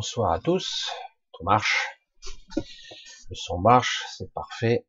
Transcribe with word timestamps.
Bonsoir 0.00 0.32
à 0.32 0.40
tous. 0.40 0.90
Tout 1.30 1.44
marche. 1.44 1.90
Le 2.56 3.34
son 3.34 3.58
marche, 3.58 4.06
c'est 4.08 4.32
parfait. 4.32 4.86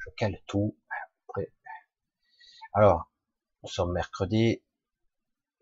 Je 0.00 0.10
cale 0.18 0.38
tout. 0.46 0.76
Alors, 2.74 3.10
nous 3.62 3.70
sommes 3.70 3.94
mercredi. 3.94 4.62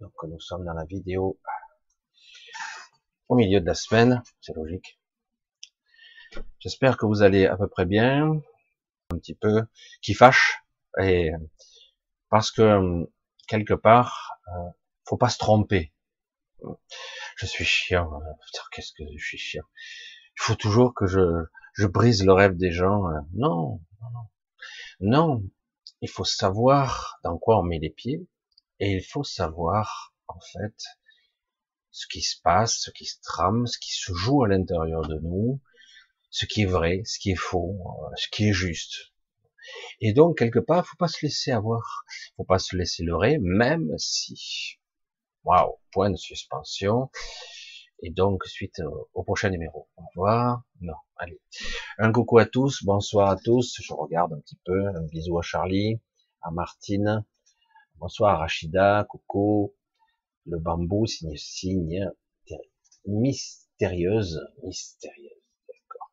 Donc, 0.01 0.11
nous 0.25 0.41
sommes 0.41 0.65
dans 0.65 0.73
la 0.73 0.85
vidéo 0.85 1.39
au 3.29 3.37
milieu 3.37 3.61
de 3.61 3.67
la 3.67 3.75
semaine. 3.75 4.25
C'est 4.41 4.57
logique. 4.57 4.99
J'espère 6.59 6.97
que 6.97 7.07
vous 7.07 7.23
allez 7.23 7.47
à 7.47 7.57
peu 7.57 7.69
près 7.69 7.87
bien. 7.87 8.33
Un 9.11 9.19
petit 9.19 9.37
peu 9.37 9.63
qui 10.03 10.13
fâche. 10.13 10.65
Et 11.01 11.31
parce 12.31 12.51
que 12.51 13.09
quelque 13.47 13.75
part, 13.75 14.41
euh, 14.49 14.71
faut 15.05 15.17
pas 15.17 15.29
se 15.29 15.39
tromper 15.39 15.93
je 17.37 17.47
suis 17.47 17.65
chiant. 17.65 18.11
Putain, 18.47 18.63
qu'est-ce 18.73 18.93
que 18.93 19.05
je 19.17 19.25
suis 19.25 19.39
chiant. 19.39 19.65
Il 20.39 20.43
faut 20.43 20.55
toujours 20.55 20.95
que 20.95 21.07
je, 21.07 21.45
je 21.75 21.87
brise 21.87 22.25
le 22.25 22.33
rêve 22.33 22.57
des 22.57 22.73
gens. 22.73 23.07
Euh. 23.09 23.21
Non, 23.35 23.81
non, 24.01 24.11
non. 24.13 24.29
Non, 24.99 25.43
il 26.01 26.09
faut 26.09 26.25
savoir 26.25 27.19
dans 27.23 27.39
quoi 27.39 27.59
on 27.59 27.63
met 27.63 27.79
les 27.79 27.91
pieds 27.91 28.27
et 28.81 28.93
il 28.93 29.03
faut 29.03 29.25
savoir, 29.25 30.15
en 30.27 30.41
fait, 30.41 30.75
ce 31.91 32.07
qui 32.07 32.23
se 32.23 32.41
passe, 32.43 32.79
ce 32.81 32.91
qui 32.91 33.07
se 33.07 33.21
trame, 33.23 33.67
ce 33.67 33.79
qui 33.79 33.93
se 33.93 34.13
joue 34.13 34.45
à 34.45 34.49
l'intérieur 34.49 35.07
de 35.07 35.19
nous, 35.19 35.61
ce 36.31 36.45
qui 36.45 36.63
est 36.63 36.67
vrai, 36.67 37.03
ce 37.05 37.19
qui 37.19 37.31
est 37.31 37.37
faux, 37.37 37.79
euh, 37.81 38.15
ce 38.17 38.29
qui 38.29 38.49
est 38.49 38.53
juste. 38.53 39.13
Et 40.01 40.13
donc, 40.13 40.39
quelque 40.39 40.59
part, 40.59 40.87
faut 40.87 40.97
pas 40.99 41.09
se 41.09 41.25
laisser 41.25 41.53
avoir, 41.53 42.05
faut 42.37 42.45
pas 42.45 42.59
se 42.59 42.77
laisser 42.77 43.03
leurrer, 43.03 43.39
même 43.41 43.97
si 43.99 44.79
Waouh, 45.47 45.79
point 45.93 46.11
de 46.11 46.17
suspension. 46.17 47.09
Et 48.03 48.11
donc, 48.11 48.45
suite 48.47 48.83
au, 49.15 49.23
prochain 49.23 49.49
numéro. 49.49 49.89
Au 49.97 50.03
revoir. 50.09 50.65
Non, 50.81 50.97
allez. 51.17 51.41
Un 51.99 52.11
coucou 52.11 52.39
à 52.39 52.47
tous, 52.47 52.83
bonsoir 52.83 53.31
à 53.31 53.37
tous. 53.37 53.81
Je 53.81 53.93
regarde 53.93 54.33
un 54.33 54.41
petit 54.41 54.59
peu. 54.65 54.89
Un 54.89 55.03
bisou 55.03 55.39
à 55.39 55.43
Charlie, 55.43 56.01
à 56.43 56.51
Martine. 56.51 57.25
Bonsoir 57.95 58.41
Rachida, 58.41 59.07
coucou. 59.09 59.73
Le 60.47 60.59
bambou, 60.59 61.07
signe, 61.07 61.37
signe, 61.37 62.11
mystérieuse, 63.07 64.41
mystérieuse, 64.65 65.43
d'accord. 65.69 66.11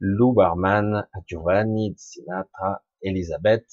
Lou 0.00 0.32
Barman, 0.32 1.06
à 1.12 1.18
Giovanni, 1.28 1.94
Sinatra, 1.96 2.82
Elisabeth, 3.02 3.68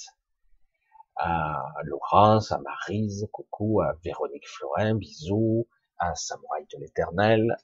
à 1.17 1.63
Laurence, 1.83 2.51
à 2.51 2.59
Marise, 2.59 3.27
coucou, 3.31 3.81
à 3.81 3.93
Véronique 4.03 4.47
Florin, 4.47 4.95
bisous, 4.95 5.67
à 5.97 6.15
Samouraï 6.15 6.65
de 6.73 6.79
l'Éternel, 6.79 7.57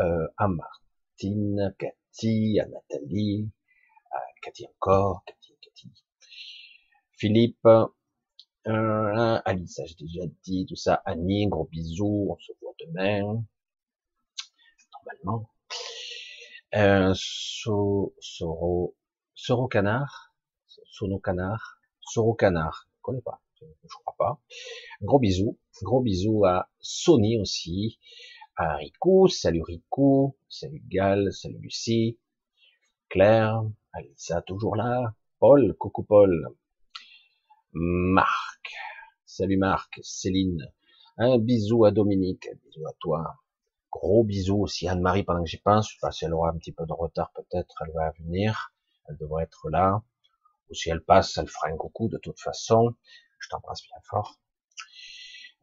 euh, 0.00 0.28
à 0.36 0.48
Martine, 0.48 1.74
Cathy, 1.78 2.60
à 2.60 2.66
Nathalie, 2.66 3.50
à 4.10 4.20
Cathy 4.42 4.66
encore, 4.66 5.22
Cathy, 5.26 5.56
Cathy, 5.62 5.92
Philippe, 7.12 7.66
euh, 8.66 9.40
Alice, 9.44 9.80
j'ai 9.86 9.94
déjà 9.94 10.26
dit, 10.42 10.66
tout 10.68 10.76
ça, 10.76 11.00
Annie, 11.04 11.46
gros 11.46 11.66
bisous, 11.66 12.28
on 12.30 12.38
se 12.38 12.52
voit 12.60 12.74
demain, 12.80 13.44
normalement. 14.92 15.48
Euh, 16.74 17.12
so, 17.14 18.14
Soro, 18.20 18.96
Soro 19.34 19.68
Canard, 19.68 20.34
Sono 20.90 21.20
Canard, 21.20 21.75
Soro 22.06 22.34
Canard, 22.34 22.88
je 22.96 23.02
connais 23.02 23.20
pas, 23.20 23.42
je 23.60 23.96
crois 24.04 24.14
pas. 24.16 24.40
gros 25.02 25.18
bisous, 25.18 25.58
gros 25.82 26.00
bisous 26.00 26.44
à 26.44 26.70
Sony 26.78 27.36
aussi, 27.40 27.98
à 28.54 28.76
Rico, 28.76 29.26
salut 29.26 29.62
Rico, 29.62 30.38
salut 30.48 30.82
Gal, 30.86 31.32
salut 31.32 31.58
Lucie, 31.58 32.18
Claire, 33.08 33.60
Alissa 33.92 34.40
toujours 34.42 34.76
là, 34.76 35.14
Paul, 35.40 35.74
coucou 35.74 36.04
Paul, 36.04 36.48
Marc, 37.72 38.72
salut 39.24 39.58
Marc, 39.58 39.98
Céline, 40.02 40.72
un 41.18 41.38
bisou 41.38 41.86
à 41.86 41.90
Dominique, 41.90 42.46
un 42.46 42.56
bisou 42.64 42.86
à 42.86 42.92
toi, 43.00 43.34
gros 43.90 44.22
bisous 44.22 44.60
aussi 44.60 44.86
à 44.86 44.92
Anne-Marie 44.92 45.24
pendant 45.24 45.42
que 45.42 45.50
j'y 45.50 45.58
pense, 45.58 45.88
je 45.88 45.94
sais 45.94 46.00
pas 46.00 46.12
si 46.12 46.24
elle 46.24 46.34
aura 46.34 46.50
un 46.50 46.56
petit 46.56 46.72
peu 46.72 46.86
de 46.86 46.92
retard 46.92 47.32
peut-être, 47.34 47.74
elle 47.84 47.92
va 47.94 48.12
venir, 48.20 48.72
elle 49.08 49.16
devrait 49.16 49.42
être 49.42 49.68
là, 49.70 50.04
ou 50.68 50.74
si 50.74 50.90
elle 50.90 51.02
passe, 51.02 51.36
elle 51.38 51.48
fera 51.48 51.68
un 51.68 51.76
coucou 51.76 52.08
de 52.08 52.18
toute 52.18 52.40
façon. 52.40 52.94
Je 53.38 53.48
t'embrasse 53.48 53.82
bien 53.82 54.00
fort. 54.08 54.40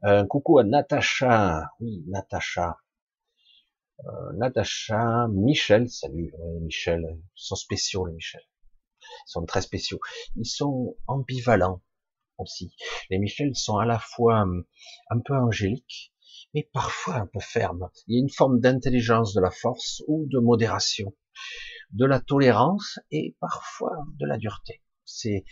Un 0.03 0.27
coucou 0.27 0.59
à 0.59 0.63
Natacha. 0.63 1.71
Oui, 1.79 2.03
Natacha. 2.07 2.77
Euh, 4.05 4.33
Natacha, 4.33 5.27
Michel, 5.29 5.89
salut. 5.89 6.33
Michel, 6.61 7.03
ils 7.09 7.23
sont 7.35 7.55
spéciaux 7.55 8.05
les 8.05 8.13
Michel. 8.13 8.41
Ils 9.01 9.31
sont 9.31 9.45
très 9.45 9.61
spéciaux. 9.61 9.99
Ils 10.35 10.45
sont 10.45 10.97
ambivalents 11.07 11.81
aussi. 12.37 12.75
Les 13.09 13.17
Michel 13.17 13.55
sont 13.55 13.77
à 13.77 13.85
la 13.85 13.99
fois 13.99 14.41
hum, 14.41 14.65
un 15.09 15.19
peu 15.19 15.35
angéliques, 15.35 16.13
mais 16.53 16.69
parfois 16.73 17.15
un 17.15 17.27
peu 17.27 17.39
fermes. 17.39 17.89
Il 18.07 18.15
y 18.15 18.17
a 18.17 18.21
une 18.21 18.29
forme 18.29 18.59
d'intelligence 18.59 19.33
de 19.33 19.41
la 19.41 19.51
force 19.51 20.03
ou 20.07 20.25
de 20.27 20.39
modération, 20.39 21.15
de 21.91 22.05
la 22.05 22.19
tolérance 22.19 22.99
et 23.11 23.37
parfois 23.39 23.95
de 24.19 24.25
la 24.25 24.37
dureté 24.37 24.82
c'est 25.05 25.45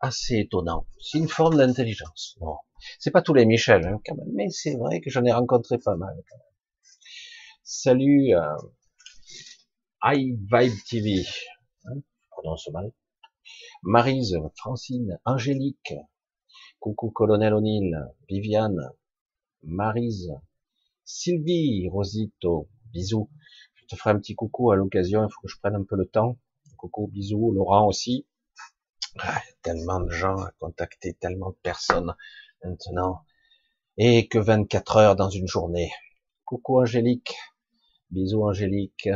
assez 0.00 0.38
étonnant. 0.40 0.86
C'est 1.00 1.18
une 1.18 1.28
forme 1.28 1.56
d'intelligence. 1.56 2.36
Bon, 2.40 2.56
c'est 2.98 3.10
pas 3.10 3.22
tous 3.22 3.34
les 3.34 3.46
Michel, 3.46 3.86
hein, 3.86 4.00
quand 4.04 4.14
même, 4.16 4.32
mais 4.34 4.50
c'est 4.50 4.76
vrai 4.76 5.00
que 5.00 5.10
j'en 5.10 5.24
ai 5.24 5.32
rencontré 5.32 5.78
pas 5.78 5.96
mal. 5.96 6.14
Quand 6.28 6.36
même. 6.36 6.54
Salut, 7.62 8.34
euh, 8.34 8.56
iVibe 10.04 10.74
TV, 10.88 11.24
hein, 11.86 11.94
je 11.96 12.28
prononce 12.30 12.68
mal. 12.72 12.92
Marise, 13.82 14.38
Francine, 14.56 15.18
Angélique, 15.24 15.94
coucou 16.80 17.10
Colonel 17.10 17.54
O'Neill, 17.54 17.96
Viviane, 18.28 18.90
Marise, 19.62 20.32
Sylvie, 21.04 21.88
Rosito, 21.88 22.68
bisous. 22.92 23.30
Je 23.74 23.86
te 23.86 23.96
ferai 23.96 24.10
un 24.10 24.18
petit 24.18 24.34
coucou 24.34 24.70
à 24.70 24.76
l'occasion, 24.76 25.26
il 25.26 25.32
faut 25.32 25.40
que 25.42 25.48
je 25.48 25.58
prenne 25.58 25.74
un 25.74 25.84
peu 25.84 25.96
le 25.96 26.06
temps. 26.06 26.38
Coucou, 26.76 27.06
bisous, 27.08 27.52
Laurent 27.52 27.86
aussi. 27.86 28.26
Ah, 29.20 29.40
tellement 29.62 30.00
de 30.00 30.10
gens 30.10 30.36
à 30.42 30.50
contacter, 30.58 31.14
tellement 31.14 31.50
de 31.50 31.56
personnes 31.62 32.14
maintenant. 32.64 33.24
Et 33.96 34.26
que 34.26 34.38
24 34.38 34.96
heures 34.96 35.16
dans 35.16 35.30
une 35.30 35.46
journée. 35.46 35.92
Coucou 36.44 36.80
Angélique. 36.80 37.36
Bisous 38.10 38.42
Angélique. 38.42 39.08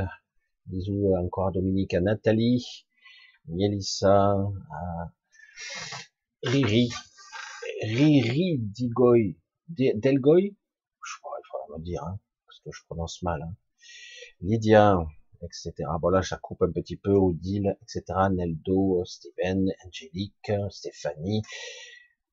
Bisous 0.66 1.14
encore 1.16 1.48
à 1.48 1.50
Dominique, 1.50 1.94
à 1.94 2.00
Nathalie. 2.00 2.86
Mélissa. 3.48 4.36
À 4.70 5.12
Riri. 6.44 6.90
Riri 7.82 8.58
Digoy. 8.58 9.36
Delgoy? 9.68 10.56
Je 11.04 11.18
crois, 11.20 11.38
il 11.40 11.46
faudra 11.50 11.78
me 11.78 11.84
dire, 11.84 12.04
hein, 12.04 12.20
parce 12.46 12.60
que 12.60 12.70
je 12.72 12.84
prononce 12.86 13.22
mal. 13.22 13.42
Hein. 13.42 13.54
Lydia 14.40 14.98
etc. 15.42 15.72
Bon 16.00 16.08
là, 16.08 16.22
ça 16.22 16.36
coupe 16.36 16.62
un 16.62 16.70
petit 16.70 16.96
peu, 16.96 17.12
Odile, 17.12 17.76
etc. 17.82 18.04
Neldo, 18.30 19.04
Steven, 19.04 19.70
Angélique, 19.86 20.52
Stéphanie, 20.70 21.42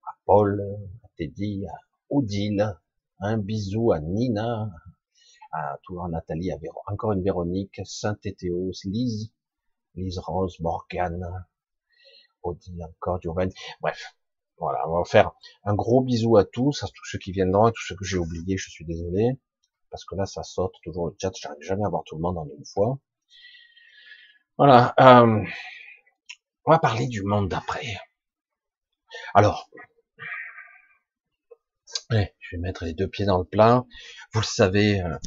à 0.04 0.12
Paul, 0.26 0.62
à 1.04 1.08
Teddy, 1.18 1.66
à 1.68 1.76
Odile, 2.10 2.78
un 3.20 3.38
bisou 3.38 3.92
à 3.92 4.00
Nina, 4.00 4.70
à 5.52 5.78
toujours 5.84 6.08
Nathalie, 6.10 6.52
à 6.52 6.58
Véro, 6.58 6.82
encore 6.88 7.14
une 7.14 7.24
Véronique, 7.24 7.82
Saint-Éthéos, 7.84 8.72
Lise, 8.86 9.32
Lise 9.96 10.20
Rose, 10.20 10.60
Morgane, 10.60 11.46
Odile 12.44 12.84
encore, 12.84 13.22
Giovanni, 13.22 13.54
bref. 13.82 14.16
Voilà, 14.58 14.88
on 14.88 15.00
va 15.00 15.04
faire 15.04 15.32
un 15.66 15.76
gros 15.76 16.00
bisou 16.00 16.38
à 16.38 16.46
tous, 16.46 16.82
à 16.84 16.88
tous 16.88 17.04
ceux 17.04 17.20
qui 17.20 17.34
viendront, 17.34 17.66
à 17.66 17.72
tous 17.72 17.84
ceux 17.88 17.96
que 17.96 18.06
j'ai 18.06 18.18
oubliés, 18.18 18.56
je 18.56 18.70
suis 18.70 18.86
désolé 18.86 19.38
parce 19.96 20.04
que 20.04 20.16
là 20.16 20.26
ça 20.26 20.44
saute 20.44 20.74
toujours 20.84 21.08
le 21.08 21.16
chat, 21.22 21.32
j'arrive 21.40 21.62
jamais 21.62 21.86
à 21.86 21.90
voir 21.90 22.04
tout 22.04 22.18
le 22.18 22.22
monde 22.22 22.38
en 22.38 22.46
une 22.46 22.66
fois. 22.66 23.00
Voilà, 24.58 24.94
euh, 25.00 25.42
on 26.66 26.72
va 26.72 26.80
parler 26.80 27.08
du 27.08 27.24
monde 27.24 27.48
d'après. 27.48 27.96
Alors, 29.34 29.70
je 32.10 32.18
vais 32.18 32.58
mettre 32.58 32.84
les 32.84 32.94
deux 32.94 33.08
pieds 33.08 33.24
dans 33.24 33.38
le 33.38 33.46
plat. 33.46 33.86
Vous 34.34 34.42
le 34.42 34.46
savez, 34.46 35.00
euh, 35.00 35.18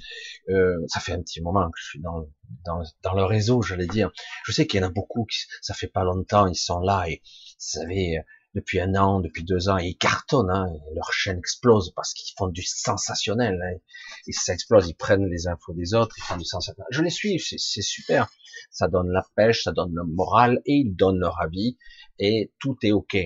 euh, 0.50 0.76
ça 0.88 1.00
fait 1.00 1.12
un 1.12 1.22
petit 1.22 1.40
moment 1.40 1.64
que 1.70 1.78
je 1.80 1.88
suis 1.88 2.00
dans, 2.00 2.26
dans, 2.66 2.82
dans 3.02 3.14
le 3.14 3.24
réseau, 3.24 3.62
j'allais 3.62 3.86
dire. 3.86 4.10
Je 4.44 4.52
sais 4.52 4.66
qu'il 4.66 4.82
y 4.82 4.84
en 4.84 4.88
a 4.88 4.90
beaucoup, 4.90 5.24
qui, 5.24 5.38
ça 5.62 5.72
fait 5.72 5.88
pas 5.88 6.04
longtemps, 6.04 6.46
ils 6.46 6.56
sont 6.56 6.80
là 6.80 7.08
et 7.08 7.22
vous 7.24 7.56
savez, 7.56 8.18
depuis 8.54 8.80
un 8.80 8.94
an, 8.94 9.20
depuis 9.20 9.44
deux 9.44 9.68
ans, 9.68 9.76
ils 9.76 9.96
cartonnent, 9.96 10.50
hein, 10.50 10.72
leur 10.94 11.12
chaîne 11.12 11.38
explose 11.38 11.92
parce 11.94 12.14
qu'ils 12.14 12.34
font 12.36 12.48
du 12.48 12.62
sensationnel. 12.62 13.60
Hein, 13.62 13.78
et 14.26 14.32
ça 14.32 14.52
explose, 14.52 14.88
ils 14.88 14.94
prennent 14.94 15.26
les 15.26 15.46
infos 15.46 15.74
des 15.74 15.94
autres, 15.94 16.14
ils 16.18 16.22
font 16.22 16.36
du 16.36 16.44
sensationnel. 16.44 16.88
Je 16.90 17.02
les 17.02 17.10
suis, 17.10 17.38
c'est 17.38 17.82
super. 17.82 18.30
Ça 18.70 18.88
donne 18.88 19.10
la 19.10 19.24
pêche, 19.36 19.64
ça 19.64 19.72
donne 19.72 19.94
le 19.94 20.04
moral 20.04 20.60
et 20.64 20.74
ils 20.74 20.94
donnent 20.94 21.20
leur 21.20 21.40
avis 21.40 21.76
et 22.18 22.52
tout 22.58 22.76
est 22.82 22.92
ok. 22.92 23.16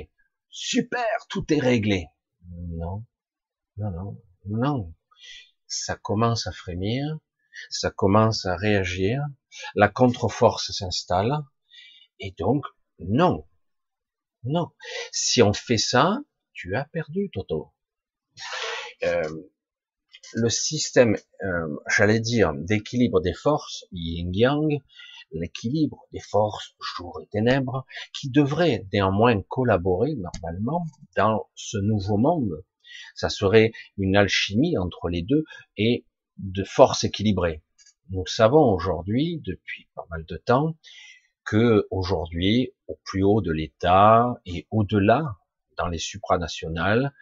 Super, 0.50 1.06
tout 1.28 1.44
est 1.52 1.60
réglé. 1.60 2.06
Non, 2.50 3.04
non, 3.78 3.90
non, 3.90 4.20
non. 4.46 4.94
ça 5.66 5.96
commence 5.96 6.46
à 6.46 6.52
frémir, 6.52 7.18
ça 7.70 7.90
commence 7.90 8.44
à 8.44 8.56
réagir, 8.56 9.22
la 9.74 9.88
contre-force 9.88 10.72
s'installe, 10.72 11.38
et 12.18 12.34
donc, 12.38 12.64
non, 12.98 13.46
non. 14.44 14.70
Si 15.12 15.42
on 15.42 15.52
fait 15.52 15.78
ça, 15.78 16.20
tu 16.52 16.74
as 16.76 16.84
perdu, 16.84 17.30
Toto. 17.32 17.72
Euh, 19.04 19.22
le 20.34 20.48
système, 20.48 21.16
euh, 21.42 21.76
j'allais 21.88 22.20
dire, 22.20 22.52
d'équilibre 22.54 23.20
des 23.20 23.34
forces, 23.34 23.84
yin-yang, 23.92 24.80
l'équilibre 25.32 26.06
des 26.12 26.20
forces 26.20 26.74
jour 26.96 27.20
et 27.22 27.26
ténèbres, 27.26 27.86
qui 28.14 28.30
devrait 28.30 28.86
néanmoins 28.92 29.42
collaborer 29.42 30.14
normalement 30.14 30.86
dans 31.16 31.48
ce 31.54 31.78
nouveau 31.78 32.16
monde. 32.16 32.64
Ça 33.14 33.28
serait 33.28 33.72
une 33.98 34.16
alchimie 34.16 34.76
entre 34.78 35.08
les 35.08 35.22
deux 35.22 35.44
et 35.76 36.04
de 36.38 36.64
forces 36.64 37.04
équilibrées. 37.04 37.62
Nous 38.10 38.26
savons 38.26 38.72
aujourd'hui, 38.72 39.40
depuis 39.44 39.88
pas 39.94 40.06
mal 40.10 40.24
de 40.26 40.36
temps, 40.36 40.76
que 41.44 41.86
aujourd'hui, 41.90 42.72
au 42.86 42.98
plus 43.04 43.22
haut 43.22 43.40
de 43.40 43.52
l'État 43.52 44.34
et 44.46 44.66
au-delà, 44.70 45.36
dans 45.76 45.88
les 45.88 45.98
supranationales, 45.98 47.12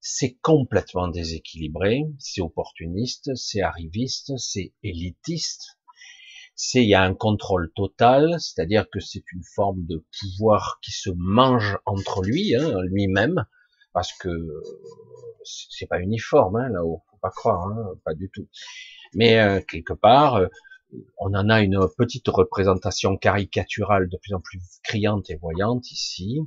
c'est 0.00 0.38
complètement 0.40 1.08
déséquilibré, 1.08 2.04
c'est 2.18 2.40
opportuniste, 2.40 3.34
c'est 3.36 3.60
arriviste, 3.60 4.36
c'est 4.38 4.72
élitiste, 4.82 5.78
c'est 6.54 6.82
il 6.82 6.88
y 6.88 6.94
a 6.94 7.02
un 7.02 7.14
contrôle 7.14 7.70
total, 7.74 8.36
c'est-à-dire 8.40 8.88
que 8.90 9.00
c'est 9.00 9.24
une 9.32 9.44
forme 9.54 9.84
de 9.86 10.04
pouvoir 10.20 10.78
qui 10.82 10.92
se 10.92 11.10
mange 11.14 11.78
entre 11.84 12.22
lui, 12.22 12.54
hein, 12.56 12.80
lui-même, 12.84 13.44
parce 13.92 14.12
que 14.14 14.28
c'est 15.44 15.86
pas 15.86 16.00
uniforme 16.00 16.56
hein, 16.56 16.68
là-haut, 16.70 17.02
faut 17.10 17.18
pas 17.20 17.30
croire, 17.30 17.66
hein, 17.66 17.94
pas 18.04 18.14
du 18.14 18.30
tout. 18.30 18.48
Mais 19.14 19.38
euh, 19.38 19.60
quelque 19.60 19.92
part, 19.92 20.36
euh, 20.36 20.46
on 21.18 21.34
en 21.34 21.48
a 21.48 21.60
une 21.60 21.80
petite 21.96 22.28
représentation 22.28 23.16
caricaturale 23.16 24.08
de 24.08 24.16
plus 24.16 24.34
en 24.34 24.40
plus 24.40 24.60
criante 24.82 25.30
et 25.30 25.36
voyante 25.36 25.90
ici, 25.90 26.40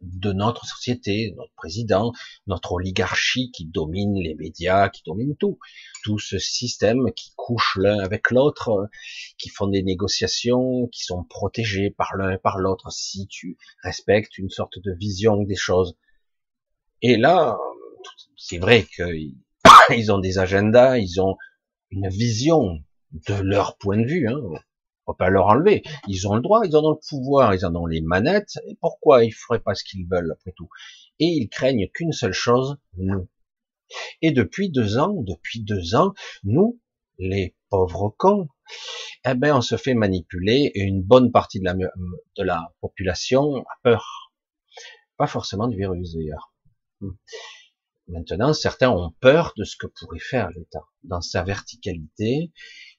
de 0.00 0.32
notre 0.32 0.66
société, 0.66 1.32
notre 1.36 1.54
président, 1.54 2.12
notre 2.46 2.72
oligarchie 2.72 3.50
qui 3.52 3.66
domine 3.66 4.16
les 4.16 4.34
médias, 4.34 4.88
qui 4.88 5.02
domine 5.04 5.36
tout, 5.36 5.58
tout 6.02 6.18
ce 6.18 6.38
système 6.38 7.10
qui 7.16 7.32
couche 7.36 7.76
l'un 7.80 7.98
avec 7.98 8.30
l'autre, 8.30 8.88
qui 9.38 9.48
font 9.48 9.66
des 9.66 9.82
négociations, 9.82 10.88
qui 10.88 11.04
sont 11.04 11.24
protégés 11.24 11.90
par 11.90 12.16
l'un 12.16 12.32
et 12.32 12.38
par 12.38 12.58
l'autre 12.58 12.90
si 12.90 13.26
tu 13.28 13.56
respectes 13.82 14.38
une 14.38 14.50
sorte 14.50 14.78
de 14.78 14.92
vision 14.92 15.42
des 15.42 15.56
choses. 15.56 15.96
Et 17.02 17.16
là, 17.16 17.56
c'est 18.36 18.58
vrai 18.58 18.84
qu'ils 18.84 19.32
ont 20.12 20.18
des 20.18 20.38
agendas, 20.38 20.98
ils 20.98 21.20
ont 21.20 21.36
une 21.90 22.08
vision 22.08 22.82
de 23.14 23.34
leur 23.34 23.76
point 23.78 23.98
de 23.98 24.06
vue, 24.06 24.28
hein, 24.28 24.38
on 25.06 25.12
va 25.12 25.16
pas 25.16 25.30
leur 25.30 25.46
enlever. 25.46 25.82
Ils 26.08 26.26
ont 26.28 26.34
le 26.34 26.42
droit, 26.42 26.62
ils 26.64 26.76
en 26.76 26.84
ont 26.84 26.90
le 26.90 27.08
pouvoir, 27.08 27.54
ils 27.54 27.64
en 27.64 27.74
ont 27.74 27.86
les 27.86 28.00
manettes. 28.00 28.58
Et 28.66 28.76
pourquoi 28.80 29.24
ils 29.24 29.32
feraient 29.32 29.60
pas 29.60 29.74
ce 29.74 29.84
qu'ils 29.84 30.06
veulent 30.06 30.32
après 30.32 30.52
tout? 30.56 30.68
Et 31.18 31.26
ils 31.26 31.48
craignent 31.48 31.88
qu'une 31.92 32.12
seule 32.12 32.32
chose, 32.32 32.76
nous. 32.96 33.28
Et 34.22 34.32
depuis 34.32 34.70
deux 34.70 34.98
ans, 34.98 35.14
depuis 35.14 35.62
deux 35.62 35.94
ans, 35.94 36.14
nous, 36.42 36.80
les 37.18 37.54
pauvres 37.68 38.14
cons, 38.16 38.48
eh 39.26 39.34
ben, 39.34 39.56
on 39.56 39.60
se 39.60 39.76
fait 39.76 39.94
manipuler 39.94 40.72
et 40.74 40.80
une 40.80 41.02
bonne 41.02 41.30
partie 41.30 41.60
de 41.60 41.64
la, 41.64 41.74
de 41.74 42.42
la 42.42 42.74
population 42.80 43.58
a 43.58 43.76
peur. 43.82 44.32
Pas 45.16 45.26
forcément 45.26 45.68
du 45.68 45.76
virus 45.76 46.14
d'ailleurs. 46.14 46.52
Maintenant, 48.08 48.52
certains 48.52 48.90
ont 48.90 49.12
peur 49.20 49.52
de 49.56 49.64
ce 49.64 49.76
que 49.76 49.86
pourrait 49.86 50.18
faire 50.18 50.50
l'État 50.50 50.84
dans 51.04 51.20
sa 51.20 51.42
verticalité 51.42 52.52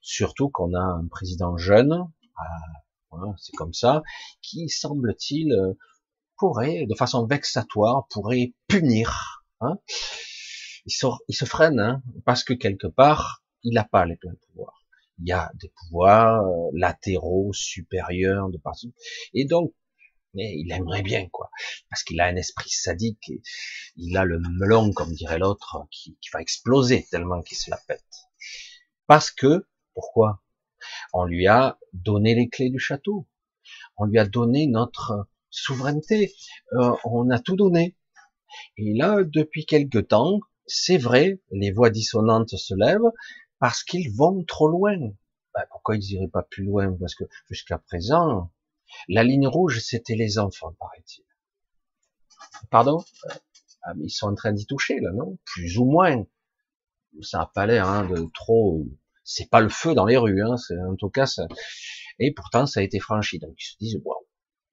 Surtout 0.07 0.49
qu'on 0.49 0.75
a 0.75 0.79
un 0.79 1.07
président 1.07 1.57
jeune, 1.57 1.91
euh, 1.91 3.17
c'est 3.39 3.55
comme 3.55 3.73
ça, 3.73 4.03
qui 4.39 4.69
semble-t-il 4.69 5.51
euh, 5.51 5.73
pourrait, 6.37 6.85
de 6.85 6.93
façon 6.93 7.25
vexatoire, 7.25 8.07
pourrait 8.11 8.53
punir. 8.67 9.43
Hein. 9.61 9.79
il, 10.85 10.91
se, 10.91 11.45
freine, 11.45 11.79
hein, 11.79 12.03
parce 12.23 12.43
que 12.43 12.53
quelque 12.53 12.85
part, 12.85 13.43
il 13.63 13.73
n'a 13.73 13.83
pas 13.83 14.05
les 14.05 14.15
pleins 14.15 14.35
pouvoirs. 14.45 14.85
Il 15.17 15.27
y 15.27 15.31
a 15.31 15.51
des 15.55 15.73
pouvoirs 15.75 16.45
euh, 16.45 16.69
latéraux, 16.73 17.51
supérieurs, 17.51 18.49
de 18.49 18.59
partout. 18.59 18.93
Et 19.33 19.45
donc, 19.45 19.73
mais 20.35 20.53
il 20.55 20.71
aimerait 20.71 21.01
bien, 21.01 21.27
quoi, 21.29 21.49
parce 21.89 22.03
qu'il 22.03 22.21
a 22.21 22.25
un 22.25 22.35
esprit 22.35 22.69
sadique, 22.69 23.29
et 23.31 23.41
il 23.95 24.15
a 24.17 24.23
le 24.23 24.39
melon, 24.59 24.93
comme 24.93 25.13
dirait 25.13 25.39
l'autre, 25.39 25.87
qui, 25.89 26.15
qui 26.21 26.29
va 26.31 26.41
exploser 26.41 27.07
tellement 27.09 27.41
qu'il 27.41 27.57
se 27.57 27.71
la 27.71 27.77
pète. 27.87 28.03
Parce 29.07 29.31
que 29.31 29.65
pourquoi? 29.95 30.43
On 31.13 31.25
lui 31.25 31.47
a 31.47 31.79
donné 31.93 32.35
les 32.35 32.47
clés 32.47 32.69
du 32.69 32.77
château. 32.77 33.27
On 33.97 34.05
lui 34.05 34.19
a 34.19 34.25
donné 34.25 34.67
notre 34.67 35.27
souveraineté. 35.49 36.33
Euh, 36.73 36.91
on 37.05 37.31
a 37.31 37.39
tout 37.39 37.55
donné. 37.55 37.95
Et 38.77 38.93
là, 38.93 39.23
depuis 39.23 39.65
quelque 39.65 39.97
temps, 39.97 40.39
c'est 40.67 40.97
vrai, 40.97 41.41
les 41.51 41.71
voix 41.71 41.89
dissonantes 41.89 42.55
se 42.55 42.75
lèvent 42.75 43.11
parce 43.59 43.83
qu'ils 43.83 44.13
vont 44.15 44.43
trop 44.43 44.67
loin. 44.67 44.97
Ben, 45.53 45.63
pourquoi 45.71 45.95
ils 45.95 46.11
iraient 46.11 46.27
pas 46.27 46.43
plus 46.43 46.65
loin? 46.65 46.95
Parce 46.99 47.15
que 47.15 47.23
jusqu'à 47.49 47.77
présent, 47.77 48.51
la 49.07 49.23
ligne 49.23 49.47
rouge, 49.47 49.79
c'était 49.79 50.15
les 50.15 50.37
enfants, 50.37 50.75
paraît-il. 50.79 51.23
Pardon? 52.69 53.03
Ah, 53.83 53.93
Ils 54.01 54.09
sont 54.09 54.27
en 54.27 54.35
train 54.35 54.51
d'y 54.51 54.65
toucher, 54.65 54.99
là, 54.99 55.11
non? 55.11 55.37
Plus 55.45 55.77
ou 55.77 55.85
moins. 55.85 56.25
Ça 57.21 57.39
n'a 57.39 57.45
pas 57.45 57.65
l'air 57.65 57.87
hein, 57.87 58.05
de 58.05 58.27
trop 58.33 58.85
c'est 59.25 59.49
pas 59.49 59.59
le 59.59 59.69
feu 59.69 59.93
dans 59.93 60.05
les 60.05 60.15
rues, 60.15 60.41
hein, 60.41 60.55
en 60.87 60.95
tout 60.95 61.09
cas, 61.09 61.25
ça... 61.25 61.47
et 62.19 62.33
pourtant 62.33 62.65
ça 62.65 62.79
a 62.79 62.83
été 62.83 62.99
franchi. 62.99 63.39
Donc 63.39 63.55
ils 63.59 63.71
se 63.71 63.77
disent, 63.77 64.01
wow, 64.05 64.25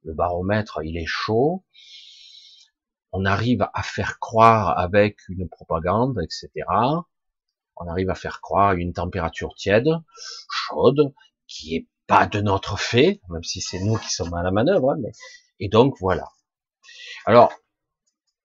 le 0.05 0.15
baromètre, 0.15 0.81
il 0.85 0.97
est 0.97 1.07
chaud, 1.07 1.65
on 3.13 3.25
arrive 3.25 3.67
à 3.75 3.83
faire 3.83 4.19
croire 4.21 4.79
avec 4.79 5.19
une 5.29 5.49
propagande, 5.49 6.19
etc. 6.23 6.51
On 7.77 7.89
arrive 7.89 8.11
à 8.11 8.15
faire 8.15 8.41
croire 8.41 8.75
une 8.75 8.93
température 8.93 9.55
tiède, 9.57 9.89
chaude, 10.51 11.15
qui 11.49 11.75
est 11.75 11.89
pas 12.07 12.27
de 12.27 12.41
notre 12.41 12.79
fait, 12.79 13.21
même 13.31 13.43
si 13.43 13.61
c'est 13.61 13.81
nous 13.81 13.97
qui 13.97 14.11
sommes 14.11 14.35
à 14.35 14.43
la 14.43 14.51
manœuvre, 14.51 14.93
hein, 14.93 15.11
et 15.61 15.69
donc 15.69 15.97
voilà. 15.99 16.29
Alors, 17.25 17.53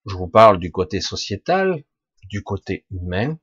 je 0.05 0.15
vous 0.15 0.27
parle 0.29 0.59
du 0.59 0.71
côté 0.71 1.01
sociétal, 1.01 1.83
du 2.29 2.43
côté 2.43 2.85
humain, 2.91 3.37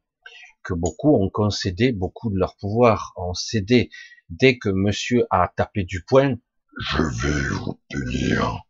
que 0.64 0.74
beaucoup 0.74 1.14
ont 1.14 1.30
concédé 1.30 1.92
beaucoup 1.92 2.30
de 2.30 2.38
leur 2.38 2.56
pouvoir, 2.56 3.12
ont 3.16 3.34
cédé. 3.34 3.90
Dès 4.30 4.58
que 4.58 4.70
monsieur 4.70 5.26
a 5.30 5.52
tapé 5.54 5.84
du 5.84 6.02
poing, 6.02 6.36
je 6.78 7.02
vais 7.02 7.48
vous 7.50 7.78
punir, 7.90 8.62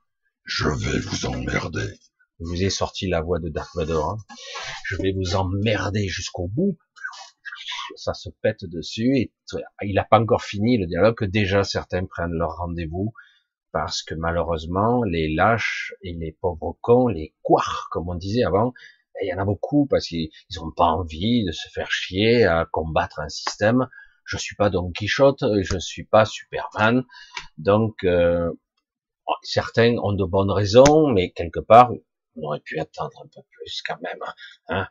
je 0.45 0.69
vais 0.69 0.99
vous 0.99 1.27
emmerder. 1.27 1.89
Je 2.41 2.47
vous 2.47 2.63
ai 2.63 2.71
sorti 2.71 3.09
la 3.09 3.23
voix 3.23 3.39
de 3.39 3.49
Dark 3.49 3.71
Vador. 3.77 4.11
Hein. 4.11 4.35
Je 4.85 4.97
vais 4.97 5.13
vous 5.13 5.37
emmerder 5.37 6.09
jusqu'au 6.09 6.49
bout. 6.49 6.77
Ça 7.97 8.13
se 8.13 8.29
pète 8.43 8.65
dessus 8.65 9.17
et 9.17 9.33
il 9.83 9.95
n'a 9.95 10.05
pas 10.05 10.21
encore 10.21 10.43
fini 10.43 10.79
le 10.79 10.87
dialogue 10.87 11.17
que 11.17 11.25
déjà 11.25 11.63
certains 11.63 12.05
prennent 12.07 12.33
leur 12.33 12.57
rendez-vous 12.57 13.13
parce 13.73 14.03
que 14.03 14.15
malheureusement 14.15 15.03
les 15.05 15.33
lâches 15.33 15.95
et 16.03 16.15
les 16.15 16.33
pauvres 16.33 16.77
cons, 16.81 17.09
les 17.09 17.35
couards 17.43 17.89
comme 17.91 18.09
on 18.09 18.15
disait 18.15 18.45
avant, 18.45 18.73
il 19.23 19.29
y 19.29 19.35
en 19.35 19.39
a 19.39 19.45
beaucoup 19.45 19.87
parce 19.87 20.07
qu'ils 20.07 20.31
n'ont 20.57 20.71
pas 20.71 20.87
envie 20.87 21.45
de 21.45 21.53
se 21.53 21.69
faire 21.73 21.91
chier 21.91 22.45
à 22.45 22.67
combattre 22.71 23.21
un 23.21 23.29
système. 23.29 23.89
Je 24.25 24.37
suis 24.39 24.57
pas 24.57 24.71
Don 24.71 24.91
Quichotte, 24.91 25.45
je 25.63 25.79
suis 25.79 26.05
pas 26.05 26.25
Superman, 26.25 27.05
donc 27.59 28.05
euh, 28.05 28.51
certains 29.43 29.97
ont 29.99 30.15
de 30.15 30.25
bonnes 30.25 30.51
raisons, 30.51 31.09
mais 31.09 31.31
quelque 31.31 31.61
part 31.61 31.91
on 32.37 32.47
aurait 32.47 32.61
pu 32.61 32.79
attendre 32.79 33.23
un 33.23 33.29
peu 33.29 33.43
plus 33.51 33.83
quand 33.87 34.01
même. 34.01 34.21
Hein. 34.69 34.89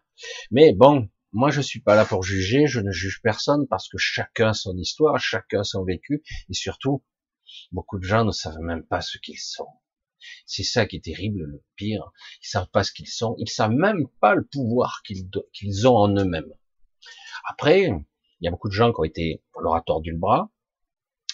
Mais 0.52 0.74
bon, 0.74 1.10
moi 1.32 1.50
je 1.50 1.62
suis 1.62 1.82
pas 1.82 1.96
là 1.96 2.06
pour 2.06 2.24
juger, 2.24 2.68
je 2.68 2.80
ne 2.80 2.92
juge 2.92 3.22
personne 3.22 3.68
parce 3.68 3.90
que 3.90 3.98
chacun 3.98 4.54
son 4.54 4.78
histoire, 4.78 5.20
chacun 5.20 5.64
son 5.64 5.84
vécu, 5.84 6.24
et 6.50 6.54
surtout 6.54 7.04
beaucoup 7.72 7.98
de 7.98 8.04
gens 8.04 8.24
ne 8.24 8.32
savent 8.32 8.60
même 8.62 8.86
pas 8.86 9.02
ce 9.02 9.18
qu'ils 9.18 9.40
sont. 9.40 9.68
C'est 10.46 10.64
ça 10.64 10.86
qui 10.86 10.98
est 10.98 11.04
terrible, 11.04 11.44
le 11.44 11.64
pire. 11.76 12.12
Ils 12.42 12.48
savent 12.48 12.70
pas 12.72 12.84
ce 12.84 12.92
qu'ils 12.92 13.08
sont. 13.08 13.36
Ils 13.40 13.50
savent 13.50 13.72
même 13.72 14.08
pas 14.20 14.36
le 14.36 14.46
pouvoir 14.46 15.02
qu'ils 15.04 15.88
ont 15.88 15.98
en 15.98 16.16
eux-mêmes. 16.16 16.54
Après, 17.50 17.84
il 17.84 18.46
y 18.46 18.48
a 18.48 18.52
beaucoup 18.52 18.70
de 18.70 18.74
gens 18.74 18.92
qui 18.92 19.00
ont 19.00 19.04
été, 19.04 19.44
on 19.56 19.62
leur 19.62 19.76
a 19.76 19.82
tordu 19.82 20.12
le 20.12 20.18
bras, 20.18 20.50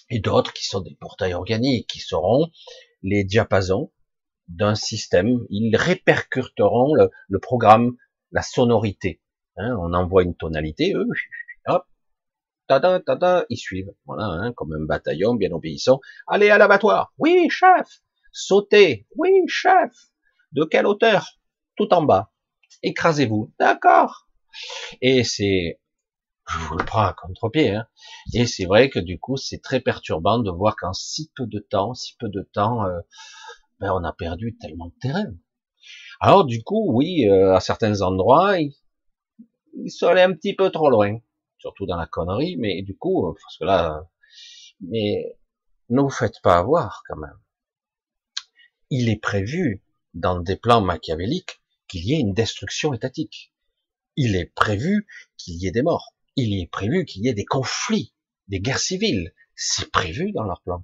et 0.09 0.19
d'autres 0.19 0.53
qui 0.53 0.65
sont 0.65 0.81
des 0.81 0.95
portails 0.99 1.33
organiques, 1.33 1.87
qui 1.87 1.99
seront 1.99 2.49
les 3.03 3.23
diapasons 3.23 3.91
d'un 4.47 4.75
système. 4.75 5.45
Ils 5.49 5.75
répercuteront 5.75 6.95
le, 6.95 7.39
programme, 7.39 7.95
la 8.31 8.41
sonorité. 8.41 9.21
Hein, 9.57 9.75
on 9.79 9.93
envoie 9.93 10.23
une 10.23 10.35
tonalité, 10.35 10.93
eux, 10.95 11.05
hop, 11.67 11.83
tada, 12.67 12.99
tada, 12.99 13.45
ils 13.49 13.57
suivent. 13.57 13.93
Voilà, 14.05 14.25
hein, 14.25 14.53
comme 14.53 14.73
un 14.73 14.85
bataillon 14.85 15.35
bien 15.35 15.51
obéissant. 15.51 15.99
Allez 16.27 16.49
à 16.49 16.57
l'abattoir. 16.57 17.13
Oui, 17.17 17.47
chef. 17.49 18.01
Sautez. 18.31 19.07
Oui, 19.15 19.29
chef. 19.47 19.91
De 20.51 20.63
quelle 20.65 20.85
hauteur? 20.85 21.27
Tout 21.75 21.93
en 21.93 22.03
bas. 22.03 22.31
Écrasez-vous. 22.83 23.53
D'accord. 23.59 24.27
Et 25.01 25.23
c'est, 25.23 25.79
je 26.49 26.57
vous 26.57 26.77
le 26.77 26.85
prends 26.85 27.05
à 27.05 27.13
contre-pied, 27.13 27.75
hein. 27.75 27.87
et 28.33 28.45
c'est 28.45 28.65
vrai 28.65 28.89
que 28.89 28.99
du 28.99 29.19
coup, 29.19 29.37
c'est 29.37 29.61
très 29.61 29.79
perturbant 29.79 30.39
de 30.39 30.49
voir 30.49 30.75
qu'en 30.75 30.93
si 30.93 31.31
peu 31.35 31.45
de 31.45 31.59
temps, 31.59 31.93
si 31.93 32.15
peu 32.17 32.29
de 32.29 32.41
temps, 32.53 32.85
euh, 32.85 32.99
ben, 33.79 33.91
on 33.93 34.03
a 34.03 34.13
perdu 34.13 34.57
tellement 34.57 34.87
de 34.87 34.95
terrain. 34.99 35.31
Alors 36.19 36.45
du 36.45 36.63
coup, 36.63 36.91
oui, 36.91 37.27
euh, 37.29 37.53
à 37.55 37.59
certains 37.59 38.01
endroits, 38.01 38.59
ils, 38.59 38.75
ils 39.75 39.91
sont 39.91 40.07
allés 40.07 40.21
un 40.21 40.33
petit 40.33 40.55
peu 40.55 40.71
trop 40.71 40.89
loin, 40.89 41.17
surtout 41.59 41.85
dans 41.85 41.97
la 41.97 42.07
connerie, 42.07 42.57
mais 42.57 42.81
du 42.81 42.97
coup, 42.97 43.33
parce 43.41 43.57
que 43.57 43.65
là, 43.65 44.03
mais 44.81 45.37
ne 45.89 46.01
vous 46.01 46.09
faites 46.09 46.41
pas 46.41 46.57
avoir 46.57 47.03
quand 47.07 47.17
même. 47.17 47.39
Il 48.89 49.09
est 49.09 49.21
prévu 49.21 49.83
dans 50.13 50.39
des 50.39 50.55
plans 50.55 50.81
machiavéliques 50.81 51.61
qu'il 51.87 52.05
y 52.05 52.13
ait 52.13 52.19
une 52.19 52.33
destruction 52.33 52.93
étatique. 52.93 53.53
Il 54.15 54.35
est 54.35 54.53
prévu 54.53 55.07
qu'il 55.37 55.55
y 55.55 55.67
ait 55.67 55.71
des 55.71 55.81
morts. 55.81 56.15
Il 56.35 56.59
est 56.59 56.67
prévu 56.67 57.05
qu'il 57.05 57.23
y 57.23 57.29
ait 57.29 57.33
des 57.33 57.45
conflits, 57.45 58.13
des 58.47 58.59
guerres 58.59 58.79
civiles. 58.79 59.33
C'est 59.55 59.91
prévu 59.91 60.31
dans 60.31 60.43
leur 60.43 60.61
plan. 60.61 60.83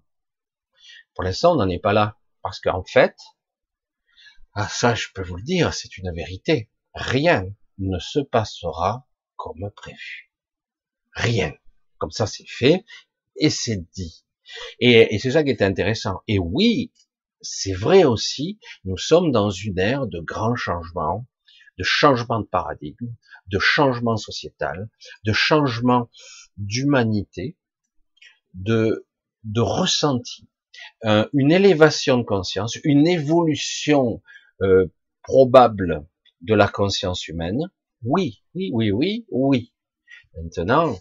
Pour 1.13 1.23
l'instant, 1.23 1.53
on 1.53 1.55
n'en 1.55 1.69
est 1.69 1.79
pas 1.79 1.93
là. 1.93 2.19
Parce 2.41 2.59
qu'en 2.59 2.83
fait, 2.83 3.15
ah 4.53 4.67
ça 4.67 4.93
je 4.93 5.07
peux 5.13 5.23
vous 5.23 5.37
le 5.37 5.43
dire, 5.43 5.73
c'est 5.73 5.97
une 5.97 6.13
vérité. 6.13 6.69
Rien 6.93 7.47
ne 7.79 7.99
se 7.99 8.19
passera 8.19 9.07
comme 9.35 9.71
prévu. 9.75 10.31
Rien. 11.13 11.53
Comme 11.97 12.11
ça 12.11 12.27
c'est 12.27 12.47
fait 12.47 12.85
et 13.35 13.49
c'est 13.49 13.89
dit. 13.93 14.23
Et, 14.79 15.17
c'est 15.19 15.31
ça 15.31 15.43
qui 15.43 15.49
est 15.49 15.61
intéressant. 15.61 16.21
Et 16.27 16.37
oui, 16.37 16.91
c'est 17.41 17.73
vrai 17.73 18.03
aussi, 18.03 18.59
nous 18.83 18.97
sommes 18.97 19.31
dans 19.31 19.49
une 19.49 19.79
ère 19.79 20.07
de 20.07 20.19
grands 20.19 20.55
changements, 20.55 21.27
de 21.77 21.83
changement 21.83 22.39
de 22.39 22.45
paradigme, 22.45 23.13
de 23.47 23.59
changement 23.59 24.17
sociétal, 24.17 24.89
de 25.25 25.33
changement 25.33 26.09
d'humanité, 26.57 27.57
de, 28.53 29.05
de 29.43 29.61
ressenti, 29.61 30.47
euh, 31.05 31.27
une 31.33 31.51
élévation 31.51 32.17
de 32.17 32.23
conscience, 32.23 32.77
une 32.83 33.07
évolution 33.07 34.21
euh, 34.61 34.87
probable 35.23 36.05
de 36.41 36.53
la 36.53 36.67
conscience 36.67 37.27
humaine. 37.27 37.59
Oui, 38.03 38.43
oui, 38.53 38.69
oui, 38.73 38.91
oui, 38.91 39.25
oui. 39.31 39.73
Maintenant, 40.35 40.95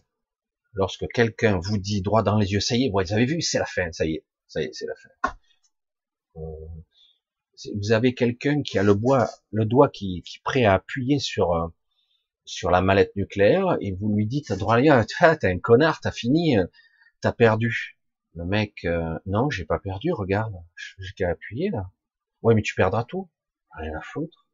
lorsque 0.73 1.07
quelqu'un 1.13 1.59
vous 1.63 1.79
dit 1.79 2.03
droit 2.03 2.23
dans 2.23 2.39
les 2.39 2.53
yeux, 2.53 2.61
ça 2.61 2.77
y 2.77 2.85
est, 2.85 2.91
vous 2.91 3.13
avez 3.13 3.27
vu, 3.27 3.41
c'est 3.41 3.59
la 3.59 3.67
fin, 3.67 3.91
ça 3.93 4.07
y 4.07 4.15
est, 4.15 4.25
ça 4.47 4.63
y 4.63 4.65
est, 4.65 4.73
c'est 4.73 4.87
la 4.87 4.95
fin. 4.95 5.37
Euh, 6.37 6.41
vous 7.77 7.93
avez 7.93 8.15
quelqu'un 8.15 8.63
qui 8.63 8.79
a 8.79 8.83
le, 8.83 8.95
doigt 8.95 9.89
qui, 9.89 10.19
est 10.19 10.43
prêt 10.43 10.65
à 10.65 10.75
appuyer 10.75 11.19
sur 11.19 11.53
euh, 11.53 11.69
sur 12.45 12.71
la 12.71 12.83
mallette 12.83 13.17
nucléaire 13.17 13.77
et 13.81 13.93
vous 13.93 14.15
lui 14.15 14.27
dites 14.27 14.51
à 14.51 14.57
ah, 15.21 15.37
t'es 15.37 15.47
un 15.49 15.59
connard, 15.59 16.01
t'as 16.01 16.11
fini, 16.11 16.59
euh, 16.59 16.67
t'as 17.21 17.33
perdu. 17.33 17.99
Le 18.35 18.45
mec, 18.45 18.85
non, 19.27 19.49
j'ai 19.49 19.65
pas 19.65 19.79
perdu, 19.79 20.13
regarde, 20.13 20.55
j'ai 20.99 21.13
qu'à 21.13 21.31
appuyer 21.31 21.71
là. 21.71 21.93
Ouais, 22.43 22.55
mais 22.55 22.63
tu 22.63 22.75
perdras 22.75 23.05
tout. 23.05 23.31
Rien 23.77 23.97
à 23.97 24.01
foutre. 24.03 24.49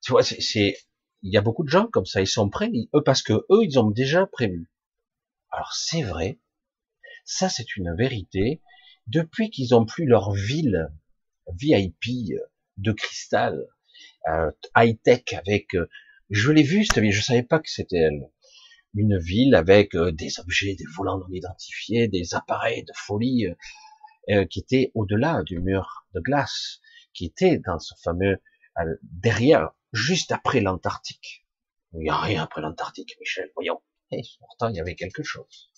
Tu 0.00 0.12
vois, 0.12 0.22
il 0.22 1.32
y 1.32 1.36
a 1.36 1.40
beaucoup 1.40 1.64
de 1.64 1.70
gens 1.70 1.88
comme 1.88 2.06
ça, 2.06 2.20
ils 2.20 2.28
sont 2.28 2.48
prêts, 2.50 2.70
eux, 2.94 3.02
parce 3.02 3.22
que 3.22 3.32
eux, 3.32 3.64
ils 3.64 3.78
ont 3.80 3.90
déjà 3.90 4.26
prévu. 4.26 4.70
Alors 5.50 5.72
c'est 5.72 6.02
vrai, 6.02 6.38
ça 7.24 7.48
c'est 7.48 7.76
une 7.76 7.94
vérité. 7.96 8.60
Depuis 9.06 9.50
qu'ils 9.50 9.74
ont 9.74 9.84
plus 9.84 10.06
leur 10.06 10.32
ville 10.32 10.88
VIP 11.48 12.34
de 12.78 12.92
cristal, 12.92 13.66
euh, 14.28 14.50
high 14.76 15.00
tech 15.02 15.22
avec, 15.34 15.74
euh, 15.74 15.88
je 16.30 16.50
l'ai 16.50 16.62
vu 16.62 16.84
cette 16.84 16.98
ville, 16.98 17.12
je 17.12 17.22
savais 17.22 17.42
pas 17.42 17.58
que 17.58 17.70
c'était 17.70 17.98
elle. 17.98 18.30
Une 18.94 19.18
ville 19.18 19.54
avec 19.54 19.94
euh, 19.94 20.12
des 20.12 20.40
objets, 20.40 20.74
des 20.74 20.86
volants 20.96 21.18
non 21.18 21.28
identifiés, 21.30 22.08
des 22.08 22.34
appareils 22.34 22.84
de 22.84 22.92
folie 22.94 23.46
qui 24.48 24.60
étaient 24.60 24.90
au-delà 24.94 25.42
du 25.42 25.60
mur 25.60 26.06
de 26.14 26.20
glace, 26.20 26.80
qui 27.12 27.26
était 27.26 27.58
dans 27.58 27.78
ce 27.78 27.92
fameux 28.02 28.38
derrière, 29.02 29.72
juste 29.92 30.32
après 30.32 30.62
l'Antarctique. 30.62 31.44
Il 31.92 32.00
n'y 32.00 32.08
a 32.08 32.18
rien 32.18 32.44
après 32.44 32.62
l'Antarctique, 32.62 33.16
Michel, 33.20 33.50
voyons. 33.54 33.82
Et 34.12 34.22
pourtant, 34.38 34.70
il 34.70 34.76
y 34.76 34.80
avait 34.80 34.94
quelque 34.94 35.22
chose. 35.22 35.70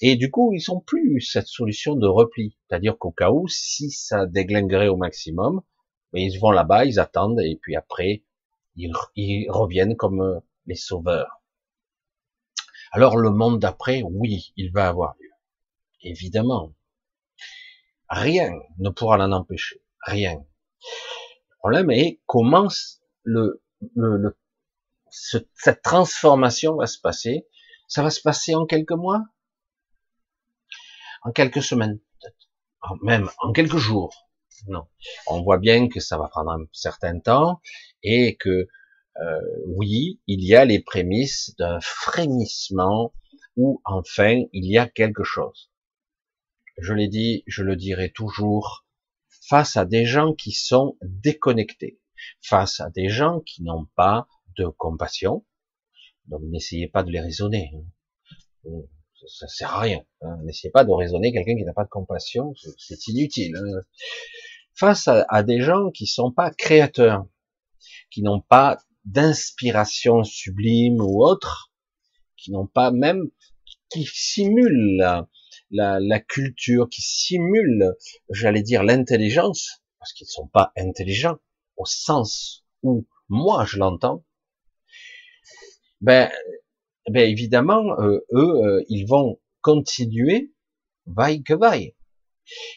Et 0.00 0.16
du 0.16 0.30
coup, 0.30 0.52
ils 0.52 0.60
sont 0.60 0.80
plus 0.80 1.20
cette 1.20 1.48
solution 1.48 1.96
de 1.96 2.06
repli. 2.06 2.56
C'est-à-dire 2.68 2.96
qu'au 2.98 3.10
cas 3.10 3.30
où, 3.30 3.48
si 3.48 3.90
ça 3.90 4.26
déglinguerait 4.26 4.88
au 4.88 4.96
maximum, 4.96 5.62
mais 6.12 6.24
ils 6.24 6.38
vont 6.38 6.50
là-bas, 6.50 6.84
ils 6.84 7.00
attendent, 7.00 7.40
et 7.40 7.58
puis 7.60 7.76
après, 7.76 8.24
ils, 8.76 8.92
ils 9.16 9.50
reviennent 9.50 9.96
comme 9.96 10.22
euh, 10.22 10.40
les 10.66 10.76
sauveurs. 10.76 11.42
Alors 12.92 13.16
le 13.16 13.30
monde 13.30 13.58
d'après, 13.58 14.02
oui, 14.02 14.52
il 14.56 14.72
va 14.72 14.88
avoir 14.88 15.14
lieu. 15.20 15.30
Évidemment. 16.02 16.72
Rien 18.08 18.52
ne 18.78 18.88
pourra 18.88 19.18
l'en 19.18 19.32
empêcher. 19.32 19.82
Rien. 20.00 20.36
Le 21.50 21.56
problème 21.58 21.90
est 21.90 22.20
comment 22.26 22.68
le, 23.24 23.62
le, 23.94 24.16
le 24.16 24.36
cette 25.10 25.82
transformation 25.82 26.76
va 26.76 26.86
se 26.86 26.98
passer. 27.00 27.46
Ça 27.88 28.02
va 28.02 28.10
se 28.10 28.20
passer 28.20 28.54
en 28.54 28.66
quelques 28.66 28.92
mois, 28.92 29.24
en 31.22 31.32
quelques 31.32 31.62
semaines, 31.62 31.98
peut-être, 32.20 33.02
même 33.02 33.28
en 33.38 33.52
quelques 33.52 33.76
jours. 33.76 34.28
Non, 34.66 34.86
on 35.28 35.42
voit 35.42 35.58
bien 35.58 35.88
que 35.88 36.00
ça 36.00 36.18
va 36.18 36.28
prendre 36.28 36.50
un 36.50 36.64
certain 36.72 37.20
temps 37.20 37.60
et 38.02 38.36
que 38.36 38.66
euh, 39.20 39.40
oui, 39.66 40.20
il 40.26 40.44
y 40.44 40.54
a 40.54 40.64
les 40.64 40.80
prémices 40.80 41.54
d'un 41.58 41.80
frémissement 41.80 43.12
où 43.56 43.80
enfin 43.84 44.42
il 44.52 44.66
y 44.66 44.78
a 44.78 44.88
quelque 44.88 45.24
chose. 45.24 45.70
Je 46.78 46.92
l'ai 46.92 47.08
dit, 47.08 47.42
je 47.46 47.62
le 47.64 47.74
dirai 47.74 48.10
toujours, 48.10 48.86
face 49.48 49.76
à 49.76 49.84
des 49.84 50.04
gens 50.04 50.34
qui 50.34 50.52
sont 50.52 50.96
déconnectés, 51.02 52.00
face 52.40 52.80
à 52.80 52.90
des 52.90 53.08
gens 53.08 53.40
qui 53.40 53.62
n'ont 53.62 53.86
pas 53.96 54.28
de 54.56 54.66
compassion. 54.66 55.44
Donc 56.26 56.42
n'essayez 56.44 56.88
pas 56.88 57.02
de 57.02 57.10
les 57.10 57.20
raisonner. 57.20 57.72
Ça 59.26 59.48
sert 59.48 59.74
à 59.74 59.80
rien. 59.80 60.04
Hein. 60.22 60.38
N'essayez 60.44 60.70
pas 60.70 60.84
de 60.84 60.92
raisonner 60.92 61.32
quelqu'un 61.32 61.56
qui 61.56 61.64
n'a 61.64 61.72
pas 61.72 61.84
de 61.84 61.88
compassion, 61.88 62.54
c'est 62.78 63.08
inutile. 63.08 63.56
Hein. 63.56 63.82
Face 64.74 65.08
à, 65.08 65.42
des 65.42 65.60
gens 65.60 65.90
qui 65.90 66.06
sont 66.06 66.30
pas 66.30 66.50
créateurs, 66.52 67.26
qui 68.10 68.22
n'ont 68.22 68.40
pas 68.40 68.78
d'inspiration 69.04 70.22
sublime 70.22 71.00
ou 71.00 71.24
autre, 71.24 71.72
qui 72.36 72.52
n'ont 72.52 72.66
pas 72.66 72.92
même, 72.92 73.28
qui 73.90 74.04
simulent 74.04 75.26
la, 75.70 75.98
la 76.00 76.20
culture, 76.20 76.88
qui 76.88 77.02
simulent, 77.02 77.94
j'allais 78.30 78.62
dire, 78.62 78.84
l'intelligence, 78.84 79.82
parce 79.98 80.12
qu'ils 80.12 80.26
ne 80.26 80.30
sont 80.30 80.48
pas 80.48 80.72
intelligents 80.76 81.38
au 81.76 81.84
sens 81.84 82.64
où 82.82 83.06
moi 83.28 83.64
je 83.64 83.78
l'entends, 83.78 84.24
ben, 86.00 86.30
ben 87.10 87.28
évidemment, 87.28 87.98
euh, 88.00 88.20
eux, 88.32 88.64
euh, 88.64 88.84
ils 88.88 89.06
vont 89.06 89.40
continuer, 89.60 90.52
vaille 91.06 91.42
que 91.42 91.54
vaille. 91.54 91.94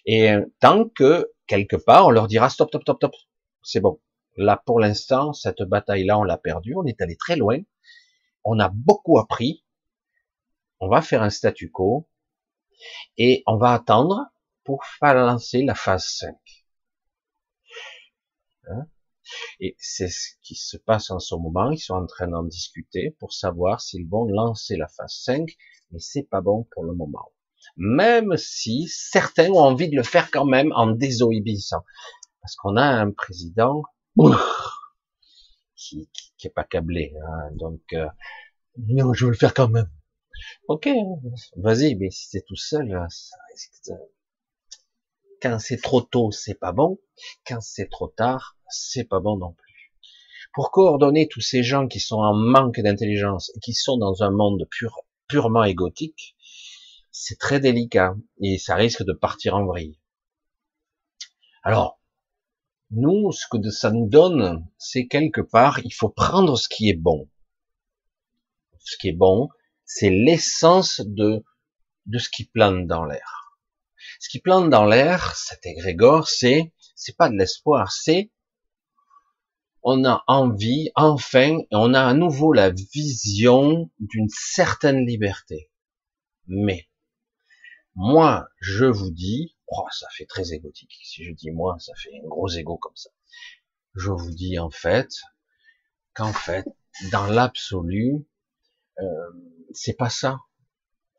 Et 0.06 0.32
euh, 0.32 0.46
tant 0.60 0.88
que, 0.90 1.32
quelque 1.48 1.76
part, 1.76 2.08
on 2.08 2.12
leur 2.12 2.28
dira 2.28 2.50
stop, 2.50 2.70
stop, 2.70 2.84
stop, 2.84 2.98
stop, 2.98 3.16
c'est 3.64 3.80
bon. 3.80 4.00
Là, 4.38 4.62
pour 4.66 4.80
l'instant, 4.80 5.34
cette 5.34 5.62
bataille-là, 5.64 6.18
on 6.18 6.24
l'a 6.24 6.38
perdue, 6.38 6.76
on 6.76 6.86
est 6.86 7.02
allé 7.02 7.18
très 7.18 7.36
loin, 7.36 7.60
on 8.44 8.60
a 8.60 8.70
beaucoup 8.70 9.20
appris, 9.20 9.66
on 10.80 10.88
va 10.88 11.02
faire 11.02 11.22
un 11.22 11.30
statu 11.30 11.70
quo, 11.70 12.08
et 13.18 13.44
on 13.46 13.58
va 13.58 13.74
attendre 13.74 14.28
pour 14.64 14.86
faire 14.86 15.16
lancer 15.16 15.64
la 15.64 15.76
phase 15.76 16.06
5. 16.06 16.36
Hein? 18.68 18.86
Et 19.60 19.76
c'est 19.80 20.10
ce 20.10 20.30
qui 20.42 20.56
se 20.56 20.78
passe 20.78 21.12
en 21.12 21.20
ce 21.20 21.36
moment. 21.36 21.72
Ils 21.72 21.80
sont 21.80 21.94
en 21.94 22.06
train 22.06 22.28
d'en 22.28 22.44
discuter 22.44 23.16
pour 23.20 23.34
savoir 23.34 23.82
s'ils 23.82 24.08
vont 24.08 24.26
lancer 24.26 24.78
la 24.78 24.88
phase 24.88 25.14
5, 25.24 25.50
mais 25.92 26.00
c'est 26.00 26.24
pas 26.24 26.42
bon 26.42 26.68
pour 26.72 26.84
le 26.84 26.94
moment. 26.94 27.32
Même 27.78 28.36
si 28.38 28.88
certains 28.88 29.50
ont 29.50 29.60
envie 29.60 29.90
de 29.90 29.96
le 29.96 30.04
faire 30.04 30.32
quand 30.32 30.46
même 30.46 30.72
en 30.76 30.88
désobéissant. 30.88 31.84
Parce 32.42 32.56
qu'on 32.56 32.76
a 32.76 32.84
un 32.84 33.12
président 33.12 33.84
qui, 35.76 36.10
qui, 36.38 36.48
est 36.48 36.52
pas 36.52 36.64
câblé. 36.64 37.14
Hein, 37.24 37.52
donc, 37.54 37.82
euh, 37.94 38.08
non, 38.78 39.14
je 39.14 39.26
veux 39.26 39.32
le 39.32 39.38
faire 39.38 39.54
quand 39.54 39.70
même. 39.70 39.90
Ok, 40.68 40.90
vas-y, 41.56 41.96
mais 41.96 42.10
si 42.10 42.28
c'est 42.30 42.44
tout 42.48 42.56
seul, 42.56 42.90
ça 43.10 43.36
risque 43.52 43.90
de 43.90 43.94
quand 45.42 45.58
c'est 45.60 45.82
trop 45.82 46.02
tôt, 46.02 46.32
c'est 46.32 46.54
pas 46.54 46.72
bon. 46.72 47.00
Quand 47.48 47.62
c'est 47.62 47.90
trop 47.90 48.08
tard, 48.08 48.58
c'est 48.72 49.04
pas 49.04 49.20
bon 49.20 49.38
non 49.38 49.54
plus. 49.54 49.94
Pour 50.54 50.72
coordonner 50.72 51.28
tous 51.28 51.42
ces 51.42 51.64
gens 51.64 51.88
qui 51.88 52.00
sont 52.00 52.18
en 52.18 52.34
manque 52.34 52.80
d'intelligence 52.80 53.52
et 53.56 53.60
qui 53.60 53.74
sont 53.74 53.98
dans 53.98 54.24
un 54.24 54.32
monde 54.32 54.68
purement 55.28 55.64
égotique, 55.64 56.36
c'est 57.12 57.38
très 57.38 57.60
délicat 57.60 58.16
et 58.42 58.58
ça 58.58 58.76
risque 58.76 59.04
de 59.04 59.14
partir 59.14 59.56
en 59.56 59.66
vrille. 59.66 60.00
Alors, 61.64 62.00
nous, 62.90 63.32
ce 63.32 63.46
que 63.50 63.70
ça 63.70 63.92
nous 63.92 64.10
donne, 64.10 64.68
c'est 64.78 65.08
quelque 65.08 65.42
part, 65.42 65.80
il 65.86 65.94
faut 65.94 66.10
prendre 66.10 66.58
ce 66.58 66.68
qui 66.68 66.90
est 66.90 67.00
bon. 67.00 67.30
ce 68.80 68.98
qui 68.98 69.10
est 69.10 69.14
bon, 69.14 69.48
c'est 69.86 70.10
l'essence 70.10 71.02
de, 71.06 71.44
de 72.08 72.18
ce 72.18 72.30
qui 72.30 72.46
plane 72.46 72.88
dans 72.88 73.06
l'air. 73.06 73.58
Ce 74.20 74.28
qui 74.30 74.40
plane 74.40 74.70
dans 74.70 74.86
l'air, 74.86 75.36
cet 75.36 75.66
égrégore, 75.66 76.28
c'est, 76.28 76.74
c'est 76.96 77.16
pas 77.16 77.30
de 77.30 77.36
l'espoir, 77.36 77.92
c'est, 77.92 78.32
on 79.84 80.06
a 80.06 80.24
envie, 80.28 80.92
enfin, 80.96 81.58
on 81.72 81.94
a 81.94 82.02
à 82.02 82.14
nouveau 82.14 82.54
la 82.54 82.70
vision 82.70 83.90
d'une 84.00 84.30
certaine 84.30 85.06
liberté. 85.06 85.72
Mais, 86.48 86.88
moi, 87.96 88.48
je 88.60 88.86
vous 88.86 89.12
dis, 89.12 89.56
oh, 89.68 89.86
ça 89.92 90.08
fait 90.12 90.26
très 90.26 90.54
égotique. 90.54 90.94
Si 91.04 91.24
je 91.24 91.32
dis 91.32 91.52
moi, 91.52 91.78
ça 91.80 91.94
fait 91.96 92.12
un 92.24 92.28
gros 92.28 92.50
égo 92.50 92.78
comme 92.78 92.96
ça. 92.96 93.10
Je 93.96 94.12
vous 94.12 94.32
dis 94.32 94.58
en 94.60 94.70
fait, 94.70 95.10
qu'en 96.14 96.34
fait, 96.34 96.66
dans 97.12 97.26
l'absolu, 97.28 98.28
euh, 99.00 99.32
c'est 99.74 99.98
pas 99.98 100.10
ça 100.10 100.40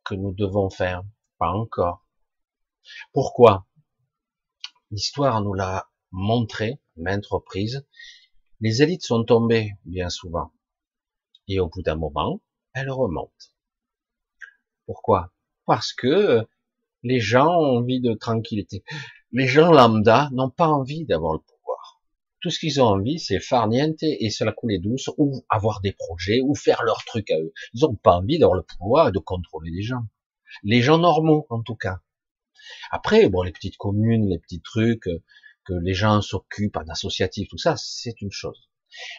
que 0.04 0.14
nous 0.14 0.32
devons 0.32 0.70
faire, 0.70 1.02
pas 1.38 1.50
encore. 1.50 2.06
Pourquoi? 3.12 3.66
L'histoire 4.90 5.40
nous 5.40 5.54
l'a 5.54 5.90
montré, 6.10 6.80
maintes 6.96 7.26
reprises. 7.26 7.86
Les 8.62 8.80
élites 8.80 9.04
sont 9.04 9.24
tombées 9.24 9.72
bien 9.84 10.08
souvent, 10.08 10.50
et 11.48 11.60
au 11.60 11.68
bout 11.68 11.82
d'un 11.82 11.96
moment, 11.96 12.40
elles 12.72 12.90
remontent. 12.90 13.30
Pourquoi? 14.86 15.32
Parce 15.66 15.92
que 15.92 16.46
les 17.02 17.20
gens 17.20 17.48
ont 17.48 17.78
envie 17.78 18.00
de 18.00 18.14
tranquillité. 18.14 18.84
Les 19.32 19.46
gens 19.46 19.70
lambda 19.70 20.30
n'ont 20.32 20.50
pas 20.50 20.68
envie 20.68 21.04
d'avoir 21.04 21.34
le 21.34 21.40
tout 22.42 22.50
ce 22.50 22.58
qu'ils 22.58 22.82
ont 22.82 22.86
envie, 22.86 23.20
c'est 23.20 23.38
farniente 23.38 24.02
et 24.02 24.28
se 24.28 24.42
la 24.42 24.52
couler 24.52 24.78
douce, 24.78 25.08
ou 25.16 25.44
avoir 25.48 25.80
des 25.80 25.92
projets, 25.92 26.40
ou 26.40 26.56
faire 26.56 26.82
leur 26.82 27.04
truc 27.04 27.30
à 27.30 27.38
eux. 27.38 27.52
Ils 27.72 27.82
n'ont 27.82 27.94
pas 27.94 28.16
envie 28.16 28.38
d'avoir 28.38 28.56
le 28.56 28.64
pouvoir 28.64 29.08
et 29.08 29.12
de 29.12 29.20
contrôler 29.20 29.70
les 29.70 29.82
gens. 29.82 30.02
Les 30.64 30.82
gens 30.82 30.98
normaux, 30.98 31.46
en 31.50 31.62
tout 31.62 31.76
cas. 31.76 32.00
Après, 32.90 33.28
bon, 33.28 33.42
les 33.42 33.52
petites 33.52 33.76
communes, 33.76 34.28
les 34.28 34.40
petits 34.40 34.60
trucs, 34.60 35.06
euh, 35.06 35.22
que 35.64 35.74
les 35.74 35.94
gens 35.94 36.20
s'occupent, 36.20 36.76
en 36.76 36.88
associatif, 36.88 37.48
tout 37.48 37.58
ça, 37.58 37.76
c'est 37.76 38.20
une 38.20 38.32
chose. 38.32 38.68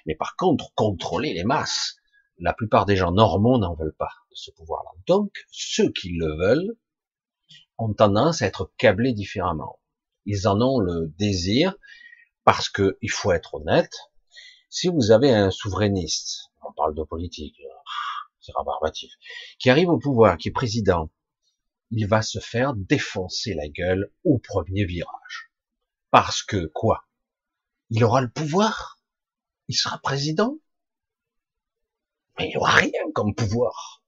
Mais 0.06 0.16
par 0.16 0.36
contre, 0.36 0.74
contrôler 0.76 1.34
les 1.34 1.44
masses, 1.44 1.96
la 2.38 2.54
plupart 2.54 2.86
des 2.86 2.96
gens 2.96 3.12
normaux 3.12 3.58
n'en 3.58 3.76
veulent 3.76 3.96
pas 3.98 4.12
de 4.30 4.36
ce 4.36 4.52
pouvoir-là. 4.52 4.92
Donc, 5.08 5.32
ceux 5.52 5.92
qui 5.92 6.10
le 6.10 6.36
veulent 6.36 6.78
ont 7.78 7.94
tendance 7.94 8.42
à 8.42 8.48
être 8.48 8.72
câblés 8.78 9.14
différemment. 9.14 9.80
Ils 10.26 10.48
en 10.48 10.62
ont 10.62 10.80
le 10.80 11.14
désir, 11.18 11.76
parce 12.44 12.70
que 12.70 12.98
il 13.02 13.12
faut 13.12 13.32
être 13.32 13.56
honnête, 13.56 13.94
si 14.70 14.88
vous 14.88 15.12
avez 15.12 15.32
un 15.32 15.52
souverainiste, 15.52 16.52
on 16.68 16.74
parle 16.74 16.96
de 16.96 17.04
politique, 17.04 17.62
c'est 18.42 18.54
rabarbatif, 18.56 19.12
qui 19.60 19.70
arrive 19.70 19.90
au 19.90 19.98
pouvoir, 19.98 20.38
qui 20.38 20.50
est 20.50 20.52
président, 20.52 21.10
il 21.92 22.08
va 22.08 22.22
se 22.22 22.40
faire 22.40 22.74
défoncer 22.74 23.54
la 23.54 23.68
gueule 23.68 24.12
au 24.24 24.40
premier 24.40 24.86
virage. 24.86 25.53
Parce 26.13 26.43
que 26.43 26.67
quoi? 26.67 27.08
Il 27.89 28.04
aura 28.04 28.21
le 28.21 28.30
pouvoir? 28.30 28.99
Il 29.67 29.73
sera 29.73 29.97
président? 29.97 30.60
Mais 32.38 32.52
il 32.52 32.58
aura 32.60 32.69
rien 32.69 33.02
comme 33.15 33.34
pouvoir. 33.34 34.04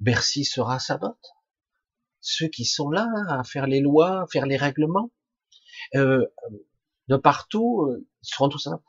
Bercy 0.00 0.46
sera 0.46 0.78
sa 0.78 0.96
botte. 0.96 1.34
Ceux 2.20 2.48
qui 2.48 2.64
sont 2.64 2.88
là 2.88 3.06
à 3.28 3.44
faire 3.44 3.66
les 3.66 3.80
lois, 3.80 4.22
à 4.22 4.26
faire 4.26 4.46
les 4.46 4.56
règlements, 4.56 5.12
euh, 5.96 6.24
de 7.08 7.16
partout, 7.18 7.82
euh, 7.90 8.08
ils 8.22 8.28
seront 8.28 8.48
tout 8.48 8.58
ça. 8.58 8.80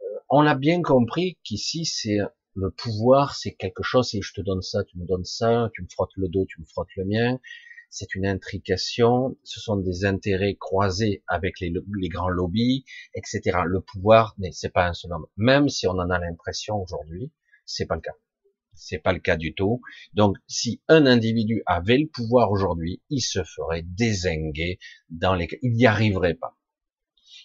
Euh, 0.00 0.04
on 0.28 0.46
a 0.46 0.54
bien 0.54 0.80
compris 0.80 1.40
qu'ici, 1.42 1.86
c'est 1.86 2.18
le 2.54 2.70
pouvoir, 2.70 3.34
c'est 3.34 3.52
quelque 3.52 3.82
chose, 3.82 4.14
et 4.14 4.22
je 4.22 4.32
te 4.32 4.42
donne 4.42 4.62
ça, 4.62 4.84
tu 4.84 4.96
me 4.96 5.06
donnes 5.06 5.24
ça, 5.24 5.70
tu 5.74 5.82
me 5.82 5.88
frottes 5.88 6.14
le 6.14 6.28
dos, 6.28 6.46
tu 6.48 6.60
me 6.60 6.66
frottes 6.66 6.94
le 6.94 7.04
mien. 7.04 7.40
C'est 7.90 8.14
une 8.14 8.26
intrication, 8.26 9.36
ce 9.44 9.60
sont 9.60 9.76
des 9.76 10.04
intérêts 10.04 10.56
croisés 10.56 11.22
avec 11.26 11.60
les, 11.60 11.72
grands 12.08 12.28
lobbies, 12.28 12.84
etc. 13.14 13.58
Le 13.64 13.80
pouvoir, 13.80 14.36
c'est 14.52 14.72
pas 14.72 14.88
un 14.88 14.92
seul 14.92 15.12
homme. 15.12 15.26
Même 15.36 15.68
si 15.68 15.86
on 15.86 15.92
en 15.92 16.10
a 16.10 16.18
l'impression 16.18 16.76
aujourd'hui, 16.80 17.32
c'est 17.64 17.86
pas 17.86 17.96
le 17.96 18.00
cas. 18.00 18.14
C'est 18.74 18.98
pas 18.98 19.12
le 19.12 19.20
cas 19.20 19.36
du 19.36 19.54
tout. 19.54 19.80
Donc, 20.14 20.36
si 20.48 20.82
un 20.88 21.06
individu 21.06 21.62
avait 21.66 21.98
le 21.98 22.08
pouvoir 22.08 22.50
aujourd'hui, 22.50 23.02
il 23.08 23.20
se 23.20 23.44
ferait 23.44 23.82
désinguer 23.84 24.78
dans 25.10 25.34
les, 25.34 25.48
il 25.62 25.74
n'y 25.74 25.86
arriverait 25.86 26.34
pas 26.34 26.56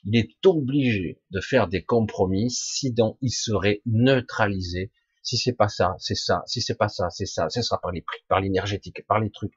il 0.06 0.16
est 0.16 0.46
obligé 0.46 1.22
de 1.32 1.42
faire 1.42 1.68
des 1.68 1.84
compromis, 1.84 2.50
sinon 2.52 3.18
il 3.22 3.32
serait 3.32 3.82
neutralisé. 3.86 4.92
Si 5.22 5.38
c'est 5.38 5.54
pas 5.54 5.68
ça, 5.68 5.96
c'est 6.00 6.16
ça. 6.16 6.44
Si 6.48 6.62
c'est 6.62 6.76
pas 6.76 6.88
ça, 6.88 7.10
c'est 7.10 7.26
ça. 7.26 7.50
Ce 7.50 7.62
sera 7.62 7.80
par 7.80 7.92
les 7.92 8.02
prix, 8.02 8.20
par 8.28 8.40
l'énergétique, 8.40 9.06
par 9.06 9.20
les 9.20 9.30
trucs, 9.32 9.54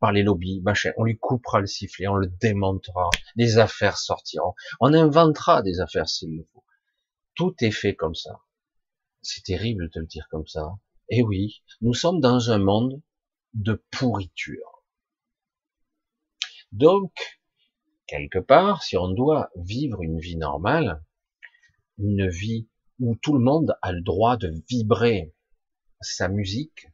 par 0.00 0.12
les 0.12 0.22
lobbies, 0.22 0.60
machin. 0.62 0.92
On 0.96 1.04
lui 1.04 1.18
coupera 1.18 1.60
le 1.60 1.66
sifflet, 1.66 2.08
on 2.08 2.16
le 2.16 2.26
démontera. 2.26 3.10
Des 3.36 3.58
affaires 3.58 3.96
sortiront. 3.96 4.54
On 4.80 4.92
inventera 4.92 5.62
des 5.62 5.80
affaires 5.80 6.08
s'il 6.08 6.36
le 6.36 6.44
faut. 6.52 6.64
Tout 7.34 7.54
est 7.60 7.70
fait 7.70 7.94
comme 7.94 8.14
ça. 8.14 8.40
C'est 9.22 9.44
terrible 9.44 9.88
de 9.90 10.00
le 10.00 10.06
dire 10.06 10.26
comme 10.30 10.46
ça. 10.46 10.74
Eh 11.08 11.22
oui, 11.22 11.62
nous 11.80 11.94
sommes 11.94 12.20
dans 12.20 12.50
un 12.50 12.58
monde 12.58 13.00
de 13.54 13.82
pourriture. 13.90 14.82
Donc, 16.72 17.12
quelque 18.06 18.38
part, 18.40 18.82
si 18.82 18.96
on 18.96 19.08
doit 19.08 19.50
vivre 19.56 20.02
une 20.02 20.18
vie 20.18 20.36
normale, 20.36 21.04
une 21.98 22.28
vie 22.28 22.68
où 22.98 23.16
tout 23.16 23.32
le 23.32 23.40
monde 23.40 23.76
a 23.82 23.92
le 23.92 24.00
droit 24.00 24.36
de 24.36 24.52
vibrer 24.68 25.34
sa 26.00 26.28
musique, 26.28 26.88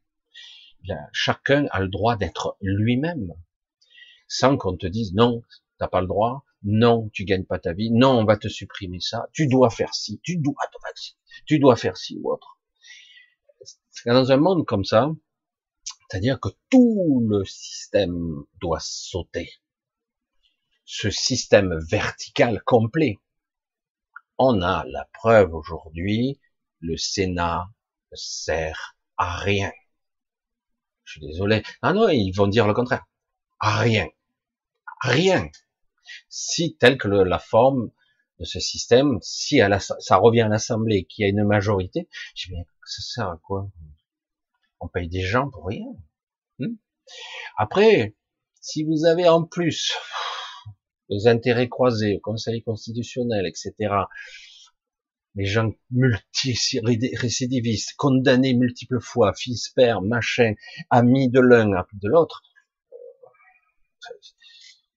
bien, 0.83 0.99
chacun 1.13 1.67
a 1.71 1.81
le 1.81 1.89
droit 1.89 2.17
d'être 2.17 2.57
lui-même, 2.61 3.33
sans 4.29 4.57
qu'on 4.57 4.77
te 4.77 4.87
dise 4.87 5.15
non, 5.15 5.43
t'as 5.79 5.89
pas 5.89 6.01
le 6.01 6.07
droit, 6.07 6.45
non, 6.63 7.09
tu 7.13 7.25
gagnes 7.25 7.45
pas 7.45 7.59
ta 7.59 7.73
vie, 7.73 7.91
non, 7.91 8.19
on 8.19 8.25
va 8.25 8.37
te 8.37 8.49
supprimer 8.49 9.01
ça, 9.01 9.29
tu 9.33 9.47
dois 9.47 9.71
faire 9.71 9.95
ci, 9.95 10.21
tu 10.23 10.37
dois, 10.37 10.55
tu 11.47 11.59
dois 11.59 11.77
faire 11.77 11.97
ci 11.97 12.19
ou 12.23 12.33
autre. 12.33 12.59
Dans 14.07 14.33
un 14.33 14.37
monde 14.37 14.65
comme 14.67 14.85
ça, 14.85 15.11
c'est-à-dire 16.09 16.41
que 16.41 16.49
tout 16.71 17.27
le 17.29 17.45
système 17.45 18.45
doit 18.61 18.81
sauter 18.81 19.51
ce 20.93 21.09
système 21.09 21.79
vertical 21.89 22.63
complet. 22.65 23.19
On 24.43 24.63
a 24.63 24.87
la 24.87 25.05
preuve 25.13 25.53
aujourd'hui, 25.53 26.41
le 26.79 26.97
Sénat 26.97 27.69
ne 28.11 28.17
sert 28.17 28.97
à 29.19 29.37
rien. 29.37 29.71
Je 31.05 31.13
suis 31.13 31.21
désolé. 31.21 31.63
Ah 31.83 31.93
non, 31.93 32.09
ils 32.09 32.33
vont 32.33 32.47
dire 32.47 32.67
le 32.67 32.73
contraire. 32.73 33.05
À 33.59 33.77
rien. 33.77 34.09
rien. 35.03 35.51
Si, 36.31 36.75
telle 36.79 36.97
que 36.97 37.09
la 37.09 37.39
forme 37.39 37.91
de 38.39 38.47
ce 38.47 38.61
système, 38.61 39.19
si 39.21 39.61
ça 39.99 40.17
revient 40.17 40.41
à 40.41 40.49
l'Assemblée, 40.49 41.05
qui 41.05 41.23
a 41.23 41.29
une 41.29 41.45
majorité, 41.45 42.09
je 42.35 42.49
dis, 42.49 42.55
mais 42.55 42.65
ça 42.87 43.03
sert 43.03 43.29
à 43.29 43.37
quoi? 43.43 43.71
On 44.81 44.89
paye 44.89 45.11
des 45.11 45.21
gens 45.21 45.51
pour 45.51 45.67
rien. 45.67 45.85
Hmm? 46.59 46.77
Après, 47.59 48.17
si 48.63 48.85
vous 48.85 49.05
avez 49.05 49.29
en 49.29 49.45
plus 49.45 49.93
les 51.11 51.27
intérêts 51.27 51.69
croisés, 51.69 52.17
au 52.17 52.21
Conseil 52.21 52.63
constitutionnel, 52.63 53.45
etc. 53.47 53.75
Les 55.35 55.45
gens 55.45 55.73
multi-récidivistes, 55.91 57.95
condamnés 57.97 58.55
multiples 58.55 59.01
fois, 59.01 59.35
fils, 59.35 59.69
père, 59.71 60.03
machin, 60.03 60.55
amis 60.89 61.29
de 61.29 61.41
l'un, 61.41 61.85
de 61.93 62.09
l'autre. 62.09 62.43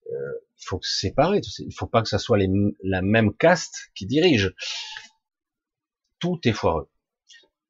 Euh, 0.08 0.34
il 0.58 0.66
faut 0.66 0.80
séparer. 0.82 1.42
Il 1.60 1.74
faut 1.74 1.88
pas 1.88 2.02
que 2.02 2.10
ça 2.10 2.20
soit 2.20 2.40
la 2.84 3.02
même 3.02 3.36
caste 3.36 3.92
qui 3.96 4.06
dirige. 4.06 4.54
Tout 6.20 6.40
est 6.46 6.54
foireux. 6.54 6.90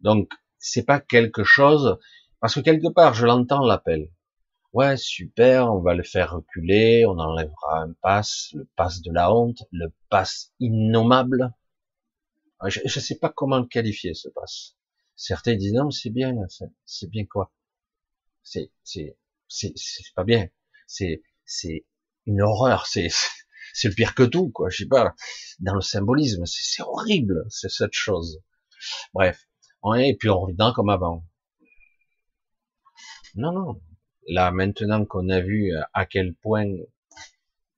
Donc, 0.02 0.32
c'est 0.60 0.86
pas 0.86 1.00
quelque 1.00 1.44
chose, 1.44 1.98
parce 2.40 2.56
que 2.56 2.60
quelque 2.60 2.94
part, 2.94 3.14
je 3.14 3.26
l'entends 3.26 3.66
l'appel 3.66 4.10
ouais, 4.74 4.98
super, 4.98 5.72
on 5.74 5.82
va 5.82 5.94
le 5.94 6.04
faire 6.04 6.32
reculer, 6.34 7.06
on 7.06 7.18
enlèvera 7.20 7.84
un 7.84 7.94
pass, 8.02 8.50
le 8.54 8.66
pass 8.76 9.02
de 9.02 9.12
la 9.12 9.34
honte, 9.34 9.64
le 9.72 9.94
pass 10.10 10.52
innommable. 10.60 11.54
Je 12.66 12.82
ne 12.84 12.90
sais 12.90 13.18
pas 13.20 13.30
comment 13.30 13.60
le 13.60 13.68
qualifier, 13.68 14.14
ce 14.14 14.30
pass. 14.30 14.76
Certains 15.16 15.56
disent 15.56 15.74
non, 15.74 15.92
c'est 15.92 16.10
bien, 16.10 16.36
c'est 16.86 17.10
bien 17.10 17.26
quoi? 17.26 17.52
C'est 18.44 18.72
c'est 18.84 19.16
c'est 19.48 20.14
pas 20.16 20.24
bien. 20.24 20.50
C'est 20.88 21.22
c'est 21.46 21.86
une 22.26 22.42
horreur. 22.42 22.86
C'est 22.94 23.10
c'est 23.74 23.88
le 23.90 23.96
pire 23.96 24.14
que 24.14 24.24
tout, 24.24 24.52
quoi. 24.52 24.70
Je 24.70 24.78
sais 24.84 24.88
pas. 24.88 25.16
Dans 25.60 25.74
le 25.76 25.82
symbolisme, 25.82 26.46
c'est 26.46 26.84
horrible, 26.84 27.46
c'est 27.50 27.70
cette 27.70 27.94
chose. 27.94 28.40
Bref, 29.14 29.48
et 29.98 30.16
puis 30.16 30.30
on 30.30 30.42
revient 30.42 30.72
comme 30.76 30.90
avant. 30.90 31.26
Non, 33.36 33.52
non, 33.52 33.82
Là, 34.28 34.52
maintenant 34.52 35.06
qu'on 35.06 35.30
a 35.30 35.42
vu 35.42 35.74
euh, 35.76 35.82
à 35.94 36.06
quel 36.06 36.34
point 36.34 36.66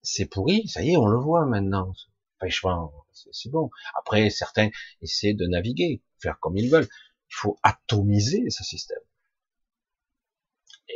c'est 0.01 0.25
pourri, 0.25 0.67
ça 0.67 0.84
y 0.84 0.91
est, 0.91 0.97
on 0.97 1.08
le 1.08 1.17
voit 1.17 1.45
maintenant. 1.45 1.93
Franchement, 2.38 2.93
c'est 3.31 3.49
bon. 3.49 3.69
Après, 3.99 4.29
certains 4.29 4.69
essaient 5.01 5.34
de 5.34 5.47
naviguer, 5.47 6.03
faire 6.19 6.39
comme 6.39 6.58
ils 6.58 6.69
veulent. 6.69 6.88
Il 7.29 7.36
faut 7.36 7.58
atomiser 7.63 8.49
ce 8.49 8.63
système. 8.63 8.99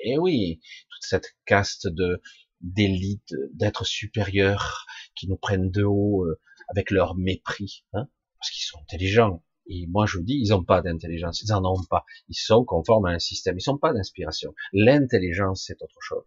Et 0.03 0.17
oui, 0.17 0.61
toute 0.89 1.03
cette 1.03 1.35
caste 1.45 1.87
de 1.87 2.21
d'élite, 2.61 3.33
d'êtres 3.53 3.85
supérieurs 3.85 4.85
qui 5.15 5.27
nous 5.29 5.37
prennent 5.37 5.71
de 5.71 5.83
haut 5.83 6.25
euh, 6.25 6.39
avec 6.67 6.91
leur 6.91 7.15
mépris, 7.15 7.85
hein, 7.93 8.07
parce 8.37 8.51
qu'ils 8.51 8.63
sont 8.63 8.79
intelligents. 8.81 9.43
Et 9.69 9.87
moi 9.87 10.05
je 10.05 10.17
vous 10.17 10.23
dis, 10.23 10.33
ils 10.33 10.49
n'ont 10.49 10.63
pas 10.63 10.81
d'intelligence, 10.81 11.41
ils 11.43 11.53
en 11.53 11.63
ont 11.63 11.83
pas. 11.89 12.03
Ils 12.27 12.35
sont 12.35 12.65
conformes 12.65 13.05
à 13.05 13.11
un 13.11 13.19
système, 13.19 13.57
ils 13.57 13.69
n'ont 13.69 13.77
pas 13.77 13.93
d'inspiration. 13.93 14.53
L'intelligence 14.73 15.63
c'est 15.67 15.81
autre 15.81 15.99
chose, 16.01 16.25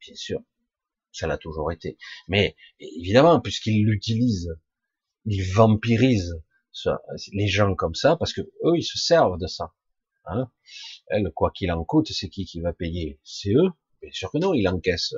bien 0.00 0.14
sûr, 0.14 0.40
ça 1.10 1.26
l'a 1.26 1.38
toujours 1.38 1.72
été. 1.72 1.96
Mais 2.28 2.54
évidemment, 2.78 3.40
puisqu'ils 3.40 3.84
l'utilisent, 3.84 4.56
ils 5.24 5.42
vampirisent 5.42 6.40
les 7.32 7.48
gens 7.48 7.74
comme 7.74 7.94
ça, 7.94 8.16
parce 8.16 8.32
que 8.32 8.42
eux 8.42 8.76
ils 8.76 8.84
se 8.84 8.98
servent 8.98 9.38
de 9.38 9.46
ça. 9.46 9.72
Hein 10.26 10.48
quoi 11.34 11.50
qu'il 11.50 11.72
en 11.72 11.82
coûte, 11.84 12.08
c'est 12.12 12.28
qui 12.28 12.44
qui 12.44 12.60
va 12.60 12.72
payer? 12.72 13.18
C'est 13.24 13.52
eux 13.54 13.70
Bien 14.02 14.10
sûr 14.10 14.32
que 14.32 14.38
non, 14.38 14.52
ils 14.52 14.66
encaissent. 14.66 15.14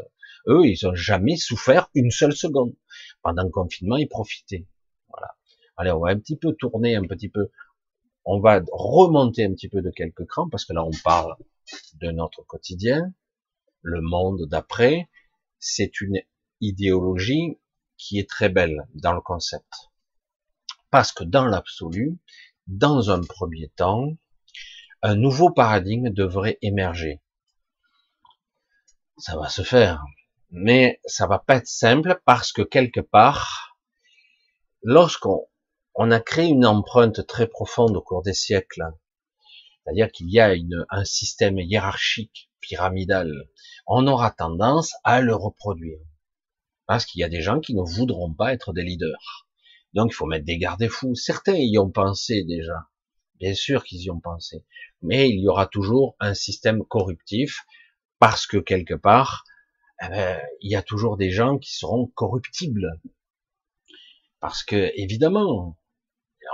Eux, 0.47 0.67
ils 0.67 0.87
ont 0.87 0.95
jamais 0.95 1.37
souffert 1.37 1.91
une 1.95 2.11
seule 2.11 2.35
seconde. 2.37 2.75
Pendant 3.23 3.43
le 3.43 3.49
confinement, 3.49 3.97
ils 3.97 4.09
profitaient. 4.09 4.67
Voilà. 5.09 5.35
Allez, 5.79 5.91
on 5.91 6.01
va 6.01 6.11
un 6.11 6.19
petit 6.19 6.37
peu 6.37 6.53
tourner, 6.53 6.95
un 6.95 7.07
petit 7.07 7.31
peu. 7.31 7.51
On 8.25 8.41
va 8.41 8.61
remonter 8.73 9.45
un 9.45 9.53
petit 9.53 9.69
peu 9.69 9.83
de 9.83 9.91
quelques 9.91 10.27
crans, 10.27 10.49
parce 10.49 10.65
que 10.65 10.73
là, 10.73 10.85
on 10.85 10.91
parle 11.03 11.37
de 12.01 12.11
notre 12.11 12.43
quotidien, 12.43 13.13
le 13.83 14.01
monde 14.01 14.47
d'après. 14.49 15.09
C'est 15.59 16.01
une 16.01 16.21
idéologie 16.61 17.59
qui 17.97 18.19
est 18.19 18.29
très 18.29 18.49
belle 18.49 18.87
dans 18.95 19.13
le 19.13 19.21
concept. 19.21 19.91
Parce 20.91 21.13
que 21.13 21.25
dans 21.25 21.47
l'absolu, 21.47 22.19
dans 22.67 23.11
un 23.11 23.21
premier 23.21 23.69
temps, 23.77 24.17
un 25.03 25.17
nouveau 25.17 25.51
paradigme 25.51 26.11
devrait 26.11 26.59
émerger. 26.63 27.21
Ça 29.19 29.37
va 29.37 29.49
se 29.49 29.63
faire, 29.63 30.03
mais 30.51 31.01
ça 31.05 31.27
va 31.27 31.39
pas 31.39 31.57
être 31.57 31.67
simple 31.67 32.21
parce 32.25 32.53
que 32.53 32.63
quelque 32.63 33.01
part, 33.01 33.77
lorsqu'on 34.83 35.47
on 35.94 36.11
a 36.11 36.20
créé 36.20 36.46
une 36.46 36.66
empreinte 36.66 37.26
très 37.26 37.46
profonde 37.46 37.96
au 37.96 38.02
cours 38.02 38.22
des 38.22 38.35
siècles, 38.35 38.85
c'est-à-dire 39.85 40.11
qu'il 40.11 40.30
y 40.30 40.40
a 40.40 40.54
un 40.90 41.04
système 41.04 41.59
hiérarchique, 41.59 42.50
pyramidal, 42.61 43.30
on 43.87 44.07
aura 44.07 44.30
tendance 44.30 44.94
à 45.04 45.20
le 45.20 45.35
reproduire. 45.35 46.00
Parce 46.87 47.07
qu'il 47.07 47.20
y 47.20 47.24
a 47.24 47.28
des 47.28 47.42
gens 47.42 47.61
qui 47.61 47.74
ne 47.74 47.83
voudront 47.83 48.33
pas 48.33 48.52
être 48.52 48.72
des 48.72 48.83
leaders. 48.83 49.46
Donc 49.92 50.11
il 50.11 50.14
faut 50.14 50.26
mettre 50.26 50.44
des 50.44 50.59
garde-fous. 50.59 51.14
Certains 51.14 51.57
y 51.57 51.78
ont 51.78 51.90
pensé 51.90 52.44
déjà. 52.44 52.88
Bien 53.38 53.54
sûr 53.54 53.85
qu'ils 53.85 54.02
y 54.02 54.11
ont 54.11 54.20
pensé. 54.20 54.64
Mais 55.02 55.28
il 55.28 55.40
y 55.40 55.48
aura 55.48 55.66
toujours 55.66 56.16
un 56.18 56.35
système 56.35 56.85
corruptif 56.85 57.64
parce 58.18 58.46
que 58.46 58.57
quelque 58.57 58.94
part, 58.94 59.44
eh 60.02 60.09
ben, 60.09 60.40
il 60.61 60.70
y 60.70 60.76
a 60.76 60.83
toujours 60.83 61.16
des 61.16 61.30
gens 61.30 61.59
qui 61.59 61.74
seront 61.74 62.07
corruptibles. 62.14 63.00
Parce 64.40 64.62
que, 64.62 64.92
évidemment, 64.96 65.78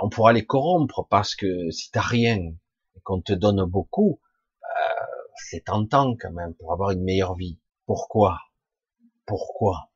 on 0.01 0.09
pourra 0.09 0.33
les 0.33 0.45
corrompre 0.45 1.07
parce 1.09 1.35
que 1.35 1.69
si 1.69 1.91
t'as 1.91 2.01
rien 2.01 2.39
et 2.95 3.01
qu'on 3.03 3.21
te 3.21 3.33
donne 3.33 3.63
beaucoup, 3.65 4.19
euh, 4.63 5.03
c'est 5.35 5.65
tentant 5.65 6.15
quand 6.19 6.31
même 6.31 6.55
pour 6.55 6.73
avoir 6.73 6.89
une 6.89 7.03
meilleure 7.03 7.35
vie. 7.35 7.59
Pourquoi? 7.85 8.39
Pourquoi? 9.27 9.91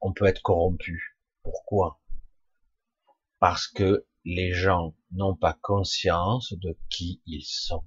On 0.00 0.14
peut 0.14 0.24
être 0.24 0.40
corrompu. 0.40 1.18
Pourquoi? 1.42 2.00
Parce 3.40 3.68
que 3.68 4.06
les 4.24 4.52
gens 4.52 4.94
n'ont 5.12 5.36
pas 5.36 5.56
conscience 5.60 6.54
de 6.54 6.78
qui 6.88 7.20
ils 7.26 7.44
sont. 7.44 7.84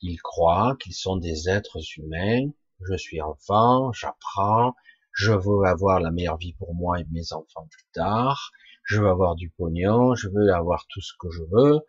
Ils 0.00 0.18
croient 0.18 0.76
qu'ils 0.80 0.94
sont 0.94 1.16
des 1.16 1.48
êtres 1.48 1.80
humains. 1.96 2.48
Je 2.88 2.96
suis 2.96 3.20
enfant, 3.20 3.92
j'apprends, 3.92 4.74
je 5.12 5.32
veux 5.32 5.64
avoir 5.64 5.98
la 5.98 6.12
meilleure 6.12 6.36
vie 6.36 6.52
pour 6.52 6.74
moi 6.74 7.00
et 7.00 7.06
mes 7.10 7.32
enfants 7.32 7.66
plus 7.68 7.86
tard. 7.92 8.52
Je 8.86 9.00
veux 9.00 9.08
avoir 9.08 9.34
du 9.34 9.50
pognon, 9.50 10.14
je 10.14 10.28
veux 10.28 10.52
avoir 10.52 10.86
tout 10.88 11.00
ce 11.00 11.12
que 11.20 11.28
je 11.30 11.42
veux, 11.42 11.80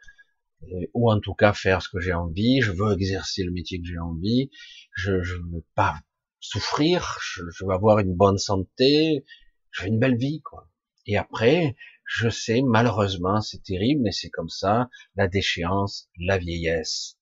ou 0.94 1.12
en 1.12 1.20
tout 1.20 1.36
cas 1.36 1.54
faire 1.54 1.82
ce 1.82 1.90
que 1.90 2.00
j'ai 2.00 2.14
envie. 2.14 2.62
Je 2.62 2.72
veux 2.72 2.94
exercer 2.94 3.44
le 3.44 3.52
métier 3.52 3.80
que 3.80 3.88
j'ai 3.88 4.00
envie. 4.00 4.50
Je, 4.94 5.22
je 5.22 5.36
veux 5.36 5.64
pas 5.76 5.96
souffrir. 6.40 7.18
Je, 7.22 7.44
je 7.52 7.66
veux 7.66 7.72
avoir 7.72 8.00
une 8.00 8.16
bonne 8.16 8.40
santé. 8.40 9.24
Je 9.72 9.84
veux 9.84 9.90
une 9.90 10.00
belle 10.00 10.18
vie, 10.18 10.42
quoi. 10.42 10.70
Et 11.06 11.18
après, 11.18 11.76
je 12.04 12.30
sais, 12.30 12.62
malheureusement, 12.62 13.42
c'est 13.42 13.64
terrible, 13.64 14.02
mais 14.04 14.12
c'est 14.12 14.30
comme 14.30 14.50
ça, 14.50 14.90
la 15.16 15.28
déchéance, 15.28 16.10
la 16.18 16.38
vieillesse. 16.38 17.18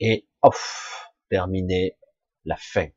Et 0.00 0.26
off, 0.40 1.10
terminé, 1.28 1.98
la 2.44 2.56
fin. 2.56 2.88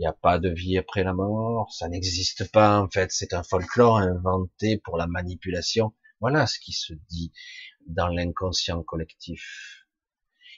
Il 0.00 0.04
n'y 0.04 0.06
a 0.06 0.14
pas 0.14 0.38
de 0.38 0.48
vie 0.48 0.78
après 0.78 1.04
la 1.04 1.12
mort, 1.12 1.70
ça 1.74 1.86
n'existe 1.86 2.50
pas, 2.50 2.80
en 2.80 2.88
fait, 2.88 3.12
c'est 3.12 3.34
un 3.34 3.42
folklore 3.42 3.98
inventé 3.98 4.78
pour 4.78 4.96
la 4.96 5.06
manipulation. 5.06 5.94
Voilà 6.20 6.46
ce 6.46 6.58
qui 6.58 6.72
se 6.72 6.94
dit 7.10 7.34
dans 7.86 8.08
l'inconscient 8.08 8.82
collectif. 8.82 9.84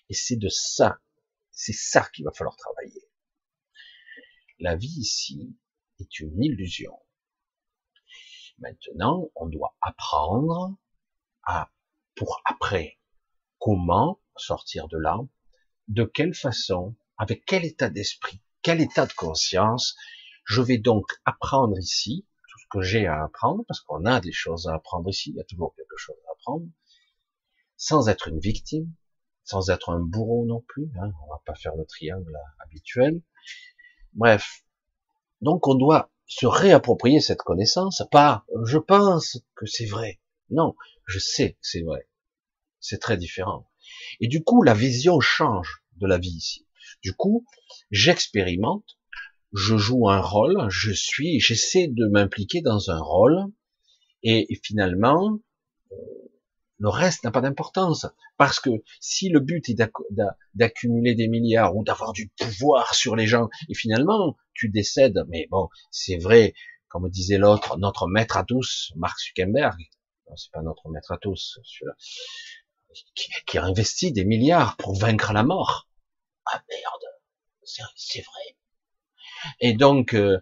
Et 0.08 0.14
c'est 0.14 0.36
de 0.36 0.48
ça, 0.48 1.00
c'est 1.50 1.72
ça 1.72 2.08
qu'il 2.14 2.24
va 2.24 2.30
falloir 2.30 2.54
travailler. 2.54 3.10
La 4.60 4.76
vie 4.76 4.94
ici 5.00 5.56
est 5.98 6.20
une 6.20 6.40
illusion. 6.40 6.96
Maintenant, 8.58 9.28
on 9.34 9.48
doit 9.48 9.76
apprendre 9.80 10.78
à, 11.42 11.72
pour 12.14 12.40
après, 12.44 13.00
comment 13.58 14.20
sortir 14.36 14.86
de 14.86 14.98
là, 14.98 15.18
de 15.88 16.04
quelle 16.04 16.34
façon, 16.34 16.94
avec 17.18 17.44
quel 17.44 17.64
état 17.64 17.90
d'esprit, 17.90 18.40
quel 18.62 18.80
état 18.80 19.06
de 19.06 19.12
conscience, 19.12 19.96
je 20.44 20.62
vais 20.62 20.78
donc 20.78 21.06
apprendre 21.24 21.78
ici 21.78 22.26
tout 22.48 22.58
ce 22.58 22.66
que 22.70 22.82
j'ai 22.82 23.06
à 23.06 23.24
apprendre, 23.24 23.64
parce 23.66 23.80
qu'on 23.80 24.04
a 24.04 24.20
des 24.20 24.32
choses 24.32 24.68
à 24.68 24.74
apprendre 24.74 25.08
ici, 25.08 25.30
il 25.30 25.36
y 25.36 25.40
a 25.40 25.44
toujours 25.44 25.74
quelque 25.74 25.96
chose 25.96 26.16
à 26.28 26.32
apprendre, 26.32 26.66
sans 27.76 28.08
être 28.08 28.28
une 28.28 28.38
victime, 28.38 28.92
sans 29.44 29.70
être 29.70 29.90
un 29.90 30.00
bourreau 30.00 30.46
non 30.46 30.60
plus, 30.60 30.90
hein, 31.00 31.10
on 31.24 31.30
va 31.30 31.42
pas 31.44 31.54
faire 31.54 31.74
le 31.76 31.84
triangle 31.84 32.36
habituel. 32.60 33.22
Bref, 34.12 34.64
donc 35.40 35.66
on 35.66 35.74
doit 35.74 36.10
se 36.26 36.46
réapproprier 36.46 37.20
cette 37.20 37.42
connaissance, 37.42 38.02
pas 38.10 38.46
je 38.64 38.78
pense 38.78 39.38
que 39.54 39.66
c'est 39.66 39.86
vrai. 39.86 40.20
Non, 40.50 40.76
je 41.06 41.18
sais 41.18 41.52
que 41.52 41.58
c'est 41.62 41.82
vrai. 41.82 42.08
C'est 42.80 43.00
très 43.00 43.16
différent. 43.16 43.68
Et 44.20 44.28
du 44.28 44.42
coup, 44.42 44.62
la 44.62 44.74
vision 44.74 45.20
change 45.20 45.82
de 45.96 46.06
la 46.06 46.18
vie 46.18 46.36
ici. 46.36 46.66
Du 47.02 47.14
coup, 47.14 47.44
j'expérimente, 47.90 48.96
je 49.52 49.76
joue 49.76 50.08
un 50.08 50.20
rôle, 50.20 50.68
je 50.70 50.92
suis, 50.92 51.40
j'essaie 51.40 51.88
de 51.88 52.06
m'impliquer 52.06 52.62
dans 52.62 52.90
un 52.90 53.00
rôle, 53.00 53.46
et, 54.22 54.46
finalement, 54.62 55.40
le 56.78 56.88
reste 56.88 57.24
n'a 57.24 57.30
pas 57.30 57.40
d'importance. 57.40 58.06
Parce 58.36 58.60
que 58.60 58.70
si 59.00 59.28
le 59.28 59.40
but 59.40 59.68
est 59.68 59.76
d'accumuler 60.54 61.14
des 61.14 61.28
milliards 61.28 61.76
ou 61.76 61.84
d'avoir 61.84 62.12
du 62.12 62.28
pouvoir 62.28 62.94
sur 62.94 63.16
les 63.16 63.26
gens, 63.26 63.48
et 63.68 63.74
finalement, 63.74 64.36
tu 64.54 64.68
décèdes, 64.68 65.24
mais 65.28 65.46
bon, 65.50 65.68
c'est 65.90 66.18
vrai, 66.18 66.54
comme 66.88 67.08
disait 67.08 67.38
l'autre, 67.38 67.78
notre 67.78 68.06
maître 68.06 68.36
à 68.36 68.44
tous, 68.44 68.92
Mark 68.96 69.18
Zuckerberg, 69.18 69.78
c'est 70.36 70.50
pas 70.52 70.62
notre 70.62 70.88
maître 70.88 71.12
à 71.12 71.18
tous, 71.18 71.58
qui, 73.14 73.28
qui, 73.46 73.58
a 73.58 73.64
investi 73.64 74.12
des 74.12 74.24
milliards 74.24 74.76
pour 74.76 74.94
vaincre 74.94 75.32
la 75.32 75.42
mort. 75.42 75.88
Ah 76.46 76.62
merde, 76.68 77.84
c'est 77.96 78.22
vrai. 78.22 78.56
Et 79.60 79.74
donc, 79.74 80.14
euh, 80.14 80.38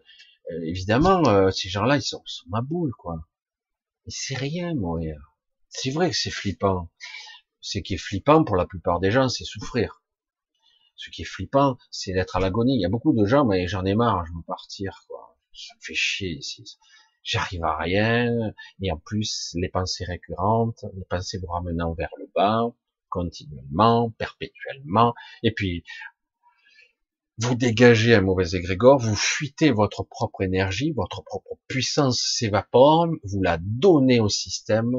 euh, 0.50 0.60
évidemment, 0.64 1.26
euh, 1.28 1.50
ces 1.50 1.68
gens-là, 1.68 1.96
ils 1.96 2.02
sont, 2.02 2.22
sont 2.26 2.46
ma 2.48 2.60
boule, 2.60 2.92
quoi. 2.98 3.26
C'est 4.08 4.36
rien, 4.36 4.74
mourir. 4.74 5.16
C'est 5.68 5.90
vrai 5.90 6.10
que 6.10 6.16
c'est 6.16 6.30
flippant. 6.30 6.90
Ce 7.60 7.78
qui 7.78 7.94
est 7.94 7.98
flippant 7.98 8.44
pour 8.44 8.56
la 8.56 8.66
plupart 8.66 9.00
des 9.00 9.10
gens, 9.10 9.28
c'est 9.28 9.44
souffrir. 9.44 10.02
Ce 10.96 11.10
qui 11.10 11.22
est 11.22 11.26
flippant, 11.26 11.78
c'est 11.90 12.12
d'être 12.12 12.36
à 12.36 12.40
l'agonie. 12.40 12.76
Il 12.76 12.80
y 12.80 12.86
a 12.86 12.90
beaucoup 12.90 13.12
de 13.12 13.24
gens, 13.24 13.44
mais 13.44 13.68
j'en 13.68 13.84
ai 13.84 13.94
marre, 13.94 14.26
je 14.26 14.32
veux 14.32 14.42
partir, 14.46 15.04
quoi. 15.08 15.36
Ça 15.52 15.74
me 15.76 15.80
fait 15.80 15.94
chier 15.94 16.30
ici. 16.30 16.78
J'arrive 17.22 17.64
à 17.64 17.76
rien. 17.76 18.52
Et 18.82 18.90
en 18.90 18.98
plus, 18.98 19.54
les 19.54 19.68
pensées 19.68 20.04
récurrentes, 20.04 20.84
les 20.94 21.04
pensées 21.04 21.38
vous 21.38 21.46
ramenant 21.48 21.92
vers 21.94 22.10
le 22.18 22.30
bas, 22.34 22.72
continuellement, 23.11 24.11
perpétuellement. 24.11 25.14
Et 25.42 25.53
puis, 25.53 25.85
vous 27.42 27.55
dégagez 27.55 28.14
un 28.14 28.20
mauvais 28.20 28.51
égrégore, 28.53 28.99
vous 28.99 29.16
fuitez 29.16 29.70
votre 29.70 30.03
propre 30.03 30.42
énergie, 30.42 30.92
votre 30.92 31.23
propre 31.23 31.59
puissance 31.68 32.20
s'évapore, 32.20 33.07
vous 33.25 33.42
la 33.42 33.57
donnez 33.59 34.20
au 34.20 34.29
système, 34.29 34.94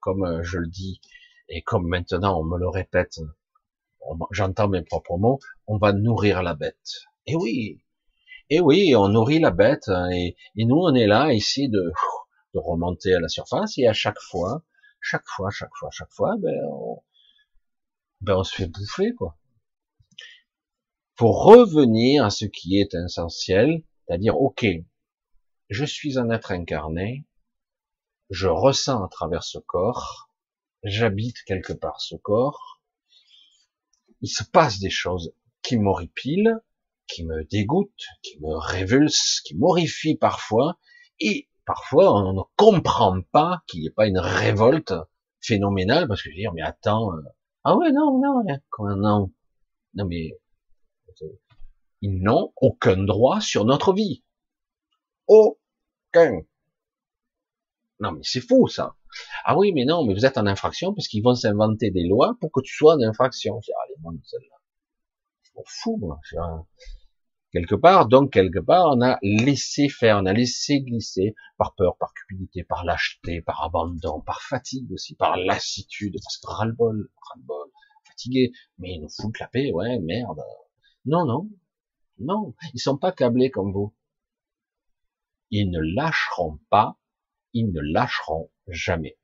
comme 0.00 0.24
euh, 0.24 0.42
je 0.42 0.58
le 0.58 0.68
dis, 0.68 1.00
et 1.48 1.62
comme 1.62 1.88
maintenant 1.88 2.38
on 2.40 2.44
me 2.44 2.58
le 2.58 2.68
répète, 2.68 3.20
j'entends 4.32 4.68
mes 4.68 4.82
propres 4.82 5.16
mots, 5.16 5.38
on 5.66 5.78
va 5.78 5.94
nourrir 5.94 6.42
la 6.42 6.54
bête. 6.54 7.06
Et 7.26 7.36
oui, 7.36 7.80
et 8.50 8.60
oui, 8.60 8.94
on 8.94 9.08
nourrit 9.08 9.40
la 9.40 9.50
bête, 9.50 9.88
hein, 9.88 10.10
et, 10.10 10.36
nous 10.56 10.76
on 10.76 10.94
est 10.94 11.06
là, 11.06 11.32
ici 11.32 11.70
de, 11.70 11.90
de 12.54 12.58
remonter 12.58 13.14
à 13.14 13.20
la 13.20 13.28
surface, 13.28 13.78
et 13.78 13.86
à 13.86 13.94
chaque 13.94 14.20
fois, 14.20 14.62
chaque 15.00 15.26
fois, 15.26 15.50
chaque 15.50 15.74
fois, 15.78 15.88
chaque 15.90 16.12
fois, 16.12 16.34
ben 16.38 16.54
on, 16.70 17.00
ben 18.20 18.36
on 18.36 18.44
se 18.44 18.54
fait 18.54 18.66
bouffer, 18.66 19.14
quoi. 19.14 19.36
faut 21.16 21.32
revenir 21.32 22.24
à 22.24 22.30
ce 22.30 22.44
qui 22.44 22.78
est 22.78 22.94
essentiel, 22.94 23.82
c'est-à-dire, 24.06 24.36
ok, 24.36 24.66
je 25.68 25.84
suis 25.84 26.18
un 26.18 26.30
être 26.30 26.52
incarné, 26.52 27.26
je 28.30 28.48
ressens 28.48 29.04
à 29.04 29.08
travers 29.08 29.44
ce 29.44 29.58
corps, 29.58 30.30
j'habite 30.82 31.42
quelque 31.44 31.72
part 31.72 32.00
ce 32.00 32.16
corps, 32.16 32.80
il 34.20 34.28
se 34.28 34.44
passe 34.44 34.78
des 34.80 34.90
choses 34.90 35.32
qui 35.62 35.76
m'horripilent, 35.76 36.60
qui 37.06 37.24
me 37.24 37.44
dégoûtent, 37.44 38.06
qui 38.22 38.38
me 38.40 38.54
révulsent, 38.56 39.42
qui 39.44 39.56
m'horrifient 39.56 40.16
parfois, 40.16 40.78
et 41.20 41.48
parfois 41.64 42.14
on 42.14 42.32
ne 42.32 42.42
comprend 42.56 43.20
pas 43.32 43.62
qu'il 43.66 43.80
n'y 43.80 43.86
ait 43.86 43.90
pas 43.90 44.06
une 44.06 44.18
révolte 44.18 44.94
phénoménale, 45.40 46.08
parce 46.08 46.22
que 46.22 46.30
je 46.30 46.34
veux 46.34 46.40
dire, 46.40 46.52
mais 46.52 46.62
attends, 46.62 47.12
euh, 47.12 47.22
ah 47.64 47.76
ouais, 47.76 47.92
non, 47.92 48.20
non, 48.20 48.42
comment 48.70 48.96
non, 48.96 49.32
non 49.94 50.06
mais 50.06 50.32
ils 52.00 52.22
n'ont 52.22 52.52
aucun 52.56 52.96
droit 52.96 53.40
sur 53.40 53.64
notre 53.64 53.92
vie. 53.92 54.22
Aucun. 55.26 56.42
Non, 58.00 58.12
mais 58.12 58.20
c'est 58.22 58.40
fou, 58.40 58.68
ça. 58.68 58.94
Ah 59.44 59.58
oui, 59.58 59.72
mais 59.72 59.84
non, 59.84 60.04
mais 60.04 60.14
vous 60.14 60.24
êtes 60.24 60.38
en 60.38 60.46
infraction 60.46 60.94
parce 60.94 61.08
qu'ils 61.08 61.22
vont 61.22 61.34
s'inventer 61.34 61.90
des 61.90 62.06
lois 62.06 62.36
pour 62.40 62.52
que 62.52 62.60
tu 62.60 62.74
sois 62.74 62.94
en 62.94 63.00
infraction. 63.00 63.60
Je 63.60 63.72
allez, 63.84 63.96
moi, 64.00 64.12
celle-là. 64.24 64.56
Je 65.42 65.50
m'en 65.56 65.64
fous, 65.66 65.96
moi. 65.96 66.20
Quelque 67.50 67.74
part, 67.74 68.08
donc, 68.08 68.32
quelque 68.32 68.58
part, 68.58 68.90
on 68.94 69.00
a 69.00 69.18
laissé 69.22 69.88
faire, 69.88 70.18
on 70.18 70.26
a 70.26 70.34
laissé 70.34 70.80
glisser 70.80 71.34
par 71.56 71.74
peur, 71.74 71.96
par 71.96 72.12
cupidité, 72.12 72.62
par 72.62 72.84
lâcheté, 72.84 73.40
par 73.40 73.64
abandon, 73.64 74.20
par 74.20 74.42
fatigue 74.42 74.92
aussi, 74.92 75.14
par 75.14 75.36
lassitude, 75.38 76.16
parce 76.22 76.36
que 76.36 76.46
ras-le-bol, 76.46 77.08
ras-le-bol, 77.16 77.70
fatigué, 78.04 78.52
mais 78.78 78.94
ils 78.94 79.00
nous 79.00 79.08
foutent 79.08 79.38
la 79.38 79.48
paix, 79.48 79.72
ouais, 79.72 79.98
merde. 79.98 80.42
Non, 81.06 81.24
non, 81.24 81.48
non, 82.18 82.54
ils 82.74 82.80
sont 82.80 82.98
pas 82.98 83.12
câblés 83.12 83.50
comme 83.50 83.72
vous. 83.72 83.94
Ils 85.50 85.70
ne 85.70 85.80
lâcheront 85.80 86.58
pas, 86.68 86.98
ils 87.54 87.72
ne 87.72 87.80
lâcheront 87.80 88.50
jamais. 88.66 89.16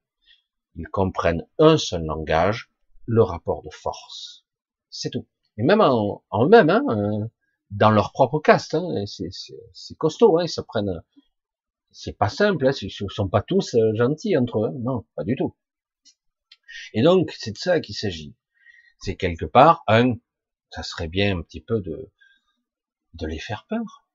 Ils 0.77 0.89
comprennent 0.89 1.47
un 1.59 1.77
seul 1.77 2.05
langage, 2.05 2.71
le 3.07 3.23
rapport 3.23 3.63
de 3.63 3.71
force. 3.71 4.47
C'est 4.89 5.11
tout. 5.11 5.27
Et 5.59 5.63
même 5.63 5.83
en, 5.83 6.25
eux-mêmes, 6.33 6.71
hein, 6.71 7.29
dans 7.75 7.91
leur 7.91 8.13
propre 8.13 8.39
caste, 8.39 8.75
hein, 8.75 9.05
c'est 9.07 9.95
costaud, 9.97 10.39
hein, 10.39 10.45
ils 10.45 10.49
se 10.49 10.61
prennent. 10.61 11.03
C'est 11.91 12.17
pas 12.17 12.29
simple, 12.29 12.67
hein, 12.67 12.73
ils 12.81 12.91
sont 12.91 13.29
pas 13.29 13.43
tous 13.43 13.75
euh, 13.75 13.95
gentils 13.95 14.37
entre 14.37 14.67
eux, 14.67 14.71
non, 14.79 15.05
pas 15.17 15.25
du 15.25 15.37
tout. 15.37 15.57
Et 16.93 17.03
donc, 17.03 17.33
c'est 17.39 17.53
de 17.53 17.59
ça 17.59 17.81
qu'il 17.81 17.95
s'agit. 17.95 18.35
C'est 18.99 19.17
quelque 19.17 19.45
part, 19.45 19.83
un, 19.89 20.15
ça 20.71 20.83
serait 20.83 21.09
bien 21.09 21.39
un 21.39 21.43
petit 21.43 21.61
peu 21.61 21.81
de, 21.81 22.11
de 23.15 23.27
les 23.27 23.39
faire 23.39 23.67
peur. 23.69 24.07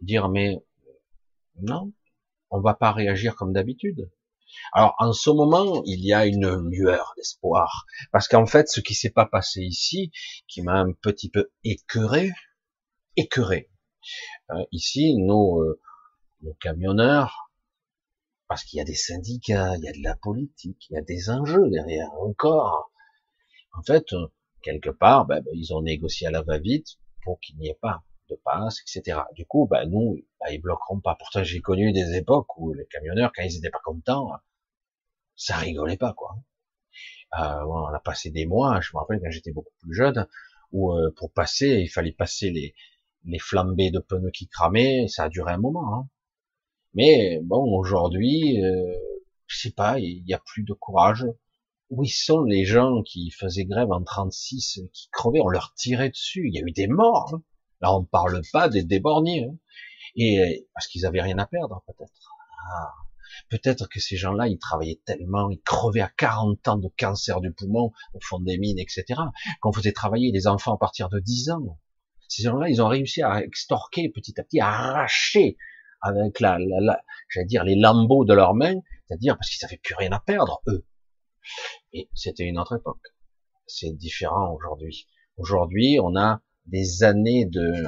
Dire 0.00 0.28
mais 0.28 0.62
non, 1.56 1.92
on 2.50 2.60
va 2.60 2.74
pas 2.74 2.92
réagir 2.92 3.36
comme 3.36 3.52
d'habitude. 3.52 4.10
Alors 4.72 4.94
en 4.98 5.12
ce 5.12 5.30
moment, 5.30 5.82
il 5.86 6.04
y 6.04 6.12
a 6.12 6.26
une 6.26 6.68
lueur 6.68 7.12
d'espoir, 7.16 7.86
parce 8.12 8.28
qu'en 8.28 8.46
fait, 8.46 8.68
ce 8.68 8.80
qui 8.80 8.94
s'est 8.94 9.10
pas 9.10 9.26
passé 9.26 9.60
ici, 9.60 10.10
qui 10.48 10.62
m'a 10.62 10.74
un 10.74 10.92
petit 10.92 11.30
peu 11.30 11.50
écœuré, 11.64 12.30
écœuré. 13.16 13.70
Euh, 14.50 14.64
ici, 14.72 15.16
nos, 15.16 15.62
euh, 15.62 15.80
camionneurs, 16.60 17.50
parce 18.48 18.64
qu'il 18.64 18.78
y 18.78 18.80
a 18.80 18.84
des 18.84 18.94
syndicats, 18.94 19.76
il 19.76 19.84
y 19.84 19.88
a 19.88 19.92
de 19.92 20.02
la 20.02 20.16
politique, 20.16 20.86
il 20.90 20.94
y 20.94 20.98
a 20.98 21.02
des 21.02 21.30
enjeux 21.30 21.70
derrière 21.70 22.12
encore. 22.20 22.90
En 23.72 23.82
fait, 23.82 24.04
quelque 24.62 24.90
part, 24.90 25.26
ben, 25.26 25.40
ben, 25.40 25.52
ils 25.54 25.72
ont 25.72 25.82
négocié 25.82 26.26
à 26.26 26.30
la 26.30 26.42
va-vite 26.42 26.98
pour 27.22 27.40
qu'il 27.40 27.56
n'y 27.56 27.68
ait 27.68 27.78
pas 27.80 28.04
de 28.30 28.36
passe, 28.44 28.80
etc. 28.80 29.20
Du 29.34 29.46
coup, 29.46 29.66
ben, 29.70 29.88
nous, 29.88 30.16
ben, 30.40 30.52
ils 30.52 30.60
bloqueront 30.60 31.00
pas. 31.00 31.14
Pourtant, 31.16 31.42
j'ai 31.42 31.60
connu 31.60 31.92
des 31.92 32.16
époques 32.16 32.56
où 32.58 32.72
les 32.72 32.86
camionneurs, 32.86 33.32
quand 33.34 33.42
ils 33.42 33.56
étaient 33.56 33.70
pas 33.70 33.80
contents, 33.84 34.30
ça 35.36 35.56
rigolait 35.56 35.96
pas, 35.96 36.12
quoi. 36.14 36.36
Euh, 37.38 37.64
on 37.66 37.86
a 37.86 38.00
passé 38.00 38.30
des 38.30 38.46
mois, 38.46 38.80
je 38.80 38.90
me 38.94 39.00
rappelle 39.00 39.20
quand 39.20 39.30
j'étais 39.30 39.52
beaucoup 39.52 39.74
plus 39.80 39.94
jeune, 39.94 40.28
où 40.72 40.92
euh, 40.92 41.12
pour 41.16 41.32
passer, 41.32 41.80
il 41.80 41.88
fallait 41.88 42.12
passer 42.12 42.50
les, 42.50 42.74
les 43.24 43.38
flambées 43.38 43.90
de 43.90 43.98
pneus 43.98 44.30
qui 44.30 44.48
cramaient, 44.48 45.08
ça 45.08 45.24
a 45.24 45.28
duré 45.28 45.52
un 45.52 45.58
moment. 45.58 45.94
Hein. 45.96 46.08
Mais 46.94 47.40
bon, 47.42 47.76
aujourd'hui, 47.76 48.62
euh, 48.64 48.94
je 49.46 49.58
sais 49.58 49.72
pas, 49.72 49.98
il 49.98 50.24
n'y 50.24 50.34
a 50.34 50.38
plus 50.38 50.62
de 50.62 50.72
courage, 50.74 51.26
où 51.90 52.04
sont 52.04 52.42
les 52.42 52.64
gens 52.64 53.02
qui 53.02 53.30
faisaient 53.30 53.64
grève 53.64 53.90
en 53.90 54.02
36, 54.02 54.80
qui 54.92 55.08
crevaient, 55.10 55.40
on 55.40 55.48
leur 55.48 55.74
tirait 55.74 56.10
dessus, 56.10 56.48
il 56.48 56.54
y 56.54 56.58
a 56.58 56.62
eu 56.64 56.72
des 56.72 56.86
morts. 56.86 57.34
Hein. 57.34 57.42
Là, 57.84 57.94
on 57.94 58.02
parle 58.02 58.40
pas 58.50 58.70
des 58.70 58.82
déborniers, 58.82 59.44
hein. 59.44 59.58
et 60.16 60.66
parce 60.72 60.86
qu'ils 60.86 61.04
avaient 61.04 61.20
rien 61.20 61.36
à 61.36 61.44
perdre, 61.44 61.82
peut-être. 61.86 62.30
Ah. 62.72 62.94
Peut-être 63.50 63.90
que 63.90 64.00
ces 64.00 64.16
gens-là, 64.16 64.48
ils 64.48 64.58
travaillaient 64.58 65.02
tellement, 65.04 65.50
ils 65.50 65.60
crevaient 65.60 66.00
à 66.00 66.08
40 66.16 66.66
ans 66.66 66.78
de 66.78 66.88
cancer 66.98 67.42
du 67.42 67.52
poumon 67.52 67.92
au 68.14 68.20
fond 68.22 68.38
des 68.38 68.56
mines, 68.56 68.78
etc., 68.78 69.20
qu'on 69.60 69.70
faisait 69.70 69.92
travailler 69.92 70.32
les 70.32 70.46
enfants 70.46 70.74
à 70.74 70.78
partir 70.78 71.10
de 71.10 71.20
10 71.20 71.50
ans. 71.50 71.78
Ces 72.26 72.44
gens-là, 72.44 72.70
ils 72.70 72.80
ont 72.80 72.88
réussi 72.88 73.20
à 73.20 73.42
extorquer 73.42 74.08
petit 74.08 74.40
à 74.40 74.44
petit, 74.44 74.60
à 74.60 74.68
arracher 74.68 75.58
avec 76.00 76.40
la, 76.40 76.58
la, 76.58 76.80
la 76.80 77.02
j'allais 77.28 77.44
dire, 77.44 77.64
les 77.64 77.76
lambeaux 77.76 78.24
de 78.24 78.32
leurs 78.32 78.54
mains, 78.54 78.80
c'est-à-dire 79.06 79.36
parce 79.36 79.50
qu'ils 79.50 79.62
n'avaient 79.66 79.80
plus 79.82 79.94
rien 79.94 80.12
à 80.12 80.20
perdre, 80.20 80.62
eux. 80.68 80.86
Et 81.92 82.08
c'était 82.14 82.44
une 82.44 82.58
autre 82.58 82.78
époque. 82.78 83.14
C'est 83.66 83.92
différent 83.92 84.54
aujourd'hui. 84.54 85.06
Aujourd'hui, 85.36 85.98
on 86.02 86.16
a 86.16 86.40
des 86.66 87.02
années 87.02 87.46
de, 87.46 87.84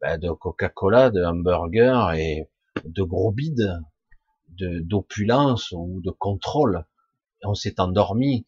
ben, 0.00 0.18
de 0.18 0.30
Coca-Cola, 0.30 1.10
de 1.10 1.22
hamburger 1.22 2.12
et 2.12 2.48
de 2.84 3.02
gros 3.02 3.32
bides, 3.32 3.80
de 4.48 4.80
d'opulence 4.80 5.72
ou 5.72 6.00
de 6.02 6.10
contrôle. 6.10 6.84
on 7.44 7.54
s'est 7.54 7.80
endormi 7.80 8.46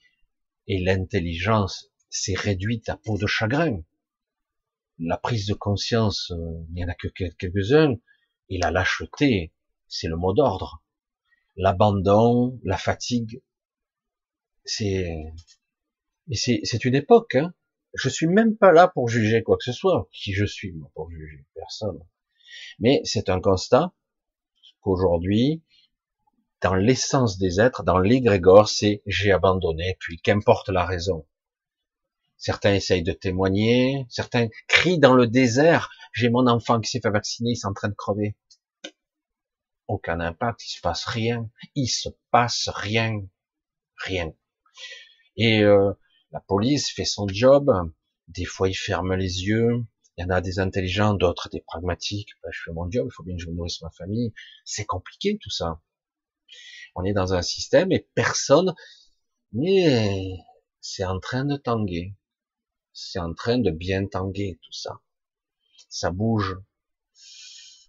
et 0.66 0.78
l'intelligence 0.80 1.90
s'est 2.10 2.36
réduite 2.36 2.88
à 2.88 2.96
peau 2.96 3.18
de 3.18 3.26
chagrin. 3.26 3.82
La 4.98 5.16
prise 5.16 5.46
de 5.46 5.54
conscience, 5.54 6.32
euh, 6.32 6.64
il 6.68 6.74
n'y 6.74 6.84
en 6.84 6.88
a 6.88 6.94
que 6.94 7.08
quelques-uns, 7.08 7.94
et 8.48 8.58
la 8.58 8.70
lâcheté, 8.70 9.52
c'est 9.86 10.08
le 10.08 10.16
mot 10.16 10.32
d'ordre. 10.32 10.82
L'abandon, 11.56 12.58
la 12.64 12.76
fatigue, 12.76 13.42
c'est, 14.64 15.32
c'est, 16.32 16.84
une 16.84 16.94
époque. 16.94 17.36
Hein. 17.36 17.54
Je 17.94 18.08
suis 18.08 18.26
même 18.26 18.56
pas 18.56 18.72
là 18.72 18.88
pour 18.88 19.08
juger 19.08 19.42
quoi 19.42 19.56
que 19.56 19.64
ce 19.64 19.72
soit. 19.72 20.08
Qui 20.12 20.32
je 20.32 20.44
suis 20.44 20.72
moi 20.72 20.90
pour 20.94 21.10
juger? 21.10 21.46
Personne. 21.54 21.98
Mais 22.78 23.00
c'est 23.04 23.28
un 23.28 23.40
constat 23.40 23.92
qu'aujourd'hui, 24.80 25.62
dans 26.60 26.74
l'essence 26.74 27.38
des 27.38 27.60
êtres, 27.60 27.82
dans 27.82 27.98
l'égrégore, 27.98 28.68
c'est 28.68 29.02
j'ai 29.06 29.32
abandonné, 29.32 29.96
puis 30.00 30.20
qu'importe 30.20 30.68
la 30.68 30.84
raison. 30.84 31.26
Certains 32.36 32.74
essayent 32.74 33.02
de 33.02 33.12
témoigner, 33.12 34.06
certains 34.08 34.48
crient 34.68 34.98
dans 34.98 35.14
le 35.14 35.26
désert, 35.26 35.90
j'ai 36.12 36.30
mon 36.30 36.46
enfant 36.46 36.80
qui 36.80 36.90
s'est 36.90 37.00
fait 37.00 37.10
vacciner, 37.10 37.50
il 37.50 37.58
est 37.58 37.66
en 37.66 37.72
train 37.72 37.88
de 37.88 37.94
crever. 37.94 38.36
Aucun 39.88 40.20
impact, 40.20 40.64
il 40.66 40.70
se 40.70 40.80
passe 40.80 41.04
rien, 41.04 41.48
il 41.74 41.88
se 41.88 42.08
passe 42.30 42.68
rien, 42.68 43.22
rien. 43.96 44.32
Et 45.36 45.62
euh, 45.62 45.92
la 46.30 46.40
police 46.40 46.90
fait 46.90 47.04
son 47.04 47.26
job. 47.28 47.70
Des 48.28 48.44
fois, 48.44 48.68
ils 48.68 48.74
ferment 48.74 49.14
les 49.14 49.44
yeux. 49.44 49.84
Il 50.16 50.22
y 50.22 50.24
en 50.24 50.30
a 50.30 50.40
des 50.40 50.58
intelligents, 50.58 51.14
d'autres 51.14 51.48
des 51.48 51.60
pragmatiques. 51.60 52.30
Ben, 52.42 52.50
je 52.52 52.60
fais 52.64 52.72
mon 52.72 52.90
job, 52.90 53.08
il 53.08 53.14
faut 53.14 53.22
bien 53.22 53.36
que 53.36 53.42
je 53.42 53.50
nourrisse 53.50 53.80
ma 53.82 53.90
famille. 53.90 54.32
C'est 54.64 54.84
compliqué 54.84 55.38
tout 55.40 55.50
ça. 55.50 55.80
On 56.94 57.04
est 57.04 57.12
dans 57.12 57.34
un 57.34 57.42
système 57.42 57.92
et 57.92 58.08
personne. 58.14 58.74
Mais 59.52 60.38
c'est 60.80 61.04
en 61.04 61.20
train 61.20 61.44
de 61.44 61.56
tanguer. 61.56 62.14
C'est 62.92 63.20
en 63.20 63.32
train 63.32 63.58
de 63.58 63.70
bien 63.70 64.06
tanguer 64.06 64.58
tout 64.62 64.72
ça. 64.72 65.00
Ça 65.88 66.10
bouge. 66.10 66.56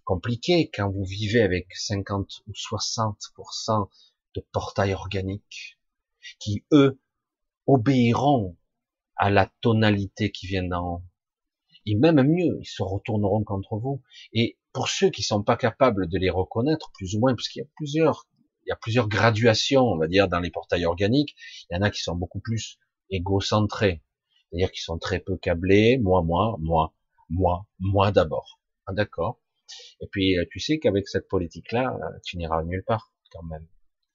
Compliqué 0.04 0.70
quand 0.72 0.90
vous 0.90 1.04
vivez 1.04 1.42
avec 1.42 1.74
50 1.74 2.42
ou 2.46 2.52
60% 2.52 3.90
de 4.34 4.40
portail 4.52 4.94
organique 4.94 5.78
qui, 6.38 6.64
eux, 6.72 7.00
obéiront 7.70 8.56
à 9.16 9.30
la 9.30 9.50
tonalité 9.60 10.32
qui 10.32 10.46
vient 10.46 10.64
d'en 10.64 10.94
haut. 10.94 11.02
Et 11.86 11.94
même 11.94 12.22
mieux, 12.22 12.58
ils 12.60 12.66
se 12.66 12.82
retourneront 12.82 13.44
contre 13.44 13.76
vous. 13.76 14.02
Et 14.32 14.58
pour 14.72 14.88
ceux 14.88 15.10
qui 15.10 15.22
sont 15.22 15.42
pas 15.42 15.56
capables 15.56 16.08
de 16.08 16.18
les 16.18 16.30
reconnaître, 16.30 16.90
plus 16.92 17.14
ou 17.14 17.20
moins, 17.20 17.34
puisqu'il 17.34 17.60
y 17.60 17.62
a 17.62 17.68
plusieurs, 17.76 18.26
il 18.66 18.70
y 18.70 18.72
a 18.72 18.76
plusieurs 18.76 19.08
graduations, 19.08 19.82
on 19.82 19.96
va 19.96 20.08
dire, 20.08 20.28
dans 20.28 20.40
les 20.40 20.50
portails 20.50 20.84
organiques. 20.84 21.34
Il 21.70 21.74
y 21.74 21.78
en 21.78 21.82
a 21.82 21.90
qui 21.90 22.02
sont 22.02 22.16
beaucoup 22.16 22.40
plus 22.40 22.78
égocentrés. 23.10 24.02
C'est-à-dire 24.50 24.72
qui 24.72 24.80
sont 24.80 24.98
très 24.98 25.20
peu 25.20 25.36
câblés. 25.36 25.98
Moi, 25.98 26.22
moi, 26.22 26.56
moi, 26.58 26.92
moi, 27.28 27.66
moi 27.78 28.12
d'abord. 28.12 28.60
Ah, 28.86 28.92
d'accord. 28.92 29.38
Et 30.00 30.06
puis, 30.10 30.38
euh, 30.38 30.44
tu 30.50 30.58
sais 30.60 30.78
qu'avec 30.78 31.08
cette 31.08 31.28
politique-là, 31.28 31.94
euh, 31.94 32.18
tu 32.24 32.36
n'iras 32.36 32.62
nulle 32.64 32.84
part, 32.84 33.12
quand 33.32 33.44
même. 33.44 33.66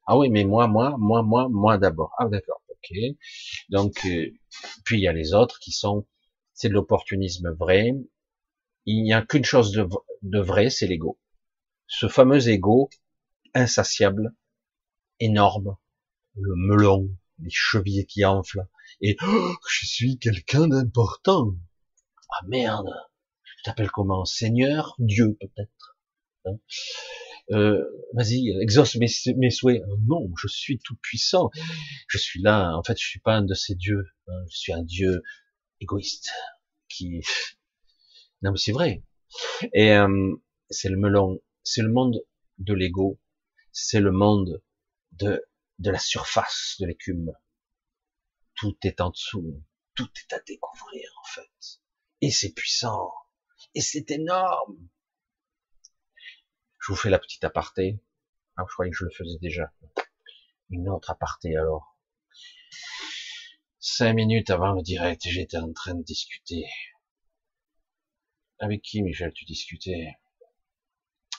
Ah 0.07 0.17
oui, 0.17 0.29
mais 0.29 0.43
moi, 0.43 0.67
moi, 0.67 0.95
moi, 0.99 1.23
moi, 1.23 1.47
moi 1.49 1.77
d'abord. 1.77 2.11
Ah 2.19 2.27
d'accord, 2.27 2.61
Donc, 3.69 4.06
euh, 4.06 4.32
puis 4.84 4.98
il 4.98 5.02
y 5.02 5.08
a 5.08 5.13
les 5.13 5.34
autres 5.34 5.60
qui 5.60 5.71
sont 5.71 6.06
c'est 6.56 6.69
de 6.69 6.74
l'opportunisme 6.74 7.54
vrai. 7.54 7.91
Il 8.86 9.04
n'y 9.04 9.13
a 9.13 9.21
qu'une 9.21 9.43
chose 9.43 9.71
de, 9.71 9.88
de 10.24 10.39
vrai, 10.39 10.69
c'est 10.69 10.88
l'ego. 10.88 11.19
Ce 11.88 12.08
fameux 12.08 12.48
ego 12.48 12.89
insatiable, 13.54 14.34
énorme, 15.19 15.78
le 16.36 16.54
melon, 16.56 17.10
les 17.39 17.50
chevilles 17.52 18.06
qui 18.06 18.26
enflent, 18.26 18.67
et 19.02 19.17
oh, 19.26 19.56
je 19.69 19.86
suis 19.86 20.17
quelqu'un 20.17 20.67
d'important. 20.67 21.54
Ah 22.30 22.45
merde, 22.48 22.89
je 23.43 23.63
t'appelle 23.63 23.91
comment? 23.91 24.26
Seigneur, 24.26 24.95
Dieu 25.00 25.38
peut-être. 25.39 25.98
Hein 26.45 26.58
euh, 27.51 27.84
Vas-y, 28.13 28.49
exauce 28.62 28.95
mes, 28.95 29.49
souhaits. 29.49 29.81
Non, 30.08 30.31
je 30.41 30.47
suis 30.47 30.79
tout 30.79 30.95
puissant. 31.01 31.49
Je 32.08 32.17
suis 32.17 32.41
là. 32.41 32.75
En 32.75 32.84
fait, 32.84 32.97
je 32.99 33.05
suis 33.05 33.19
pas 33.19 33.36
un 33.36 33.43
de 33.43 33.53
ces 33.53 33.75
dieux. 33.75 34.05
Hein. 34.27 34.45
Je 34.49 34.58
suis 34.58 34.73
un 34.73 34.84
dieu 34.84 35.21
égoïste 35.81 36.31
qui. 36.89 37.21
Non, 38.41 38.51
mais 38.51 38.58
c'est 38.58 38.73
vrai. 38.73 39.01
Et 39.73 39.93
euh, 39.93 40.36
c'est 40.69 40.89
le 40.89 40.97
melon. 40.97 41.41
C'est 41.63 41.81
le 41.81 41.91
monde 41.91 42.21
de 42.60 42.73
l'ego. 42.73 43.19
C'est 43.71 44.01
le 44.01 44.12
monde 44.12 44.62
de 45.13 45.41
de 45.79 45.89
la 45.89 45.99
surface 45.99 46.75
de 46.79 46.86
l'écume. 46.86 47.31
Tout 48.55 48.77
est 48.84 49.01
en 49.01 49.10
dessous. 49.10 49.63
Tout 49.95 50.10
est 50.17 50.34
à 50.34 50.39
découvrir, 50.41 51.10
en 51.21 51.27
fait. 51.27 51.79
Et 52.21 52.31
c'est 52.31 52.53
puissant. 52.53 53.12
Et 53.73 53.81
c'est 53.81 54.12
énorme. 54.12 54.89
Je 56.86 56.91
vous 56.91 57.00
fais 57.00 57.10
la 57.10 57.17
petite 57.17 57.43
aparté. 57.43 58.00
Ah, 58.58 58.63
je 58.69 58.74
croyais 58.74 58.91
que 58.91 58.98
je 58.98 59.06
le 59.06 59.10
faisais 59.10 59.39
déjà. 59.41 59.74
Une 60.69 60.88
autre 60.88 61.10
aparté, 61.10 61.58
alors. 61.58 61.98
Cinq 63.80 64.13
minutes 64.13 64.52
avant 64.52 64.74
le 64.74 64.84
direct, 64.84 65.24
j'étais 65.26 65.58
en 65.58 65.74
train 65.74 65.95
de 65.95 66.04
discuter. 66.04 66.63
Avec 68.60 68.84
qui, 68.84 69.02
Michel, 69.02 69.34
tu 69.34 69.45
discutais? 69.45 70.13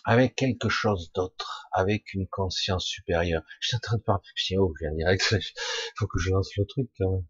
avec 0.05 0.35
quelque 0.35 0.69
chose 0.69 1.13
d'autre, 1.13 1.69
avec 1.73 2.13
une 2.15 2.27
conscience 2.27 2.85
supérieure. 2.85 3.43
Je 3.61 3.69
suis 3.69 3.77
en 3.77 3.81
train 3.81 3.97
de 3.99 4.03
parler, 4.03 4.23
je 4.35 4.57
oh, 4.57 4.73
je 4.79 4.85
viens 4.85 4.95
direct, 4.97 5.23
faut 5.97 6.07
que 6.09 6.19
je 6.19 6.31
lance 6.31 6.57
le 6.57 6.65
truc 6.65 6.91
quand 6.99 7.11
même. 7.11 7.27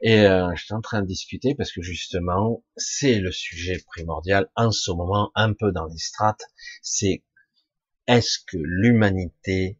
Et 0.00 0.20
euh, 0.20 0.50
je 0.54 0.64
suis 0.64 0.74
en 0.74 0.80
train 0.80 1.02
de 1.02 1.06
discuter 1.06 1.54
parce 1.54 1.72
que 1.72 1.82
justement, 1.82 2.64
c'est 2.76 3.20
le 3.20 3.32
sujet 3.32 3.78
primordial 3.86 4.50
en 4.56 4.70
ce 4.70 4.90
moment, 4.90 5.30
un 5.34 5.52
peu 5.52 5.72
dans 5.72 5.86
les 5.86 5.98
strates, 5.98 6.44
c'est 6.82 7.24
est-ce 8.06 8.38
que 8.46 8.58
l'humanité 8.58 9.78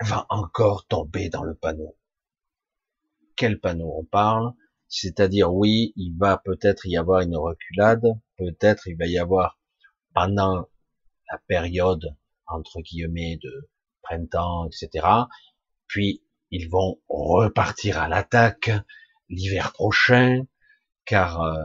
va 0.00 0.26
encore 0.30 0.86
tomber 0.86 1.28
dans 1.28 1.42
le 1.42 1.54
panneau? 1.54 1.96
Quel 3.36 3.60
panneau 3.60 3.92
on 3.98 4.04
parle? 4.04 4.52
C'est-à-dire, 4.88 5.52
oui, 5.52 5.92
il 5.96 6.16
va 6.16 6.38
peut-être 6.38 6.86
y 6.86 6.96
avoir 6.96 7.20
une 7.20 7.36
reculade, 7.36 8.04
peut-être 8.38 8.86
il 8.86 8.96
va 8.96 9.06
y 9.06 9.18
avoir 9.18 9.58
pendant 10.14 10.68
la 11.30 11.38
période 11.46 12.16
entre 12.46 12.80
guillemets 12.80 13.38
de 13.42 13.68
printemps, 14.02 14.68
etc. 14.68 15.06
Puis 15.86 16.22
ils 16.50 16.68
vont 16.68 17.00
repartir 17.08 17.98
à 17.98 18.08
l'attaque 18.08 18.70
l'hiver 19.28 19.72
prochain, 19.72 20.44
car 21.04 21.42
euh, 21.42 21.64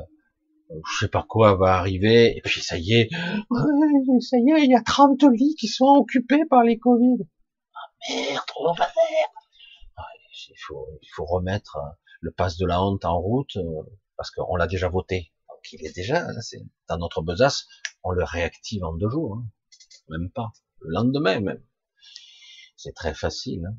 je 0.69 0.99
sais 0.99 1.09
pas 1.09 1.25
quoi 1.27 1.55
va 1.55 1.75
arriver, 1.75 2.35
et 2.35 2.41
puis 2.41 2.61
ça 2.61 2.77
y 2.77 2.93
est, 2.93 3.09
ça 3.11 4.37
y 4.37 4.51
est, 4.51 4.63
il 4.63 4.71
y 4.71 4.75
a 4.75 4.81
30 4.81 5.23
lits 5.33 5.55
qui 5.59 5.67
sont 5.67 5.85
occupés 5.85 6.45
par 6.49 6.63
les 6.63 6.79
Covid. 6.79 7.17
Ah 7.75 8.13
merde, 8.13 8.45
on 8.57 8.73
va 8.73 8.85
faire 8.85 9.27
il, 10.49 10.55
faut, 10.57 10.87
il 11.01 11.09
faut 11.13 11.25
remettre 11.25 11.77
le 12.21 12.31
passe 12.31 12.57
de 12.57 12.65
la 12.65 12.83
honte 12.83 13.05
en 13.05 13.19
route, 13.19 13.55
euh, 13.57 13.83
parce 14.17 14.31
qu'on 14.31 14.55
l'a 14.55 14.67
déjà 14.67 14.89
voté. 14.89 15.31
Donc 15.49 15.59
il 15.71 15.85
est 15.85 15.95
déjà, 15.95 16.25
c'est 16.41 16.61
dans 16.87 16.97
notre 16.97 17.21
besace, 17.21 17.67
on 18.03 18.11
le 18.11 18.23
réactive 18.23 18.83
en 18.83 18.93
deux 18.93 19.09
jours, 19.09 19.37
hein. 19.37 19.45
même 20.09 20.31
pas, 20.31 20.51
le 20.79 20.93
lendemain 20.93 21.39
même. 21.39 21.63
C'est 22.75 22.93
très 22.93 23.13
facile. 23.13 23.65
Hein. 23.65 23.77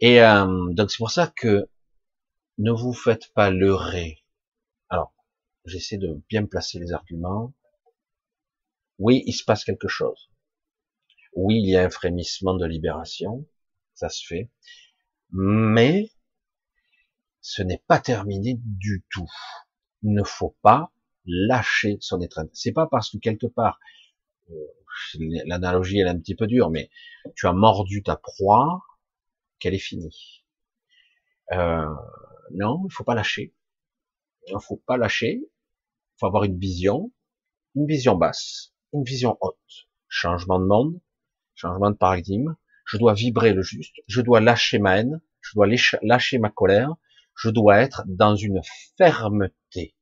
Et 0.00 0.22
euh, 0.22 0.72
donc 0.72 0.90
c'est 0.90 0.98
pour 0.98 1.10
ça 1.10 1.32
que 1.36 1.68
ne 2.58 2.72
vous 2.72 2.92
faites 2.92 3.32
pas 3.34 3.50
leurrer. 3.50 4.24
Alors, 4.88 5.12
j'essaie 5.64 5.98
de 5.98 6.20
bien 6.28 6.46
placer 6.46 6.78
les 6.78 6.92
arguments. 6.92 7.54
Oui, 8.98 9.22
il 9.26 9.32
se 9.32 9.44
passe 9.44 9.64
quelque 9.64 9.88
chose. 9.88 10.30
Oui, 11.34 11.60
il 11.62 11.70
y 11.70 11.76
a 11.76 11.84
un 11.84 11.90
frémissement 11.90 12.54
de 12.54 12.66
libération, 12.66 13.46
ça 13.94 14.08
se 14.08 14.26
fait. 14.26 14.50
Mais 15.30 16.10
ce 17.40 17.62
n'est 17.62 17.82
pas 17.86 18.00
terminé 18.00 18.58
du 18.58 19.04
tout. 19.10 19.28
Il 20.02 20.12
ne 20.14 20.24
faut 20.24 20.56
pas 20.62 20.92
lâcher 21.26 21.98
son 22.00 22.20
étreinte. 22.20 22.50
C'est 22.54 22.72
pas 22.72 22.86
parce 22.86 23.10
que 23.10 23.18
quelque 23.18 23.46
part, 23.46 23.78
euh, 24.50 24.54
l'analogie 25.46 25.98
elle 26.00 26.06
est 26.06 26.10
un 26.10 26.18
petit 26.18 26.34
peu 26.34 26.46
dure, 26.46 26.70
mais 26.70 26.90
tu 27.36 27.46
as 27.46 27.52
mordu 27.52 28.02
ta 28.02 28.16
proie 28.16 28.82
qu'elle 29.58 29.74
est 29.74 29.78
finie. 29.78 30.44
Euh, 31.52 31.94
non, 32.52 32.84
il 32.88 32.92
faut 32.92 33.04
pas 33.04 33.14
lâcher. 33.14 33.54
Il 34.46 34.56
faut 34.60 34.76
pas 34.76 34.96
lâcher. 34.96 35.40
Il 35.40 36.18
faut 36.18 36.26
avoir 36.26 36.44
une 36.44 36.58
vision, 36.58 37.12
une 37.74 37.86
vision 37.86 38.16
basse, 38.16 38.72
une 38.92 39.04
vision 39.04 39.36
haute. 39.40 39.88
Changement 40.08 40.58
de 40.58 40.66
monde, 40.66 41.00
changement 41.54 41.90
de 41.90 41.96
paradigme. 41.96 42.56
Je 42.86 42.96
dois 42.96 43.14
vibrer 43.14 43.52
le 43.52 43.62
juste. 43.62 43.94
Je 44.06 44.20
dois 44.20 44.40
lâcher 44.40 44.78
ma 44.78 44.98
haine. 44.98 45.20
Je 45.40 45.54
dois 45.54 45.66
lâcher 46.02 46.38
ma 46.38 46.50
colère. 46.50 46.94
Je 47.36 47.50
dois 47.50 47.78
être 47.78 48.02
dans 48.06 48.34
une 48.34 48.60
fermeté. 48.96 49.94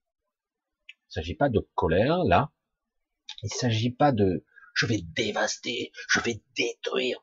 Il 0.89 1.13
s'agit 1.13 1.35
pas 1.35 1.49
de 1.49 1.69
colère, 1.75 2.25
là. 2.25 2.51
Il 3.43 3.51
s'agit 3.51 3.91
pas 3.91 4.13
de 4.13 4.45
je 4.77 4.87
vais 4.87 5.01
dévaster, 5.03 5.91
je 6.09 6.21
vais 6.21 6.41
détruire. 6.55 7.19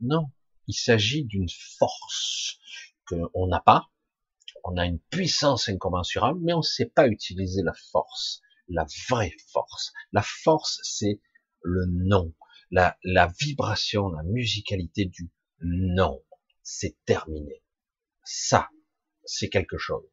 Non. 0.00 0.30
Il 0.70 0.74
s'agit 0.74 1.24
d'une 1.24 1.48
force 1.78 2.60
qu'on 3.08 3.48
n'a 3.48 3.58
pas. 3.58 3.90
On 4.62 4.76
a 4.76 4.86
une 4.86 5.00
puissance 5.00 5.68
incommensurable, 5.68 6.38
mais 6.44 6.52
on 6.52 6.58
ne 6.58 6.62
sait 6.62 6.86
pas 6.86 7.08
utiliser 7.08 7.64
la 7.64 7.72
force, 7.90 8.40
la 8.68 8.86
vraie 9.08 9.34
force. 9.52 9.92
La 10.12 10.22
force, 10.22 10.78
c'est 10.84 11.20
le 11.64 11.86
non, 11.86 12.32
la, 12.70 12.96
vibration, 13.40 14.10
la 14.10 14.22
musicalité 14.22 15.06
du 15.06 15.32
non. 15.60 16.22
C'est 16.62 16.96
terminé. 17.04 17.64
Ça, 18.22 18.70
c'est 19.24 19.48
quelque 19.48 19.76
chose. 19.76 20.06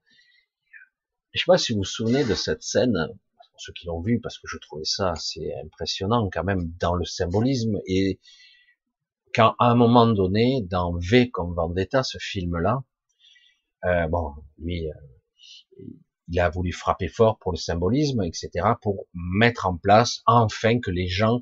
Je 1.34 1.40
sais 1.42 1.46
pas 1.46 1.60
si 1.60 1.74
vous 1.74 1.80
vous 1.80 1.84
souvenez 1.84 2.24
de 2.24 2.34
cette 2.34 2.64
scène, 2.64 2.98
pour 3.52 3.62
ceux 3.62 3.74
qui 3.74 3.86
l'ont 3.86 4.02
vu, 4.02 4.20
parce 4.20 4.40
que 4.40 4.48
je 4.48 4.58
trouvais 4.58 4.86
ça 4.86 5.12
assez 5.12 5.54
impressionnant 5.64 6.28
quand 6.34 6.44
même 6.44 6.74
dans 6.80 6.96
le 6.96 7.06
symbolisme 7.06 7.80
et 7.86 8.20
quand 9.34 9.56
à 9.60 9.72
un 9.72 9.76
moment 9.76 10.08
donné, 10.08 10.62
dans 10.70 10.98
V 10.98 11.30
comme 11.30 11.54
Vendetta, 11.54 12.04
ce 12.04 12.18
film-là, 12.20 12.84
euh, 13.86 14.08
bon, 14.08 14.34
lui, 14.58 14.90
euh, 14.90 14.94
il 16.30 16.40
a 16.40 16.50
voulu 16.50 16.72
frapper 16.72 17.08
fort 17.08 17.38
pour 17.40 17.52
le 17.52 17.58
symbolisme, 17.58 18.24
etc., 18.24 18.50
pour 18.82 19.08
mettre 19.14 19.68
en 19.68 19.78
place 19.78 20.22
enfin 20.26 20.80
que 20.80 20.92
les 20.92 21.08
gens 21.08 21.40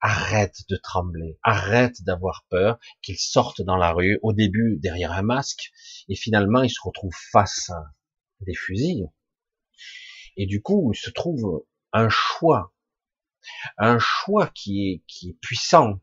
arrêtent 0.00 0.68
de 0.68 0.76
trembler, 0.76 1.38
arrêtent 1.42 2.02
d'avoir 2.02 2.44
peur, 2.50 2.78
qu'ils 3.02 3.18
sortent 3.18 3.62
dans 3.62 3.76
la 3.76 3.92
rue, 3.92 4.18
au 4.22 4.32
début 4.32 4.78
derrière 4.80 5.12
un 5.12 5.22
masque, 5.22 5.70
et 6.08 6.14
finalement 6.14 6.62
ils 6.62 6.70
se 6.70 6.80
retrouvent 6.82 7.16
face 7.32 7.70
à 7.70 7.82
des 8.40 8.54
fusils. 8.54 9.08
Et 10.36 10.46
du 10.46 10.62
coup, 10.62 10.92
il 10.92 10.96
se 10.96 11.10
trouve 11.10 11.64
un 11.92 12.08
choix, 12.08 12.72
un 13.76 13.98
choix 13.98 14.48
qui 14.48 14.88
est, 14.88 15.02
qui 15.08 15.30
est 15.30 15.38
puissant, 15.40 16.00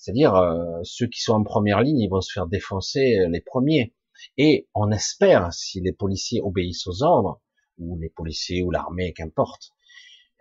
c'est-à-dire, 0.00 0.34
euh, 0.34 0.80
ceux 0.82 1.06
qui 1.08 1.20
sont 1.20 1.34
en 1.34 1.44
première 1.44 1.82
ligne, 1.82 2.00
ils 2.00 2.08
vont 2.08 2.22
se 2.22 2.32
faire 2.32 2.46
défoncer 2.46 3.18
euh, 3.18 3.28
les 3.28 3.42
premiers. 3.42 3.94
Et 4.38 4.66
on 4.74 4.90
espère, 4.90 5.52
si 5.52 5.82
les 5.82 5.92
policiers 5.92 6.40
obéissent 6.40 6.86
aux 6.86 7.02
ordres, 7.02 7.42
ou 7.76 7.98
les 7.98 8.08
policiers 8.08 8.62
ou 8.62 8.70
l'armée, 8.70 9.12
qu'importe, 9.12 9.72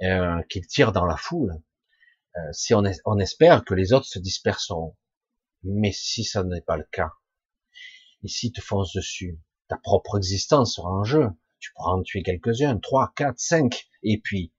euh, 0.01 0.41
qu'ils 0.49 0.65
tirent 0.65 0.93
dans 0.93 1.05
la 1.05 1.17
foule, 1.17 1.61
si 2.53 2.73
on, 2.73 2.83
on, 3.03 3.19
espère 3.19 3.65
que 3.65 3.73
les 3.73 3.91
autres 3.91 4.05
se 4.05 4.19
disperseront. 4.19 4.95
Mais 5.63 5.91
si 5.91 6.23
ça 6.23 6.43
n'est 6.45 6.61
pas 6.61 6.77
le 6.77 6.87
cas, 6.89 7.11
et 8.23 8.29
si 8.29 8.53
te 8.53 8.61
fonces 8.61 8.93
dessus, 8.93 9.41
ta 9.67 9.75
propre 9.77 10.17
existence 10.17 10.75
sera 10.75 10.89
en 10.89 11.03
jeu. 11.03 11.27
Tu 11.59 11.73
pourras 11.73 11.91
en 11.91 12.01
tuer 12.01 12.23
quelques-uns, 12.23 12.77
trois, 12.77 13.11
quatre, 13.13 13.39
cinq, 13.39 13.89
et 14.03 14.21
puis 14.21 14.53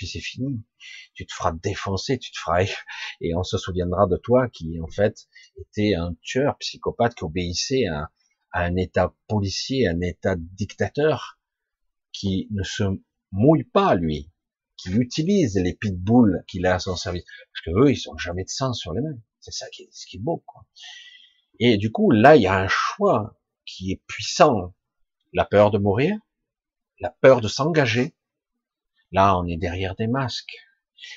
puis 0.00 0.06
c'est 0.06 0.20
fini. 0.20 0.64
Tu 1.12 1.26
te 1.26 1.34
feras 1.34 1.52
défoncer, 1.52 2.18
tu 2.18 2.32
te 2.32 2.38
feras, 2.38 2.64
et 3.20 3.34
on 3.34 3.42
se 3.42 3.58
souviendra 3.58 4.06
de 4.06 4.16
toi 4.16 4.48
qui, 4.48 4.80
en 4.80 4.86
fait, 4.86 5.28
était 5.58 5.94
un 5.94 6.14
tueur 6.22 6.56
psychopathe 6.56 7.14
qui 7.14 7.24
obéissait 7.24 7.84
à, 7.86 8.10
un 8.52 8.76
état 8.76 9.14
policier, 9.28 9.88
un 9.88 10.00
état 10.00 10.36
dictateur, 10.38 11.38
qui 12.12 12.48
ne 12.50 12.62
se 12.62 12.84
mouille 13.30 13.64
pas, 13.64 13.94
lui, 13.94 14.32
qui 14.78 14.90
utilise 14.90 15.56
les 15.56 15.74
pitbulls 15.74 16.42
qu'il 16.48 16.64
a 16.64 16.76
à 16.76 16.78
son 16.78 16.96
service. 16.96 17.24
Parce 17.52 17.64
que 17.66 17.84
eux, 17.84 17.90
ils 17.90 17.98
sont 17.98 18.16
jamais 18.16 18.44
de 18.44 18.48
sang 18.48 18.72
sur 18.72 18.94
les 18.94 19.02
mains. 19.02 19.18
C'est 19.40 19.52
ça 19.52 19.68
qui 19.68 19.82
est, 19.82 19.90
ce 19.92 20.06
qui 20.06 20.16
est 20.16 20.20
beau, 20.20 20.42
quoi. 20.46 20.64
Et 21.58 21.76
du 21.76 21.92
coup, 21.92 22.10
là, 22.10 22.36
il 22.36 22.42
y 22.42 22.46
a 22.46 22.58
un 22.58 22.68
choix 22.68 23.38
qui 23.66 23.92
est 23.92 24.02
puissant. 24.06 24.74
La 25.34 25.44
peur 25.44 25.70
de 25.70 25.78
mourir, 25.78 26.18
la 27.00 27.10
peur 27.10 27.42
de 27.42 27.48
s'engager. 27.48 28.16
Là, 29.12 29.38
on 29.38 29.46
est 29.46 29.56
derrière 29.56 29.96
des 29.96 30.06
masques. 30.06 30.56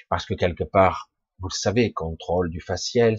Parce 0.09 0.25
que 0.25 0.33
quelque 0.33 0.63
part, 0.63 1.11
vous 1.39 1.49
le 1.49 1.55
savez, 1.55 1.91
contrôle 1.91 2.49
du 2.49 2.61
facial, 2.61 3.17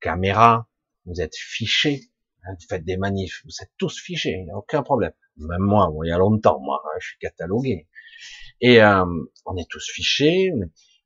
caméra, 0.00 0.68
vous 1.06 1.20
êtes 1.20 1.36
fichés, 1.36 2.10
hein, 2.44 2.54
vous 2.58 2.66
faites 2.68 2.84
des 2.84 2.96
manifs, 2.96 3.42
vous 3.44 3.54
êtes 3.62 3.70
tous 3.78 4.00
fichés, 4.00 4.32
il 4.32 4.44
n'y 4.44 4.50
a 4.50 4.56
aucun 4.56 4.82
problème. 4.82 5.12
Même 5.36 5.60
moi, 5.60 5.90
il 6.04 6.08
y 6.08 6.12
a 6.12 6.18
longtemps, 6.18 6.60
moi, 6.60 6.82
hein, 6.84 6.98
je 7.00 7.08
suis 7.08 7.18
catalogué. 7.18 7.88
Et 8.60 8.82
euh, 8.82 9.04
on 9.46 9.56
est 9.56 9.68
tous 9.70 9.88
fichés, 9.90 10.52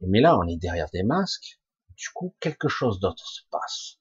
mais 0.01 0.21
là, 0.21 0.39
on 0.39 0.49
est 0.49 0.57
derrière 0.57 0.89
des 0.91 1.03
masques. 1.03 1.61
Du 1.97 2.09
coup, 2.11 2.35
quelque 2.41 2.69
chose 2.69 2.99
d'autre 2.99 3.27
se 3.29 3.43
passe. 3.51 3.99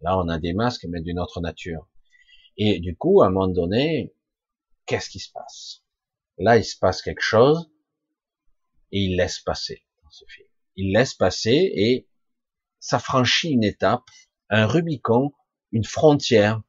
Là, 0.00 0.18
on 0.18 0.28
a 0.28 0.38
des 0.38 0.54
masques, 0.54 0.86
mais 0.88 1.00
d'une 1.00 1.18
autre 1.18 1.40
nature. 1.40 1.88
Et 2.56 2.80
du 2.80 2.96
coup, 2.96 3.22
à 3.22 3.26
un 3.26 3.30
moment 3.30 3.48
donné, 3.48 4.14
qu'est-ce 4.86 5.10
qui 5.10 5.18
se 5.18 5.30
passe? 5.32 5.82
Là, 6.38 6.56
il 6.56 6.64
se 6.64 6.78
passe 6.78 7.02
quelque 7.02 7.22
chose, 7.22 7.70
et 8.96 9.00
il 9.00 9.16
laisse 9.16 9.40
passer 9.40 9.84
dans 10.02 10.10
ce 10.10 10.24
film. 10.26 10.48
Il 10.76 10.92
laisse 10.92 11.12
passer, 11.12 11.70
et 11.74 12.08
ça 12.80 12.98
franchit 12.98 13.50
une 13.50 13.64
étape, 13.64 14.04
un 14.48 14.66
Rubicon, 14.66 15.32
une 15.70 15.84
frontière 15.84 16.62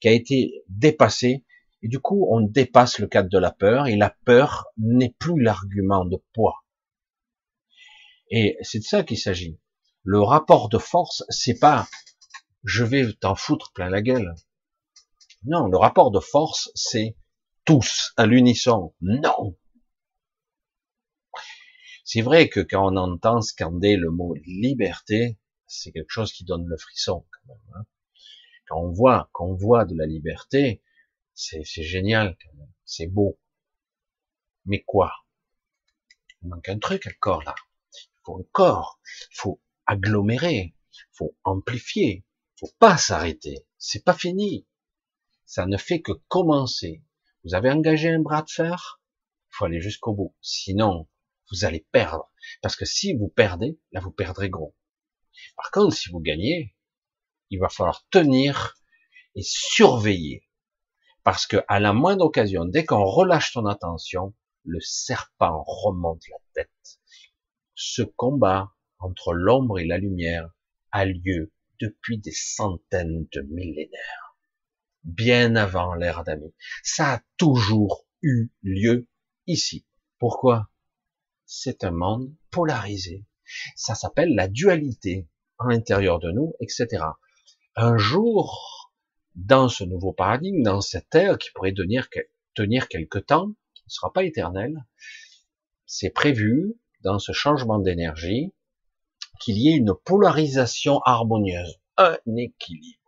qui 0.00 0.06
a 0.06 0.12
été 0.12 0.62
dépassée, 0.68 1.44
et 1.82 1.88
du 1.88 1.98
coup, 1.98 2.28
on 2.30 2.40
dépasse 2.40 3.00
le 3.00 3.08
cadre 3.08 3.28
de 3.28 3.38
la 3.38 3.50
peur, 3.50 3.88
et 3.88 3.96
la 3.96 4.14
peur 4.24 4.66
n'est 4.78 5.16
plus 5.18 5.40
l'argument 5.40 6.04
de 6.04 6.22
poids. 6.32 6.64
Et 8.30 8.56
c'est 8.62 8.78
de 8.78 8.84
ça 8.84 9.02
qu'il 9.02 9.18
s'agit. 9.18 9.58
Le 10.04 10.22
rapport 10.22 10.68
de 10.68 10.78
force, 10.78 11.24
c'est 11.30 11.58
pas 11.58 11.88
je 12.62 12.84
vais 12.84 13.12
t'en 13.14 13.34
foutre 13.34 13.72
plein 13.72 13.90
la 13.90 14.02
gueule. 14.02 14.36
Non, 15.44 15.66
le 15.66 15.76
rapport 15.76 16.12
de 16.12 16.20
force, 16.20 16.70
c'est 16.76 17.16
tous 17.64 18.12
à 18.16 18.26
l'unisson. 18.26 18.94
Non. 19.00 19.56
C'est 22.12 22.20
vrai 22.20 22.50
que 22.50 22.60
quand 22.60 22.92
on 22.92 22.96
entend 22.98 23.40
scander 23.40 23.96
le 23.96 24.10
mot 24.10 24.34
liberté, 24.44 25.38
c'est 25.66 25.92
quelque 25.92 26.10
chose 26.10 26.30
qui 26.30 26.44
donne 26.44 26.66
le 26.66 26.76
frisson 26.76 27.24
quand 27.30 27.48
même. 27.48 27.74
Hein. 27.74 27.86
Quand 28.68 28.82
on 28.82 28.92
voit, 28.92 29.30
quand 29.32 29.46
on 29.46 29.54
voit 29.54 29.86
de 29.86 29.96
la 29.96 30.04
liberté, 30.04 30.82
c'est 31.32 31.64
génial 31.64 32.36
quand 32.42 32.52
même. 32.58 32.70
C'est 32.84 33.06
beau. 33.06 33.40
Mais 34.66 34.82
quoi? 34.82 35.10
Il 36.42 36.48
manque 36.50 36.68
un 36.68 36.78
truc 36.78 37.06
encore 37.06 37.44
là. 37.44 37.54
Il 37.94 38.20
faut 38.24 38.36
un 38.40 38.44
corps. 38.52 39.00
Il 39.30 39.36
faut 39.38 39.62
agglomérer. 39.86 40.74
Il 40.92 41.16
faut 41.16 41.34
amplifier 41.44 42.26
faut 42.60 42.74
pas 42.78 42.98
s'arrêter. 42.98 43.66
C'est 43.78 44.04
pas 44.04 44.12
fini. 44.12 44.68
Ça 45.46 45.64
ne 45.64 45.78
fait 45.78 46.02
que 46.02 46.12
commencer. 46.28 47.02
Vous 47.42 47.54
avez 47.54 47.70
engagé 47.70 48.10
un 48.10 48.20
bras 48.20 48.42
de 48.42 48.50
fer, 48.50 49.00
il 49.48 49.54
faut 49.56 49.64
aller 49.64 49.80
jusqu'au 49.80 50.12
bout. 50.12 50.36
Sinon, 50.42 51.08
vous 51.52 51.64
allez 51.64 51.86
perdre. 51.92 52.30
Parce 52.62 52.76
que 52.76 52.84
si 52.84 53.14
vous 53.14 53.28
perdez, 53.28 53.78
là, 53.92 54.00
vous 54.00 54.10
perdrez 54.10 54.50
gros. 54.50 54.74
Par 55.56 55.70
contre, 55.70 55.96
si 55.96 56.10
vous 56.10 56.20
gagnez, 56.20 56.74
il 57.50 57.60
va 57.60 57.68
falloir 57.68 58.06
tenir 58.10 58.74
et 59.34 59.42
surveiller. 59.42 60.48
Parce 61.22 61.46
que 61.46 61.58
à 61.68 61.78
la 61.78 61.92
moindre 61.92 62.24
occasion, 62.24 62.64
dès 62.64 62.84
qu'on 62.84 63.04
relâche 63.04 63.52
ton 63.52 63.66
attention, 63.66 64.34
le 64.64 64.80
serpent 64.80 65.62
remonte 65.66 66.22
la 66.28 66.38
tête. 66.54 67.00
Ce 67.74 68.02
combat 68.02 68.72
entre 68.98 69.32
l'ombre 69.32 69.78
et 69.78 69.86
la 69.86 69.98
lumière 69.98 70.50
a 70.90 71.04
lieu 71.04 71.52
depuis 71.80 72.18
des 72.18 72.32
centaines 72.32 73.26
de 73.32 73.40
millénaires, 73.42 74.36
bien 75.04 75.56
avant 75.56 75.94
l'ère 75.94 76.22
d'Ami. 76.22 76.54
Ça 76.82 77.14
a 77.14 77.20
toujours 77.36 78.06
eu 78.22 78.50
lieu 78.62 79.08
ici. 79.46 79.86
Pourquoi? 80.18 80.71
C'est 81.54 81.84
un 81.84 81.90
monde 81.90 82.34
polarisé. 82.50 83.26
Ça 83.76 83.94
s'appelle 83.94 84.34
la 84.34 84.48
dualité 84.48 85.28
à 85.58 85.68
l'intérieur 85.68 86.18
de 86.18 86.30
nous, 86.30 86.54
etc. 86.60 87.04
Un 87.76 87.98
jour, 87.98 88.90
dans 89.34 89.68
ce 89.68 89.84
nouveau 89.84 90.14
paradigme, 90.14 90.62
dans 90.62 90.80
cette 90.80 91.14
ère 91.14 91.36
qui 91.36 91.50
pourrait 91.50 91.74
tenir, 91.74 92.08
quelque 92.88 93.18
temps, 93.18 93.50
qui 93.74 93.82
ne 93.84 93.90
sera 93.90 94.10
pas 94.14 94.24
éternel, 94.24 94.86
c'est 95.84 96.08
prévu 96.08 96.72
dans 97.02 97.18
ce 97.18 97.32
changement 97.32 97.78
d'énergie 97.78 98.54
qu'il 99.38 99.58
y 99.58 99.68
ait 99.68 99.76
une 99.76 99.94
polarisation 99.94 101.00
harmonieuse, 101.04 101.82
un 101.98 102.16
équilibre 102.34 103.01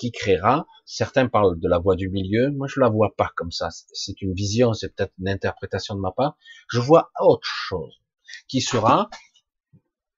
qui 0.00 0.12
créera, 0.12 0.66
certains 0.86 1.28
parlent 1.28 1.60
de 1.60 1.68
la 1.68 1.78
voie 1.78 1.94
du 1.94 2.08
milieu, 2.08 2.50
moi 2.52 2.66
je 2.66 2.80
la 2.80 2.88
vois 2.88 3.14
pas 3.14 3.30
comme 3.36 3.52
ça, 3.52 3.68
c'est 3.70 4.22
une 4.22 4.32
vision, 4.32 4.72
c'est 4.72 4.94
peut-être 4.94 5.12
une 5.18 5.28
interprétation 5.28 5.94
de 5.94 6.00
ma 6.00 6.10
part, 6.10 6.38
je 6.70 6.80
vois 6.80 7.10
autre 7.20 7.46
chose, 7.46 8.00
qui 8.48 8.62
sera, 8.62 9.10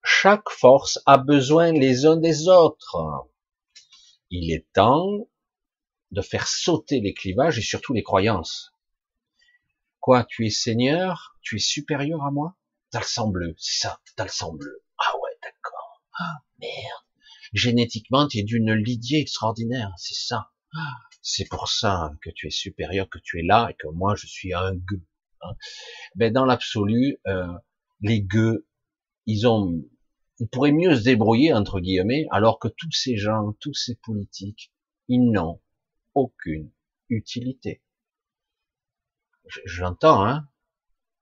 chaque 0.04 0.48
force 0.50 1.00
a 1.04 1.18
besoin 1.18 1.72
les 1.72 2.06
uns 2.06 2.16
des 2.16 2.46
autres. 2.46 3.26
Il 4.30 4.52
est 4.52 4.70
temps 4.72 5.28
de 6.12 6.22
faire 6.22 6.46
sauter 6.46 7.00
les 7.00 7.12
clivages 7.12 7.58
et 7.58 7.62
surtout 7.62 7.92
les 7.92 8.04
croyances. 8.04 8.72
Quoi, 9.98 10.22
tu 10.22 10.46
es 10.46 10.50
seigneur, 10.50 11.36
tu 11.42 11.56
es 11.56 11.58
supérieur 11.58 12.22
à 12.22 12.30
moi? 12.30 12.54
T'as 12.92 13.00
le 13.00 13.06
sang 13.06 13.28
bleu, 13.28 13.56
c'est 13.58 13.80
ça, 13.80 14.00
t'as 14.14 14.24
le 14.24 14.30
sang 14.30 14.52
bleu. 14.52 14.84
Ah 14.98 15.12
ouais, 15.20 15.36
d'accord. 15.42 16.04
Ah, 16.20 16.36
merde. 16.60 17.11
Génétiquement, 17.52 18.26
tu 18.28 18.38
es 18.38 18.42
d'une 18.42 18.72
Lydie 18.72 19.16
extraordinaire, 19.16 19.92
c'est 19.98 20.14
ça. 20.14 20.50
C'est 21.20 21.48
pour 21.48 21.68
ça 21.68 22.12
que 22.22 22.30
tu 22.30 22.46
es 22.46 22.50
supérieur, 22.50 23.08
que 23.08 23.18
tu 23.18 23.38
es 23.38 23.42
là, 23.42 23.68
et 23.70 23.74
que 23.74 23.88
moi, 23.88 24.14
je 24.16 24.26
suis 24.26 24.54
un 24.54 24.74
gueux. 24.74 25.04
Hein. 25.42 25.54
Ben, 26.14 26.32
dans 26.32 26.46
l'absolu, 26.46 27.18
euh, 27.26 27.46
les 28.00 28.22
gueux, 28.22 28.66
ils 29.26 29.46
ont, 29.46 29.84
ils 30.38 30.48
pourraient 30.48 30.72
mieux 30.72 30.96
se 30.96 31.02
débrouiller, 31.02 31.52
entre 31.52 31.78
guillemets, 31.78 32.26
alors 32.30 32.58
que 32.58 32.68
tous 32.68 32.90
ces 32.90 33.16
gens, 33.16 33.52
tous 33.60 33.74
ces 33.74 33.96
politiques, 33.96 34.72
ils 35.08 35.30
n'ont 35.30 35.60
aucune 36.14 36.70
utilité. 37.10 37.82
J'entends, 39.66 40.24
hein, 40.24 40.48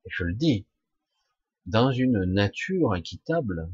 et 0.04 0.10
je 0.10 0.24
le 0.24 0.34
dis, 0.34 0.66
dans 1.66 1.90
une 1.90 2.24
nature 2.24 2.94
équitable, 2.94 3.70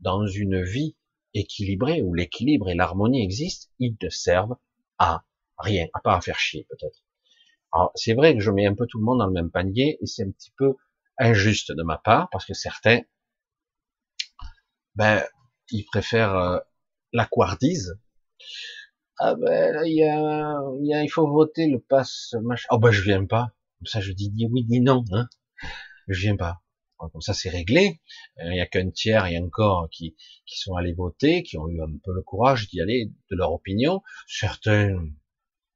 dans 0.00 0.26
une 0.26 0.62
vie 0.62 0.96
équilibrée, 1.38 2.02
où 2.02 2.14
l'équilibre 2.14 2.68
et 2.68 2.74
l'harmonie 2.74 3.22
existent, 3.22 3.70
ils 3.78 3.96
ne 4.00 4.08
servent 4.08 4.56
à 4.98 5.24
rien, 5.58 5.86
à 5.94 6.00
part 6.00 6.16
à 6.16 6.20
faire 6.20 6.38
chier 6.38 6.66
peut-être. 6.68 7.04
Alors 7.72 7.92
c'est 7.94 8.14
vrai 8.14 8.34
que 8.34 8.40
je 8.40 8.50
mets 8.50 8.66
un 8.66 8.74
peu 8.74 8.86
tout 8.86 8.98
le 8.98 9.04
monde 9.04 9.18
dans 9.18 9.26
le 9.26 9.32
même 9.32 9.50
panier, 9.50 9.98
et 10.00 10.06
c'est 10.06 10.24
un 10.24 10.30
petit 10.30 10.52
peu 10.56 10.74
injuste 11.18 11.72
de 11.72 11.82
ma 11.82 11.98
part, 11.98 12.28
parce 12.30 12.44
que 12.44 12.54
certains, 12.54 13.00
ben, 14.94 15.22
ils 15.70 15.84
préfèrent 15.84 16.36
euh, 16.36 16.58
la 17.12 17.26
couardise. 17.26 17.98
Ah 19.18 19.34
ben, 19.34 19.82
il 19.84 19.94
y 19.94 20.04
a, 20.04 20.60
y 20.80 20.94
a, 20.94 21.02
il 21.02 21.08
faut 21.08 21.26
voter 21.26 21.68
le 21.68 21.80
pass 21.80 22.34
machin. 22.42 22.66
Oh 22.70 22.78
ben, 22.78 22.90
je 22.90 23.02
viens 23.02 23.24
pas. 23.24 23.48
Comme 23.78 23.86
ça, 23.86 24.00
je 24.00 24.12
dis 24.12 24.30
ni 24.30 24.46
oui 24.46 24.64
ni 24.68 24.80
non, 24.80 25.04
hein. 25.12 25.28
Je 26.08 26.20
viens 26.20 26.36
pas. 26.36 26.62
Comme 26.98 27.20
ça, 27.20 27.34
c'est 27.34 27.50
réglé. 27.50 28.00
Euh, 28.38 28.44
il 28.46 28.52
n'y 28.52 28.60
a 28.60 28.66
qu'un 28.66 28.90
tiers 28.90 29.26
et 29.26 29.38
encore 29.38 29.88
qui, 29.90 30.16
qui 30.46 30.58
sont 30.58 30.76
allés 30.76 30.94
voter, 30.94 31.42
qui 31.42 31.58
ont 31.58 31.68
eu 31.68 31.82
un 31.82 31.98
peu 32.02 32.12
le 32.14 32.22
courage 32.22 32.68
d'y 32.68 32.80
aller 32.80 33.12
de 33.30 33.36
leur 33.36 33.52
opinion. 33.52 34.02
Certains, 34.26 34.96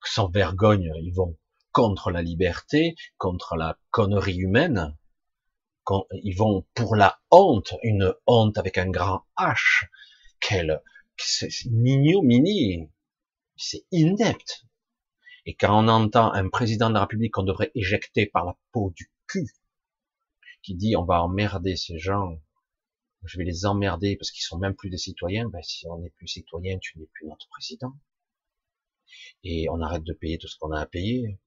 sans 0.04 0.28
vergogne, 0.28 0.90
ils 1.02 1.12
vont 1.12 1.36
contre 1.72 2.10
la 2.10 2.22
liberté, 2.22 2.96
contre 3.18 3.56
la 3.56 3.78
connerie 3.90 4.36
humaine. 4.36 4.96
Ils 6.22 6.36
vont 6.36 6.66
pour 6.74 6.94
la 6.94 7.18
honte, 7.30 7.74
une 7.82 8.14
honte 8.26 8.58
avec 8.58 8.78
un 8.78 8.90
grand 8.90 9.22
H. 9.36 9.86
Quelle, 10.40 10.82
c'est 11.16 11.50
mini, 11.70 12.88
c'est 13.56 13.84
inepte. 13.90 14.64
Et 15.46 15.54
quand 15.54 15.84
on 15.84 15.88
entend 15.88 16.32
un 16.32 16.48
président 16.48 16.88
de 16.90 16.94
la 16.94 17.00
République 17.00 17.34
qu'on 17.34 17.42
devrait 17.42 17.72
éjecter 17.74 18.26
par 18.26 18.44
la 18.44 18.56
peau 18.72 18.92
du 18.94 19.10
cul, 19.26 19.46
qui 20.62 20.74
dit 20.74 20.96
on 20.96 21.04
va 21.04 21.22
emmerder 21.22 21.76
ces 21.76 21.98
gens, 21.98 22.40
je 23.24 23.38
vais 23.38 23.44
les 23.44 23.66
emmerder 23.66 24.16
parce 24.16 24.30
qu'ils 24.30 24.42
sont 24.42 24.58
même 24.58 24.74
plus 24.74 24.90
des 24.90 24.98
citoyens, 24.98 25.48
ben 25.48 25.62
si 25.62 25.86
on 25.88 25.98
n'est 25.98 26.10
plus 26.10 26.28
citoyen, 26.28 26.78
tu 26.78 26.98
n'es 26.98 27.06
plus 27.12 27.26
notre 27.26 27.48
président. 27.48 27.92
Et 29.44 29.68
on 29.70 29.80
arrête 29.80 30.04
de 30.04 30.12
payer 30.12 30.38
tout 30.38 30.48
ce 30.48 30.56
qu'on 30.58 30.72
a 30.72 30.80
à 30.80 30.86
payer. 30.86 31.38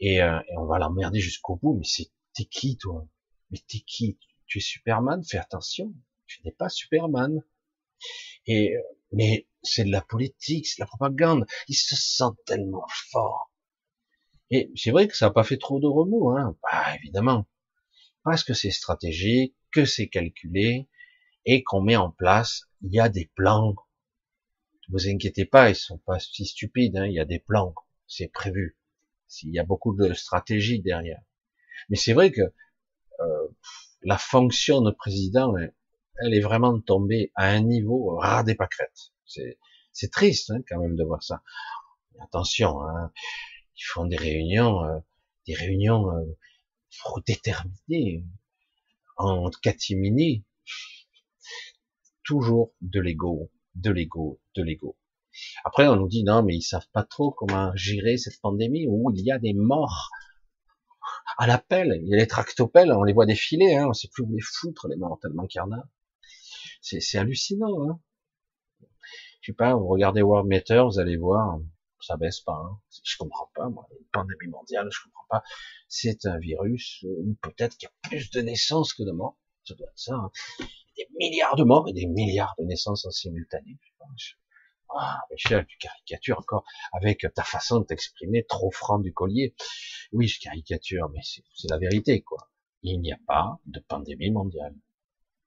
Et, 0.00 0.22
euh, 0.22 0.38
on 0.58 0.66
va 0.66 0.78
l'emmerder 0.78 1.20
jusqu'au 1.20 1.56
bout. 1.56 1.76
Mais 1.78 1.86
c'est 1.86 2.10
t'es 2.34 2.44
qui 2.44 2.76
toi? 2.76 3.08
Mais 3.50 3.58
t'es 3.66 3.80
qui? 3.80 4.18
Tu 4.46 4.58
es 4.58 4.60
Superman? 4.60 5.24
Fais 5.24 5.38
attention, 5.38 5.94
tu 6.26 6.42
n'es 6.44 6.52
pas 6.52 6.68
Superman. 6.68 7.42
Et 8.46 8.74
mais 9.12 9.48
c'est 9.62 9.84
de 9.84 9.90
la 9.90 10.02
politique, 10.02 10.66
c'est 10.66 10.80
de 10.80 10.84
la 10.84 10.86
propagande. 10.86 11.46
Ils 11.68 11.74
se 11.74 11.96
sentent 11.96 12.38
tellement 12.46 12.86
forts. 13.10 13.50
Et 14.50 14.70
c'est 14.76 14.90
vrai 14.90 15.08
que 15.08 15.16
ça 15.16 15.26
n'a 15.26 15.32
pas 15.32 15.44
fait 15.44 15.58
trop 15.58 15.80
de 15.80 15.86
remous, 15.86 16.30
hein. 16.30 16.56
Bah, 16.62 16.94
évidemment 16.96 17.46
parce 18.26 18.42
que 18.42 18.54
c'est 18.54 18.72
stratégique, 18.72 19.54
que 19.70 19.84
c'est 19.84 20.08
calculé, 20.08 20.88
et 21.44 21.62
qu'on 21.62 21.80
met 21.80 21.94
en 21.94 22.10
place, 22.10 22.62
il 22.82 22.92
y 22.92 22.98
a 22.98 23.08
des 23.08 23.30
plans. 23.36 23.76
Ne 24.88 24.92
vous 24.94 25.08
inquiétez 25.08 25.44
pas, 25.44 25.70
ils 25.70 25.76
sont 25.76 25.98
pas 25.98 26.18
si 26.18 26.44
stupides, 26.44 26.96
hein, 26.96 27.06
il 27.06 27.12
y 27.12 27.20
a 27.20 27.24
des 27.24 27.38
plans, 27.38 27.72
c'est 28.08 28.26
prévu. 28.26 28.76
Il 29.44 29.54
y 29.54 29.60
a 29.60 29.64
beaucoup 29.64 29.94
de 29.94 30.12
stratégie 30.12 30.80
derrière. 30.82 31.20
Mais 31.88 31.94
c'est 31.94 32.14
vrai 32.14 32.32
que 32.32 32.40
euh, 32.40 33.48
la 34.02 34.18
fonction 34.18 34.80
de 34.80 34.90
président, 34.90 35.54
elle 35.56 36.34
est 36.34 36.40
vraiment 36.40 36.80
tombée 36.80 37.30
à 37.36 37.46
un 37.46 37.60
niveau 37.60 38.16
ras 38.16 38.42
des 38.42 38.56
pâquerettes. 38.56 39.12
C'est 39.92 40.10
triste 40.10 40.50
hein, 40.50 40.62
quand 40.68 40.80
même 40.80 40.96
de 40.96 41.04
voir 41.04 41.22
ça. 41.22 41.44
Attention, 42.20 42.82
hein, 42.82 43.12
ils 43.76 43.84
font 43.84 44.04
des 44.04 44.16
réunions, 44.16 44.82
euh, 44.82 44.98
des 45.46 45.54
réunions 45.54 46.10
euh, 46.10 46.24
trop 46.98 47.20
déterminées, 47.20 48.24
en 49.16 49.50
catimini, 49.62 50.44
toujours 52.24 52.72
de 52.80 53.00
l'ego, 53.00 53.50
de 53.74 53.90
l'ego, 53.90 54.40
de 54.54 54.62
l'ego. 54.62 54.96
Après, 55.64 55.86
on 55.86 55.96
nous 55.96 56.08
dit 56.08 56.24
non, 56.24 56.42
mais 56.42 56.56
ils 56.56 56.62
savent 56.62 56.88
pas 56.92 57.04
trop 57.04 57.30
comment 57.30 57.74
gérer 57.74 58.16
cette 58.16 58.40
pandémie 58.40 58.86
où 58.88 59.10
il 59.14 59.22
y 59.22 59.30
a 59.30 59.38
des 59.38 59.52
morts 59.52 60.10
à 61.38 61.46
l'appel. 61.46 62.00
Il 62.02 62.08
y 62.08 62.14
a 62.14 62.16
les 62.16 62.26
tractopelles, 62.26 62.92
on 62.92 63.02
les 63.02 63.12
voit 63.12 63.26
défiler, 63.26 63.76
hein, 63.76 63.88
on 63.88 63.92
sait 63.92 64.08
plus 64.12 64.24
où 64.24 64.32
les 64.32 64.40
foutre, 64.40 64.88
les 64.88 64.96
morts, 64.96 65.18
tellement 65.20 65.46
qu'il 65.46 65.58
y 65.58 65.62
en 65.62 65.72
a. 65.72 65.88
C'est 66.80 67.18
hallucinant. 67.18 67.88
Hein. 67.88 68.00
Je 69.40 69.52
sais 69.52 69.56
pas, 69.56 69.74
vous 69.74 69.86
regardez 69.86 70.22
World 70.22 70.48
Meter, 70.48 70.82
vous 70.86 70.98
allez 70.98 71.16
voir, 71.16 71.58
ça 72.06 72.16
baisse 72.16 72.40
pas. 72.40 72.54
Hein. 72.54 72.80
Je 73.04 73.16
comprends 73.16 73.50
pas, 73.54 73.68
moi, 73.68 73.86
une 73.98 74.06
pandémie 74.12 74.48
mondiale, 74.48 74.88
je 74.90 75.02
comprends 75.04 75.26
pas. 75.28 75.42
C'est 75.88 76.26
un 76.26 76.38
virus 76.38 77.04
où 77.04 77.36
peut-être 77.42 77.76
qu'il 77.76 77.88
y 77.88 77.90
a 77.90 78.08
plus 78.08 78.30
de 78.30 78.40
naissances 78.40 78.94
que 78.94 79.02
de 79.02 79.12
morts. 79.12 79.38
Ça 79.64 79.74
doit 79.74 79.88
être 79.88 79.98
ça. 79.98 80.14
Hein. 80.14 80.30
Des 80.96 81.08
milliards 81.18 81.56
de 81.56 81.64
morts 81.64 81.88
et 81.88 81.92
des 81.92 82.06
milliards 82.06 82.54
de 82.58 82.64
naissances 82.64 83.04
en 83.04 83.10
simultané. 83.10 83.78
Ah, 84.94 85.20
Michel, 85.30 85.66
tu 85.66 85.76
caricatures 85.78 86.38
encore 86.38 86.64
avec 86.92 87.26
ta 87.34 87.42
façon 87.42 87.80
de 87.80 87.84
t'exprimer 87.84 88.44
trop 88.44 88.70
franc 88.70 88.98
du 88.98 89.12
collier. 89.12 89.54
Oui, 90.12 90.28
je 90.28 90.40
caricature, 90.40 91.08
mais 91.10 91.20
c'est 91.22 91.68
la 91.68 91.78
vérité, 91.78 92.22
quoi. 92.22 92.50
Il 92.82 93.00
n'y 93.00 93.12
a 93.12 93.18
pas 93.26 93.58
de 93.66 93.80
pandémie 93.80 94.30
mondiale. 94.30 94.74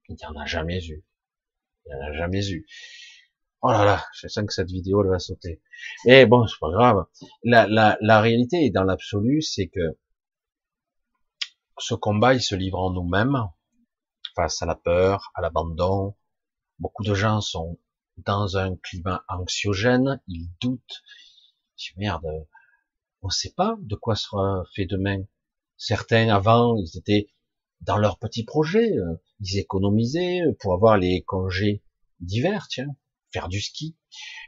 Il 0.09 0.15
n'y 0.15 0.25
en 0.25 0.35
a 0.35 0.45
jamais 0.45 0.85
eu. 0.85 1.05
Il 1.85 1.95
n'y 1.95 1.95
en 1.95 2.05
a 2.07 2.13
jamais 2.13 2.51
eu. 2.51 2.67
Oh 3.61 3.71
là 3.71 3.83
là, 3.83 4.05
je 4.13 4.27
sens 4.27 4.45
que 4.45 4.53
cette 4.53 4.71
vidéo 4.71 5.03
elle 5.03 5.09
va 5.09 5.19
sauter. 5.19 5.61
Et 6.05 6.25
bon, 6.25 6.47
c'est 6.47 6.59
pas 6.59 6.71
grave. 6.71 7.05
La, 7.43 7.67
la, 7.67 7.97
la 7.99 8.21
réalité 8.21 8.69
dans 8.69 8.83
l'absolu, 8.83 9.41
c'est 9.41 9.67
que 9.67 9.97
ce 11.77 11.93
combat, 11.93 12.33
il 12.33 12.41
se 12.41 12.55
livre 12.55 12.79
en 12.79 12.91
nous-mêmes, 12.91 13.37
face 14.35 14.61
à 14.61 14.65
la 14.65 14.75
peur, 14.75 15.31
à 15.35 15.41
l'abandon. 15.41 16.15
Beaucoup 16.77 17.03
de 17.03 17.13
gens 17.13 17.41
sont 17.41 17.79
dans 18.17 18.57
un 18.57 18.75
climat 18.77 19.23
anxiogène, 19.27 20.21
ils 20.27 20.49
doutent. 20.61 21.03
Merde, 21.97 22.25
on 23.21 23.27
ne 23.27 23.31
sait 23.31 23.53
pas 23.55 23.75
de 23.79 23.95
quoi 23.95 24.15
sera 24.15 24.63
fait 24.75 24.85
demain. 24.85 25.23
Certains 25.77 26.29
avant, 26.29 26.75
ils 26.77 26.97
étaient 26.97 27.27
dans 27.81 27.97
leurs 27.97 28.19
petits 28.19 28.43
projets, 28.43 28.91
ils 29.39 29.57
économisaient 29.57 30.41
pour 30.59 30.73
avoir 30.73 30.97
les 30.97 31.23
congés 31.23 31.81
d'hiver, 32.19 32.67
tiens, 32.69 32.95
faire 33.31 33.49
du 33.49 33.61
ski. 33.61 33.97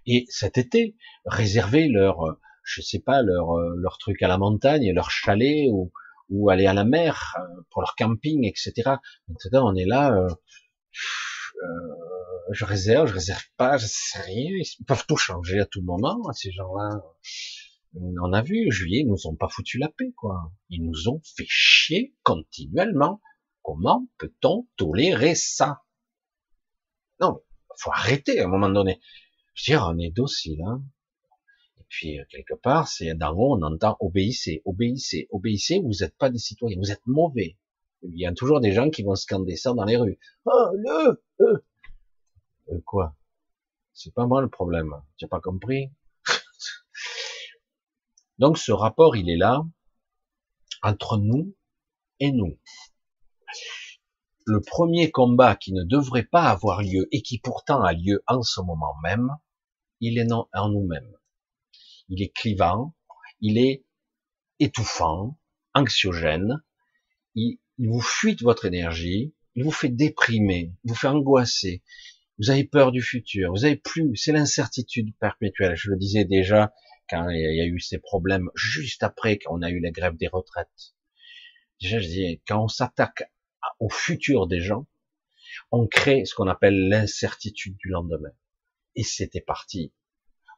Et 0.05 0.25
cet 0.29 0.57
été, 0.57 0.95
réserver 1.25 1.87
leur, 1.87 2.25
euh, 2.25 2.39
je 2.63 2.81
sais 2.81 2.99
pas, 2.99 3.21
leur, 3.21 3.57
euh, 3.57 3.75
leur 3.77 3.97
truc 3.97 4.21
à 4.21 4.27
la 4.27 4.37
montagne, 4.37 4.91
leur 4.93 5.11
chalet 5.11 5.67
ou, 5.69 5.91
ou 6.29 6.49
aller 6.49 6.65
à 6.65 6.73
la 6.73 6.85
mer 6.85 7.35
euh, 7.37 7.61
pour 7.69 7.81
leur 7.81 7.95
camping, 7.95 8.45
etc. 8.45 8.95
Maintenant, 9.27 9.71
on 9.71 9.75
est 9.75 9.85
là, 9.85 10.13
euh, 10.13 10.27
je 12.51 12.65
réserve, 12.65 13.07
je 13.07 13.13
réserve 13.13 13.45
pas, 13.57 13.77
je 13.77 13.87
sais 13.87 14.21
rien. 14.21 14.49
Ils 14.51 14.85
peuvent 14.85 15.05
tout 15.07 15.17
changer 15.17 15.59
à 15.59 15.65
tout 15.65 15.81
moment, 15.81 16.19
hein, 16.27 16.33
ces 16.33 16.51
gens-là. 16.51 17.01
On 17.93 18.31
a 18.31 18.41
vu, 18.41 18.71
juillet, 18.71 19.01
ils 19.01 19.07
nous 19.07 19.27
ont 19.27 19.35
pas 19.35 19.49
foutu 19.49 19.77
la 19.77 19.89
paix, 19.89 20.13
quoi. 20.15 20.53
Ils 20.69 20.83
nous 20.83 21.09
ont 21.09 21.21
fait 21.35 21.47
chier 21.47 22.15
continuellement. 22.23 23.21
Comment 23.63 24.07
peut-on 24.17 24.67
tolérer 24.77 25.35
ça? 25.35 25.83
Non, 27.19 27.43
faut 27.81 27.91
arrêter 27.91 28.39
à 28.39 28.45
un 28.45 28.47
moment 28.47 28.69
donné. 28.69 29.01
Je 29.53 29.71
veux 29.71 29.77
dire, 29.77 29.87
on 29.89 29.97
est 29.97 30.11
docile, 30.11 30.61
hein. 30.63 30.83
Et 31.79 31.83
puis, 31.89 32.19
euh, 32.19 32.23
quelque 32.29 32.53
part, 32.53 32.87
c'est 32.87 33.13
d'en 33.15 33.33
haut, 33.33 33.57
on 33.57 33.61
entend 33.63 33.97
obéissez, 33.99 34.61
obéissez, 34.65 35.27
obéissez, 35.31 35.79
vous 35.79 35.91
n'êtes 36.01 36.15
pas 36.17 36.29
des 36.29 36.37
citoyens, 36.37 36.77
vous 36.79 36.91
êtes 36.91 37.05
mauvais. 37.05 37.57
Il 38.03 38.17
y 38.17 38.25
a 38.25 38.33
toujours 38.33 38.61
des 38.61 38.71
gens 38.71 38.89
qui 38.89 39.03
vont 39.03 39.15
scander 39.15 39.55
ça 39.55 39.73
dans 39.73 39.85
les 39.85 39.97
rues. 39.97 40.19
Oh, 40.45 40.69
le, 40.73 41.23
euh. 41.41 41.57
euh 42.69 42.81
quoi? 42.85 43.15
C'est 43.93 44.13
pas 44.13 44.25
moi 44.25 44.41
le 44.41 44.49
problème. 44.49 44.95
Tu 45.17 45.25
as 45.25 45.27
pas 45.27 45.41
compris? 45.41 45.91
Donc, 48.39 48.57
ce 48.57 48.71
rapport, 48.71 49.15
il 49.15 49.29
est 49.29 49.37
là, 49.37 49.63
entre 50.81 51.17
nous 51.17 51.53
et 52.19 52.31
nous 52.31 52.57
le 54.45 54.61
premier 54.61 55.11
combat 55.11 55.55
qui 55.55 55.73
ne 55.73 55.83
devrait 55.83 56.23
pas 56.23 56.43
avoir 56.43 56.81
lieu 56.81 57.07
et 57.11 57.21
qui 57.21 57.39
pourtant 57.39 57.81
a 57.83 57.93
lieu 57.93 58.23
en 58.27 58.41
ce 58.41 58.61
moment 58.61 58.95
même, 59.03 59.29
il 59.99 60.17
est 60.17 60.31
en 60.31 60.69
nous-mêmes. 60.69 61.15
Il 62.09 62.21
est 62.21 62.33
clivant, 62.33 62.95
il 63.39 63.57
est 63.57 63.85
étouffant, 64.59 65.37
anxiogène, 65.73 66.63
il, 67.35 67.59
vous 67.77 68.01
fuite 68.01 68.41
votre 68.41 68.65
énergie, 68.65 69.33
il 69.55 69.63
vous 69.63 69.71
fait 69.71 69.89
déprimer, 69.89 70.73
il 70.83 70.89
vous 70.89 70.95
fait 70.95 71.07
angoisser, 71.07 71.83
vous 72.37 72.49
avez 72.49 72.63
peur 72.63 72.91
du 72.91 73.01
futur, 73.01 73.51
vous 73.51 73.65
avez 73.65 73.75
plus, 73.75 74.15
c'est 74.15 74.31
l'incertitude 74.31 75.15
perpétuelle. 75.19 75.75
Je 75.75 75.89
le 75.89 75.97
disais 75.97 76.25
déjà 76.25 76.73
quand 77.09 77.29
il 77.29 77.39
y 77.39 77.61
a 77.61 77.65
eu 77.65 77.79
ces 77.79 77.99
problèmes 77.99 78.49
juste 78.55 79.03
après 79.03 79.37
qu'on 79.37 79.61
a 79.61 79.69
eu 79.69 79.79
la 79.79 79.91
grève 79.91 80.17
des 80.17 80.27
retraites. 80.27 80.95
Déjà, 81.81 81.99
je 81.99 82.07
disais, 82.07 82.41
quand 82.47 82.63
on 82.63 82.67
s'attaque 82.67 83.23
au 83.79 83.89
futur 83.89 84.47
des 84.47 84.61
gens, 84.61 84.85
on 85.71 85.87
crée 85.87 86.25
ce 86.25 86.35
qu'on 86.35 86.47
appelle 86.47 86.89
l'incertitude 86.89 87.77
du 87.77 87.89
lendemain. 87.89 88.31
Et 88.95 89.03
c'était 89.03 89.41
parti. 89.41 89.93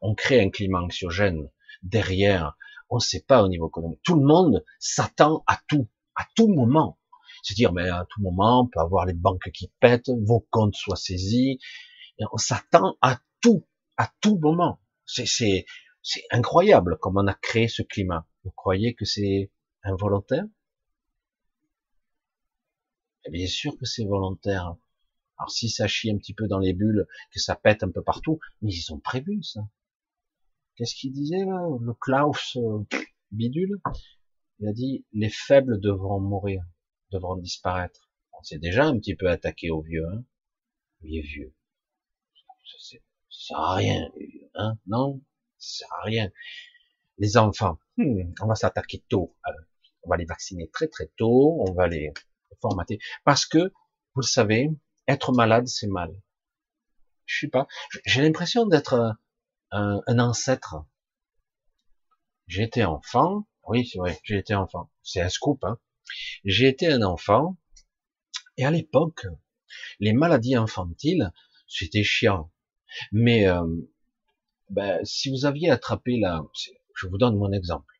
On 0.01 0.15
crée 0.15 0.41
un 0.41 0.49
climat 0.49 0.81
anxiogène. 0.81 1.49
Derrière, 1.81 2.57
on 2.89 2.95
ne 2.95 3.01
sait 3.01 3.23
pas 3.27 3.43
au 3.43 3.47
niveau 3.47 3.67
économique. 3.67 4.01
Tout 4.03 4.19
le 4.19 4.25
monde 4.25 4.63
s'attend 4.79 5.43
à 5.47 5.59
tout, 5.67 5.89
à 6.15 6.25
tout 6.35 6.47
moment. 6.47 6.99
C'est-à-dire, 7.41 7.73
mais 7.73 7.89
à 7.89 8.05
tout 8.09 8.21
moment, 8.21 8.61
on 8.61 8.67
peut 8.67 8.79
avoir 8.79 9.05
les 9.05 9.13
banques 9.13 9.49
qui 9.53 9.71
pètent, 9.79 10.09
vos 10.09 10.47
comptes 10.49 10.75
soient 10.75 10.95
saisis. 10.95 11.59
On 12.31 12.37
s'attend 12.37 12.97
à 13.01 13.19
tout, 13.41 13.67
à 13.97 14.09
tout 14.21 14.37
moment. 14.37 14.79
C'est, 15.05 15.25
c'est, 15.25 15.65
c'est 16.01 16.23
incroyable 16.31 16.97
comme 17.01 17.17
on 17.17 17.27
a 17.27 17.33
créé 17.33 17.67
ce 17.67 17.81
climat. 17.81 18.27
Vous 18.43 18.51
croyez 18.51 18.93
que 18.93 19.05
c'est 19.05 19.51
involontaire? 19.83 20.45
Bien 23.29 23.47
sûr 23.47 23.77
que 23.77 23.85
c'est 23.85 24.05
volontaire. 24.05 24.75
Alors 25.37 25.51
si 25.51 25.69
ça 25.69 25.87
chie 25.87 26.11
un 26.11 26.17
petit 26.17 26.33
peu 26.33 26.47
dans 26.47 26.59
les 26.59 26.73
bulles, 26.73 27.07
que 27.31 27.39
ça 27.39 27.55
pète 27.55 27.83
un 27.83 27.91
peu 27.91 28.03
partout, 28.03 28.39
mais 28.61 28.73
ils 28.73 28.93
ont 28.93 28.99
prévu 28.99 29.41
ça. 29.43 29.61
Qu'est-ce 30.75 30.95
qu'il 30.95 31.13
disait 31.13 31.45
là 31.45 31.67
Le 31.81 31.93
Klaus 31.93 32.57
euh, 32.57 32.83
bidule? 33.31 33.79
Il 34.59 34.67
a 34.67 34.73
dit 34.73 35.05
les 35.13 35.29
faibles 35.29 35.79
devront 35.79 36.19
mourir, 36.19 36.63
devront 37.11 37.35
disparaître. 37.35 38.09
On 38.39 38.43
s'est 38.43 38.59
déjà 38.59 38.85
un 38.85 38.97
petit 38.97 39.15
peu 39.15 39.29
attaqué 39.29 39.69
aux 39.69 39.81
vieux, 39.81 40.05
hein 40.07 40.23
Les 41.01 41.21
vieux. 41.21 41.53
Ça, 42.65 42.97
sert 43.29 43.59
à 43.59 43.75
rien, 43.75 44.09
hein 44.55 44.77
Non, 44.87 45.21
ça 45.57 45.79
sert 45.79 45.93
à 45.93 46.03
rien. 46.03 46.31
Les 47.17 47.37
enfants, 47.37 47.79
hmm, 47.97 48.33
on 48.41 48.47
va 48.47 48.55
s'attaquer 48.55 49.03
tôt. 49.09 49.35
on 50.03 50.09
va 50.09 50.17
les 50.17 50.25
vacciner 50.25 50.69
très 50.69 50.87
très 50.87 51.07
tôt, 51.17 51.63
on 51.67 51.73
va 51.73 51.87
les 51.87 52.11
Parce 53.23 53.45
que, 53.45 53.71
vous 54.15 54.21
le 54.21 54.25
savez, 54.25 54.69
être 55.07 55.31
malade, 55.31 55.67
c'est 55.67 55.87
mal. 55.87 56.13
Je 57.25 57.39
sais 57.39 57.49
pas. 57.49 57.67
J'ai 58.05 58.21
l'impression 58.21 58.65
d'être 58.65 59.15
un, 59.71 60.19
ancêtre. 60.19 60.85
J'ai 62.47 62.63
été 62.63 62.83
enfant. 62.83 63.47
Oui, 63.65 63.87
c'est 63.87 63.97
vrai, 63.97 64.19
j'ai 64.23 64.37
été 64.37 64.53
enfant. 64.55 64.91
C'est 65.01 65.21
un 65.21 65.29
scoop, 65.29 65.63
hein. 65.63 65.79
J'ai 66.43 66.67
été 66.67 66.91
un 66.91 67.01
enfant. 67.01 67.57
Et 68.57 68.65
à 68.65 68.71
l'époque, 68.71 69.25
les 69.99 70.13
maladies 70.13 70.55
infantiles, 70.55 71.31
c'était 71.67 72.03
chiant. 72.03 72.51
Mais 73.11 73.47
euh, 73.47 73.65
ben, 74.69 75.03
si 75.03 75.31
vous 75.31 75.45
aviez 75.45 75.69
attrapé 75.69 76.19
la, 76.19 76.43
je 76.95 77.07
vous 77.07 77.17
donne 77.17 77.37
mon 77.37 77.51
exemple. 77.51 77.93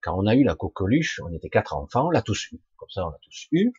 Quand 0.00 0.18
on 0.18 0.26
a 0.26 0.34
eu 0.34 0.44
la 0.44 0.54
coqueluche, 0.54 1.20
on 1.24 1.32
était 1.32 1.50
quatre 1.50 1.74
enfants, 1.74 2.06
on 2.06 2.10
l'a 2.10 2.22
tous 2.22 2.52
eu. 2.52 2.60
Comme 2.76 2.88
ça, 2.90 3.06
on 3.06 3.10
l'a 3.10 3.18
tous 3.22 3.48
eu. 3.52 3.72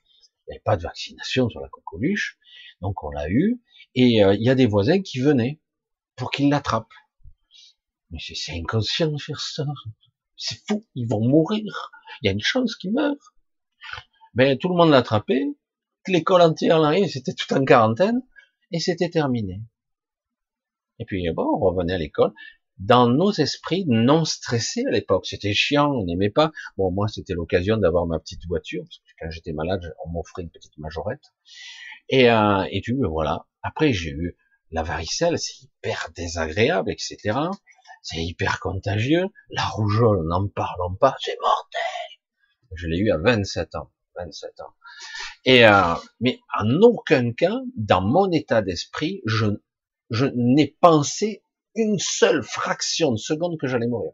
Il 0.46 0.52
n'y 0.52 0.56
avait 0.56 0.64
pas 0.64 0.78
de 0.78 0.84
vaccination 0.84 1.50
sur 1.50 1.62
la 1.62 1.70
coqueluche, 1.70 2.38
donc 2.82 3.04
on 3.04 3.10
l'a 3.10 3.30
eu. 3.30 3.62
Et 3.96 4.24
euh, 4.24 4.34
il 4.36 4.44
y 4.44 4.50
a 4.50 4.56
des 4.56 4.66
voisins 4.66 5.02
qui 5.02 5.20
venaient 5.20 5.62
pour 6.16 6.32
qu'ils 6.32 6.50
l'attrapent. 6.50 6.88
Mais 8.12 8.20
c'est 8.20 8.54
inconscient 8.54 9.12
de 9.12 9.22
faire 9.22 9.40
ça. 9.40 9.66
C'est 10.36 10.60
fou, 10.68 10.86
ils 10.96 11.08
vont 11.08 11.22
mourir. 11.22 11.92
Il 12.22 12.28
y 12.28 12.30
a 12.30 12.32
une 12.32 12.42
chance 12.42 12.76
qu'ils 12.76 12.94
meurent. 12.94 13.34
Ben 14.34 14.58
tout 14.58 14.70
le 14.70 14.76
monde 14.76 14.90
l'a 14.90 14.98
attrapé. 14.98 15.46
L'école 16.08 16.42
entière 16.42 16.80
l'a 16.80 17.08
c'était 17.08 17.34
tout 17.34 17.52
en 17.54 17.64
quarantaine 17.64 18.22
et 18.72 18.80
c'était 18.80 19.10
terminé. 19.10 19.62
Et 21.00 21.06
puis 21.06 21.26
bon, 21.32 21.44
on 21.44 21.60
revenait 21.60 21.94
à 21.94 21.98
l'école. 21.98 22.34
Dans 22.86 23.08
nos 23.08 23.32
esprits 23.32 23.86
non 23.88 24.26
stressés 24.26 24.84
à 24.88 24.92
l'époque. 24.92 25.26
C'était 25.26 25.54
chiant, 25.54 25.92
on 25.92 26.06
n'aimait 26.06 26.30
pas. 26.30 26.52
Bon, 26.78 26.92
moi, 26.92 27.08
c'était 27.08 27.34
l'occasion 27.34 27.78
d'avoir 27.78 28.06
ma 28.06 28.20
petite 28.20 28.46
voiture, 28.48 28.84
parce 28.84 28.98
que 28.98 29.04
quand 29.20 29.32
j'étais 29.32 29.54
malade, 29.54 29.96
on 30.06 30.10
m'offrait 30.10 30.44
une 30.44 30.50
petite 30.50 30.78
majorette. 30.78 31.34
Et, 32.10 32.30
euh, 32.30 32.66
et 32.72 32.82
tu 32.82 32.98
voilà. 33.10 33.46
Après, 33.62 33.94
j'ai 33.94 34.12
eu 34.12 34.38
la 34.72 34.84
varicelle, 34.84 35.40
c'est 35.40 35.64
hyper 35.64 36.10
désagréable, 36.16 36.92
etc. 36.92 37.40
C'est 38.02 38.22
hyper 38.22 38.60
contagieux. 38.60 39.28
La 39.50 39.64
rougeole, 39.64 40.28
n'en 40.28 40.48
parlons 40.50 40.96
pas, 40.96 41.16
c'est 41.22 41.38
mortel. 41.40 41.82
Je 42.76 42.88
l'ai 42.88 42.98
eu 42.98 43.12
à 43.12 43.18
27 43.18 43.76
ans. 43.76 43.92
27 44.18 44.60
ans. 44.60 44.74
Et 45.46 45.66
euh, 45.66 45.96
mais 46.20 46.40
en 46.60 46.70
aucun 46.82 47.32
cas, 47.32 47.60
dans 47.76 48.02
mon 48.02 48.32
état 48.32 48.62
d'esprit, 48.62 49.22
je, 49.26 49.46
je 50.10 50.26
n'ai 50.36 50.76
pensé 50.82 51.44
une 51.76 52.00
seule 52.00 52.44
fraction 52.44 53.12
de 53.12 53.18
seconde 53.18 53.58
que 53.60 53.68
j'allais 53.68 53.88
mourir. 53.88 54.14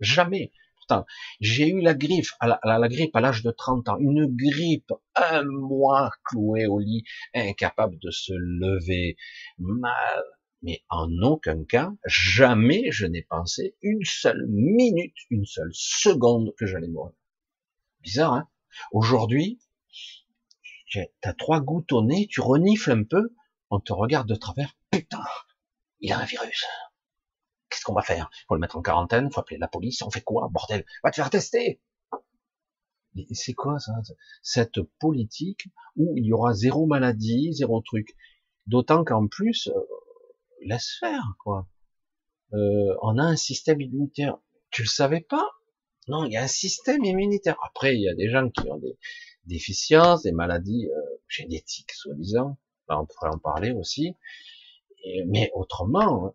Jamais. 0.00 0.52
Pourtant, 0.76 1.06
j'ai 1.40 1.68
eu 1.68 1.80
la 1.80 1.94
grippe 1.94 2.26
à 2.38 2.46
la, 2.46 2.60
la, 2.62 2.88
grippe 2.88 3.16
à 3.16 3.20
l'âge 3.20 3.42
de 3.42 3.50
30 3.50 3.88
ans, 3.88 3.96
une 3.98 4.26
grippe, 4.26 4.92
un 5.16 5.42
mois 5.44 6.12
cloué 6.24 6.66
au 6.66 6.78
lit, 6.78 7.02
incapable 7.34 7.98
de 7.98 8.10
se 8.10 8.32
lever, 8.34 9.16
mal. 9.58 10.22
Mais 10.62 10.82
en 10.88 11.10
aucun 11.22 11.64
cas, 11.64 11.92
jamais 12.06 12.90
je 12.90 13.06
n'ai 13.06 13.22
pensé 13.22 13.76
une 13.82 14.04
seule 14.04 14.46
minute, 14.48 15.16
une 15.30 15.44
seule 15.44 15.72
seconde 15.72 16.54
que 16.58 16.66
j'allais 16.66 16.88
mourir. 16.88 17.14
Bizarre, 18.00 18.34
hein? 18.34 18.48
Aujourd'hui, 18.92 19.58
t'as 21.20 21.32
trois 21.34 21.60
gouttes 21.60 21.92
au 21.92 22.02
nez, 22.02 22.26
tu 22.30 22.40
renifles 22.40 22.92
un 22.92 23.04
peu, 23.04 23.34
on 23.70 23.80
te 23.80 23.92
regarde 23.92 24.28
de 24.28 24.34
travers, 24.34 24.76
putain, 24.90 25.24
il 26.00 26.12
a 26.12 26.20
un 26.20 26.24
virus. 26.24 26.64
Qu'est-ce 27.68 27.84
qu'on 27.84 27.94
va 27.94 28.02
faire? 28.02 28.30
Faut 28.48 28.54
le 28.54 28.60
mettre 28.60 28.76
en 28.76 28.82
quarantaine, 28.82 29.30
faut 29.30 29.40
appeler 29.40 29.58
la 29.58 29.68
police, 29.68 30.02
on 30.02 30.10
fait 30.10 30.20
quoi, 30.22 30.48
bordel 30.50 30.84
Va 31.02 31.10
te 31.10 31.16
faire 31.16 31.30
tester 31.30 31.80
c'est 33.32 33.54
quoi 33.54 33.78
ça 33.78 33.92
Cette 34.42 34.80
politique 34.98 35.68
où 35.96 36.16
il 36.16 36.26
y 36.26 36.32
aura 36.32 36.52
zéro 36.52 36.86
maladie, 36.86 37.52
zéro 37.52 37.80
truc? 37.80 38.14
D'autant 38.66 39.04
qu'en 39.04 39.26
plus, 39.26 39.68
euh, 39.68 39.80
laisse 40.64 40.96
faire, 40.98 41.34
quoi. 41.42 41.68
Euh, 42.52 42.94
on 43.02 43.18
a 43.18 43.22
un 43.22 43.36
système 43.36 43.80
immunitaire. 43.80 44.38
Tu 44.70 44.82
le 44.82 44.88
savais 44.88 45.20
pas? 45.20 45.48
Non, 46.08 46.24
il 46.24 46.32
y 46.32 46.36
a 46.36 46.42
un 46.42 46.48
système 46.48 47.04
immunitaire. 47.04 47.56
Après, 47.64 47.94
il 47.94 48.02
y 48.02 48.08
a 48.08 48.14
des 48.14 48.28
gens 48.28 48.48
qui 48.50 48.68
ont 48.68 48.78
des 48.78 48.98
déficiences, 49.44 50.22
des 50.22 50.32
maladies 50.32 50.88
euh, 50.88 51.16
génétiques, 51.28 51.92
soi-disant. 51.92 52.58
on 52.88 53.06
pourrait 53.06 53.30
en 53.30 53.38
parler 53.38 53.72
aussi. 53.72 54.14
mais 55.26 55.50
autrement, 55.54 56.34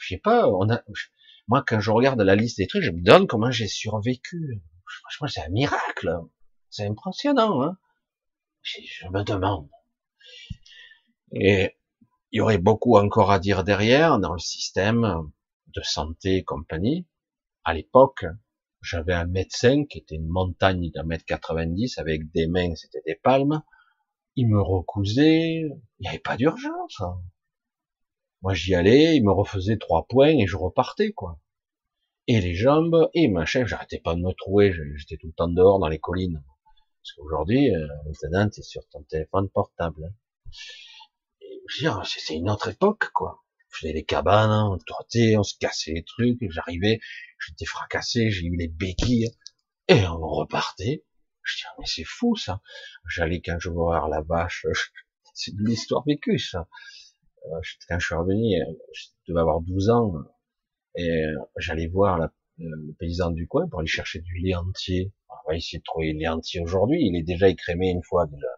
je 0.00 0.14
sais 0.14 0.20
pas, 0.20 0.48
on 0.48 0.68
a, 0.70 0.82
moi, 1.48 1.64
quand 1.66 1.80
je 1.80 1.90
regarde 1.90 2.20
la 2.20 2.36
liste 2.36 2.58
des 2.58 2.66
trucs, 2.66 2.82
je 2.82 2.90
me 2.90 3.02
donne 3.02 3.26
comment 3.26 3.50
j'ai 3.50 3.66
survécu. 3.66 4.62
Franchement, 5.02 5.28
c'est 5.28 5.42
un 5.42 5.48
miracle. 5.48 6.16
C'est 6.70 6.86
impressionnant, 6.86 7.62
hein. 7.62 7.76
Je, 8.62 9.08
me 9.08 9.24
demande. 9.24 9.68
Et 11.32 11.76
il 12.30 12.38
y 12.38 12.40
aurait 12.40 12.58
beaucoup 12.58 12.96
encore 12.96 13.32
à 13.32 13.40
dire 13.40 13.64
derrière 13.64 14.18
dans 14.20 14.32
le 14.32 14.38
système 14.38 15.30
de 15.74 15.82
santé 15.82 16.36
et 16.36 16.44
compagnie. 16.44 17.08
À 17.64 17.74
l'époque, 17.74 18.24
j'avais 18.82 19.14
un 19.14 19.26
médecin 19.26 19.84
qui 19.86 19.98
était 19.98 20.16
une 20.16 20.28
montagne 20.28 20.90
d'un 20.92 21.02
mètre 21.02 21.24
90 21.24 21.98
avec 21.98 22.30
des 22.32 22.46
mains, 22.46 22.74
c'était 22.76 23.02
des 23.04 23.16
palmes. 23.16 23.62
Il 24.36 24.48
me 24.48 24.62
recousait. 24.62 25.62
Il 25.98 26.02
n'y 26.02 26.08
avait 26.08 26.18
pas 26.20 26.36
d'urgence. 26.36 27.02
Hein. 28.40 28.42
Moi, 28.42 28.54
j'y 28.54 28.74
allais, 28.74 29.16
il 29.16 29.24
me 29.24 29.32
refaisait 29.32 29.76
trois 29.76 30.06
points 30.08 30.28
et 30.28 30.46
je 30.46 30.56
repartais, 30.56 31.12
quoi. 31.12 31.38
Et 32.26 32.40
les 32.40 32.54
jambes, 32.54 33.10
et 33.14 33.28
ma 33.28 33.44
chef, 33.44 33.66
j'arrêtais 33.66 33.98
pas 33.98 34.14
de 34.14 34.20
me 34.20 34.32
trouver, 34.32 34.72
j'étais 34.96 35.16
tout 35.16 35.26
le 35.26 35.32
temps 35.32 35.48
dehors 35.48 35.78
dans 35.78 35.88
les 35.88 35.98
collines. 35.98 36.42
Parce 37.02 37.12
qu'aujourd'hui, 37.16 37.74
euh, 37.74 37.86
maintenant, 38.22 38.48
t'es 38.48 38.62
sur 38.62 38.86
ton 38.88 39.02
téléphone 39.04 39.48
portable. 39.50 40.04
Hein. 40.04 40.52
Je 41.68 41.88
c'est 42.04 42.34
une 42.34 42.50
autre 42.50 42.68
époque, 42.68 43.10
quoi. 43.12 43.42
Je 43.70 43.78
faisais 43.78 43.92
les 43.92 44.04
cabanes, 44.04 44.50
on 44.50 44.78
trottait, 44.78 45.36
on 45.36 45.42
se 45.42 45.54
cassait 45.58 45.92
les 45.92 46.02
trucs, 46.02 46.38
j'arrivais, 46.50 47.00
j'étais 47.38 47.64
fracassé, 47.64 48.30
j'ai 48.30 48.46
eu 48.46 48.56
les 48.56 48.68
béquilles, 48.68 49.30
et 49.88 50.06
on 50.06 50.18
repartait. 50.18 51.04
Je 51.42 51.56
dis, 51.56 51.64
mais 51.78 51.86
c'est 51.86 52.04
fou, 52.04 52.36
ça. 52.36 52.60
J'allais 53.08 53.40
quand 53.40 53.58
je 53.58 53.70
voir 53.70 54.08
la 54.08 54.22
vache, 54.22 54.66
c'est 55.34 55.54
de 55.54 55.62
l'histoire 55.64 56.04
vécue, 56.04 56.38
ça. 56.38 56.68
Euh, 57.46 57.60
quand 57.88 57.98
je 57.98 58.06
suis 58.06 58.14
revenu, 58.14 58.60
euh, 58.60 58.72
je 58.92 59.06
devais 59.28 59.40
avoir 59.40 59.60
12 59.60 59.90
ans, 59.90 60.12
et 60.96 61.08
euh, 61.10 61.34
j'allais 61.56 61.88
voir 61.88 62.30
le 62.58 62.92
paysan 62.98 63.30
du 63.30 63.46
coin 63.46 63.68
pour 63.68 63.80
aller 63.80 63.88
chercher 63.88 64.20
du 64.20 64.34
lait 64.38 64.54
entier. 64.54 65.12
On 65.28 65.50
va 65.50 65.56
essayer 65.56 65.78
de 65.78 65.84
trouver 65.84 66.12
le 66.12 66.18
lait 66.18 66.28
entier 66.28 66.60
aujourd'hui, 66.60 66.98
il 67.00 67.16
est 67.16 67.22
déjà 67.22 67.48
écrémé 67.48 67.90
une 67.90 68.02
fois 68.02 68.26
déjà. 68.26 68.48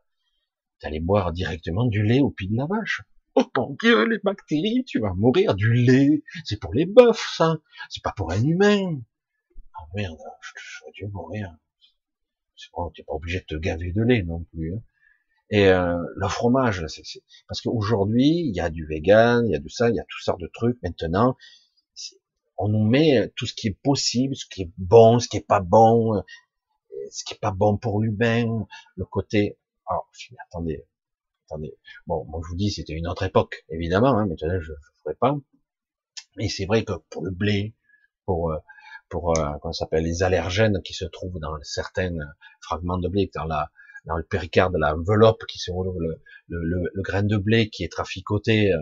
T'allais 0.80 1.00
boire 1.00 1.32
directement 1.32 1.86
du 1.86 2.02
lait 2.02 2.20
au 2.20 2.30
pied 2.30 2.48
de 2.48 2.56
la 2.56 2.66
vache. 2.66 3.02
Oh 3.34 3.44
mon 3.56 3.76
dieu, 3.80 4.04
les 4.08 4.18
bactéries, 4.18 4.84
tu 4.84 4.98
vas 4.98 5.14
mourir 5.14 5.54
du 5.54 5.72
lait. 5.72 6.22
C'est 6.44 6.60
pour 6.60 6.74
les 6.74 6.84
bœufs, 6.84 7.12
ça. 7.36 7.56
C'est 7.88 8.02
pas 8.02 8.12
pour 8.14 8.30
un 8.30 8.42
humain. 8.42 9.00
Ah 9.74 9.86
merde, 9.94 10.18
je, 10.42 10.90
dû 10.92 11.06
mourir. 11.06 11.56
C'est 12.56 12.70
bon, 12.74 12.90
t'es 12.90 13.02
pas 13.04 13.14
obligé 13.14 13.40
de 13.40 13.44
te 13.44 13.54
gaver 13.54 13.92
de 13.92 14.02
lait 14.02 14.22
non 14.22 14.44
plus. 14.52 14.74
Hein. 14.74 14.82
Et 15.52 15.68
euh, 15.68 15.98
le 16.16 16.28
fromage, 16.28 16.86
c'est, 16.86 17.02
parce 17.46 17.60
qu'aujourd'hui, 17.60 18.40
il 18.48 18.56
y 18.56 18.60
a 18.60 18.70
du 18.70 18.86
vegan, 18.86 19.46
il 19.46 19.52
y 19.52 19.54
a 19.54 19.58
du 19.58 19.68
ça, 19.68 19.90
il 19.90 19.94
y 19.94 20.00
a 20.00 20.04
toutes 20.08 20.22
sortes 20.22 20.40
de 20.40 20.50
trucs. 20.52 20.82
Maintenant, 20.82 21.36
on 22.56 22.68
nous 22.68 22.88
met 22.88 23.30
tout 23.36 23.44
ce 23.44 23.52
qui 23.52 23.68
est 23.68 23.78
possible, 23.82 24.34
ce 24.34 24.46
qui 24.46 24.62
est 24.62 24.72
bon, 24.78 25.18
ce 25.18 25.28
qui 25.28 25.36
est 25.36 25.46
pas 25.46 25.60
bon, 25.60 26.16
euh, 26.16 26.22
ce 27.10 27.22
qui 27.24 27.34
est 27.34 27.40
pas 27.40 27.50
bon 27.50 27.76
pour 27.76 28.00
l'humain, 28.00 28.66
le 28.96 29.04
côté. 29.04 29.58
Alors, 29.86 30.10
attendez, 30.48 30.86
attendez. 31.46 31.76
Bon, 32.06 32.24
moi 32.24 32.40
je 32.42 32.48
vous 32.48 32.56
dis, 32.56 32.70
c'était 32.70 32.94
une 32.94 33.06
autre 33.06 33.24
époque, 33.24 33.66
évidemment. 33.68 34.16
Hein, 34.16 34.26
maintenant, 34.26 34.58
je 34.58 34.72
ne 34.72 34.76
ferai 35.04 35.14
pas. 35.16 35.36
Mais 36.36 36.48
c'est 36.48 36.64
vrai 36.64 36.82
que 36.82 36.94
pour 37.10 37.24
le 37.24 37.30
blé, 37.30 37.74
pour 38.24 38.52
euh, 38.52 38.58
pour 39.10 39.36
euh, 39.36 39.52
comment 39.60 39.72
s'appelle 39.74 40.04
les 40.04 40.22
allergènes 40.22 40.80
qui 40.82 40.94
se 40.94 41.04
trouvent 41.04 41.38
dans 41.40 41.54
certains 41.62 42.16
fragments 42.62 42.96
de 42.96 43.08
blé, 43.08 43.30
dans 43.34 43.44
la 43.44 43.70
dans 44.04 44.16
le 44.16 44.24
péricarde, 44.24 44.74
l'enveloppe 44.76 45.44
qui 45.46 45.58
se 45.58 45.70
le, 45.70 46.20
le, 46.48 47.02
grain 47.02 47.22
de 47.22 47.36
blé 47.36 47.68
qui 47.70 47.84
est 47.84 47.92
traficoté 47.92 48.72
euh, 48.72 48.78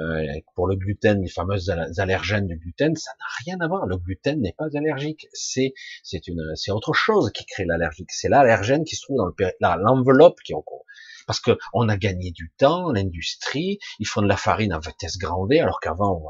euh 0.00 0.24
pour 0.54 0.68
le 0.68 0.76
gluten, 0.76 1.20
les 1.22 1.28
fameuses 1.28 1.70
allergènes 1.98 2.46
du 2.46 2.56
gluten, 2.56 2.94
ça 2.96 3.10
n'a 3.18 3.26
rien 3.44 3.60
à 3.60 3.68
voir. 3.68 3.86
Le 3.86 3.96
gluten 3.96 4.40
n'est 4.40 4.54
pas 4.56 4.68
allergique, 4.74 5.26
c'est 5.32 5.74
c'est 6.02 6.28
une 6.28 6.42
c'est 6.54 6.70
autre 6.70 6.92
chose 6.92 7.30
qui 7.32 7.44
crée 7.46 7.64
l'allergique. 7.64 8.10
C'est 8.12 8.28
l'allergène 8.28 8.84
qui 8.84 8.96
se 8.96 9.02
trouve 9.02 9.18
dans 9.18 9.26
le 9.26 9.34
l'enveloppe 9.60 10.40
qui 10.44 10.52
est. 10.52 10.56
Parce 11.26 11.40
que 11.40 11.58
on 11.74 11.90
a 11.90 11.98
gagné 11.98 12.30
du 12.30 12.50
temps, 12.56 12.90
l'industrie, 12.90 13.78
ils 13.98 14.06
font 14.06 14.22
de 14.22 14.28
la 14.28 14.38
farine 14.38 14.72
à 14.72 14.80
vitesse 14.80 15.18
grand 15.18 15.46
V, 15.46 15.60
alors 15.60 15.78
qu'avant 15.78 16.22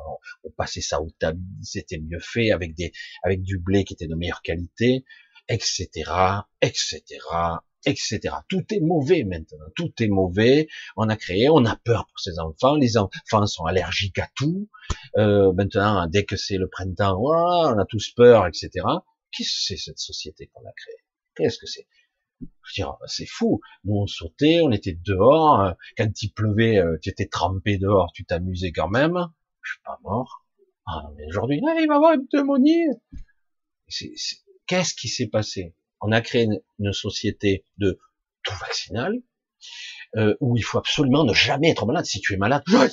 on, 0.45 0.49
on, 0.49 0.51
passait 0.51 0.81
ça 0.81 1.01
au 1.01 1.09
tamis, 1.21 1.41
c'était 1.63 2.01
mieux 2.01 2.19
fait 2.19 2.51
avec 2.51 2.75
des 2.75 2.91
avec 3.23 3.43
du 3.43 3.59
blé 3.59 3.85
qui 3.85 3.95
était 3.95 4.09
de 4.09 4.17
meilleure 4.17 4.43
qualité, 4.43 5.05
etc., 5.49 5.89
etc., 6.63 7.01
etc. 7.89 8.35
Tout 8.49 8.65
est 8.71 8.81
mauvais 8.81 9.25
maintenant. 9.25 9.67
Tout 9.75 9.93
est 10.01 10.09
mauvais. 10.09 10.69
On 10.97 11.09
a 11.09 11.17
créé, 11.17 11.49
on 11.49 11.65
a 11.65 11.77
peur 11.77 12.07
pour 12.07 12.21
ces 12.21 12.39
enfants. 12.39 12.77
Les 12.77 12.97
enfants 12.97 13.47
sont 13.47 13.65
allergiques 13.65 14.19
à 14.19 14.29
tout. 14.35 14.69
Euh, 15.17 15.53
maintenant, 15.53 16.07
dès 16.07 16.25
que 16.25 16.37
c'est 16.37 16.57
le 16.57 16.69
printemps, 16.69 17.19
on 17.21 17.79
a 17.79 17.85
tous 17.85 18.11
peur, 18.11 18.47
etc. 18.47 18.71
Qu'est-ce 19.33 19.51
que 19.51 19.63
c'est 19.63 19.77
cette 19.77 19.99
société 19.99 20.47
qu'on 20.53 20.63
a 20.63 20.73
créée? 20.73 21.03
Qu'est-ce 21.37 21.59
que 21.59 21.67
c'est? 21.67 21.87
C'est 23.07 23.27
fou. 23.27 23.61
Nous, 23.85 23.95
on 23.95 24.07
sautait, 24.07 24.61
on 24.63 24.71
était 24.71 24.97
dehors. 25.05 25.75
Quand 25.97 26.23
il 26.23 26.33
pleuvait, 26.33 26.79
euh, 26.79 26.97
tu 27.03 27.11
étais 27.11 27.27
trempé 27.27 27.79
dehors, 27.79 28.13
tu 28.15 28.25
t'amusais 28.25 28.73
quand 28.73 28.89
même. 28.89 29.19
Je 29.63 29.73
suis 29.73 29.81
pas 29.85 29.99
mort. 30.03 30.45
Ah, 30.87 31.11
mais 31.17 31.27
aujourd'hui, 31.27 31.59
il 31.61 31.67
va 31.67 31.81
y 31.81 31.85
avoir 31.85 32.15
une 32.15 32.27
pneumonie. 32.29 32.87
Qu'est-ce 34.67 34.95
qui 34.95 35.09
s'est 35.09 35.27
passé? 35.27 35.75
On 36.01 36.13
a 36.13 36.21
créé 36.21 36.49
une, 36.79 36.93
société 36.93 37.65
de 37.79 37.99
tout 38.43 38.55
vaccinal, 38.61 39.21
euh, 40.17 40.35
où 40.41 40.57
il 40.57 40.63
faut 40.63 40.79
absolument 40.79 41.25
ne 41.25 41.35
jamais 41.35 41.71
être 41.71 41.87
malade. 41.87 42.05
Si 42.05 42.21
tu 42.21 42.35
es 42.35 42.37
malade, 42.37 42.63
oh, 42.73 42.87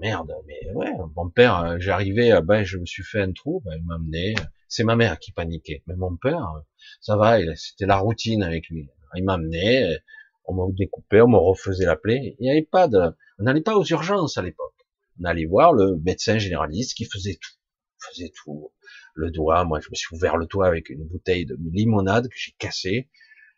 merde, 0.00 0.32
mais 0.46 0.70
ouais, 0.72 0.92
mon 1.16 1.28
père, 1.28 1.58
euh, 1.58 1.76
j'arrivais, 1.78 2.32
euh, 2.32 2.40
ben, 2.40 2.64
je 2.64 2.78
me 2.78 2.86
suis 2.86 3.02
fait 3.02 3.20
un 3.20 3.32
trou, 3.32 3.60
ben, 3.64 3.76
il 3.76 3.84
m'a 3.84 3.96
amené, 3.96 4.34
c'est 4.68 4.84
ma 4.84 4.96
mère 4.96 5.18
qui 5.18 5.32
paniquait, 5.32 5.82
mais 5.86 5.96
mon 5.96 6.16
père, 6.16 6.62
ça 7.00 7.16
va, 7.16 7.38
c'était 7.56 7.86
la 7.86 7.98
routine 7.98 8.42
avec 8.42 8.68
lui. 8.68 8.88
Il 9.16 9.24
m'a 9.24 9.34
amené, 9.34 9.98
on 10.44 10.54
m'a 10.54 10.64
découpé, 10.72 11.20
on 11.20 11.28
m'a 11.28 11.38
refaisait 11.38 11.86
la 11.86 11.96
plaie, 11.96 12.36
il 12.38 12.42
n'y 12.44 12.50
avait 12.50 12.62
pas 12.62 12.88
de, 12.88 12.98
on 13.38 13.44
n'allait 13.44 13.60
pas 13.60 13.76
aux 13.76 13.84
urgences 13.84 14.38
à 14.38 14.42
l'époque. 14.42 14.74
On 15.20 15.24
allait 15.24 15.46
voir 15.46 15.72
le 15.72 15.96
médecin 15.98 16.38
généraliste 16.38 16.96
qui 16.96 17.04
faisait 17.04 17.38
tout, 17.40 17.54
faisait 17.98 18.32
tout, 18.34 18.72
le 19.14 19.30
doigt. 19.30 19.64
Moi, 19.64 19.80
je 19.80 19.88
me 19.90 19.94
suis 19.94 20.14
ouvert 20.14 20.36
le 20.36 20.46
doigt 20.46 20.66
avec 20.66 20.90
une 20.90 21.04
bouteille 21.04 21.46
de 21.46 21.56
limonade 21.72 22.28
que 22.28 22.36
j'ai 22.36 22.52
cassée. 22.58 23.08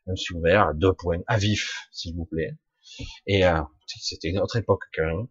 Je 0.06 0.12
me 0.12 0.16
suis 0.16 0.34
ouvert 0.34 0.68
à 0.68 0.74
deux 0.74 0.92
points, 0.92 1.20
à 1.26 1.38
vif, 1.38 1.88
s'il 1.92 2.14
vous 2.14 2.24
plaît. 2.24 2.56
Et 3.26 3.46
euh, 3.46 3.62
c'était 3.86 4.28
une 4.28 4.38
autre 4.38 4.56
époque 4.56 4.84
quand 4.94 5.04
même. 5.04 5.26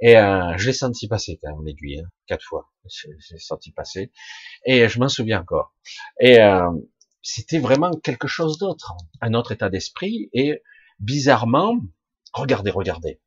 Et 0.00 0.16
euh, 0.16 0.56
je 0.56 0.66
l'ai 0.66 0.72
senti 0.72 1.08
passer 1.08 1.38
quand 1.42 1.54
même 1.56 1.64
l'aiguille, 1.64 2.00
hein, 2.00 2.08
quatre 2.26 2.44
fois. 2.44 2.70
J'ai 2.88 3.38
senti 3.38 3.72
passer. 3.72 4.10
Et 4.66 4.88
je 4.88 4.98
m'en 4.98 5.08
souviens 5.08 5.40
encore. 5.40 5.74
Et 6.20 6.40
euh, 6.40 6.70
c'était 7.22 7.58
vraiment 7.58 7.92
quelque 7.92 8.28
chose 8.28 8.58
d'autre, 8.58 8.94
un 9.20 9.34
autre 9.34 9.52
état 9.52 9.70
d'esprit. 9.70 10.28
Et 10.32 10.62
bizarrement, 10.98 11.76
regardez, 12.32 12.70
regardez. 12.70 13.20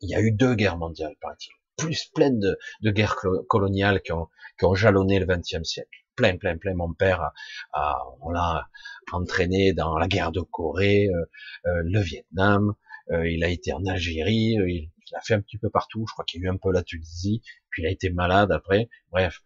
Il 0.00 0.10
y 0.10 0.14
a 0.14 0.20
eu 0.20 0.32
deux 0.32 0.54
guerres 0.54 0.76
mondiales, 0.76 1.16
paraît-il. 1.20 1.52
Plus 1.76 2.06
pleines 2.14 2.38
de, 2.38 2.58
de 2.82 2.90
guerres 2.90 3.16
coloniales 3.48 4.00
qui 4.02 4.12
ont, 4.12 4.28
qui 4.58 4.64
ont 4.64 4.74
jalonné 4.74 5.18
le 5.18 5.26
XXe 5.26 5.64
siècle 5.64 6.04
plein, 6.14 6.36
plein, 6.36 6.56
plein. 6.56 6.74
Mon 6.74 6.92
père, 6.92 7.32
a, 7.72 7.98
on 8.20 8.30
l'a 8.30 8.68
entraîné 9.12 9.72
dans 9.72 9.96
la 9.98 10.08
guerre 10.08 10.32
de 10.32 10.40
Corée, 10.40 11.08
euh, 11.08 11.24
euh, 11.66 11.82
le 11.84 12.00
Vietnam, 12.00 12.74
euh, 13.10 13.28
il 13.28 13.44
a 13.44 13.48
été 13.48 13.72
en 13.72 13.84
Algérie, 13.86 14.56
il, 14.66 14.90
a 15.14 15.20
fait 15.20 15.34
un 15.34 15.40
petit 15.40 15.58
peu 15.58 15.70
partout. 15.70 16.04
Je 16.08 16.12
crois 16.12 16.24
qu'il 16.24 16.40
y 16.40 16.44
a 16.44 16.46
eu 16.46 16.50
un 16.50 16.56
peu 16.56 16.72
la 16.72 16.82
Tunisie, 16.82 17.42
puis 17.70 17.82
il 17.82 17.86
a 17.86 17.90
été 17.90 18.10
malade 18.10 18.50
après. 18.50 18.88
Bref, 19.10 19.42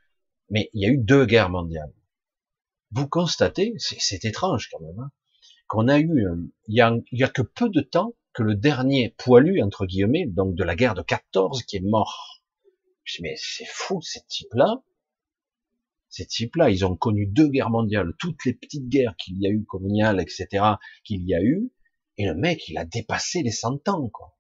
mais 0.51 0.71
il 0.73 0.83
y 0.83 0.87
a 0.87 0.91
eu 0.91 0.99
deux 0.99 1.27
guerres 1.27 1.51
mondiales. 1.51 1.93
Vous 2.91 3.07
constatez, 3.07 3.75
c'est 3.79 4.25
étrange 4.25 4.69
quand 4.71 4.81
même, 4.81 4.99
hein, 4.99 5.11
qu'on 5.67 5.89
a 5.89 5.99
eu, 5.99 6.25
il 6.69 6.75
y 6.75 6.81
a, 6.81 6.97
il 7.13 7.19
y 7.19 7.25
a 7.25 7.29
que 7.29 7.43
peu 7.43 7.69
de 7.69 7.83
temps 7.83 8.15
que 8.39 8.45
le 8.45 8.55
dernier 8.55 9.17
poilu 9.19 9.61
entre 9.65 9.85
guillemets, 9.85 10.25
donc 10.25 10.55
de 10.55 10.63
la 10.63 10.77
guerre 10.77 10.95
de 10.95 11.03
14, 11.03 11.65
qui 11.65 11.79
est 11.79 11.85
mort. 11.85 12.41
Je 13.03 13.17
dis 13.17 13.23
mais 13.25 13.35
c'est 13.37 13.67
fou, 13.67 14.01
ces 14.01 14.21
types-là, 14.29 14.81
ces 16.09 16.25
types-là, 16.25 16.71
ils 16.71 16.87
ont 16.87 16.95
connu 16.95 17.27
deux 17.27 17.49
guerres 17.49 17.71
mondiales, 17.71 18.13
toutes 18.21 18.45
les 18.45 18.55
petites 18.55 18.89
guerres 18.89 19.17
qu'il 19.17 19.43
y 19.43 19.49
a 19.49 19.51
eu, 19.51 19.65
coloniales, 19.65 20.21
etc., 20.21 20.65
qu'il 21.03 21.27
y 21.27 21.35
a 21.35 21.43
eu, 21.43 21.73
et 22.17 22.27
le 22.27 22.37
mec, 22.37 22.69
il 22.69 22.79
a 22.79 22.85
dépassé 22.85 23.43
les 23.43 23.51
100 23.51 23.89
ans, 23.89 24.09
quoi. 24.09 24.37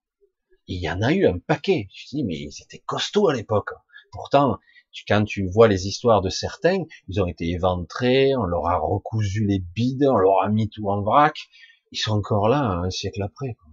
Il 0.68 0.80
y 0.80 0.88
en 0.88 1.02
a 1.02 1.12
eu 1.12 1.26
un 1.26 1.40
paquet. 1.40 1.88
Je 1.92 2.06
dis, 2.10 2.22
mais 2.22 2.38
ils 2.38 2.62
étaient 2.62 2.82
costauds 2.86 3.28
à 3.28 3.34
l'époque. 3.34 3.70
Pourtant, 4.12 4.60
quand 5.08 5.24
tu 5.24 5.44
vois 5.48 5.66
les 5.66 5.88
histoires 5.88 6.20
de 6.20 6.28
certains, 6.28 6.84
ils 7.08 7.20
ont 7.20 7.26
été 7.26 7.48
éventrés, 7.50 8.36
on 8.36 8.44
leur 8.44 8.68
a 8.68 8.78
recousu 8.78 9.44
les 9.44 9.58
bides, 9.58 10.06
on 10.08 10.16
leur 10.16 10.44
a 10.44 10.50
mis 10.50 10.68
tout 10.68 10.88
en 10.88 11.02
vrac. 11.02 11.36
Ils 11.90 11.98
sont 11.98 12.12
encore 12.12 12.48
là, 12.48 12.62
un 12.62 12.90
siècle 12.90 13.22
après. 13.22 13.54
Quoi. 13.54 13.67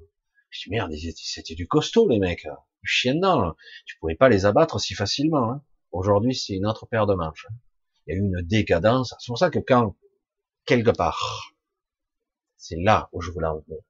Je 0.56 0.70
dis, 0.70 0.70
merde, 0.70 0.94
c'était 1.16 1.54
du 1.54 1.68
costaud, 1.68 2.08
les 2.08 2.18
mecs. 2.18 2.48
Du 2.82 2.90
chien 2.90 3.16
dedans. 3.16 3.56
Tu 3.86 3.98
pouvais 4.00 4.16
pas 4.16 4.30
les 4.30 4.46
abattre 4.46 4.80
si 4.80 4.94
facilement. 4.94 5.52
Hein. 5.52 5.62
Aujourd'hui, 5.92 6.34
c'est 6.34 6.54
une 6.54 6.66
autre 6.66 6.86
paire 6.86 7.08
de 7.08 7.14
manches. 7.14 7.48
Il 8.08 8.14
y 8.14 8.16
a 8.16 8.18
eu 8.18 8.22
une 8.22 8.42
décadence. 8.42 9.14
C'est 9.20 9.28
pour 9.28 9.38
ça 9.38 9.50
que 9.50 9.60
quand, 9.60 9.98
quelque 10.66 10.92
part, 10.92 11.52
c'est 12.56 12.78
là 12.78 13.10
où 13.12 13.20
je 13.22 13.32
voulais 13.32 13.48
en 13.48 13.60
venir, 13.60 13.82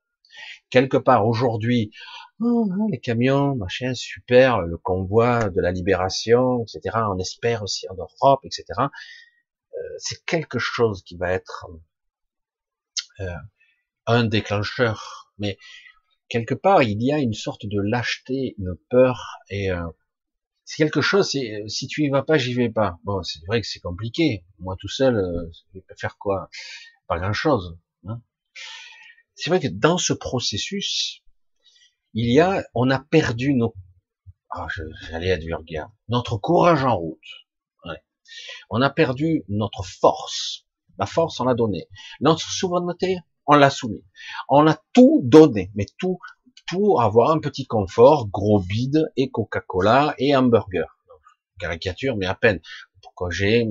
quelque 0.72 0.98
part 0.98 1.28
aujourd'hui, 1.28 1.92
oh, 2.40 2.68
les 2.90 3.00
camions, 3.00 3.56
machin, 3.56 3.94
super, 3.94 4.62
le 4.62 4.78
convoi 4.78 5.50
de 5.50 5.62
la 5.62 5.72
libération, 5.72 6.64
etc. 6.64 6.98
On 7.12 7.20
espère 7.20 7.62
aussi 7.62 7.88
en 7.90 7.96
Europe, 7.96 8.44
etc. 8.44 8.66
Euh, 8.80 9.80
c'est 10.00 10.26
quelque 10.26 10.58
chose 10.58 11.04
qui 11.04 11.16
va 11.16 11.32
être 11.32 11.68
euh, 13.20 13.36
un 14.08 14.24
déclencheur. 14.24 15.32
Mais 15.38 15.58
quelque 16.30 16.54
part, 16.54 16.84
il 16.84 17.02
y 17.04 17.12
a 17.12 17.20
une 17.20 17.34
sorte 17.34 17.66
de 17.66 17.80
lâcheté, 17.80 18.56
une 18.58 18.76
peur 18.90 19.40
et 19.50 19.72
euh, 19.72 19.86
c'est 20.66 20.78
quelque 20.78 21.02
chose, 21.02 21.30
c'est, 21.32 21.62
euh, 21.62 21.68
si 21.68 21.88
tu 21.88 22.04
y 22.04 22.10
vas 22.10 22.24
pas, 22.24 22.38
j'y 22.38 22.54
vais 22.54 22.70
pas. 22.70 22.98
Bon, 23.04 23.22
c'est 23.24 23.46
vrai 23.46 23.62
que 23.62 23.68
c'est 23.68 23.80
compliqué. 23.80 24.46
Moi 24.60 24.76
tout 24.80 24.88
seul, 24.88 25.16
euh, 25.16 25.52
je 25.74 25.80
vais 25.80 25.86
faire 25.98 26.18
quoi 26.18 26.50
Pas 27.08 27.20
grand 27.20 27.34
chose. 27.34 27.78
Hein 28.08 28.22
c'est 29.36 29.50
vrai 29.50 29.60
que 29.60 29.68
dans 29.68 29.98
ce 29.98 30.14
processus, 30.14 31.22
il 32.14 32.32
y 32.32 32.40
a, 32.40 32.66
on 32.74 32.90
a 32.90 33.00
perdu 33.00 33.54
nos, 33.54 33.76
ah, 34.50 34.68
j'allais 35.10 35.28
être 35.28 35.44
vulgaire, 35.44 35.90
notre 36.08 36.38
courage 36.38 36.84
en 36.86 36.98
route. 36.98 37.20
Ouais. 37.84 38.02
On 38.70 38.82
a 38.82 38.90
perdu 38.90 39.44
notre 39.50 39.84
force. 39.84 40.66
La 40.98 41.06
force, 41.06 41.40
on 41.42 41.44
l'a 41.44 41.56
donnée. 41.56 41.90
Notre 42.22 42.50
souveraineté, 42.50 43.20
on 43.48 43.56
l'a 43.56 43.70
soumis. 43.70 44.04
On 44.50 44.68
a 44.68 44.80
tout 44.94 45.22
donné, 45.24 45.72
mais 45.76 45.86
tout 45.98 46.20
pour 46.68 47.02
avoir 47.02 47.32
un 47.32 47.40
petit 47.40 47.66
confort, 47.66 48.28
gros 48.28 48.60
bide 48.60 49.12
et 49.18 49.30
Coca-Cola 49.30 50.16
et 50.18 50.36
hamburger. 50.36 50.98
Caricature, 51.60 52.18
mais 52.18 52.26
à 52.26 52.36
peine. 52.36 52.60
Pourquoi 53.02 53.30
j'ai 53.30 53.68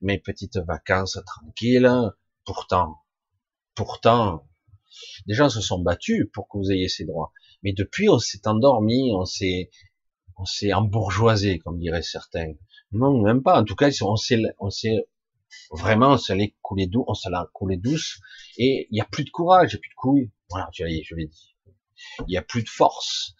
mes 0.00 0.18
petites 0.18 0.58
vacances 0.58 1.18
tranquilles? 1.26 1.90
Pourtant, 2.44 2.96
pourtant, 3.74 4.48
les 5.26 5.34
gens 5.34 5.50
se 5.50 5.60
sont 5.60 5.80
battus 5.80 6.26
pour 6.32 6.48
que 6.48 6.56
vous 6.56 6.70
ayez 6.70 6.88
ces 6.88 7.04
droits. 7.04 7.32
Mais 7.62 7.72
depuis, 7.72 8.08
on 8.08 8.18
s'est 8.18 8.46
endormi, 8.46 9.12
on 9.14 9.24
s'est, 9.24 9.70
on 10.36 10.44
s'est 10.44 10.72
embourgeoisé, 10.72 11.58
comme 11.58 11.78
diraient 11.78 12.02
certains. 12.02 12.54
Non, 12.92 13.20
même 13.20 13.42
pas. 13.42 13.60
En 13.60 13.64
tout 13.64 13.74
cas, 13.74 13.90
on 14.00 14.14
on 14.60 14.70
s'est 14.70 15.08
vraiment, 15.70 16.10
on 16.12 16.18
s'est 16.18 16.56
couler 16.62 16.86
doux, 16.86 17.04
on 17.08 17.14
s'est 17.14 17.30
coulé 17.52 17.76
douce, 17.76 18.20
et 18.56 18.88
il 18.90 18.94
n'y 18.94 19.00
a 19.00 19.04
plus 19.04 19.24
de 19.24 19.30
courage, 19.30 19.72
il 19.72 19.76
n'y 19.76 19.78
a 19.78 19.80
plus 19.80 19.90
de 19.90 19.94
couilles. 19.96 20.30
Voilà, 20.50 20.68
je 20.72 20.84
l'ai 20.84 21.26
dit 21.26 21.54
il 22.26 22.32
y 22.32 22.36
a 22.36 22.42
plus 22.42 22.62
de 22.62 22.68
force. 22.68 23.34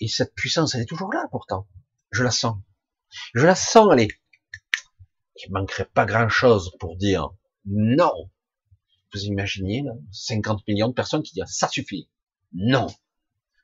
Et 0.00 0.08
cette 0.08 0.34
puissance, 0.34 0.74
elle 0.74 0.82
est 0.82 0.86
toujours 0.86 1.12
là 1.12 1.26
pourtant. 1.30 1.66
Je 2.10 2.22
la 2.22 2.30
sens. 2.30 2.56
Je 3.34 3.46
la 3.46 3.54
sens, 3.54 3.88
elle 3.92 4.00
est. 4.00 4.20
Il 5.36 5.52
manquerait 5.52 5.88
pas 5.92 6.04
grand 6.04 6.28
chose 6.28 6.72
pour 6.78 6.96
dire 6.96 7.30
non. 7.66 8.30
Vous 9.12 9.24
imaginez, 9.24 9.82
là, 9.82 9.92
50 10.12 10.66
millions 10.66 10.88
de 10.88 10.94
personnes 10.94 11.22
qui 11.22 11.34
disent 11.34 11.44
ça 11.46 11.68
suffit. 11.68 12.08
Non. 12.52 12.86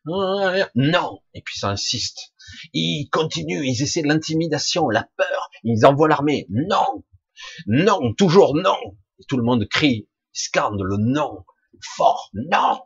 Non. 0.04 1.20
Et 1.34 1.42
puis 1.42 1.58
ça 1.58 1.68
insiste. 1.68 2.32
Ils 2.72 3.08
continuent, 3.10 3.64
ils 3.64 3.82
essaient 3.82 4.02
de 4.02 4.08
l'intimidation, 4.08 4.88
la 4.88 5.08
peur. 5.16 5.50
Ils 5.64 5.84
envoient 5.84 6.08
l'armée. 6.08 6.46
Non. 6.50 7.04
Non. 7.66 8.14
Toujours 8.14 8.54
non. 8.54 8.78
Tout 9.28 9.36
le 9.36 9.44
monde 9.44 9.66
crie, 9.68 10.08
scande 10.32 10.80
le 10.82 10.96
non. 10.98 11.44
Fort. 11.80 12.30
Non 12.34 12.80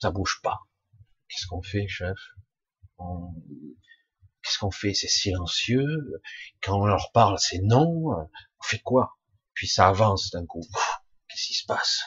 ça 0.00 0.10
bouge 0.10 0.40
pas. 0.42 0.60
Qu'est-ce 1.28 1.46
qu'on 1.46 1.62
fait, 1.62 1.86
chef? 1.86 2.18
Qu'est-ce 4.42 4.58
qu'on 4.58 4.70
fait? 4.70 4.94
C'est 4.94 5.08
silencieux. 5.08 6.22
Quand 6.62 6.80
on 6.80 6.86
leur 6.86 7.12
parle, 7.12 7.38
c'est 7.38 7.60
non. 7.60 8.10
On 8.10 8.62
fait 8.62 8.80
quoi? 8.80 9.18
Puis 9.52 9.68
ça 9.68 9.88
avance 9.88 10.30
d'un 10.30 10.46
coup. 10.46 10.62
Qu'est-ce 11.28 11.46
qui 11.46 11.54
se 11.54 11.66
passe? 11.66 12.02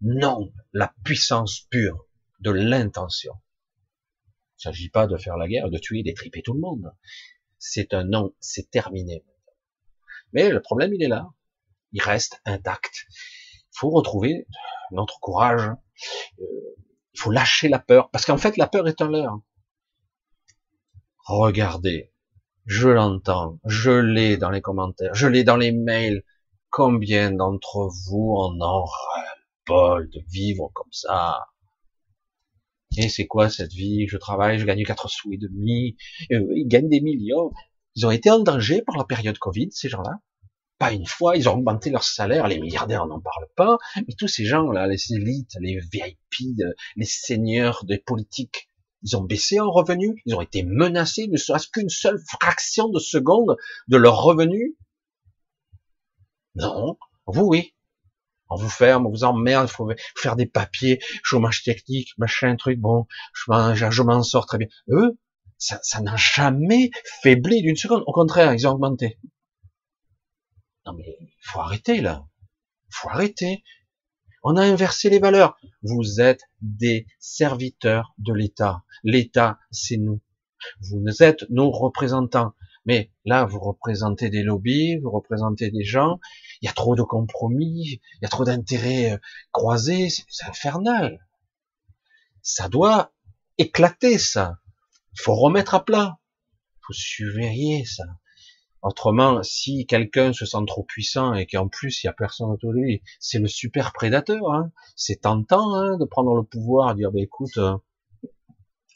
Non, 0.00 0.52
la 0.72 0.92
puissance 1.04 1.60
pure 1.70 2.06
de 2.40 2.50
l'intention. 2.50 3.32
Il 4.58 4.68
ne 4.68 4.72
s'agit 4.72 4.90
pas 4.90 5.06
de 5.06 5.16
faire 5.16 5.36
la 5.36 5.48
guerre, 5.48 5.70
de 5.70 5.78
tuer, 5.78 6.02
d'étriper 6.02 6.42
tout 6.42 6.54
le 6.54 6.60
monde. 6.60 6.92
C'est 7.58 7.94
un 7.94 8.04
non, 8.04 8.34
c'est 8.40 8.70
terminé. 8.70 9.24
Mais 10.32 10.48
le 10.50 10.60
problème, 10.60 10.92
il 10.94 11.02
est 11.02 11.08
là. 11.08 11.28
Il 11.92 12.02
reste 12.02 12.40
intact. 12.44 13.06
Il 13.10 13.78
faut 13.78 13.90
retrouver 13.90 14.46
notre 14.90 15.20
courage. 15.20 15.70
Euh, 16.40 16.44
il 17.14 17.20
faut 17.20 17.30
lâcher 17.30 17.68
la 17.68 17.78
peur, 17.78 18.10
parce 18.10 18.26
qu'en 18.26 18.36
fait, 18.36 18.56
la 18.58 18.66
peur 18.66 18.86
est 18.88 19.00
un 19.00 19.10
leurre. 19.10 19.40
Regardez, 21.26 22.12
je 22.66 22.88
l'entends, 22.88 23.58
je 23.64 23.90
l'ai 23.90 24.36
dans 24.36 24.50
les 24.50 24.60
commentaires, 24.60 25.14
je 25.14 25.26
l'ai 25.26 25.44
dans 25.44 25.56
les 25.56 25.72
mails. 25.72 26.22
Combien 26.68 27.30
d'entre 27.30 27.88
vous 28.06 28.34
en 28.36 28.60
ont 28.60 28.84
ras-le-bol 28.84 30.10
de 30.10 30.20
vivre 30.28 30.70
comme 30.74 30.92
ça? 30.92 31.46
Et 32.98 33.08
c'est 33.08 33.26
quoi 33.26 33.48
cette 33.48 33.72
vie? 33.72 34.06
Je 34.08 34.18
travaille, 34.18 34.58
je 34.58 34.66
gagne 34.66 34.84
4 34.84 35.08
sous 35.08 35.32
et 35.32 35.38
demi, 35.38 35.96
euh, 36.32 36.46
ils 36.54 36.66
gagnent 36.68 36.88
des 36.88 37.00
millions. 37.00 37.50
Ils 37.96 38.06
ont 38.06 38.10
été 38.10 38.30
en 38.30 38.38
danger 38.38 38.82
par 38.82 38.96
la 38.96 39.04
période 39.04 39.38
Covid, 39.38 39.68
ces 39.72 39.88
gens-là 39.88 40.20
pas 40.78 40.92
une 40.92 41.06
fois, 41.06 41.36
ils 41.36 41.48
ont 41.48 41.54
augmenté 41.54 41.90
leur 41.90 42.04
salaire, 42.04 42.48
les 42.48 42.60
milliardaires 42.60 43.06
n'en 43.06 43.20
parle 43.20 43.46
pas, 43.56 43.78
mais 43.96 44.14
tous 44.18 44.28
ces 44.28 44.44
gens-là, 44.44 44.86
les 44.86 45.12
élites, 45.12 45.56
les 45.60 45.78
VIP, 45.78 46.60
euh, 46.60 46.72
les 46.96 47.06
seigneurs 47.06 47.84
des 47.84 47.98
politiques, 47.98 48.68
ils 49.02 49.16
ont 49.16 49.22
baissé 49.22 49.60
en 49.60 49.70
revenus, 49.70 50.14
ils 50.26 50.34
ont 50.34 50.40
été 50.40 50.62
menacés, 50.64 51.28
ne 51.28 51.36
serait-ce 51.36 51.68
qu'une 51.68 51.88
seule 51.88 52.18
fraction 52.28 52.88
de 52.88 52.98
seconde 52.98 53.56
de 53.88 53.96
leur 53.96 54.22
revenu. 54.22 54.76
Non, 56.54 56.98
vous 57.26 57.44
oui. 57.44 57.72
On 58.48 58.56
vous 58.56 58.68
ferme, 58.68 59.06
on 59.06 59.10
vous 59.10 59.24
emmerde, 59.24 59.68
il 59.68 59.72
faut 59.72 59.90
faire 60.16 60.36
des 60.36 60.46
papiers, 60.46 61.00
chômage 61.24 61.64
technique, 61.64 62.10
machin, 62.16 62.54
truc, 62.54 62.78
bon, 62.78 63.06
je 63.34 64.02
m'en 64.02 64.22
sors 64.22 64.46
très 64.46 64.58
bien. 64.58 64.68
Eux, 64.88 65.18
ça 65.58 66.00
n'a 66.00 66.16
jamais 66.16 66.90
faibli 67.22 67.62
d'une 67.62 67.76
seconde. 67.76 68.04
Au 68.06 68.12
contraire, 68.12 68.52
ils 68.54 68.66
ont 68.66 68.72
augmenté. 68.72 69.18
Non 70.86 70.92
mais 70.92 71.16
il 71.20 71.34
faut 71.42 71.60
arrêter 71.60 72.00
là. 72.00 72.26
Faut 72.90 73.08
arrêter. 73.08 73.64
On 74.42 74.56
a 74.56 74.62
inversé 74.62 75.10
les 75.10 75.18
valeurs. 75.18 75.58
Vous 75.82 76.20
êtes 76.20 76.42
des 76.60 77.06
serviteurs 77.18 78.14
de 78.18 78.32
l'État. 78.32 78.84
L'État, 79.02 79.58
c'est 79.72 79.96
nous. 79.96 80.20
Vous 80.80 81.02
êtes 81.22 81.44
nos 81.50 81.70
représentants. 81.70 82.52
Mais 82.84 83.10
là, 83.24 83.44
vous 83.44 83.58
représentez 83.58 84.30
des 84.30 84.44
lobbies, 84.44 84.98
vous 84.98 85.10
représentez 85.10 85.72
des 85.72 85.82
gens. 85.82 86.20
Il 86.62 86.66
y 86.66 86.68
a 86.68 86.72
trop 86.72 86.94
de 86.94 87.02
compromis, 87.02 88.00
il 88.14 88.22
y 88.22 88.26
a 88.26 88.28
trop 88.28 88.44
d'intérêts 88.44 89.14
euh, 89.14 89.18
croisés. 89.50 90.08
C'est 90.08 90.46
infernal. 90.46 91.26
Ça 92.42 92.68
doit 92.68 93.12
éclater, 93.58 94.18
ça. 94.18 94.60
Il 95.18 95.22
faut 95.22 95.34
remettre 95.34 95.74
à 95.74 95.84
plat. 95.84 96.18
Il 96.76 96.86
faut 96.86 96.92
surveiller 96.92 97.84
ça. 97.84 98.04
Autrement, 98.82 99.42
si 99.42 99.86
quelqu'un 99.86 100.32
se 100.32 100.46
sent 100.46 100.64
trop 100.66 100.84
puissant 100.84 101.34
et 101.34 101.46
qu'en 101.46 101.68
plus 101.68 102.02
il 102.02 102.06
y 102.06 102.08
a 102.08 102.12
personne 102.12 102.50
autour 102.50 102.72
de 102.72 102.78
lui, 102.78 103.02
c'est 103.18 103.38
le 103.38 103.48
super 103.48 103.92
prédateur. 103.92 104.52
Hein. 104.52 104.70
C'est 104.94 105.22
tentant 105.22 105.74
hein, 105.74 105.96
de 105.96 106.04
prendre 106.04 106.36
le 106.36 106.44
pouvoir, 106.44 106.94
de 106.94 106.98
dire 107.00 107.10
bah, 107.10 107.20
écoute, 107.20 107.56
euh, 107.56 107.76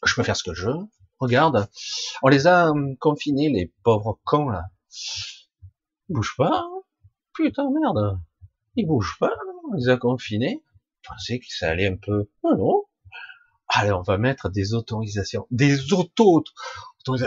je 0.04 0.14
peux 0.14 0.22
faire 0.22 0.36
ce 0.36 0.44
que 0.44 0.54
je 0.54 0.68
veux. 0.68 0.78
Regarde, 1.18 1.68
on 2.22 2.28
les 2.28 2.46
a 2.46 2.70
hum, 2.70 2.96
confinés, 2.98 3.48
les 3.48 3.72
pauvres 3.82 4.20
cons 4.24 4.48
là. 4.48 4.64
Ils 6.08 6.14
bougent 6.14 6.36
pas. 6.36 6.68
Putain 7.34 7.68
merde, 7.70 8.20
ils 8.76 8.86
bougent 8.86 9.16
pas. 9.18 9.34
On 9.70 9.74
les 9.74 9.88
a 9.88 9.96
confinés. 9.96 10.62
Je 11.02 11.08
pensais 11.08 11.38
que 11.38 11.46
ça 11.48 11.70
allait 11.70 11.88
un 11.88 11.96
peu. 11.96 12.30
Ah 12.44 12.54
non. 12.56 12.84
Allez, 13.72 13.92
on 13.92 14.02
va 14.02 14.18
mettre 14.18 14.48
des 14.48 14.74
autorisations, 14.74 15.46
des 15.50 15.92
auto 15.92 16.44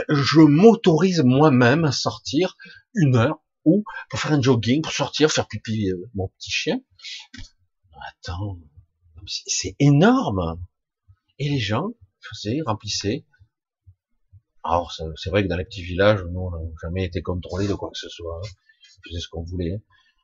je 0.10 0.39
m'autorise 0.39 1.22
moi-même 1.24 1.86
à 1.86 1.91
sortir 1.91 2.58
une 2.94 3.16
heure 3.16 3.39
ou 3.66 3.84
pour 4.10 4.20
faire 4.20 4.34
un 4.34 4.41
jogging, 4.41 4.82
pour 4.82 4.91
sortir, 4.91 5.32
faire 5.32 5.48
pipi 5.48 5.89
euh, 5.89 6.10
mon 6.14 6.28
petit 6.28 6.52
chien. 6.52 6.82
Attends, 8.08 8.60
c'est 9.26 9.76
énorme. 9.80 10.62
Et 11.39 11.50
les 11.50 11.60
gens 11.60 11.89
faisaient, 12.20 12.60
remplissaient. 12.66 13.26
Alors 14.64 14.94
c'est 15.16 15.30
vrai 15.30 15.44
que 15.44 15.50
dans 15.50 15.58
les 15.58 15.66
petits 15.66 15.84
villages, 15.84 16.24
nous 16.30 16.39
on 16.39 16.52
n'a 16.52 16.60
jamais 16.82 17.04
été 17.06 17.22
contrôlés 17.22 17.68
de 17.68 17.74
quoi 17.74 17.89
que 17.89 17.98
ce 17.98 18.10
soit. 18.10 18.39
On 18.39 19.10
faisait 19.10 19.20
ce 19.20 19.28
qu'on 19.28 19.44
voulait. 19.44 19.82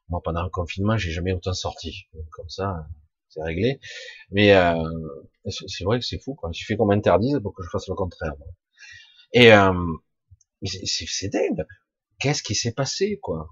Moi 0.09 0.21
pendant 0.23 0.43
le 0.43 0.49
confinement, 0.49 0.97
j'ai 0.97 1.11
jamais 1.11 1.33
autant 1.33 1.53
sorti. 1.53 2.07
Comme 2.31 2.49
ça, 2.49 2.87
c'est 3.29 3.43
réglé. 3.43 3.79
Mais 4.31 4.53
euh, 4.53 4.75
c'est 5.51 5.83
vrai 5.83 5.99
que 5.99 6.05
c'est 6.05 6.19
fou. 6.19 6.35
Quoi. 6.35 6.49
Il 6.53 6.57
suffit 6.57 6.77
qu'on 6.77 6.85
m'interdise 6.85 7.39
pour 7.41 7.53
que 7.53 7.63
je 7.63 7.69
fasse 7.69 7.87
le 7.87 7.95
contraire. 7.95 8.33
Et 9.33 9.53
euh, 9.53 9.73
c'est 10.63 11.29
dingue. 11.29 11.65
Qu'est-ce 12.19 12.43
qui 12.43 12.55
s'est 12.55 12.73
passé, 12.73 13.19
quoi? 13.21 13.49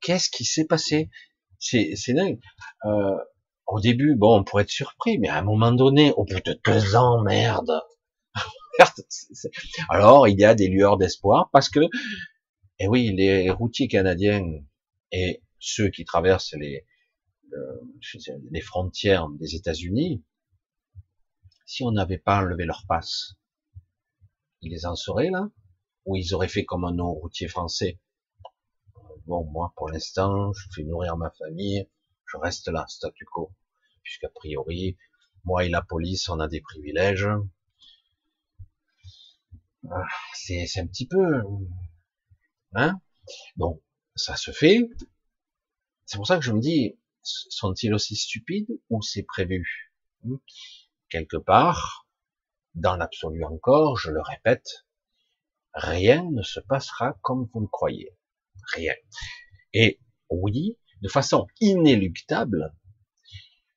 Qu'est-ce 0.00 0.30
qui 0.30 0.44
s'est 0.44 0.66
passé? 0.66 1.10
C'est 1.58 2.12
dingue. 2.14 2.40
Euh, 2.84 3.16
au 3.66 3.80
début, 3.80 4.14
bon, 4.16 4.40
on 4.40 4.44
pourrait 4.44 4.64
être 4.64 4.70
surpris, 4.70 5.18
mais 5.18 5.28
à 5.28 5.38
un 5.38 5.42
moment 5.42 5.72
donné, 5.72 6.12
au 6.12 6.24
bout 6.24 6.40
de 6.44 6.60
deux 6.64 6.96
ans, 6.96 7.22
merde. 7.22 7.72
Alors, 9.88 10.28
il 10.28 10.38
y 10.38 10.44
a 10.44 10.54
des 10.54 10.68
lueurs 10.68 10.98
d'espoir 10.98 11.50
parce 11.52 11.68
que, 11.68 11.80
eh 12.78 12.88
oui, 12.88 13.12
les 13.14 13.50
routiers 13.50 13.88
canadiens 13.88 14.44
et 15.12 15.42
ceux 15.58 15.88
qui 15.88 16.04
traversent 16.04 16.54
les, 16.54 16.84
euh, 17.52 17.80
les 18.50 18.60
frontières 18.60 19.28
des 19.28 19.54
États-Unis, 19.54 20.24
si 21.66 21.82
on 21.84 21.92
n'avait 21.92 22.18
pas 22.18 22.38
enlevé 22.40 22.64
leur 22.64 22.84
passe, 22.86 23.34
ils 24.60 24.86
en 24.86 24.94
seraient 24.94 25.30
là? 25.30 25.48
Ou 26.04 26.16
ils 26.16 26.34
auraient 26.34 26.48
fait 26.48 26.64
comme 26.64 26.84
un 26.84 26.92
non-routier 26.92 27.48
français? 27.48 28.00
Bon, 29.26 29.44
moi, 29.44 29.72
pour 29.76 29.88
l'instant, 29.88 30.52
je 30.52 30.66
fais 30.74 30.82
nourrir 30.82 31.16
ma 31.16 31.30
famille, 31.30 31.88
je 32.26 32.36
reste 32.36 32.68
là, 32.68 32.84
statu 32.88 33.24
quo. 33.24 33.54
Puisqu'a 34.02 34.28
priori, 34.28 34.96
moi 35.44 35.64
et 35.64 35.68
la 35.68 35.82
police, 35.82 36.28
on 36.28 36.40
a 36.40 36.48
des 36.48 36.60
privilèges. 36.60 37.28
Ah, 39.90 40.06
c'est 40.34 40.80
un 40.80 40.86
petit 40.86 41.06
peu... 41.06 41.42
Hein? 42.74 43.00
Bon, 43.56 43.80
ça 44.16 44.36
se 44.36 44.50
fait. 44.50 44.88
C'est 46.04 46.16
pour 46.16 46.26
ça 46.26 46.36
que 46.36 46.44
je 46.44 46.52
me 46.52 46.60
dis, 46.60 46.98
sont-ils 47.22 47.94
aussi 47.94 48.16
stupides 48.16 48.80
ou 48.90 49.02
c'est 49.02 49.22
prévu? 49.22 49.92
Quelque 51.12 51.36
part, 51.36 52.08
dans 52.74 52.96
l'absolu 52.96 53.44
encore, 53.44 53.98
je 53.98 54.10
le 54.10 54.22
répète, 54.22 54.86
rien 55.74 56.24
ne 56.30 56.42
se 56.42 56.58
passera 56.58 57.18
comme 57.20 57.50
vous 57.52 57.60
le 57.60 57.66
croyez. 57.66 58.16
Rien. 58.72 58.94
Et 59.74 60.00
oui, 60.30 60.78
de 61.02 61.08
façon 61.08 61.48
inéluctable, 61.60 62.74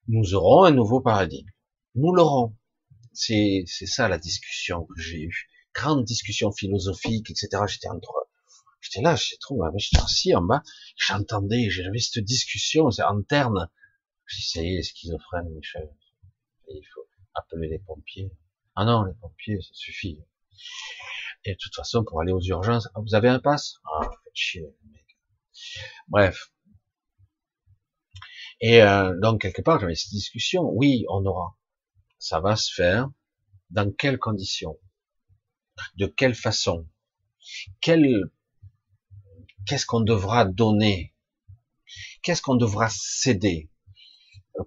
nous 0.08 0.34
aurons 0.34 0.64
un 0.64 0.72
nouveau 0.72 1.02
paradigme. 1.02 1.50
Nous 1.96 2.14
l'aurons. 2.14 2.56
C'est, 3.12 3.66
c'est 3.68 3.86
ça 3.86 4.08
la 4.08 4.18
discussion 4.18 4.86
que 4.86 5.02
j'ai 5.02 5.24
eue. 5.24 5.50
Grande 5.74 6.06
discussion 6.06 6.54
philosophique, 6.54 7.30
etc. 7.30 7.64
J'étais 7.68 7.90
entre, 7.90 8.30
j'étais 8.80 9.02
là, 9.02 9.18
j'étais 9.18 9.40
trop, 9.42 9.62
j'étais 9.76 10.02
assis 10.02 10.34
en 10.34 10.42
bas, 10.42 10.64
j'entendais, 10.96 11.70
j'avais 11.70 12.00
cette 12.00 12.24
discussion, 12.24 12.92
c'est 12.92 13.04
interne. 13.04 13.70
J'essayais 14.26 14.82
schizophrène, 14.84 15.50
Michel. 15.50 15.90
Il 16.70 16.82
faut 16.94 17.05
appeler 17.36 17.68
les 17.70 17.80
pompiers. 17.80 18.32
Ah 18.76 18.86
non, 18.86 19.04
les 19.04 19.14
pompiers, 19.14 19.62
ça 19.62 19.74
suffit. 19.74 20.24
Et 21.44 21.54
de 21.54 21.58
toute 21.60 21.76
façon, 21.76 22.04
pour 22.04 22.22
aller 22.22 22.32
aux 22.32 22.42
urgences, 22.42 22.90
ah, 22.96 23.00
vous 23.02 23.16
avez 23.16 23.30
un 23.30 23.40
pass 23.40 23.80
Ah, 23.86 24.10
faites 24.24 24.36
chier, 24.36 24.76
mec. 24.92 25.18
Bref. 26.08 26.52
Et 28.62 28.82
euh, 28.82 29.18
donc, 29.20 29.42
quelque 29.42 29.62
part, 29.62 29.80
j'avais 29.80 29.96
cette 29.96 30.12
discussion. 30.12 30.64
Oui, 30.64 31.06
on 31.10 31.26
aura. 31.26 31.58
Ça 32.18 32.40
va 32.40 32.56
se 32.56 32.74
faire. 32.74 33.10
Dans 33.70 33.92
quelles 33.92 34.20
conditions? 34.20 34.80
De 35.98 36.08
quelle 36.08 36.36
façon? 36.36 36.88
Quel... 37.82 38.32
Qu'est-ce 39.68 39.86
qu'on 39.86 40.02
devra 40.02 40.46
donner? 40.46 41.14
Qu'est-ce 42.24 42.42
qu'on 42.42 42.56
devra 42.56 42.88
céder? 42.90 43.70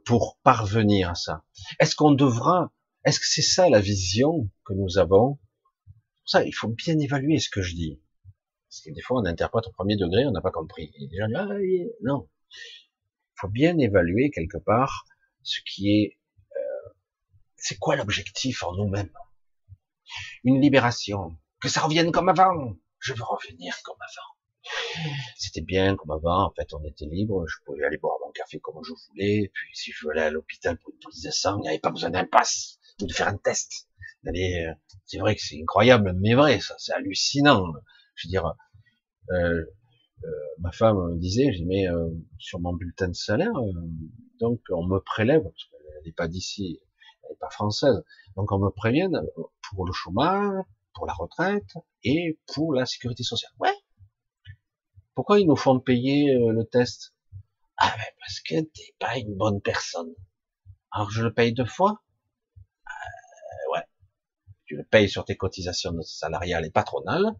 Pour 0.04 0.38
parvenir 0.42 1.10
à 1.10 1.14
ça 1.14 1.44
Est-ce 1.80 1.96
qu'on 1.96 2.12
devra 2.12 2.72
est-ce 3.08 3.20
que 3.20 3.26
c'est 3.26 3.42
ça 3.42 3.70
la 3.70 3.80
vision 3.80 4.50
que 4.64 4.74
nous 4.74 4.98
avons? 4.98 5.38
Ça, 6.26 6.44
il 6.44 6.52
faut 6.52 6.68
bien 6.68 6.98
évaluer 6.98 7.38
ce 7.38 7.48
que 7.48 7.62
je 7.62 7.74
dis. 7.74 8.02
Parce 8.68 8.82
que 8.82 8.90
des 8.90 9.00
fois, 9.00 9.20
on 9.22 9.24
interprète 9.24 9.66
au 9.66 9.72
premier 9.72 9.96
degré, 9.96 10.26
on 10.26 10.30
n'a 10.30 10.42
pas 10.42 10.50
compris. 10.50 10.92
Et 11.00 11.08
ah, 11.22 11.46
non. 12.02 12.28
Il 12.50 13.40
faut 13.40 13.48
bien 13.48 13.78
évaluer 13.78 14.30
quelque 14.30 14.58
part 14.58 15.06
ce 15.42 15.60
qui 15.64 15.90
est, 15.90 16.18
euh, 16.54 16.90
c'est 17.56 17.78
quoi 17.78 17.96
l'objectif 17.96 18.62
en 18.62 18.74
nous-mêmes? 18.74 19.12
Une 20.44 20.60
libération. 20.60 21.38
Que 21.62 21.68
ça 21.70 21.80
revienne 21.80 22.12
comme 22.12 22.28
avant. 22.28 22.76
Je 22.98 23.14
veux 23.14 23.24
revenir 23.24 23.74
comme 23.84 23.96
avant. 23.96 24.37
C'était 25.36 25.60
bien 25.60 25.96
comme 25.96 26.10
avant, 26.10 26.46
en 26.46 26.50
fait, 26.52 26.72
on 26.74 26.84
était 26.84 27.06
libre, 27.06 27.46
je 27.46 27.56
pouvais 27.64 27.84
aller 27.84 27.98
boire 27.98 28.16
mon 28.24 28.32
café 28.32 28.58
comme 28.58 28.82
je 28.84 28.92
voulais, 29.08 29.50
puis 29.52 29.76
si 29.76 29.92
je 29.92 30.04
voulais 30.04 30.20
aller 30.20 30.28
à 30.28 30.30
l'hôpital 30.30 30.78
pour 30.78 30.92
une 30.92 30.98
prise 30.98 31.22
de 31.22 31.30
sang, 31.30 31.58
il 31.58 31.62
n'y 31.62 31.68
avait 31.68 31.78
pas 31.78 31.90
besoin 31.90 32.10
d'un 32.10 32.24
passe 32.24 32.78
de 33.00 33.12
faire 33.12 33.28
un 33.28 33.36
test. 33.36 33.88
Euh, 34.26 34.72
c'est 35.06 35.18
vrai 35.18 35.36
que 35.36 35.42
c'est 35.42 35.60
incroyable, 35.60 36.12
mais 36.20 36.34
vrai, 36.34 36.60
ça, 36.60 36.74
c'est 36.78 36.92
hallucinant. 36.92 37.64
Je 38.14 38.26
veux 38.26 38.30
dire, 38.30 38.54
euh, 39.30 39.64
euh, 40.24 40.28
ma 40.58 40.72
femme 40.72 40.96
me 41.12 41.18
disait, 41.18 41.52
j'ai 41.52 41.64
mis 41.64 41.86
euh, 41.86 42.08
sur 42.38 42.58
mon 42.60 42.72
bulletin 42.72 43.08
de 43.08 43.14
salaire, 43.14 43.52
donc 44.40 44.60
on 44.70 44.84
me 44.86 44.98
prélève, 44.98 45.42
parce 45.42 45.64
qu'elle 45.70 46.02
n'est 46.04 46.12
pas 46.12 46.28
d'ici, 46.28 46.80
elle 47.22 47.30
n'est 47.30 47.36
pas 47.36 47.50
française, 47.50 48.02
donc 48.36 48.50
on 48.50 48.58
me 48.58 48.70
prévient 48.70 49.08
pour 49.70 49.86
le 49.86 49.92
chômage, 49.92 50.64
pour 50.94 51.06
la 51.06 51.12
retraite 51.12 51.74
et 52.02 52.38
pour 52.54 52.74
la 52.74 52.86
sécurité 52.86 53.22
sociale. 53.22 53.52
Ouais. 53.60 53.74
Pourquoi 55.18 55.40
ils 55.40 55.48
nous 55.48 55.56
font 55.56 55.80
payer 55.80 56.32
le 56.32 56.62
test? 56.62 57.12
Ah 57.76 57.92
ben 57.96 58.04
parce 58.20 58.38
que 58.38 58.60
t'es 58.60 58.94
pas 59.00 59.18
une 59.18 59.34
bonne 59.34 59.60
personne. 59.60 60.14
Alors 60.92 61.10
je 61.10 61.24
le 61.24 61.34
paye 61.34 61.52
deux 61.52 61.66
fois? 61.66 62.04
Tu 64.66 64.76
le 64.76 64.84
payes 64.84 65.08
sur 65.08 65.24
tes 65.24 65.36
cotisations 65.36 66.00
salariales 66.02 66.64
et 66.66 66.70
patronales, 66.70 67.34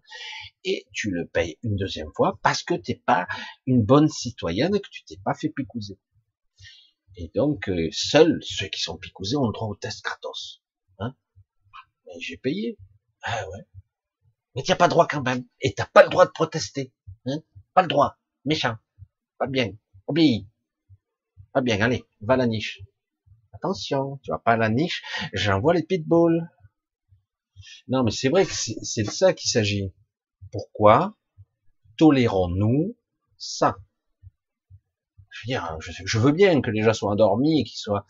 et 0.65 0.89
tu 0.93 1.13
le 1.13 1.29
payes 1.29 1.57
une 1.63 1.77
deuxième 1.77 2.11
fois 2.17 2.41
parce 2.43 2.65
que 2.65 2.75
t'es 2.75 2.97
pas 2.97 3.29
une 3.67 3.85
bonne 3.85 4.09
citoyenne 4.09 4.75
et 4.75 4.81
que 4.81 4.89
tu 4.91 5.05
t'es 5.05 5.21
pas 5.25 5.35
fait 5.35 5.51
picouser. 5.51 6.01
Et 7.17 7.31
donc, 7.33 7.69
euh, 7.69 7.91
seuls 7.93 8.41
ceux 8.43 8.67
qui 8.67 8.81
sont 8.81 8.97
picousés 8.97 9.37
ont 9.37 9.47
le 9.47 9.53
droit 9.53 9.69
au 9.69 9.77
test 9.77 10.03
gratos. 10.03 10.65
Hein 10.99 11.15
Mais 12.07 12.19
j'ai 12.19 12.39
payé. 12.39 12.77
Ah 13.23 13.49
ouais. 13.51 13.65
Mais 14.57 14.65
tu 14.65 14.73
n'as 14.73 14.77
pas 14.77 14.89
droit 14.89 15.07
quand 15.07 15.23
même. 15.23 15.45
Et 15.61 15.75
t'as 15.75 15.87
pas 15.87 16.03
le 16.03 16.09
droit 16.09 16.27
de 16.27 16.33
protester. 16.33 16.93
Hein 17.27 17.41
pas 17.79 17.83
le 17.83 17.89
droit. 17.89 18.19
Méchant. 18.45 18.77
Pas 19.39 19.47
bien. 19.47 19.73
Obéis. 20.09 20.49
Pas 21.53 21.61
bien. 21.61 21.81
Allez, 21.81 22.03
va 22.21 22.35
à 22.35 22.37
la 22.37 22.49
niche. 22.49 22.83
Attention, 23.53 24.19
tu 24.25 24.33
vas 24.33 24.41
pas 24.41 24.55
à 24.55 24.57
la 24.57 24.69
niche. 24.69 25.05
J'envoie 25.33 25.75
les 25.75 25.85
pitbulls. 25.85 26.51
Non, 27.87 28.03
mais 28.03 28.11
c'est 28.11 28.31
vrai 28.31 28.45
que 28.45 28.53
c'est 28.53 29.05
de 29.05 29.11
ça 29.11 29.33
qu'il 29.33 29.49
s'agit. 29.49 29.95
Pourquoi 30.51 31.17
tolérons-nous 31.99 32.97
ça? 33.37 33.77
Je 35.47 36.19
veux, 36.19 36.33
bien 36.33 36.61
que 36.61 36.73
les 36.73 36.83
gens 36.83 36.95
soient 36.95 37.13
endormis, 37.13 37.63
qu'ils 37.63 37.79
soient, 37.79 38.07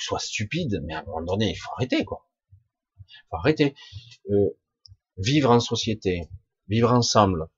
soient 0.00 0.18
stupides, 0.18 0.82
mais 0.84 0.94
à 0.94 1.00
un 1.00 1.04
moment 1.04 1.22
donné, 1.22 1.52
il 1.52 1.56
faut 1.56 1.70
arrêter, 1.76 2.04
quoi. 2.04 2.28
Il 3.08 3.22
faut 3.30 3.36
arrêter. 3.36 3.76
Euh, 4.30 4.58
vivre 5.16 5.52
en 5.52 5.60
société, 5.60 6.28
vivre 6.66 6.92
ensemble, 6.92 7.48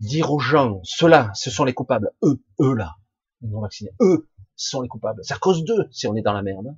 dire 0.00 0.32
aux 0.32 0.38
gens, 0.38 0.80
ceux-là, 0.84 1.30
ce 1.34 1.50
sont 1.50 1.64
les 1.64 1.74
coupables, 1.74 2.10
eux, 2.22 2.42
eux 2.60 2.74
là, 2.74 2.96
les 3.40 3.48
non 3.48 3.60
vaccinés, 3.60 3.90
eux 4.00 4.28
sont 4.56 4.80
les 4.80 4.88
coupables. 4.88 5.20
C'est 5.24 5.34
à 5.34 5.38
cause 5.38 5.64
d'eux 5.64 5.88
si 5.90 6.06
on 6.06 6.14
est 6.14 6.22
dans 6.22 6.32
la 6.32 6.42
merde. 6.42 6.76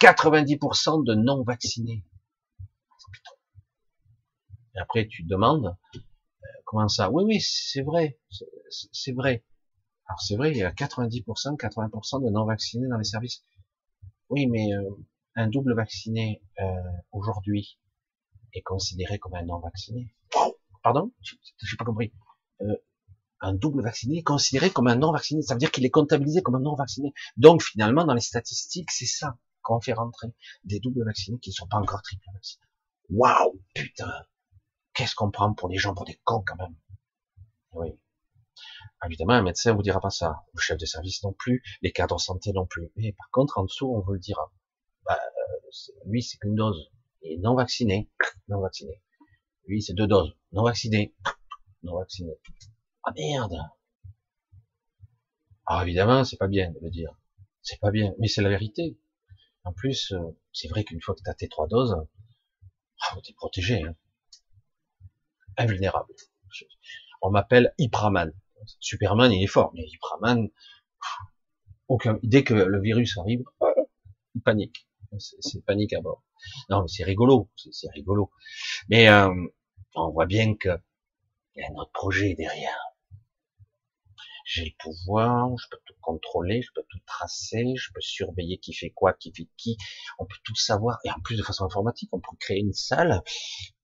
90% 0.00 1.04
de 1.04 1.14
non 1.14 1.42
vaccinés 1.42 2.04
Et 4.74 4.78
après, 4.78 5.06
tu 5.06 5.24
te 5.24 5.28
demandes, 5.28 5.76
euh, 5.94 5.98
comment 6.64 6.88
ça? 6.88 7.10
Oui, 7.10 7.24
oui, 7.24 7.40
c'est 7.40 7.82
vrai, 7.82 8.18
c'est 8.92 9.12
vrai. 9.12 9.44
Alors 10.08 10.20
c'est 10.20 10.36
vrai, 10.36 10.50
il 10.52 10.56
y 10.56 10.62
a 10.62 10.70
90%, 10.70 11.56
80% 11.56 12.24
de 12.24 12.30
non-vaccinés 12.30 12.88
dans 12.88 12.96
les 12.96 13.04
services. 13.04 13.42
Oui, 14.30 14.46
mais 14.46 14.72
euh, 14.72 14.82
un 15.36 15.48
double 15.48 15.74
vacciné 15.74 16.42
euh, 16.60 16.64
aujourd'hui 17.12 17.78
est 18.54 18.62
considéré 18.62 19.18
comme 19.18 19.34
un 19.34 19.44
non-vacciné. 19.44 20.14
Pardon? 20.82 21.12
J'ai 21.20 21.76
pas 21.76 21.84
compris. 21.84 22.12
Euh, 22.62 22.76
un 23.40 23.54
double 23.54 23.82
vacciné 23.82 24.18
est 24.18 24.22
considéré 24.22 24.70
comme 24.70 24.88
un 24.88 24.96
non-vacciné. 24.96 25.42
Ça 25.42 25.54
veut 25.54 25.60
dire 25.60 25.70
qu'il 25.70 25.84
est 25.84 25.90
comptabilisé 25.90 26.42
comme 26.42 26.56
un 26.56 26.60
non-vacciné. 26.60 27.12
Donc 27.36 27.62
finalement, 27.62 28.04
dans 28.04 28.14
les 28.14 28.20
statistiques, 28.20 28.90
c'est 28.90 29.06
ça 29.06 29.38
qu'on 29.62 29.80
fait 29.80 29.92
rentrer 29.92 30.28
des 30.64 30.80
doubles 30.80 31.04
vaccinés 31.04 31.38
qui 31.38 31.50
ne 31.50 31.54
sont 31.54 31.68
pas 31.68 31.76
encore 31.76 32.02
triple 32.02 32.24
vaccinés. 32.32 32.64
Waouh, 33.10 33.62
putain 33.74 34.12
Qu'est-ce 34.94 35.14
qu'on 35.14 35.30
prend 35.30 35.54
pour 35.54 35.68
les 35.68 35.78
gens 35.78 35.94
pour 35.94 36.04
des 36.04 36.20
cons 36.24 36.42
quand 36.44 36.56
même? 36.56 36.74
Oui. 37.72 37.96
Évidemment, 39.06 39.34
un 39.34 39.42
médecin 39.42 39.72
vous 39.72 39.82
dira 39.82 40.00
pas 40.00 40.10
ça, 40.10 40.44
le 40.52 40.60
chef 40.60 40.76
de 40.76 40.86
service 40.86 41.22
non 41.22 41.32
plus, 41.32 41.62
les 41.82 41.92
cadres 41.92 42.18
santé 42.18 42.52
non 42.52 42.66
plus. 42.66 42.90
Mais 42.96 43.12
par 43.12 43.30
contre, 43.30 43.58
en 43.58 43.64
dessous, 43.64 43.88
on 43.88 44.00
vous 44.00 44.14
le 44.14 44.18
dira. 44.18 44.50
Bah, 45.04 45.16
euh, 45.16 45.92
lui, 46.06 46.22
c'est 46.22 46.38
qu'une 46.38 46.56
dose. 46.56 46.90
Et 47.22 47.38
non 47.38 47.54
vacciné, 47.54 48.10
non 48.48 48.60
vacciné. 48.60 49.00
Lui, 49.66 49.82
c'est 49.82 49.94
deux 49.94 50.08
doses. 50.08 50.34
Non 50.50 50.64
vacciné, 50.64 51.14
non. 51.88 52.34
Ah 53.04 53.12
merde 53.16 53.58
Ah 55.66 55.82
évidemment, 55.82 56.24
c'est 56.24 56.36
pas 56.36 56.48
bien 56.48 56.70
de 56.70 56.78
le 56.80 56.90
dire. 56.90 57.14
C'est 57.62 57.80
pas 57.80 57.90
bien, 57.90 58.14
mais 58.18 58.28
c'est 58.28 58.42
la 58.42 58.48
vérité. 58.48 58.98
En 59.64 59.72
plus, 59.72 60.12
euh, 60.12 60.36
c'est 60.52 60.68
vrai 60.68 60.84
qu'une 60.84 61.00
fois 61.00 61.14
que 61.14 61.22
tu 61.22 61.30
as 61.30 61.34
tes 61.34 61.48
trois 61.48 61.66
doses, 61.66 61.96
oh, 61.96 63.20
tu 63.22 63.32
es 63.32 63.34
protégé. 63.34 63.82
Hein. 63.82 63.94
Invulnérable. 65.56 66.14
On 67.22 67.30
m'appelle 67.30 67.74
Hypraman. 67.78 68.32
Superman, 68.80 69.32
il 69.32 69.42
est 69.42 69.48
fort, 69.48 69.72
mais 69.74 69.84
Hypraman, 69.86 70.48
aucun, 71.88 72.18
dès 72.22 72.44
que 72.44 72.54
le 72.54 72.80
virus 72.80 73.16
arrive, 73.18 73.42
il 74.34 74.42
panique. 74.42 74.88
C'est 75.18 75.64
panique 75.64 75.92
à 75.94 76.00
bord. 76.00 76.22
Non, 76.68 76.82
mais 76.82 76.88
c'est 76.88 77.04
rigolo, 77.04 77.50
c'est 77.56 77.90
rigolo. 77.90 78.30
Mais 78.88 79.08
euh, 79.08 79.32
on 79.94 80.10
voit 80.10 80.26
bien 80.26 80.54
que 80.54 80.68
il 81.54 81.62
y 81.62 81.64
a 81.64 81.70
notre 81.70 81.92
projet 81.92 82.34
derrière. 82.34 82.78
J'ai 84.44 84.64
le 84.64 84.70
pouvoir, 84.78 85.50
je 85.58 85.66
peux 85.70 85.78
tout 85.84 85.94
contrôler, 86.00 86.62
je 86.62 86.70
peux 86.74 86.82
tout 86.88 87.00
tracer, 87.04 87.74
je 87.76 87.92
peux 87.92 88.00
surveiller 88.00 88.58
qui 88.58 88.72
fait 88.72 88.88
quoi, 88.90 89.12
qui 89.12 89.30
fait 89.36 89.46
qui. 89.58 89.76
On 90.18 90.24
peut 90.24 90.38
tout 90.42 90.54
savoir. 90.54 90.98
Et 91.04 91.10
en 91.10 91.20
plus, 91.22 91.36
de 91.36 91.42
façon 91.42 91.66
informatique, 91.66 92.08
on 92.12 92.20
peut 92.20 92.34
créer 92.40 92.60
une 92.60 92.72
salle. 92.72 93.22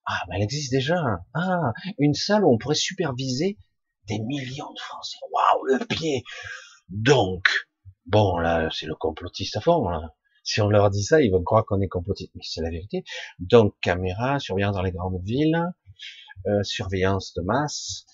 Ah, 0.07 0.23
mais 0.29 0.37
elle 0.37 0.43
existe 0.43 0.73
déjà. 0.73 0.97
Ah, 1.35 1.73
une 1.99 2.15
salle 2.15 2.45
où 2.45 2.53
on 2.53 2.57
pourrait 2.57 2.75
superviser 2.75 3.59
des 4.07 4.19
millions 4.21 4.73
de 4.73 4.81
Français. 4.81 5.19
Waouh, 5.31 5.65
le 5.65 5.85
pied. 5.85 6.23
Donc, 6.89 7.47
bon, 8.07 8.39
là, 8.39 8.69
c'est 8.73 8.87
le 8.87 8.95
complotiste 8.95 9.59
à 9.59 9.61
fond. 9.61 9.87
Si 10.45 10.61
on 10.61 10.69
leur 10.69 10.91
dit 10.91 11.03
ça, 11.03 11.21
ils 11.21 11.31
vont 11.31 11.43
croire 11.43 11.67
qu'on 11.67 11.81
est 11.83 11.89
complotiste. 11.89 12.33
Mais 12.35 12.43
c'est 12.43 12.63
la 12.63 12.71
vérité. 12.71 13.05
Donc, 13.39 13.75
caméra, 13.83 14.39
surveillance 14.39 14.77
dans 14.77 14.83
les 14.83 14.93
grandes 14.93 15.23
villes, 15.25 15.59
euh, 16.47 16.63
surveillance 16.63 17.35
de 17.35 17.43
masse. 17.43 18.07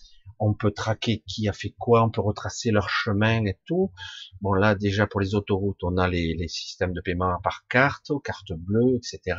On 0.42 0.54
peut 0.54 0.70
traquer 0.70 1.22
qui 1.26 1.48
a 1.48 1.52
fait 1.52 1.74
quoi, 1.78 2.02
on 2.02 2.10
peut 2.10 2.22
retracer 2.22 2.70
leur 2.70 2.88
chemin 2.88 3.44
et 3.44 3.58
tout. 3.66 3.92
Bon, 4.40 4.54
là, 4.54 4.74
déjà, 4.74 5.06
pour 5.06 5.20
les 5.20 5.34
autoroutes, 5.34 5.82
on 5.82 5.98
a 5.98 6.08
les, 6.08 6.34
les 6.34 6.48
systèmes 6.48 6.94
de 6.94 7.00
paiement 7.02 7.38
par 7.42 7.66
carte, 7.68 8.10
carte 8.24 8.52
bleue, 8.52 8.96
etc. 8.96 9.38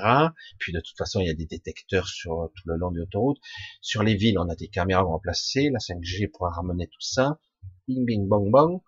Puis, 0.60 0.74
de 0.74 0.80
toute 0.80 0.96
façon, 0.98 1.20
il 1.20 1.28
y 1.28 1.32
a 1.32 1.34
des 1.34 1.48
détecteurs 1.48 2.08
sur 2.08 2.52
tout 2.56 2.64
le 2.66 2.76
long 2.78 2.92
de 2.92 3.00
l'autoroute. 3.00 3.40
Sur 3.82 4.04
les 4.04 4.16
villes, 4.16 4.38
on 4.38 4.48
a 4.50 4.56
des 4.56 4.68
caméras 4.68 5.02
remplacées, 5.02 5.72
la 5.72 5.80
5G 5.80 6.30
pourra 6.30 6.52
ramener 6.52 6.88
tout 6.88 7.02
ça. 7.02 7.40
Bing, 7.88 8.06
bing, 8.06 8.28
bong, 8.28 8.52
bong. 8.52 8.82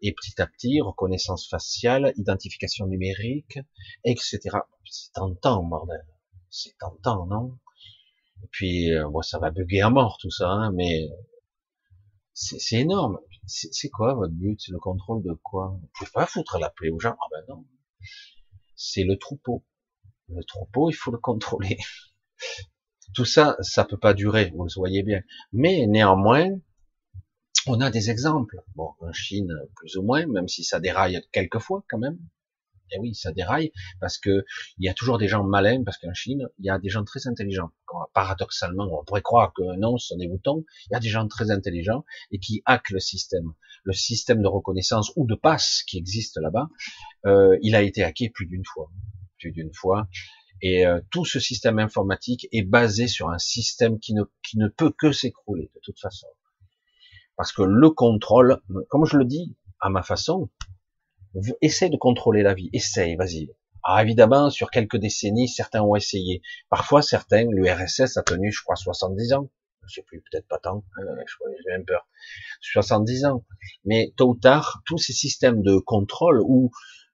Et 0.00 0.12
petit 0.12 0.40
à 0.40 0.46
petit, 0.46 0.80
reconnaissance 0.80 1.48
faciale, 1.48 2.12
identification 2.16 2.86
numérique, 2.86 3.58
etc. 4.04 4.38
C'est 4.84 5.12
tentant, 5.12 5.64
bordel. 5.64 6.04
C'est 6.50 6.76
tentant, 6.78 7.26
non? 7.26 7.58
Et 8.42 8.46
puis, 8.50 8.92
euh, 8.92 9.08
bon, 9.08 9.22
ça 9.22 9.38
va 9.38 9.50
bugger 9.50 9.80
à 9.80 9.90
mort 9.90 10.18
tout 10.20 10.30
ça, 10.30 10.48
hein, 10.48 10.72
mais 10.72 11.08
c'est 12.34 12.78
énorme. 12.78 13.18
C'est 13.46 13.88
quoi 13.88 14.14
votre 14.14 14.32
but? 14.32 14.60
C'est 14.60 14.72
le 14.72 14.78
contrôle 14.78 15.22
de 15.22 15.32
quoi? 15.32 15.76
Vous 15.80 15.88
pouvez 15.94 16.10
pas 16.12 16.26
foutre 16.26 16.58
la 16.58 16.70
plaie 16.70 16.90
aux 16.90 17.00
gens? 17.00 17.16
Ah 17.20 17.26
ben 17.32 17.44
non. 17.48 17.66
C'est 18.76 19.04
le 19.04 19.16
troupeau. 19.16 19.64
Le 20.28 20.44
troupeau, 20.44 20.90
il 20.90 20.94
faut 20.94 21.10
le 21.10 21.18
contrôler. 21.18 21.78
Tout 23.14 23.24
ça, 23.24 23.56
ça 23.60 23.84
peut 23.84 23.98
pas 23.98 24.14
durer, 24.14 24.52
vous 24.54 24.64
le 24.64 24.74
voyez 24.76 25.02
bien. 25.02 25.22
Mais 25.52 25.86
néanmoins, 25.86 26.48
on 27.66 27.80
a 27.80 27.90
des 27.90 28.10
exemples. 28.10 28.62
Bon, 28.76 28.94
en 29.00 29.12
Chine, 29.12 29.52
plus 29.76 29.96
ou 29.96 30.02
moins, 30.02 30.26
même 30.26 30.46
si 30.46 30.62
ça 30.62 30.78
déraille 30.78 31.20
quelquefois 31.32 31.84
quand 31.88 31.98
même. 31.98 32.18
Et 32.90 32.96
eh 32.96 32.98
oui, 33.00 33.14
ça 33.14 33.32
déraille 33.32 33.72
parce 34.00 34.18
que 34.18 34.44
il 34.78 34.86
y 34.86 34.88
a 34.88 34.94
toujours 34.94 35.18
des 35.18 35.28
gens 35.28 35.44
malins, 35.44 35.82
parce 35.84 35.98
qu'en 35.98 36.14
Chine, 36.14 36.48
il 36.58 36.66
y 36.66 36.70
a 36.70 36.78
des 36.78 36.88
gens 36.88 37.04
très 37.04 37.26
intelligents. 37.26 37.70
Paradoxalement, 38.14 38.88
on 38.90 39.04
pourrait 39.04 39.22
croire 39.22 39.52
que 39.54 39.62
non, 39.78 39.98
ce 39.98 40.08
sont 40.08 40.16
des 40.16 40.28
boutons. 40.28 40.64
Il 40.90 40.94
y 40.94 40.96
a 40.96 41.00
des 41.00 41.08
gens 41.08 41.26
très 41.28 41.50
intelligents 41.50 42.04
et 42.30 42.38
qui 42.38 42.62
hackent 42.64 42.90
le 42.90 43.00
système. 43.00 43.52
Le 43.84 43.92
système 43.92 44.42
de 44.42 44.48
reconnaissance 44.48 45.12
ou 45.16 45.26
de 45.26 45.34
passe 45.34 45.82
qui 45.86 45.98
existe 45.98 46.38
là-bas, 46.38 46.68
euh, 47.26 47.56
il 47.62 47.74
a 47.74 47.82
été 47.82 48.02
hacké 48.02 48.30
plus 48.30 48.46
d'une 48.46 48.64
fois, 48.64 48.90
plus 49.38 49.52
d'une 49.52 49.72
fois. 49.72 50.08
Et 50.60 50.86
euh, 50.86 51.00
tout 51.10 51.24
ce 51.24 51.38
système 51.38 51.78
informatique 51.78 52.48
est 52.50 52.62
basé 52.62 53.06
sur 53.06 53.30
un 53.30 53.38
système 53.38 54.00
qui 54.00 54.14
ne, 54.14 54.22
qui 54.42 54.58
ne 54.58 54.68
peut 54.68 54.92
que 54.96 55.12
s'écrouler 55.12 55.70
de 55.74 55.80
toute 55.82 56.00
façon. 56.00 56.26
Parce 57.36 57.52
que 57.52 57.62
le 57.62 57.90
contrôle, 57.90 58.60
comme 58.88 59.04
je 59.04 59.16
le 59.16 59.24
dis? 59.24 59.56
À 59.80 59.90
ma 59.90 60.02
façon, 60.02 60.50
essaie 61.60 61.90
de 61.90 61.96
contrôler 61.96 62.42
la 62.42 62.54
vie, 62.54 62.70
essaye, 62.72 63.16
vas-y. 63.16 63.48
Ah, 63.82 64.02
évidemment, 64.02 64.50
sur 64.50 64.70
quelques 64.70 64.96
décennies, 64.96 65.48
certains 65.48 65.82
ont 65.82 65.96
essayé. 65.96 66.42
Parfois, 66.68 67.00
certains, 67.02 67.46
l'URSS 67.50 68.16
a 68.16 68.22
tenu, 68.22 68.52
je 68.52 68.62
crois, 68.62 68.76
70 68.76 69.32
ans. 69.34 69.50
Je 69.86 69.94
sais 69.94 70.02
plus, 70.02 70.20
peut-être 70.30 70.46
pas 70.46 70.58
tant, 70.58 70.84
euh, 70.98 71.04
j'ai 71.64 71.70
même 71.70 71.86
peur. 71.86 72.06
70 72.60 73.24
ans. 73.24 73.44
Mais 73.84 74.12
tôt 74.16 74.30
ou 74.30 74.36
tard, 74.36 74.82
tous 74.84 74.98
ces 74.98 75.14
systèmes 75.14 75.62
de 75.62 75.78
contrôle 75.78 76.42
ou 76.42 76.70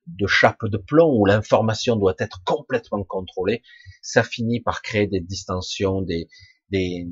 de 0.07 0.27
chape 0.27 0.65
de 0.65 0.77
plomb 0.77 1.17
où 1.17 1.25
l'information 1.25 1.97
doit 1.97 2.17
être 2.19 2.43
complètement 2.45 3.05
contrôlée, 3.05 3.62
ça 4.03 4.23
finit 4.23 4.61
par 4.61 4.83
créer 4.83 5.07
des 5.07 5.21
distensions, 5.21 6.03
des, 6.03 6.29
des, 6.71 7.07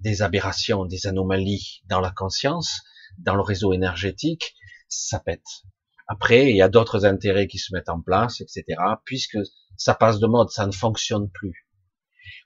des 0.00 0.22
aberrations, 0.22 0.84
des 0.84 1.06
anomalies 1.06 1.82
dans 1.86 2.00
la 2.00 2.10
conscience, 2.10 2.80
dans 3.18 3.34
le 3.34 3.42
réseau 3.42 3.72
énergétique, 3.72 4.54
ça 4.88 5.20
pète. 5.20 5.64
Après, 6.08 6.50
il 6.50 6.56
y 6.56 6.62
a 6.62 6.68
d'autres 6.68 7.04
intérêts 7.04 7.46
qui 7.46 7.58
se 7.58 7.74
mettent 7.74 7.90
en 7.90 8.00
place, 8.00 8.40
etc. 8.40 8.64
Puisque 9.04 9.38
ça 9.76 9.94
passe 9.94 10.18
de 10.18 10.26
mode, 10.26 10.50
ça 10.50 10.66
ne 10.66 10.72
fonctionne 10.72 11.30
plus. 11.30 11.68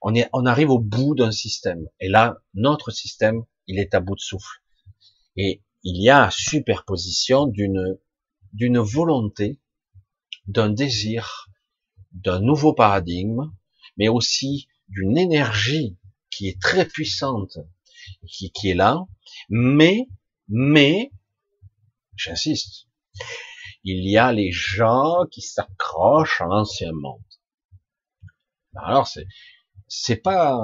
On, 0.02 0.14
est, 0.14 0.28
on 0.32 0.46
arrive 0.46 0.70
au 0.70 0.80
bout 0.80 1.14
d'un 1.14 1.30
système. 1.30 1.86
Et 2.00 2.08
là, 2.08 2.38
notre 2.54 2.90
système, 2.90 3.44
il 3.68 3.78
est 3.78 3.94
à 3.94 4.00
bout 4.00 4.16
de 4.16 4.20
souffle. 4.20 4.62
Et 5.36 5.62
il 5.84 6.02
y 6.02 6.10
a 6.10 6.28
superposition 6.30 7.46
d'une 7.46 7.98
d'une 8.52 8.78
volonté, 8.78 9.60
d'un 10.46 10.68
désir, 10.68 11.48
d'un 12.12 12.40
nouveau 12.40 12.74
paradigme, 12.74 13.50
mais 13.96 14.08
aussi 14.08 14.68
d'une 14.88 15.16
énergie 15.16 15.96
qui 16.30 16.48
est 16.48 16.60
très 16.60 16.86
puissante, 16.86 17.58
qui, 18.28 18.50
qui 18.52 18.70
est 18.70 18.74
là, 18.74 19.06
mais, 19.48 20.06
mais, 20.48 21.10
j'insiste, 22.16 22.88
il 23.84 24.08
y 24.08 24.16
a 24.16 24.32
les 24.32 24.52
gens 24.52 25.26
qui 25.30 25.40
s'accrochent 25.40 26.40
à 26.40 26.46
l'ancien 26.46 26.92
monde. 26.92 27.22
Alors 28.74 29.06
c'est, 29.06 29.26
c'est 29.88 30.16
pas 30.16 30.58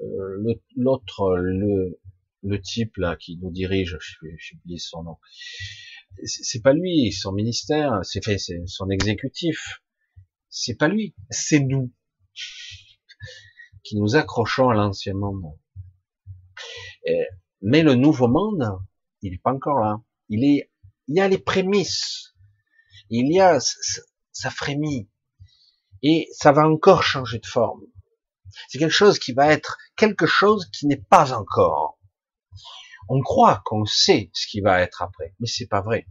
euh, 0.00 0.58
l'autre, 0.74 1.36
le, 1.36 2.00
le 2.42 2.60
type 2.60 2.96
là 2.96 3.16
qui 3.16 3.36
nous 3.38 3.50
dirige, 3.50 3.98
j'ai 4.20 4.56
oublié 4.56 4.78
son 4.78 5.02
nom. 5.02 5.18
C'est 6.24 6.62
pas 6.62 6.72
lui, 6.72 7.12
son 7.12 7.32
ministère, 7.32 8.00
c'est 8.02 8.24
fait, 8.24 8.38
son 8.66 8.88
exécutif. 8.88 9.82
C'est 10.48 10.76
pas 10.76 10.88
lui, 10.88 11.14
c'est 11.30 11.60
nous 11.60 11.92
qui 13.82 13.96
nous 13.96 14.16
accrochons 14.16 14.70
à 14.70 14.74
l'ancien 14.74 15.14
monde. 15.14 15.44
mais 17.60 17.82
le 17.82 17.94
nouveau 17.94 18.28
monde, 18.28 18.66
il 19.22 19.32
n'est 19.32 19.38
pas 19.38 19.52
encore 19.52 19.80
là. 19.80 20.00
Il 20.28 20.44
est, 20.44 20.70
il 21.08 21.16
y 21.16 21.20
a 21.20 21.28
les 21.28 21.38
prémices. 21.38 22.34
Il 23.10 23.32
y 23.32 23.40
a, 23.40 23.58
ça 24.32 24.50
frémit. 24.50 25.08
Et 26.02 26.28
ça 26.32 26.52
va 26.52 26.68
encore 26.68 27.02
changer 27.02 27.38
de 27.38 27.46
forme. 27.46 27.82
C'est 28.68 28.78
quelque 28.78 28.90
chose 28.90 29.18
qui 29.18 29.32
va 29.32 29.52
être 29.52 29.78
quelque 29.96 30.26
chose 30.26 30.66
qui 30.72 30.86
n'est 30.86 30.96
pas 30.96 31.32
encore. 31.32 31.98
On 33.08 33.20
croit 33.22 33.62
qu'on 33.64 33.84
sait 33.84 34.30
ce 34.32 34.46
qui 34.46 34.60
va 34.60 34.80
être 34.80 35.02
après, 35.02 35.34
mais 35.40 35.46
c'est 35.46 35.66
pas 35.66 35.80
vrai. 35.80 36.06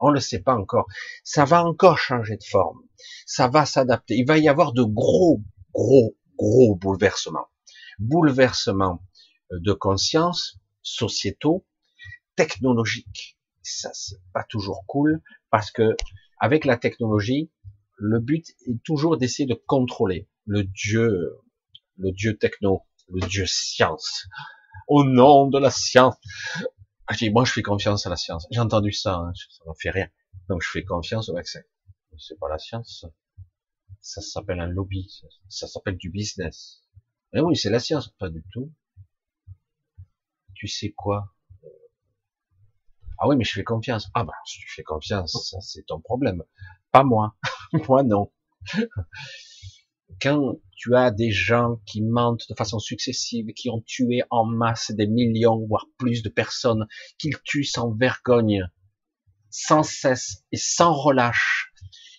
On 0.00 0.10
le 0.10 0.20
sait 0.20 0.40
pas 0.40 0.54
encore. 0.54 0.86
Ça 1.22 1.44
va 1.44 1.64
encore 1.64 1.98
changer 1.98 2.36
de 2.36 2.44
forme. 2.44 2.80
Ça 3.26 3.48
va 3.48 3.64
s'adapter. 3.64 4.16
Il 4.16 4.26
va 4.26 4.38
y 4.38 4.48
avoir 4.48 4.72
de 4.72 4.82
gros, 4.82 5.42
gros, 5.72 6.16
gros 6.36 6.76
bouleversements. 6.76 7.48
bouleversements 7.98 9.02
de 9.50 9.72
conscience 9.72 10.58
sociétaux, 10.82 11.64
technologiques. 12.36 13.38
Ça, 13.62 13.90
c'est 13.94 14.20
pas 14.32 14.44
toujours 14.44 14.84
cool 14.86 15.22
parce 15.50 15.70
que 15.70 15.96
avec 16.44 16.66
la 16.66 16.76
technologie, 16.76 17.50
le 17.96 18.20
but 18.20 18.46
est 18.66 18.82
toujours 18.84 19.16
d'essayer 19.16 19.46
de 19.46 19.54
contrôler 19.54 20.28
le 20.44 20.62
dieu, 20.62 21.40
le 21.96 22.12
dieu 22.12 22.36
techno, 22.36 22.82
le 23.08 23.26
dieu 23.26 23.46
science. 23.46 24.26
Au 24.86 25.04
nom 25.04 25.48
de 25.48 25.58
la 25.58 25.70
science. 25.70 26.16
Dis, 27.16 27.30
moi, 27.30 27.46
je 27.46 27.52
fais 27.52 27.62
confiance 27.62 28.06
à 28.06 28.10
la 28.10 28.16
science. 28.16 28.46
J'ai 28.50 28.60
entendu 28.60 28.92
ça, 28.92 29.14
hein, 29.14 29.32
ça 29.34 29.64
m'a 29.64 29.72
fait 29.80 29.88
rien. 29.88 30.06
Donc, 30.50 30.60
je 30.60 30.68
fais 30.70 30.84
confiance 30.84 31.30
au 31.30 31.34
vaccin. 31.34 31.60
C'est 32.18 32.38
pas 32.38 32.50
la 32.50 32.58
science. 32.58 33.06
Ça 34.02 34.20
s'appelle 34.20 34.60
un 34.60 34.66
lobby. 34.66 35.10
Ça, 35.48 35.66
s'appelle 35.66 35.96
du 35.96 36.10
business. 36.10 36.82
Mais 37.32 37.40
oui, 37.40 37.56
c'est 37.56 37.70
la 37.70 37.80
science, 37.80 38.08
pas 38.18 38.28
du 38.28 38.44
tout. 38.52 38.70
Tu 40.54 40.68
sais 40.68 40.90
quoi? 40.90 41.33
Ah 43.18 43.28
oui, 43.28 43.36
mais 43.36 43.44
je 43.44 43.52
fais 43.52 43.64
confiance. 43.64 44.08
Ah 44.14 44.24
bah, 44.24 44.32
si 44.44 44.58
tu 44.58 44.68
fais 44.68 44.82
confiance, 44.82 45.48
ça 45.50 45.60
c'est 45.60 45.86
ton 45.86 46.00
problème. 46.00 46.42
Pas 46.92 47.04
moi. 47.04 47.36
moi 47.88 48.02
non. 48.02 48.32
Quand 50.20 50.58
tu 50.76 50.94
as 50.94 51.10
des 51.10 51.30
gens 51.30 51.80
qui 51.86 52.02
mentent 52.02 52.48
de 52.48 52.54
façon 52.54 52.78
successive, 52.78 53.46
qui 53.54 53.70
ont 53.70 53.82
tué 53.86 54.22
en 54.30 54.44
masse 54.44 54.90
des 54.90 55.06
millions, 55.06 55.66
voire 55.66 55.86
plus 55.98 56.22
de 56.22 56.28
personnes, 56.28 56.86
qu'ils 57.18 57.38
tuent 57.44 57.64
sans 57.64 57.92
vergogne, 57.92 58.68
sans 59.50 59.82
cesse 59.82 60.44
et 60.52 60.56
sans 60.56 60.92
relâche. 60.92 61.72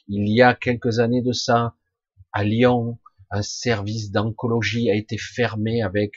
Il 0.07 0.29
y 0.29 0.41
a 0.41 0.53
quelques 0.53 0.99
années 0.99 1.21
de 1.21 1.31
ça, 1.31 1.75
à 2.31 2.43
Lyon, 2.43 2.99
un 3.31 3.41
service 3.41 4.11
d'oncologie 4.11 4.89
a 4.89 4.95
été 4.95 5.17
fermé 5.17 5.81
avec 5.81 6.13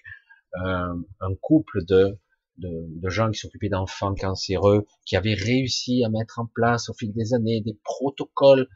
euh, 0.63 0.95
un 1.21 1.35
couple 1.41 1.85
de, 1.85 2.19
de, 2.59 3.09
gens 3.09 3.31
qui 3.31 3.39
s'occupaient 3.39 3.69
d'enfants 3.69 4.15
cancéreux, 4.15 4.87
qui 5.07 5.17
avaient 5.17 5.35
réussi 5.35 6.05
à 6.05 6.09
mettre 6.09 6.39
en 6.39 6.47
place 6.47 6.89
au 6.89 6.95
fil 6.95 7.13
des 7.13 7.35
années 7.35 7.61
des 7.61 7.79
protocoles. 7.85 8.69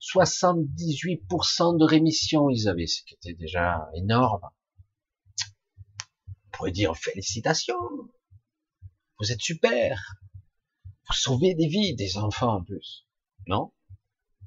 78% 0.00 1.78
de 1.78 1.84
rémission 1.84 2.50
ils 2.50 2.68
avaient, 2.68 2.86
ce 2.86 3.02
qui 3.02 3.14
était 3.14 3.34
déjà 3.34 3.88
énorme. 3.94 4.42
On 6.28 6.58
pourrait 6.58 6.72
dire 6.72 6.96
félicitations, 6.96 7.76
vous 9.18 9.32
êtes 9.32 9.40
super, 9.40 10.16
vous 11.08 11.14
sauvez 11.14 11.54
des 11.54 11.66
vies, 11.66 11.94
des 11.94 12.18
enfants 12.18 12.56
en 12.56 12.62
plus. 12.62 13.06
Non? 13.46 13.72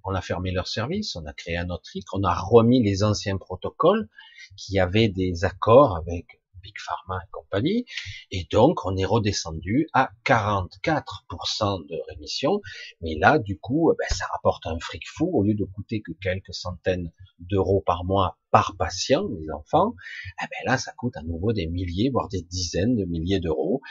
On 0.04 0.14
a 0.14 0.22
fermé 0.22 0.52
leur 0.52 0.68
service, 0.68 1.16
on 1.16 1.26
a 1.26 1.34
créé 1.34 1.58
un 1.58 1.70
autre 1.70 1.84
truc, 1.84 2.04
on 2.14 2.24
a 2.24 2.34
remis 2.34 2.82
les 2.82 3.04
anciens 3.04 3.38
protocoles 3.38 4.10
qui 4.56 4.80
avaient 4.80 5.10
des 5.10 5.44
accords 5.44 5.96
avec 5.96 6.39
Big 6.62 6.76
Pharma 6.78 7.20
et 7.24 7.30
compagnie, 7.32 7.86
et 8.32 8.48
donc 8.52 8.86
on 8.86 8.96
est 8.98 9.06
redescendu 9.06 9.88
à 9.94 10.12
44% 10.26 11.88
de 11.88 12.02
rémission, 12.10 12.62
mais 13.02 13.16
là 13.16 13.40
du 13.40 13.60
coup 13.60 13.94
ben, 13.98 14.16
ça 14.16 14.26
rapporte 14.32 14.66
un 14.68 14.80
fric 14.80 15.04
fou, 15.08 15.30
au 15.34 15.44
lieu 15.44 15.54
de 15.54 15.66
coûter 15.66 16.02
que 16.02 16.12
quelques 16.22 16.54
centaines 16.54 17.12
d'euros 17.40 17.82
par 17.86 18.04
mois 18.04 18.38
par 18.52 18.76
patient, 18.78 19.28
les 19.28 19.52
enfants, 19.52 19.96
eh 20.42 20.46
ben 20.46 20.72
là 20.72 20.78
ça 20.78 20.92
coûte 20.94 21.18
à 21.18 21.22
nouveau 21.24 21.54
des 21.54 21.68
milliers, 21.68 22.10
voire 22.10 22.30
des 22.30 22.42
dizaines 22.42 22.96
de 22.96 23.06
milliers 23.06 23.40
d'euros. 23.40 23.82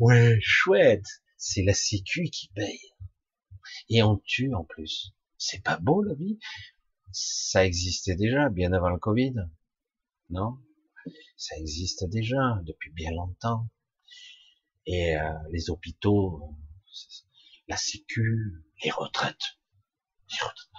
Ouais, 0.00 0.38
chouette, 0.40 1.06
c'est 1.36 1.62
la 1.62 1.74
sécu 1.74 2.24
qui 2.24 2.48
paye. 2.54 2.80
Et 3.88 4.02
on 4.02 4.16
tue 4.16 4.52
en 4.54 4.64
plus. 4.64 5.14
C'est 5.38 5.62
pas 5.62 5.78
beau 5.78 6.02
la 6.02 6.14
vie? 6.14 6.38
Ça 7.12 7.64
existait 7.64 8.16
déjà 8.16 8.48
bien 8.48 8.72
avant 8.72 8.90
le 8.90 8.98
Covid, 8.98 9.34
non? 10.30 10.58
Ça 11.36 11.56
existe 11.56 12.04
déjà 12.08 12.60
depuis 12.64 12.90
bien 12.92 13.10
longtemps. 13.12 13.68
Et 14.86 15.16
euh, 15.16 15.32
les 15.50 15.70
hôpitaux, 15.70 16.56
la 17.68 17.76
sécu, 17.76 18.64
les 18.82 18.90
retraites. 18.90 19.58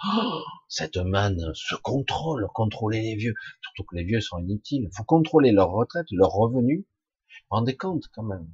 Oh, 0.04 0.42
cette 0.68 0.96
manne 0.96 1.52
se 1.54 1.74
contrôle, 1.76 2.46
contrôler 2.52 3.00
les 3.00 3.16
vieux, 3.16 3.34
surtout 3.62 3.84
que 3.84 3.96
les 3.96 4.04
vieux 4.04 4.20
sont 4.20 4.38
inutiles. 4.38 4.88
Faut 4.96 5.04
contrôler 5.04 5.52
leur 5.52 5.70
retraite, 5.70 6.06
leur 6.10 6.30
revenu. 6.30 6.86
Rendez 7.48 7.76
compte 7.76 8.04
quand 8.12 8.22
même. 8.22 8.50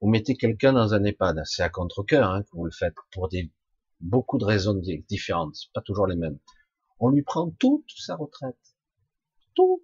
Vous 0.00 0.08
mettez 0.08 0.36
quelqu'un 0.36 0.72
dans 0.72 0.94
un 0.94 1.04
EHPAD, 1.04 1.42
c'est 1.44 1.62
à 1.62 1.68
contre-cœur 1.68 2.30
hein, 2.30 2.42
que 2.42 2.50
vous 2.52 2.64
le 2.64 2.70
faites 2.70 2.94
pour 3.12 3.28
des 3.28 3.52
beaucoup 4.00 4.38
de 4.38 4.44
raisons 4.44 4.74
différentes, 5.08 5.56
pas 5.74 5.82
toujours 5.82 6.06
les 6.06 6.16
mêmes. 6.16 6.38
On 6.98 7.10
lui 7.10 7.22
prend 7.22 7.50
toute 7.58 7.90
sa 7.96 8.16
retraite, 8.16 8.56
tout, 9.54 9.82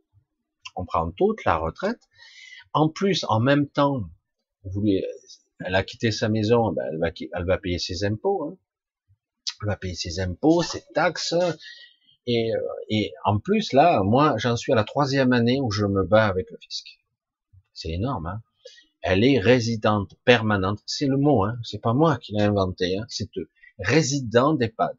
on 0.76 0.84
prend 0.84 1.10
toute 1.10 1.44
la 1.44 1.56
retraite. 1.56 2.00
En 2.72 2.88
plus, 2.88 3.24
en 3.28 3.40
même 3.40 3.68
temps, 3.68 4.02
vous 4.64 4.70
voulez, 4.70 5.06
elle 5.64 5.74
a 5.74 5.82
quitté 5.82 6.10
sa 6.10 6.28
maison, 6.28 6.72
ben 6.72 6.84
elle, 6.92 6.98
va, 6.98 7.10
elle 7.32 7.44
va 7.44 7.58
payer 7.58 7.78
ses 7.78 8.04
impôts. 8.04 8.44
Hein. 8.44 8.58
Elle 9.62 9.68
va 9.68 9.76
payer 9.76 9.94
ses 9.94 10.20
impôts, 10.20 10.62
ses 10.62 10.84
taxes. 10.94 11.34
Et, 12.26 12.54
euh, 12.54 12.60
et 12.88 13.12
en 13.24 13.38
plus, 13.38 13.72
là, 13.72 14.02
moi, 14.02 14.34
j'en 14.36 14.56
suis 14.56 14.72
à 14.72 14.76
la 14.76 14.84
troisième 14.84 15.32
année 15.32 15.60
où 15.60 15.70
je 15.70 15.86
me 15.86 16.04
bats 16.04 16.26
avec 16.26 16.50
le 16.50 16.58
fisc. 16.60 16.98
C'est 17.72 17.90
énorme. 17.90 18.26
Hein 18.26 18.42
elle 19.08 19.22
est 19.22 19.38
résidente 19.38 20.16
permanente. 20.24 20.80
C'est 20.84 21.06
le 21.06 21.16
mot, 21.16 21.44
hein. 21.44 21.56
C'est 21.62 21.80
pas 21.80 21.94
moi 21.94 22.18
qui 22.18 22.32
l'ai 22.32 22.42
inventé. 22.42 22.98
Hein. 22.98 23.06
C'est 23.08 23.30
résident 23.78 24.52
d'EHPAD. 24.52 24.96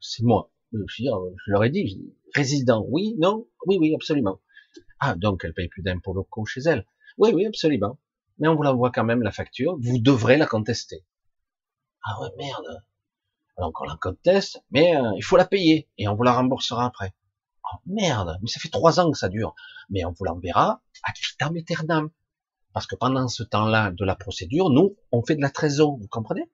C'est 0.00 0.24
moi. 0.24 0.50
Je, 0.72 0.78
je 0.88 1.50
leur 1.52 1.62
ai 1.62 1.70
dit, 1.70 2.12
résident, 2.34 2.84
oui, 2.88 3.14
non, 3.18 3.46
oui, 3.66 3.78
oui, 3.80 3.94
absolument. 3.94 4.40
Ah, 5.00 5.14
donc 5.16 5.44
elle 5.44 5.54
paye 5.54 5.68
plus 5.68 5.82
d'impôts 5.82 6.12
locaux 6.12 6.44
chez 6.44 6.60
elle. 6.66 6.86
Oui, 7.18 7.32
oui, 7.34 7.46
absolument. 7.46 7.98
Mais 8.38 8.48
on 8.48 8.54
vous 8.54 8.62
l'envoie 8.62 8.90
quand 8.90 9.04
même 9.04 9.22
la 9.22 9.32
facture, 9.32 9.76
vous 9.80 9.98
devrez 9.98 10.36
la 10.36 10.46
contester. 10.46 11.04
Ah 12.04 12.20
ouais, 12.20 12.28
merde. 12.38 12.84
Donc 13.58 13.80
on 13.80 13.84
la 13.84 13.96
conteste, 13.96 14.62
mais 14.70 14.96
euh, 14.96 15.12
il 15.16 15.22
faut 15.22 15.36
la 15.36 15.46
payer, 15.46 15.88
et 15.98 16.08
on 16.08 16.14
vous 16.14 16.22
la 16.22 16.32
remboursera 16.32 16.86
après. 16.86 17.14
Oh 17.64 17.76
merde, 17.86 18.38
mais 18.42 18.48
ça 18.48 18.60
fait 18.60 18.70
trois 18.70 19.00
ans 19.00 19.10
que 19.10 19.18
ça 19.18 19.28
dure. 19.28 19.54
Mais 19.90 20.04
on 20.04 20.12
vous 20.12 20.24
l'enverra 20.24 20.82
ad 21.02 21.14
vitam 21.16 21.56
aeternam. 21.56 22.10
Parce 22.72 22.86
que 22.86 22.94
pendant 22.94 23.26
ce 23.28 23.42
temps-là 23.42 23.90
de 23.90 24.04
la 24.04 24.14
procédure, 24.14 24.70
nous, 24.70 24.96
on 25.12 25.22
fait 25.24 25.34
de 25.34 25.42
la 25.42 25.50
trésor, 25.50 25.98
vous 25.98 26.08
comprenez? 26.08 26.50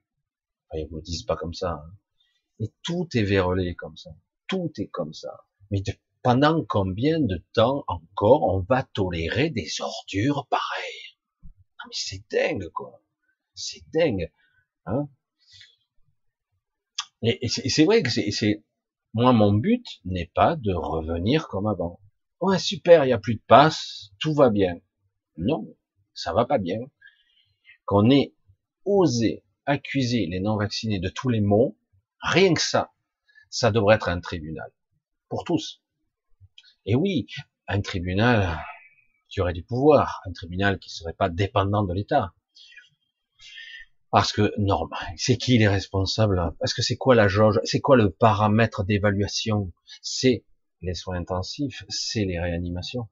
Ils 0.74 0.88
vous 0.90 0.96
le 0.96 1.02
disent 1.02 1.24
pas 1.24 1.36
comme 1.36 1.54
ça. 1.54 1.72
Hein. 1.72 1.92
Et 2.58 2.72
tout 2.82 3.08
est 3.14 3.22
vérolé 3.22 3.74
comme 3.74 3.96
ça. 3.96 4.10
Tout 4.46 4.72
est 4.78 4.88
comme 4.88 5.12
ça. 5.12 5.44
Mais 5.70 5.80
de 5.80 5.92
pendant 6.26 6.64
combien 6.64 7.20
de 7.20 7.40
temps 7.52 7.84
encore 7.86 8.42
on 8.52 8.58
va 8.58 8.82
tolérer 8.82 9.48
des 9.48 9.80
ordures 9.80 10.48
pareilles? 10.50 11.16
Mais 11.84 11.92
c'est 11.92 12.24
dingue 12.28 12.68
quoi, 12.74 13.00
c'est 13.54 13.84
dingue. 13.94 14.32
Hein 14.86 15.08
et, 17.22 17.46
c'est 17.46 17.84
vrai 17.84 18.02
que 18.02 18.10
c'est, 18.10 18.64
moi 19.14 19.32
mon 19.32 19.52
but 19.52 19.86
n'est 20.04 20.32
pas 20.34 20.56
de 20.56 20.74
revenir 20.74 21.46
comme 21.46 21.68
avant. 21.68 22.00
Ouais 22.40 22.58
super, 22.58 23.04
il 23.04 23.10
y 23.10 23.12
a 23.12 23.18
plus 23.18 23.36
de 23.36 23.44
passe, 23.46 24.10
tout 24.18 24.34
va 24.34 24.50
bien. 24.50 24.80
Non, 25.36 25.76
ça 26.12 26.32
va 26.32 26.44
pas 26.44 26.58
bien. 26.58 26.80
Qu'on 27.84 28.10
ait 28.10 28.34
osé 28.84 29.44
accuser 29.64 30.26
les 30.26 30.40
non 30.40 30.56
vaccinés 30.56 30.98
de 30.98 31.08
tous 31.08 31.28
les 31.28 31.40
maux, 31.40 31.78
rien 32.18 32.52
que 32.52 32.60
ça, 32.60 32.90
ça 33.48 33.70
devrait 33.70 33.94
être 33.94 34.08
un 34.08 34.18
tribunal 34.18 34.72
pour 35.28 35.44
tous. 35.44 35.85
Et 36.86 36.94
oui, 36.94 37.26
un 37.68 37.80
tribunal 37.80 38.58
qui 39.28 39.40
aurait 39.40 39.52
du 39.52 39.64
pouvoir, 39.64 40.22
un 40.24 40.32
tribunal 40.32 40.78
qui 40.78 40.90
serait 40.90 41.12
pas 41.12 41.28
dépendant 41.28 41.82
de 41.82 41.92
l'État. 41.92 42.32
Parce 44.10 44.32
que, 44.32 44.52
normal, 44.56 45.00
c'est 45.16 45.36
qui 45.36 45.58
les 45.58 45.68
responsables? 45.68 46.40
Parce 46.60 46.72
que 46.72 46.82
c'est 46.82 46.96
quoi 46.96 47.14
la 47.16 47.26
jauge? 47.26 47.60
C'est 47.64 47.80
quoi 47.80 47.96
le 47.96 48.10
paramètre 48.10 48.84
d'évaluation? 48.84 49.72
C'est 50.00 50.44
les 50.80 50.94
soins 50.94 51.16
intensifs, 51.16 51.84
c'est 51.88 52.24
les 52.24 52.38
réanimations. 52.38 53.08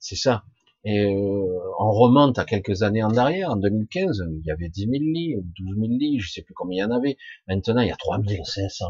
C'est 0.00 0.16
ça. 0.16 0.44
Et 0.82 1.04
euh, 1.04 1.58
on 1.78 1.90
remonte 1.92 2.38
à 2.38 2.44
quelques 2.44 2.82
années 2.82 3.02
en 3.02 3.14
arrière, 3.16 3.50
en 3.50 3.56
2015, 3.56 4.24
il 4.40 4.46
y 4.46 4.50
avait 4.50 4.70
10 4.70 4.80
000 4.80 4.92
lits, 4.92 5.36
12 5.36 5.76
000 5.76 5.88
lits, 5.98 6.20
je 6.20 6.32
sais 6.32 6.42
plus 6.42 6.54
combien 6.54 6.86
il 6.86 6.88
y 6.88 6.92
en 6.92 6.96
avait. 6.96 7.16
Maintenant, 7.48 7.82
il 7.82 7.88
y 7.88 7.92
a 7.92 7.96
3 7.96 8.18
500 8.44 8.86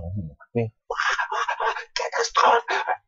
lits. 0.55 0.71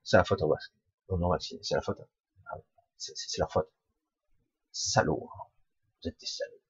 C'est 0.02 0.16
la 0.16 0.24
faute 0.24 0.42
aux 0.42 1.18
non 1.18 1.28
vaccinés, 1.28 1.60
c'est 1.62 1.74
la 1.74 1.82
faute. 1.82 1.98
Ah 2.46 2.56
c'est 2.96 3.38
leur 3.38 3.52
faute. 3.52 3.70
Salaud. 4.72 5.28
Vous 6.02 6.08
êtes 6.08 6.18
des 6.18 6.26
salauds. 6.26 6.62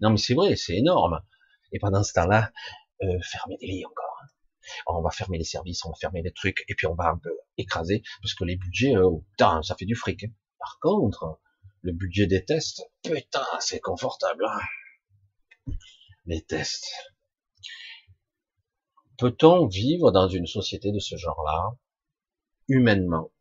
Non, 0.00 0.10
mais 0.10 0.16
c'est 0.16 0.34
vrai, 0.34 0.56
c'est 0.56 0.76
énorme. 0.76 1.20
Et 1.72 1.78
pendant 1.78 2.02
ce 2.02 2.12
temps-là, 2.14 2.52
euh, 3.02 3.20
fermer 3.22 3.56
des 3.58 3.66
lits 3.66 3.84
encore. 3.84 4.22
On 4.86 5.00
va 5.00 5.10
fermer 5.10 5.38
les 5.38 5.44
services, 5.44 5.84
on 5.84 5.90
va 5.90 5.96
fermer 5.96 6.22
les 6.22 6.32
trucs, 6.32 6.64
et 6.68 6.74
puis 6.74 6.86
on 6.86 6.94
va 6.94 7.08
un 7.08 7.18
peu 7.18 7.30
écraser, 7.56 8.02
parce 8.22 8.34
que 8.34 8.44
les 8.44 8.56
budgets, 8.56 8.94
euh, 8.94 9.18
putain, 9.30 9.62
ça 9.62 9.74
fait 9.76 9.86
du 9.86 9.94
fric. 9.94 10.24
Hein. 10.24 10.32
Par 10.58 10.78
contre, 10.80 11.40
le 11.82 11.92
budget 11.92 12.26
des 12.26 12.44
tests, 12.44 12.82
putain, 13.02 13.46
c'est 13.60 13.80
confortable. 13.80 14.44
Hein. 14.46 15.72
Les 16.26 16.42
tests. 16.42 16.92
Peut-on 19.16 19.66
vivre 19.66 20.12
dans 20.12 20.28
une 20.28 20.46
société 20.46 20.92
de 20.92 20.98
ce 20.98 21.16
genre-là? 21.16 21.76
Humainement. 22.68 23.32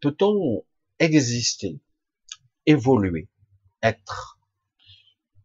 peut-on 0.00 0.64
exister, 0.98 1.80
évoluer, 2.66 3.28
être, 3.82 4.38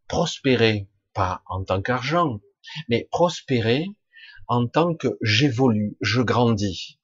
prospérer, 0.08 0.88
pas 1.14 1.42
en 1.46 1.64
tant 1.64 1.82
qu'argent, 1.82 2.40
mais 2.88 3.08
prospérer 3.10 3.86
en 4.46 4.66
tant 4.66 4.94
que 4.94 5.08
j'évolue, 5.22 5.96
je 6.00 6.22
grandis, 6.22 6.98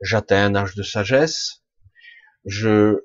j'atteins 0.00 0.46
un 0.46 0.54
âge 0.54 0.74
de 0.74 0.82
sagesse, 0.82 1.62
je 2.44 3.04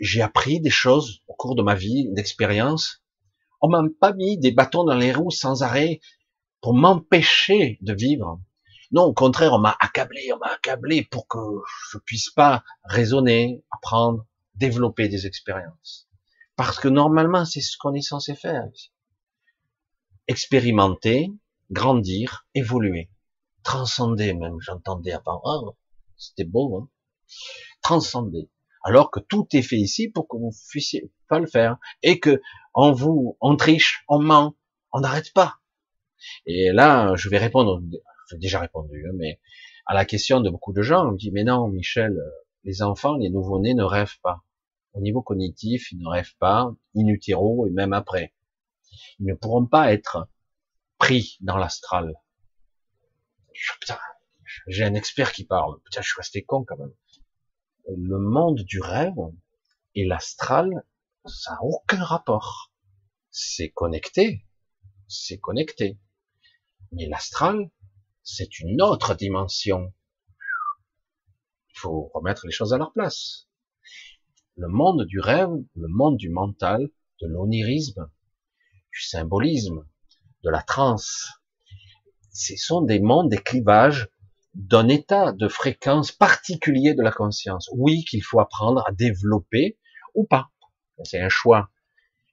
j'ai 0.00 0.22
appris 0.22 0.60
des 0.60 0.70
choses 0.70 1.22
au 1.26 1.34
cours 1.34 1.56
de 1.56 1.62
ma 1.62 1.74
vie, 1.74 2.08
d'expérience. 2.12 3.02
On 3.60 3.68
m'a 3.68 3.82
pas 4.00 4.12
mis 4.12 4.38
des 4.38 4.52
bâtons 4.52 4.84
dans 4.84 4.96
les 4.96 5.12
roues 5.12 5.32
sans 5.32 5.62
arrêt 5.62 6.00
pour 6.60 6.74
m'empêcher 6.74 7.78
de 7.80 7.94
vivre. 7.94 8.40
Non, 8.90 9.04
au 9.04 9.12
contraire, 9.12 9.52
on 9.52 9.58
m'a 9.58 9.76
accablé, 9.80 10.32
on 10.32 10.38
m'a 10.38 10.52
accablé 10.52 11.04
pour 11.04 11.28
que 11.28 11.38
je 11.90 11.98
puisse 11.98 12.30
pas 12.30 12.64
raisonner, 12.84 13.62
apprendre, 13.70 14.26
développer 14.54 15.08
des 15.08 15.26
expériences. 15.26 16.08
Parce 16.56 16.78
que 16.80 16.88
normalement, 16.88 17.44
c'est 17.44 17.60
ce 17.60 17.76
qu'on 17.78 17.94
est 17.94 18.02
censé 18.02 18.34
faire. 18.34 18.64
Expérimenter, 20.26 21.30
grandir, 21.70 22.46
évoluer, 22.54 23.10
transcender 23.62 24.34
même. 24.34 24.58
J'entendais 24.60 25.12
avant, 25.12 25.40
oh, 25.44 25.76
c'était 26.16 26.44
beau, 26.44 26.78
hein 26.78 26.88
transcender. 27.82 28.50
Alors 28.82 29.10
que 29.10 29.20
tout 29.20 29.46
est 29.52 29.62
fait 29.62 29.76
ici 29.76 30.08
pour 30.08 30.28
que 30.28 30.36
vous 30.36 30.50
puissiez 30.70 31.10
pas 31.28 31.38
le 31.38 31.46
faire 31.46 31.76
et 32.02 32.20
que 32.20 32.40
on 32.74 32.92
vous, 32.92 33.36
on 33.40 33.56
triche, 33.56 34.04
on 34.08 34.20
ment, 34.20 34.54
on 34.92 35.00
n'arrête 35.00 35.32
pas. 35.32 35.56
Et 36.46 36.72
là, 36.72 37.14
je 37.16 37.28
vais 37.28 37.38
répondre, 37.38 37.80
j'ai 38.30 38.38
déjà 38.38 38.60
répondu, 38.60 39.06
hein, 39.08 39.12
mais 39.14 39.40
à 39.86 39.94
la 39.94 40.04
question 40.04 40.40
de 40.40 40.50
beaucoup 40.50 40.72
de 40.72 40.82
gens, 40.82 41.06
on 41.06 41.12
me 41.12 41.16
dit, 41.16 41.30
mais 41.30 41.44
non, 41.44 41.68
Michel, 41.68 42.18
les 42.64 42.82
enfants, 42.82 43.16
les 43.16 43.30
nouveau-nés 43.30 43.74
ne 43.74 43.82
rêvent 43.82 44.20
pas. 44.22 44.44
Au 44.92 45.00
niveau 45.00 45.22
cognitif, 45.22 45.92
ils 45.92 45.98
ne 45.98 46.08
rêvent 46.08 46.36
pas, 46.38 46.70
in 46.96 47.06
utero 47.06 47.66
et 47.66 47.70
même 47.70 47.92
après. 47.92 48.34
Ils 49.18 49.26
ne 49.26 49.34
pourront 49.34 49.66
pas 49.66 49.92
être 49.92 50.28
pris 50.98 51.38
dans 51.40 51.56
l'astral. 51.56 52.14
j'ai 54.66 54.84
un 54.84 54.94
expert 54.94 55.32
qui 55.32 55.44
parle. 55.44 55.80
Putain, 55.84 56.02
je 56.02 56.08
suis 56.08 56.18
resté 56.18 56.42
con 56.44 56.64
quand 56.64 56.76
même. 56.76 56.94
Le 57.96 58.18
monde 58.18 58.62
du 58.64 58.80
rêve 58.80 59.14
et 59.94 60.04
l'astral, 60.04 60.84
ça 61.24 61.52
n'a 61.52 61.62
aucun 61.62 62.02
rapport. 62.02 62.72
C'est 63.30 63.70
connecté, 63.70 64.44
c'est 65.06 65.38
connecté. 65.38 65.98
Mais 66.92 67.06
l'astral, 67.06 67.70
c'est 68.30 68.60
une 68.60 68.82
autre 68.82 69.14
dimension. 69.14 69.94
Il 71.70 71.78
faut 71.78 72.10
remettre 72.12 72.46
les 72.46 72.52
choses 72.52 72.74
à 72.74 72.78
leur 72.78 72.92
place. 72.92 73.48
Le 74.56 74.68
monde 74.68 75.06
du 75.06 75.18
rêve, 75.18 75.48
le 75.74 75.88
monde 75.88 76.18
du 76.18 76.28
mental, 76.28 76.90
de 77.22 77.26
l'onirisme, 77.26 78.10
du 78.92 79.00
symbolisme, 79.00 79.88
de 80.44 80.50
la 80.50 80.62
transe, 80.62 81.26
ce 82.30 82.54
sont 82.56 82.82
des 82.82 83.00
mondes, 83.00 83.30
des 83.30 83.42
clivages 83.42 84.10
d'un 84.54 84.88
état 84.88 85.32
de 85.32 85.48
fréquence 85.48 86.12
particulier 86.12 86.94
de 86.94 87.02
la 87.02 87.12
conscience. 87.12 87.70
Oui, 87.72 88.04
qu'il 88.04 88.22
faut 88.22 88.40
apprendre 88.40 88.84
à 88.86 88.92
développer 88.92 89.78
ou 90.14 90.26
pas. 90.26 90.50
C'est 91.02 91.20
un 91.20 91.30
choix. 91.30 91.70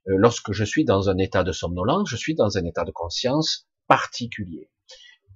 Euh, 0.08 0.16
lorsque 0.18 0.52
je 0.52 0.66
suis 0.66 0.84
dans 0.84 1.10
un 1.10 1.18
état 1.18 1.44
de 1.44 1.54
somnolence, 1.54 2.10
je 2.10 2.18
suis 2.18 2.36
dans 2.36 2.58
un 2.58 2.66
état 2.66 2.84
de 2.84 2.92
conscience 2.92 3.68
particulier. 3.88 4.70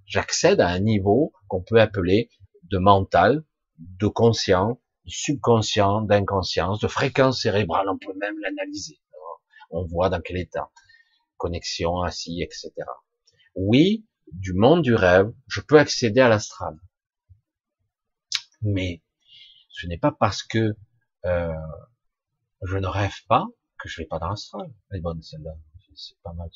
J'accède 0.09 0.59
à 0.59 0.67
un 0.67 0.79
niveau 0.79 1.33
qu'on 1.47 1.61
peut 1.61 1.79
appeler 1.79 2.31
de 2.63 2.79
mental, 2.79 3.45
de 3.77 4.07
conscient, 4.07 4.81
de 5.05 5.11
subconscient, 5.11 6.01
d'inconscience, 6.01 6.79
de 6.79 6.87
fréquence 6.87 7.43
cérébrale, 7.43 7.87
on 7.87 7.97
peut 7.99 8.17
même 8.19 8.39
l'analyser. 8.39 8.99
On 9.69 9.85
voit 9.85 10.09
dans 10.09 10.19
quel 10.19 10.37
état. 10.37 10.71
Connexion 11.37 12.01
assis, 12.01 12.41
etc. 12.41 12.71
Oui, 13.53 14.07
du 14.31 14.53
monde 14.53 14.81
du 14.81 14.95
rêve, 14.95 15.31
je 15.47 15.61
peux 15.61 15.77
accéder 15.77 16.21
à 16.21 16.27
l'astral. 16.27 16.75
Mais 18.63 19.03
ce 19.69 19.85
n'est 19.85 19.99
pas 19.99 20.11
parce 20.11 20.41
que 20.41 20.75
euh, 21.25 21.53
je 22.63 22.77
ne 22.77 22.87
rêve 22.87 23.25
pas 23.27 23.45
que 23.77 23.87
je 23.87 24.01
vais 24.01 24.07
pas 24.07 24.17
dans 24.17 24.29
l'astral. 24.29 24.73
C'est 25.93 26.19
pas 26.23 26.33
mal. 26.33 26.49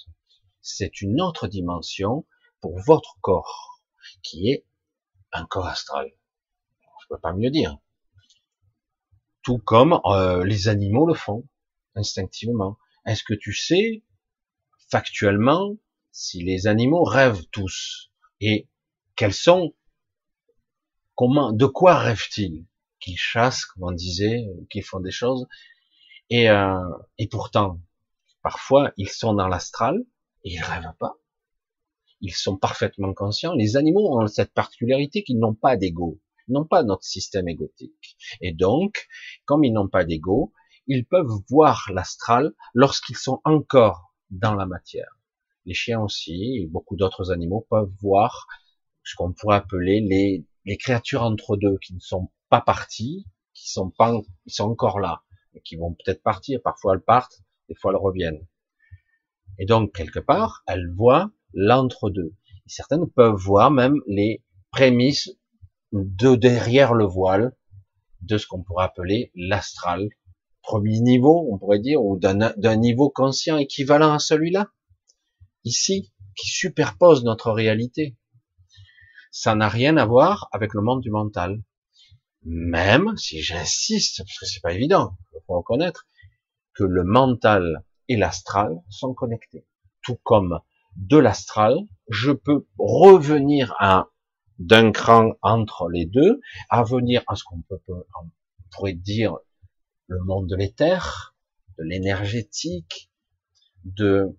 C'est 0.61 1.01
une 1.01 1.21
autre 1.21 1.47
dimension 1.47 2.25
pour 2.63 2.79
votre 2.79 3.17
corps, 3.19 3.83
qui 4.21 4.49
est 4.49 4.65
un 5.33 5.45
corps 5.45 5.67
astral. 5.67 6.09
Je 7.01 7.07
peux 7.09 7.19
pas 7.19 7.33
mieux 7.33 7.49
dire. 7.49 7.77
Tout 9.41 9.57
comme 9.57 9.99
euh, 10.05 10.45
les 10.45 10.69
animaux 10.69 11.05
le 11.05 11.13
font 11.13 11.45
instinctivement. 11.95 12.77
Est-ce 13.05 13.25
que 13.25 13.33
tu 13.33 13.53
sais 13.53 14.05
factuellement 14.89 15.75
si 16.13 16.41
les 16.41 16.65
animaux 16.65 17.03
rêvent 17.03 17.45
tous? 17.51 18.13
Et 18.39 18.69
quels 19.17 19.33
sont 19.33 19.75
comment 21.15 21.51
de 21.51 21.65
quoi 21.65 21.99
rêvent-ils? 21.99 22.65
Qu'ils 23.01 23.17
chassent 23.17 23.65
comme 23.65 23.89
on 23.89 23.91
disait 23.91 24.45
qu'ils 24.69 24.85
font 24.85 25.01
des 25.01 25.11
choses 25.11 25.47
et 26.29 26.49
euh, 26.49 26.79
et 27.17 27.27
pourtant 27.27 27.81
parfois 28.41 28.93
ils 28.95 29.09
sont 29.09 29.33
dans 29.33 29.49
l'astral 29.49 29.97
et 30.45 30.53
ils 30.53 30.63
rêvent 30.63 30.95
pas 30.97 31.17
ils 32.23 32.33
sont 32.33 32.57
parfaitement 32.57 33.13
conscients 33.13 33.53
les 33.53 33.77
animaux 33.77 34.19
ont 34.19 34.25
cette 34.27 34.53
particularité 34.53 35.23
qu'ils 35.23 35.39
n'ont 35.39 35.53
pas 35.53 35.77
d'ego 35.77 36.19
ils 36.47 36.53
n'ont 36.53 36.65
pas 36.65 36.81
notre 36.81 37.03
système 37.03 37.47
égotique 37.47 38.17
et 38.41 38.51
donc 38.51 39.07
comme 39.45 39.63
ils 39.63 39.73
n'ont 39.73 39.89
pas 39.89 40.03
d'ego 40.03 40.51
ils 40.87 41.05
peuvent 41.05 41.39
voir 41.47 41.91
l'astral 41.93 42.53
lorsqu'ils 42.73 43.17
sont 43.17 43.39
encore 43.45 44.15
dans 44.31 44.55
la 44.55 44.65
matière 44.65 45.19
les 45.65 45.73
chiens 45.73 46.01
aussi, 46.01 46.57
et 46.61 46.67
beaucoup 46.67 46.95
d'autres 46.95 47.31
animaux 47.31 47.65
peuvent 47.69 47.91
voir 48.01 48.47
ce 49.03 49.15
qu'on 49.15 49.33
pourrait 49.33 49.57
appeler 49.57 50.01
les, 50.01 50.77
créatures 50.77 51.23
entre 51.23 51.57
deux 51.57 51.77
qui 51.79 51.93
ne 51.93 51.99
sont 51.99 52.31
pas 52.49 52.61
parties, 52.61 53.25
qui 53.53 53.71
sont 53.71 53.89
pas, 53.89 54.13
ils 54.45 54.53
sont 54.53 54.69
encore 54.69 54.99
là, 54.99 55.23
et 55.53 55.61
qui 55.61 55.75
vont 55.75 55.93
peut-être 55.93 56.23
partir. 56.23 56.61
Parfois 56.61 56.95
elles 56.95 57.01
partent, 57.01 57.41
des 57.69 57.75
fois 57.75 57.91
elles 57.91 57.97
reviennent. 57.97 58.45
Et 59.59 59.65
donc 59.65 59.93
quelque 59.93 60.19
part, 60.19 60.63
elles 60.67 60.91
voient 60.95 61.31
l'entre-deux. 61.53 62.33
Certaines 62.65 63.09
peuvent 63.09 63.35
voir 63.35 63.71
même 63.71 63.99
les 64.07 64.43
prémices 64.71 65.29
de 65.91 66.35
derrière 66.35 66.93
le 66.93 67.05
voile 67.05 67.55
de 68.21 68.37
ce 68.37 68.47
qu'on 68.47 68.63
pourrait 68.63 68.85
appeler 68.85 69.31
l'astral. 69.35 70.09
Premier 70.61 70.99
niveau, 71.01 71.47
on 71.51 71.57
pourrait 71.57 71.79
dire, 71.79 72.01
ou 72.01 72.17
d'un 72.17 72.75
niveau 72.77 73.09
conscient 73.09 73.57
équivalent 73.57 74.13
à 74.13 74.19
celui-là 74.19 74.71
ici, 75.65 76.11
qui 76.35 76.49
superpose 76.49 77.23
notre 77.23 77.51
réalité. 77.51 78.17
Ça 79.31 79.55
n'a 79.55 79.67
rien 79.69 79.97
à 79.97 80.05
voir 80.05 80.47
avec 80.51 80.73
le 80.73 80.81
monde 80.81 81.01
du 81.01 81.11
mental. 81.11 81.61
Même 82.43 83.15
si 83.17 83.41
j'insiste, 83.41 84.19
parce 84.19 84.39
que 84.39 84.45
c'est 84.45 84.61
pas 84.61 84.73
évident, 84.73 85.17
il 85.33 85.39
faut 85.45 85.57
reconnaître 85.57 86.07
que 86.73 86.83
le 86.83 87.03
mental 87.03 87.83
et 88.07 88.17
l'astral 88.17 88.81
sont 88.89 89.13
connectés. 89.13 89.65
Tout 90.01 90.17
comme 90.23 90.59
de 90.95 91.17
l'astral, 91.17 91.77
je 92.09 92.31
peux 92.31 92.65
revenir 92.77 93.75
à 93.79 94.09
d'un 94.59 94.91
cran 94.91 95.33
entre 95.41 95.89
les 95.89 96.05
deux, 96.05 96.39
à 96.69 96.83
venir 96.83 97.23
à 97.27 97.35
ce 97.35 97.43
qu'on 97.43 97.61
peut, 97.61 97.79
on 97.87 98.29
pourrait 98.71 98.93
dire 98.93 99.35
le 100.07 100.19
monde 100.23 100.47
de 100.47 100.55
l'éther, 100.55 101.35
de 101.77 101.83
l'énergétique, 101.83 103.11
de 103.83 104.37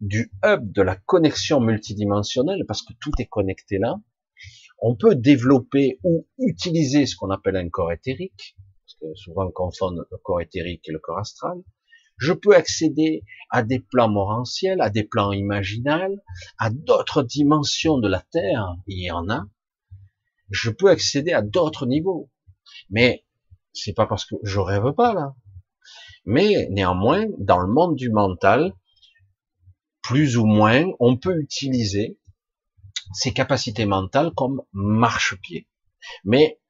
du 0.00 0.30
hub 0.44 0.72
de 0.72 0.82
la 0.82 0.94
connexion 0.94 1.58
multidimensionnelle, 1.60 2.64
parce 2.68 2.82
que 2.82 2.92
tout 3.00 3.12
est 3.18 3.26
connecté 3.26 3.78
là, 3.78 3.96
on 4.78 4.94
peut 4.94 5.14
développer 5.14 5.98
ou 6.04 6.26
utiliser 6.38 7.06
ce 7.06 7.16
qu'on 7.16 7.30
appelle 7.30 7.56
un 7.56 7.70
corps 7.70 7.92
éthérique, 7.92 8.56
parce 8.84 8.94
que 9.00 9.18
souvent 9.18 9.46
on 9.46 9.50
confond 9.50 9.90
le 9.90 10.18
corps 10.18 10.42
éthérique 10.42 10.86
et 10.88 10.92
le 10.92 10.98
corps 10.98 11.18
astral. 11.18 11.62
Je 12.18 12.32
peux 12.32 12.54
accéder 12.54 13.24
à 13.50 13.62
des 13.62 13.80
plans 13.80 14.08
morantiels, 14.08 14.80
à 14.80 14.90
des 14.90 15.04
plans 15.04 15.32
imaginals, 15.32 16.22
à 16.58 16.70
d'autres 16.70 17.22
dimensions 17.22 17.98
de 17.98 18.08
la 18.08 18.20
Terre, 18.20 18.76
il 18.86 19.04
y 19.04 19.10
en 19.10 19.28
a. 19.28 19.46
Je 20.50 20.70
peux 20.70 20.90
accéder 20.90 21.32
à 21.32 21.42
d'autres 21.42 21.86
niveaux. 21.86 22.30
Mais 22.90 23.24
c'est 23.72 23.92
pas 23.92 24.06
parce 24.06 24.24
que 24.24 24.34
je 24.42 24.58
rêve 24.58 24.92
pas 24.92 25.14
là. 25.14 25.34
Mais 26.24 26.68
néanmoins, 26.70 27.26
dans 27.38 27.60
le 27.60 27.72
monde 27.72 27.96
du 27.96 28.10
mental, 28.10 28.72
plus 30.02 30.36
ou 30.36 30.46
moins, 30.46 30.84
on 30.98 31.16
peut 31.16 31.38
utiliser 31.40 32.18
ces 33.12 33.32
capacités 33.32 33.86
mentales 33.86 34.32
comme 34.34 34.62
marchepied. 34.72 35.68
Mais 36.24 36.60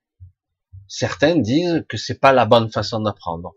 certains 0.88 1.36
disent 1.36 1.84
que 1.88 1.96
c'est 1.96 2.18
pas 2.18 2.32
la 2.32 2.46
bonne 2.46 2.70
façon 2.70 3.00
d'apprendre. 3.00 3.54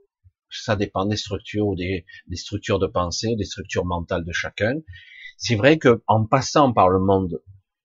Ça 0.52 0.76
dépend 0.76 1.06
des 1.06 1.18
structures 1.18 1.68
ou 1.68 1.76
des, 1.76 2.06
structures 2.34 2.80
de 2.80 2.88
pensée, 2.88 3.36
des 3.36 3.46
structures 3.46 3.86
mentales 3.86 4.26
de 4.26 4.32
chacun. 4.32 4.76
C'est 5.38 5.56
vrai 5.56 5.78
que 5.78 6.04
en 6.08 6.26
passant 6.26 6.74
par 6.74 6.90
le 6.90 7.00
monde 7.00 7.42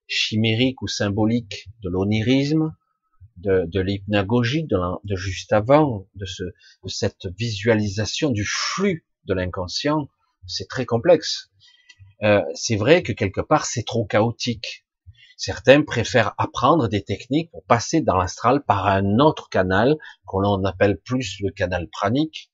chimérique 0.06 0.82
ou 0.82 0.88
symbolique 0.88 1.68
de 1.82 1.88
l'onirisme, 1.88 2.74
de, 3.36 3.64
de 3.66 3.80
l'hypnagogie 3.80 4.64
de, 4.64 4.76
de, 5.04 5.16
juste 5.16 5.52
avant, 5.52 6.06
de, 6.14 6.24
ce, 6.24 6.44
de 6.44 6.88
cette 6.88 7.26
visualisation 7.36 8.30
du 8.30 8.44
flux 8.44 9.04
de 9.24 9.34
l'inconscient, 9.34 10.08
c'est 10.46 10.68
très 10.68 10.86
complexe. 10.86 11.50
Euh, 12.22 12.42
c'est 12.54 12.76
vrai 12.76 13.02
que 13.02 13.12
quelque 13.12 13.40
part 13.40 13.66
c'est 13.66 13.84
trop 13.84 14.04
chaotique. 14.04 14.84
Certains 15.36 15.82
préfèrent 15.82 16.34
apprendre 16.38 16.88
des 16.88 17.02
techniques 17.02 17.50
pour 17.50 17.64
passer 17.64 18.00
dans 18.00 18.16
l'astral 18.16 18.62
par 18.64 18.86
un 18.86 19.18
autre 19.18 19.48
canal 19.48 19.96
qu'on 20.24 20.64
appelle 20.64 20.98
plus 20.98 21.40
le 21.40 21.50
canal 21.50 21.88
pranique, 21.88 22.52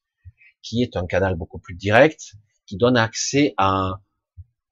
qui 0.62 0.82
est 0.82 0.96
un 0.96 1.06
canal 1.06 1.36
beaucoup 1.36 1.58
plus 1.58 1.74
direct, 1.74 2.34
qui 2.66 2.76
donne 2.76 2.96
accès 2.96 3.54
à, 3.56 4.00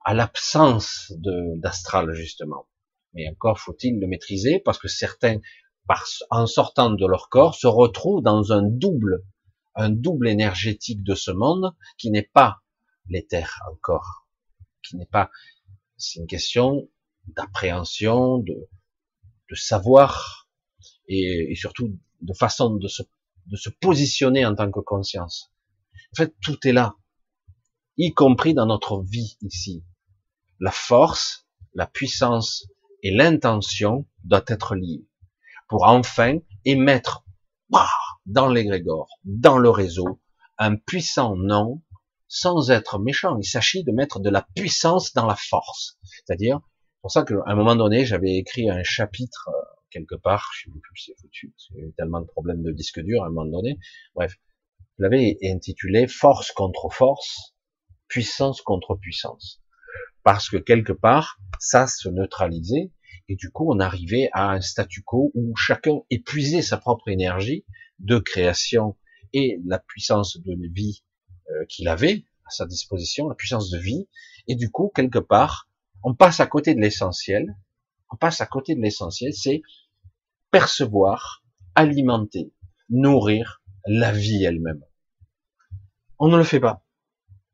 à 0.04 0.14
l'absence 0.14 1.12
d'astral 1.18 2.14
justement. 2.14 2.66
Mais 3.14 3.28
encore 3.28 3.58
faut-il 3.58 3.98
le 4.00 4.06
maîtriser 4.06 4.60
parce 4.60 4.78
que 4.78 4.88
certains, 4.88 5.40
en 6.30 6.46
sortant 6.46 6.90
de 6.90 7.06
leur 7.06 7.28
corps, 7.28 7.54
se 7.54 7.66
retrouvent 7.66 8.22
dans 8.22 8.52
un 8.52 8.62
double, 8.62 9.24
un 9.74 9.90
double 9.90 10.28
énergétique 10.28 11.02
de 11.02 11.14
ce 11.14 11.30
monde 11.30 11.74
qui 11.96 12.10
n'est 12.10 12.30
pas 12.32 12.60
l'éther 13.08 13.60
encore, 13.72 14.26
qui 14.82 14.96
n'est 14.96 15.06
pas. 15.06 15.30
C'est 15.96 16.20
une 16.20 16.26
question 16.26 16.88
d'appréhension, 17.26 18.38
de, 18.38 18.68
de 19.50 19.54
savoir 19.54 20.48
et, 21.06 21.52
et, 21.52 21.54
surtout 21.54 21.98
de 22.20 22.32
façon 22.34 22.76
de 22.76 22.88
se, 22.88 23.02
de 23.46 23.56
se 23.56 23.70
positionner 23.70 24.44
en 24.46 24.54
tant 24.54 24.70
que 24.70 24.80
conscience. 24.80 25.52
En 26.12 26.16
fait, 26.16 26.34
tout 26.42 26.58
est 26.66 26.72
là, 26.72 26.96
y 27.96 28.12
compris 28.12 28.54
dans 28.54 28.66
notre 28.66 29.02
vie 29.02 29.36
ici. 29.42 29.84
La 30.60 30.70
force, 30.70 31.46
la 31.74 31.86
puissance 31.86 32.66
et 33.02 33.10
l'intention 33.10 34.06
doivent 34.24 34.44
être 34.48 34.74
liées 34.74 35.06
pour 35.68 35.84
enfin 35.86 36.38
émettre 36.64 37.24
dans 38.26 38.48
l'égrégore, 38.48 39.08
dans 39.24 39.58
le 39.58 39.70
réseau, 39.70 40.20
un 40.56 40.76
puissant 40.76 41.36
nom 41.36 41.82
sans 42.26 42.70
être 42.70 42.98
méchant. 42.98 43.38
Il 43.38 43.44
s'agit 43.44 43.84
de 43.84 43.92
mettre 43.92 44.20
de 44.20 44.30
la 44.30 44.46
puissance 44.54 45.12
dans 45.12 45.26
la 45.26 45.36
force. 45.36 45.98
C'est-à-dire, 46.02 46.60
pour 47.00 47.10
ça 47.10 47.24
qu'à 47.24 47.34
un 47.46 47.54
moment 47.54 47.76
donné, 47.76 48.04
j'avais 48.04 48.36
écrit 48.36 48.68
un 48.70 48.82
chapitre 48.82 49.48
euh, 49.48 49.78
quelque 49.90 50.14
part, 50.14 50.50
je 50.54 50.64
sais 50.64 50.70
plus 50.70 51.02
c'est 51.06 51.18
foutu, 51.18 51.54
a 51.74 51.78
eu 51.78 51.92
tellement 51.96 52.20
de 52.20 52.26
problèmes 52.26 52.62
de 52.62 52.72
disque 52.72 53.00
dur 53.00 53.22
à 53.22 53.26
un 53.26 53.30
moment 53.30 53.50
donné. 53.50 53.78
Bref, 54.14 54.34
je 54.98 55.04
l'avais 55.04 55.38
intitulé 55.44 56.08
Force 56.08 56.50
contre 56.50 56.88
force, 56.90 57.54
puissance 58.08 58.62
contre 58.62 58.96
puissance. 58.96 59.62
Parce 60.24 60.50
que 60.50 60.56
quelque 60.56 60.92
part, 60.92 61.38
ça 61.60 61.86
se 61.86 62.08
neutralisait, 62.08 62.90
et 63.28 63.36
du 63.36 63.50
coup, 63.50 63.70
on 63.72 63.78
arrivait 63.78 64.28
à 64.32 64.50
un 64.50 64.60
statu 64.60 65.02
quo 65.02 65.30
où 65.34 65.54
chacun 65.54 66.00
épuisait 66.10 66.62
sa 66.62 66.78
propre 66.78 67.08
énergie 67.08 67.64
de 67.98 68.18
création 68.18 68.96
et 69.32 69.60
la 69.66 69.78
puissance 69.78 70.38
de 70.40 70.56
vie 70.72 71.04
euh, 71.50 71.64
qu'il 71.66 71.88
avait 71.88 72.24
à 72.46 72.50
sa 72.50 72.66
disposition, 72.66 73.28
la 73.28 73.34
puissance 73.34 73.70
de 73.70 73.78
vie, 73.78 74.08
et 74.48 74.56
du 74.56 74.70
coup, 74.70 74.90
quelque 74.94 75.18
part, 75.18 75.68
on 76.02 76.14
passe 76.14 76.40
à 76.40 76.46
côté 76.46 76.74
de 76.74 76.80
l'essentiel, 76.80 77.56
on 78.10 78.16
passe 78.16 78.40
à 78.40 78.46
côté 78.46 78.74
de 78.74 78.80
l'essentiel, 78.80 79.32
c'est 79.34 79.62
percevoir, 80.50 81.44
alimenter, 81.74 82.52
nourrir 82.88 83.62
la 83.86 84.12
vie 84.12 84.44
elle-même. 84.44 84.82
On 86.18 86.28
ne 86.28 86.36
le 86.36 86.44
fait 86.44 86.60
pas. 86.60 86.82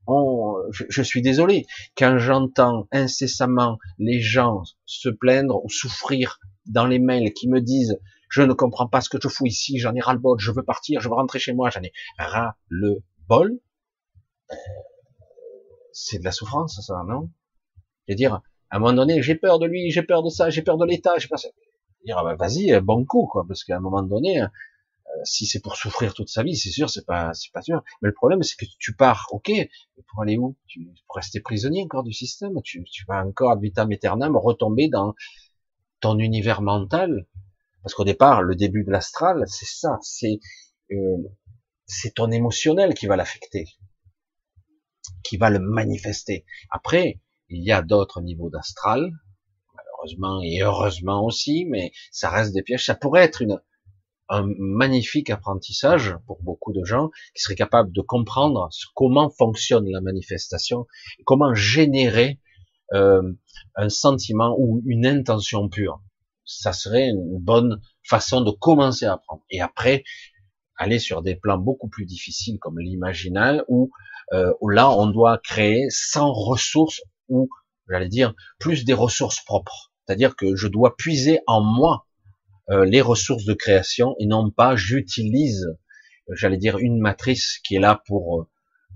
On, 0.06 0.56
je, 0.70 1.02
suis 1.02 1.22
désolé, 1.22 1.66
quand 1.96 2.18
j'entends 2.18 2.86
incessamment 2.92 3.78
les 3.98 4.20
gens 4.20 4.62
se 4.84 5.08
plaindre 5.08 5.64
ou 5.64 5.70
souffrir 5.70 6.40
dans 6.66 6.86
les 6.86 6.98
mails 6.98 7.32
qui 7.32 7.48
me 7.48 7.60
disent 7.60 7.98
je 8.28 8.42
ne 8.42 8.52
comprends 8.52 8.88
pas 8.88 9.00
ce 9.00 9.08
que 9.08 9.18
je 9.22 9.28
fous 9.28 9.46
ici, 9.46 9.78
j'en 9.78 9.94
ai 9.94 10.00
ras 10.00 10.12
le 10.12 10.18
bol, 10.18 10.38
je 10.40 10.50
veux 10.50 10.62
partir, 10.62 11.00
je 11.00 11.08
veux 11.08 11.14
rentrer 11.14 11.38
chez 11.38 11.54
moi, 11.54 11.70
j'en 11.70 11.82
ai 11.82 11.92
ras 12.18 12.56
le 12.68 13.02
bol, 13.28 13.58
euh, 14.50 14.54
c'est 15.92 16.18
de 16.18 16.24
la 16.24 16.32
souffrance, 16.32 16.80
ça, 16.84 17.02
non? 17.08 17.30
Je 18.06 18.12
veux 18.12 18.16
dire, 18.16 18.34
à 18.70 18.76
un 18.76 18.78
moment 18.80 18.92
donné, 18.92 19.22
j'ai 19.22 19.36
peur 19.36 19.58
de 19.58 19.66
lui, 19.66 19.90
j'ai 19.90 20.02
peur 20.02 20.22
de 20.22 20.30
ça, 20.30 20.50
j'ai 20.50 20.62
peur 20.62 20.76
de 20.76 20.84
l'État, 20.84 21.12
j'ai 21.16 21.28
peur 21.28 21.38
de 21.38 22.04
dire, 22.04 22.18
ah 22.18 22.24
ben, 22.24 22.34
vas-y, 22.34 22.72
euh, 22.72 22.80
bon 22.80 23.04
coup, 23.04 23.26
quoi, 23.30 23.44
parce 23.46 23.62
qu'à 23.64 23.76
un 23.76 23.80
moment 23.80 24.02
donné, 24.02 24.42
euh, 24.42 24.48
si 25.24 25.46
c'est 25.46 25.60
pour 25.60 25.76
souffrir 25.76 26.14
toute 26.14 26.28
sa 26.28 26.42
vie, 26.42 26.56
c'est 26.56 26.70
sûr, 26.70 26.90
c'est 26.90 27.06
pas, 27.06 27.32
c'est 27.34 27.52
pas 27.52 27.62
sûr. 27.62 27.82
Mais 28.02 28.08
le 28.08 28.14
problème, 28.14 28.42
c'est 28.42 28.56
que 28.56 28.66
tu 28.78 28.94
pars, 28.94 29.26
ok, 29.30 29.50
pour 30.08 30.22
aller 30.22 30.36
où? 30.36 30.56
Tu, 30.66 30.88
Pour 31.06 31.16
rester 31.16 31.40
prisonnier 31.40 31.82
encore 31.82 32.02
du 32.02 32.12
système, 32.12 32.60
tu, 32.62 32.84
tu 32.84 33.04
vas 33.06 33.24
encore 33.24 33.52
à 33.52 33.56
vitam 33.56 33.90
aeternam 33.92 34.36
retomber 34.36 34.88
dans 34.88 35.14
ton 36.00 36.18
univers 36.18 36.62
mental, 36.62 37.26
parce 37.82 37.94
qu'au 37.94 38.04
départ, 38.04 38.42
le 38.42 38.56
début 38.56 38.84
de 38.84 38.90
l'astral, 38.90 39.44
c'est 39.46 39.66
ça, 39.66 39.98
c'est 40.02 40.40
euh, 40.92 41.16
c'est 41.86 42.14
ton 42.14 42.30
émotionnel 42.30 42.94
qui 42.94 43.06
va 43.06 43.16
l'affecter 43.16 43.66
qui 45.22 45.36
va 45.36 45.50
le 45.50 45.58
manifester. 45.58 46.44
Après, 46.70 47.20
il 47.48 47.64
y 47.64 47.72
a 47.72 47.82
d'autres 47.82 48.20
niveaux 48.20 48.50
d'astral, 48.50 49.10
malheureusement 49.74 50.40
et 50.42 50.62
heureusement 50.62 51.24
aussi, 51.24 51.66
mais 51.66 51.92
ça 52.10 52.30
reste 52.30 52.52
des 52.52 52.62
pièges. 52.62 52.86
Ça 52.86 52.94
pourrait 52.94 53.24
être 53.24 53.42
une, 53.42 53.60
un 54.28 54.46
magnifique 54.58 55.30
apprentissage 55.30 56.16
pour 56.26 56.42
beaucoup 56.42 56.72
de 56.72 56.84
gens 56.84 57.10
qui 57.34 57.42
seraient 57.42 57.54
capables 57.54 57.92
de 57.92 58.00
comprendre 58.00 58.68
comment 58.94 59.30
fonctionne 59.30 59.86
la 59.90 60.00
manifestation, 60.00 60.86
comment 61.24 61.54
générer 61.54 62.40
euh, 62.92 63.22
un 63.76 63.88
sentiment 63.88 64.54
ou 64.58 64.82
une 64.86 65.06
intention 65.06 65.68
pure. 65.68 66.02
Ça 66.44 66.72
serait 66.72 67.08
une 67.08 67.38
bonne 67.38 67.80
façon 68.02 68.40
de 68.42 68.50
commencer 68.50 69.06
à 69.06 69.14
apprendre. 69.14 69.42
Et 69.50 69.60
après, 69.60 70.04
aller 70.76 70.98
sur 70.98 71.22
des 71.22 71.36
plans 71.36 71.58
beaucoup 71.58 71.88
plus 71.88 72.04
difficiles 72.04 72.58
comme 72.58 72.78
l'imaginal, 72.78 73.64
où 73.68 73.90
euh, 74.32 74.52
où 74.60 74.68
là 74.68 74.90
on 74.90 75.06
doit 75.06 75.38
créer 75.38 75.86
sans 75.90 76.32
ressources 76.32 77.02
ou 77.28 77.50
j'allais 77.88 78.08
dire 78.08 78.34
plus 78.58 78.84
des 78.84 78.94
ressources 78.94 79.44
propres. 79.44 79.92
C'est-à-dire 80.04 80.34
que 80.36 80.56
je 80.56 80.68
dois 80.68 80.96
puiser 80.96 81.40
en 81.46 81.62
moi 81.62 82.06
euh, 82.70 82.84
les 82.84 83.00
ressources 83.00 83.44
de 83.44 83.54
création 83.54 84.14
et 84.18 84.26
non 84.26 84.50
pas 84.50 84.76
j'utilise, 84.76 85.66
j'allais 86.32 86.56
dire 86.56 86.78
une 86.78 86.98
matrice 86.98 87.58
qui 87.62 87.74
est 87.74 87.80
là 87.80 88.02
pour 88.06 88.40
euh, 88.40 88.48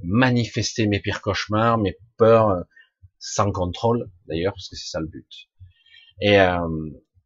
manifester 0.02 0.86
mes 0.86 1.00
pires 1.00 1.20
cauchemars, 1.20 1.78
mes 1.78 1.96
peurs 2.16 2.48
euh, 2.48 2.62
sans 3.18 3.50
contrôle 3.52 4.10
d'ailleurs 4.26 4.54
parce 4.54 4.68
que 4.68 4.76
c'est 4.76 4.90
ça 4.90 5.00
le 5.00 5.08
but. 5.08 5.48
Et 6.20 6.38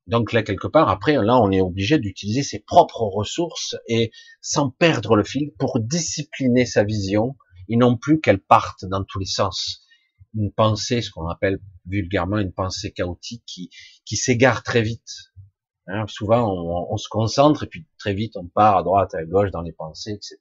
donc 0.06 0.32
là 0.32 0.42
quelque 0.42 0.66
part 0.66 0.90
après 0.90 1.14
là 1.14 1.38
on 1.40 1.50
est 1.50 1.62
obligé 1.62 1.98
d'utiliser 1.98 2.42
ses 2.42 2.58
propres 2.58 3.04
ressources 3.04 3.76
et 3.88 4.10
sans 4.42 4.70
perdre 4.70 5.16
le 5.16 5.24
fil 5.24 5.52
pour 5.58 5.80
discipliner 5.80 6.66
sa 6.66 6.84
vision 6.84 7.36
et 7.68 7.76
non 7.76 7.96
plus 7.96 8.20
qu'elle 8.20 8.40
parte 8.40 8.84
dans 8.84 9.04
tous 9.04 9.18
les 9.18 9.26
sens. 9.26 9.86
Une 10.34 10.52
pensée, 10.52 11.02
ce 11.02 11.10
qu'on 11.10 11.28
appelle 11.28 11.58
vulgairement 11.86 12.38
une 12.38 12.52
pensée 12.52 12.92
chaotique 12.92 13.44
qui, 13.46 13.70
qui 14.04 14.16
s'égare 14.16 14.62
très 14.62 14.82
vite. 14.82 15.31
Hein, 15.88 16.06
souvent, 16.06 16.48
on, 16.90 16.96
se 16.96 17.08
concentre 17.08 17.64
et 17.64 17.66
puis 17.66 17.86
très 17.98 18.14
vite, 18.14 18.36
on 18.36 18.46
part 18.46 18.76
à 18.76 18.82
droite, 18.82 19.14
à 19.14 19.24
gauche 19.24 19.50
dans 19.50 19.62
les 19.62 19.72
pensées, 19.72 20.12
etc. 20.12 20.38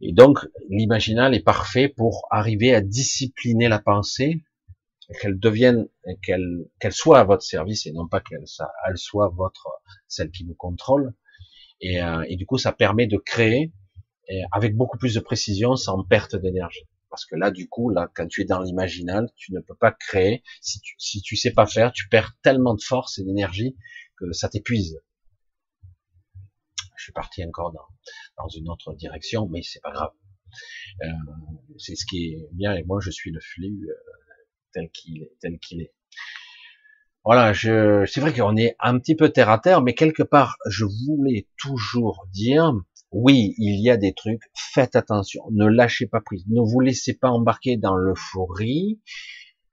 Et 0.00 0.12
donc, 0.12 0.38
l'imaginal 0.68 1.34
est 1.34 1.42
parfait 1.42 1.88
pour 1.88 2.26
arriver 2.30 2.74
à 2.74 2.80
discipliner 2.80 3.68
la 3.68 3.80
pensée, 3.80 4.44
qu'elle 5.20 5.38
devienne, 5.38 5.88
qu'elle 6.22 6.92
soit 6.92 7.18
à 7.18 7.24
votre 7.24 7.42
service 7.42 7.86
et 7.86 7.92
non 7.92 8.08
pas 8.08 8.20
qu'elle 8.20 8.44
elle 8.88 8.96
soit 8.96 9.28
votre 9.28 9.68
celle 10.06 10.30
qui 10.30 10.44
vous 10.44 10.54
contrôle. 10.54 11.12
Et, 11.80 12.00
euh, 12.00 12.24
et 12.28 12.36
du 12.36 12.46
coup, 12.46 12.58
ça 12.58 12.72
permet 12.72 13.06
de 13.06 13.16
créer 13.16 13.72
avec 14.52 14.76
beaucoup 14.76 14.98
plus 14.98 15.14
de 15.14 15.20
précision, 15.20 15.76
sans 15.76 16.02
perte 16.04 16.36
d'énergie. 16.36 16.86
Parce 17.12 17.26
que 17.26 17.36
là, 17.36 17.50
du 17.50 17.68
coup, 17.68 17.90
là, 17.90 18.10
quand 18.14 18.26
tu 18.26 18.40
es 18.40 18.44
dans 18.46 18.62
l'imaginal, 18.62 19.28
tu 19.36 19.52
ne 19.52 19.60
peux 19.60 19.74
pas 19.74 19.92
créer. 19.92 20.42
Si 20.62 20.80
tu, 20.80 20.94
si 20.96 21.20
tu 21.20 21.36
sais 21.36 21.50
pas 21.50 21.66
faire, 21.66 21.92
tu 21.92 22.08
perds 22.08 22.38
tellement 22.42 22.74
de 22.74 22.80
force 22.80 23.18
et 23.18 23.22
d'énergie 23.22 23.76
que 24.16 24.32
ça 24.32 24.48
t'épuise. 24.48 24.98
Je 26.96 27.02
suis 27.04 27.12
parti 27.12 27.44
encore 27.44 27.70
dans, 27.70 27.86
dans 28.38 28.48
une 28.48 28.66
autre 28.70 28.94
direction, 28.94 29.46
mais 29.46 29.60
c'est 29.60 29.82
pas 29.82 29.92
grave. 29.92 30.12
Euh, 31.02 31.08
c'est 31.76 31.96
ce 31.96 32.06
qui 32.06 32.32
est 32.32 32.48
bien, 32.52 32.74
et 32.76 32.82
moi, 32.84 32.98
je 33.02 33.10
suis 33.10 33.30
le 33.30 33.40
flux 33.40 33.90
euh, 33.90 33.94
tel 34.72 34.90
qu'il 34.90 35.22
est, 35.22 35.32
tel 35.38 35.58
qu'il 35.58 35.82
est. 35.82 35.92
Voilà, 37.26 37.52
je, 37.52 38.06
c'est 38.06 38.22
vrai 38.22 38.32
qu'on 38.32 38.56
est 38.56 38.74
un 38.80 38.98
petit 38.98 39.16
peu 39.16 39.28
terre 39.28 39.50
à 39.50 39.58
terre, 39.58 39.82
mais 39.82 39.92
quelque 39.94 40.22
part, 40.22 40.56
je 40.66 40.86
voulais 40.86 41.46
toujours 41.58 42.26
dire, 42.32 42.72
oui, 43.12 43.54
il 43.58 43.80
y 43.82 43.90
a 43.90 43.96
des 43.96 44.14
trucs, 44.14 44.42
faites 44.54 44.96
attention, 44.96 45.44
ne 45.50 45.66
lâchez 45.66 46.06
pas 46.06 46.20
prise, 46.20 46.44
ne 46.48 46.60
vous 46.60 46.80
laissez 46.80 47.14
pas 47.14 47.28
embarquer 47.28 47.76
dans 47.76 47.94
l'euphorie, 47.94 49.00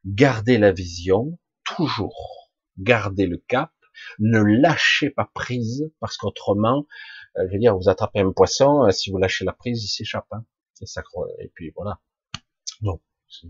gardez 0.06 0.58
la 0.58 0.74
vision, 0.74 1.40
toujours, 1.64 2.52
gardez 2.78 3.28
le 3.28 3.38
cap, 3.38 3.72
ne 4.20 4.40
lâchez 4.40 5.10
pas 5.10 5.30
prise, 5.34 5.90
parce 6.00 6.18
qu'autrement, 6.18 6.86
euh, 7.38 7.44
je 7.48 7.54
veux 7.54 7.60
dire, 7.60 7.78
vous 7.78 7.90
attrapez 7.90 8.20
un 8.20 8.32
poisson, 8.32 8.84
euh, 8.84 8.92
si 8.92 9.10
vous 9.10 9.18
lâchez 9.18 9.46
la 9.46 9.54
prise, 9.54 9.84
il 9.84 9.88
s'échappe, 9.88 10.28
hein, 10.32 10.46
et, 11.40 11.50
puis 11.54 11.72
voilà. 11.76 12.00
Donc, 12.82 13.02
c'est 13.28 13.48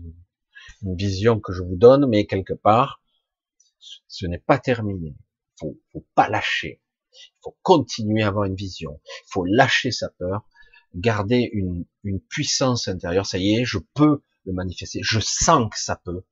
une 0.82 0.96
vision 0.96 1.40
que 1.40 1.52
je 1.52 1.62
vous 1.62 1.76
donne, 1.76 2.08
mais 2.08 2.26
quelque 2.26 2.54
part, 2.54 3.02
ce 3.78 4.26
n'est 4.26 4.38
pas 4.38 4.58
terminé. 4.58 5.16
Faut 5.58 6.06
pas 6.14 6.28
lâcher. 6.28 6.80
Il 7.12 7.40
faut 7.42 7.56
continuer 7.62 8.22
à 8.22 8.28
avoir 8.28 8.44
une 8.44 8.54
vision. 8.54 9.00
Il 9.04 9.32
faut 9.32 9.44
lâcher 9.44 9.90
sa 9.90 10.08
peur, 10.10 10.46
garder 10.94 11.48
une, 11.52 11.84
une 12.04 12.20
puissance 12.20 12.88
intérieure. 12.88 13.26
Ça 13.26 13.38
y 13.38 13.54
est, 13.54 13.64
je 13.64 13.78
peux 13.94 14.22
le 14.44 14.52
manifester. 14.52 15.00
Je 15.02 15.20
sens 15.20 15.68
que 15.70 15.78
ça 15.78 15.96
peut 15.96 16.22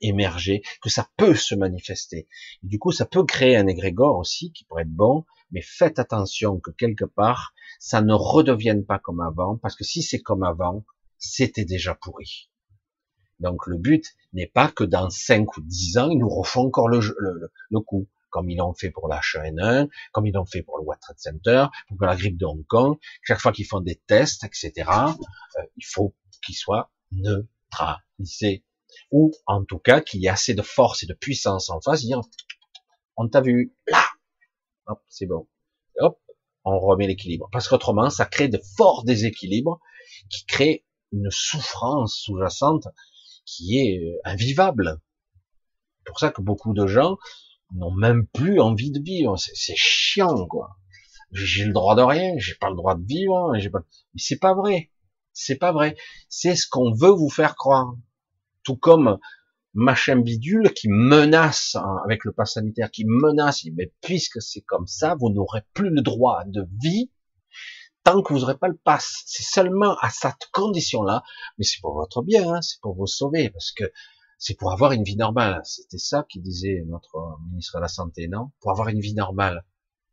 émerger, 0.00 0.62
que 0.80 0.88
ça 0.90 1.08
peut 1.16 1.34
se 1.34 1.54
manifester. 1.54 2.28
du 2.62 2.78
coup, 2.78 2.92
ça 2.92 3.06
peut 3.06 3.24
créer 3.24 3.56
un 3.56 3.66
égrégore 3.66 4.18
aussi 4.18 4.52
qui 4.52 4.64
pourrait 4.64 4.82
être 4.82 4.94
bon, 4.94 5.24
mais 5.50 5.62
faites 5.62 5.98
attention 5.98 6.60
que 6.60 6.70
quelque 6.70 7.04
part, 7.04 7.52
ça 7.78 8.00
ne 8.00 8.14
redevienne 8.14 8.84
pas 8.84 8.98
comme 8.98 9.20
avant, 9.20 9.56
parce 9.58 9.76
que 9.76 9.84
si 9.84 10.02
c'est 10.02 10.20
comme 10.20 10.42
avant, 10.42 10.84
c'était 11.18 11.64
déjà 11.64 11.94
pourri. 11.94 12.50
Donc 13.40 13.66
le 13.66 13.76
but 13.76 14.14
n'est 14.32 14.46
pas 14.46 14.68
que 14.68 14.84
dans 14.84 15.10
5 15.10 15.56
ou 15.56 15.60
10 15.62 15.98
ans, 15.98 16.10
ils 16.10 16.18
nous 16.18 16.28
refont 16.28 16.66
encore 16.66 16.88
le, 16.88 17.00
le, 17.70 17.80
coup, 17.80 18.08
comme 18.32 18.50
ils 18.50 18.56
l'ont 18.56 18.74
fait 18.74 18.90
pour 18.90 19.06
la 19.06 19.20
H1N1, 19.20 19.88
comme 20.10 20.26
ils 20.26 20.32
l'ont 20.32 20.46
fait 20.46 20.62
pour 20.62 20.78
le 20.78 20.84
World 20.84 21.00
Trade 21.00 21.18
Center, 21.18 21.66
pour 21.86 22.04
la 22.04 22.16
grippe 22.16 22.36
de 22.36 22.46
Hong 22.46 22.66
Kong. 22.66 22.96
Chaque 23.22 23.38
fois 23.38 23.52
qu'ils 23.52 23.66
font 23.66 23.80
des 23.80 23.96
tests, 24.06 24.42
etc., 24.42 24.72
euh, 24.88 25.62
il 25.76 25.84
faut 25.84 26.16
qu'ils 26.44 26.56
soient 26.56 26.90
neutralisés. 27.12 28.64
Ou 29.10 29.32
en 29.46 29.64
tout 29.64 29.78
cas 29.78 30.00
qu'il 30.00 30.20
y 30.20 30.26
ait 30.26 30.30
assez 30.30 30.54
de 30.54 30.62
force 30.62 31.02
et 31.02 31.06
de 31.06 31.14
puissance 31.14 31.70
en 31.70 31.80
face, 31.80 32.02
dire 32.02 32.20
on 33.16 33.28
t'a 33.28 33.40
vu 33.40 33.74
là, 33.86 34.04
hop, 34.86 35.02
c'est 35.08 35.26
bon, 35.26 35.46
hop, 35.98 36.18
on 36.64 36.78
remet 36.78 37.06
l'équilibre. 37.06 37.48
Parce 37.52 37.68
qu'autrement, 37.68 38.10
ça 38.10 38.24
crée 38.24 38.48
de 38.48 38.60
forts 38.76 39.04
déséquilibres 39.04 39.80
qui 40.30 40.44
créent 40.46 40.84
une 41.12 41.30
souffrance 41.30 42.16
sous-jacente 42.16 42.88
qui 43.44 43.78
est 43.78 43.98
euh, 43.98 44.18
invivable. 44.24 45.00
C'est 45.98 46.04
pour 46.06 46.18
ça 46.18 46.30
que 46.30 46.40
beaucoup 46.40 46.72
de 46.72 46.86
gens 46.86 47.18
n'ont 47.74 47.92
même 47.92 48.26
plus 48.26 48.60
envie 48.60 48.90
de 48.90 49.00
vivre. 49.00 49.36
C'est 49.38 49.76
chiant, 49.76 50.46
quoi. 50.46 50.76
J'ai 51.32 51.64
le 51.64 51.72
droit 51.72 51.94
de 51.96 52.02
rien, 52.02 52.34
j'ai 52.36 52.54
pas 52.54 52.68
le 52.68 52.76
droit 52.76 52.94
de 52.94 53.04
vivre, 53.04 53.54
j'ai 53.56 53.70
pas... 53.70 53.80
mais 54.14 54.20
c'est 54.20 54.38
pas 54.38 54.54
vrai. 54.54 54.90
C'est 55.32 55.56
pas 55.56 55.72
vrai. 55.72 55.96
C'est 56.28 56.54
ce 56.54 56.66
qu'on 56.68 56.92
veut 56.92 57.10
vous 57.10 57.30
faire 57.30 57.56
croire. 57.56 57.94
Tout 58.64 58.76
comme 58.76 59.18
machin 59.74 60.16
bidule 60.16 60.72
qui 60.74 60.88
menace 60.88 61.74
hein, 61.76 61.96
avec 62.04 62.24
le 62.24 62.32
pass 62.32 62.54
sanitaire, 62.54 62.90
qui 62.90 63.04
menace, 63.06 63.64
mais 63.74 63.92
puisque 64.02 64.42
c'est 64.42 64.60
comme 64.60 64.86
ça, 64.86 65.16
vous 65.18 65.30
n'aurez 65.30 65.62
plus 65.72 65.90
le 65.90 66.02
droit 66.02 66.42
de 66.46 66.68
vie 66.82 67.10
tant 68.04 68.22
que 68.22 68.32
vous 68.32 68.40
n'aurez 68.40 68.58
pas 68.58 68.68
le 68.68 68.76
pass. 68.76 69.22
C'est 69.26 69.44
seulement 69.44 69.96
à 70.00 70.10
cette 70.10 70.48
condition-là, 70.52 71.22
mais 71.56 71.64
c'est 71.64 71.80
pour 71.80 71.94
votre 71.94 72.22
bien, 72.22 72.54
hein, 72.54 72.60
c'est 72.60 72.80
pour 72.80 72.94
vous 72.94 73.06
sauver, 73.06 73.50
parce 73.50 73.72
que 73.72 73.84
c'est 74.42 74.56
pour 74.56 74.72
avoir 74.72 74.90
une 74.90 75.04
vie 75.04 75.14
normale. 75.14 75.60
C'était 75.62 75.98
ça 75.98 76.26
qui 76.28 76.40
disait 76.40 76.82
notre 76.88 77.38
ministre 77.48 77.76
de 77.76 77.82
la 77.82 77.86
Santé, 77.86 78.26
non? 78.26 78.50
Pour 78.60 78.72
avoir 78.72 78.88
une 78.88 78.98
vie 78.98 79.14
normale. 79.14 79.64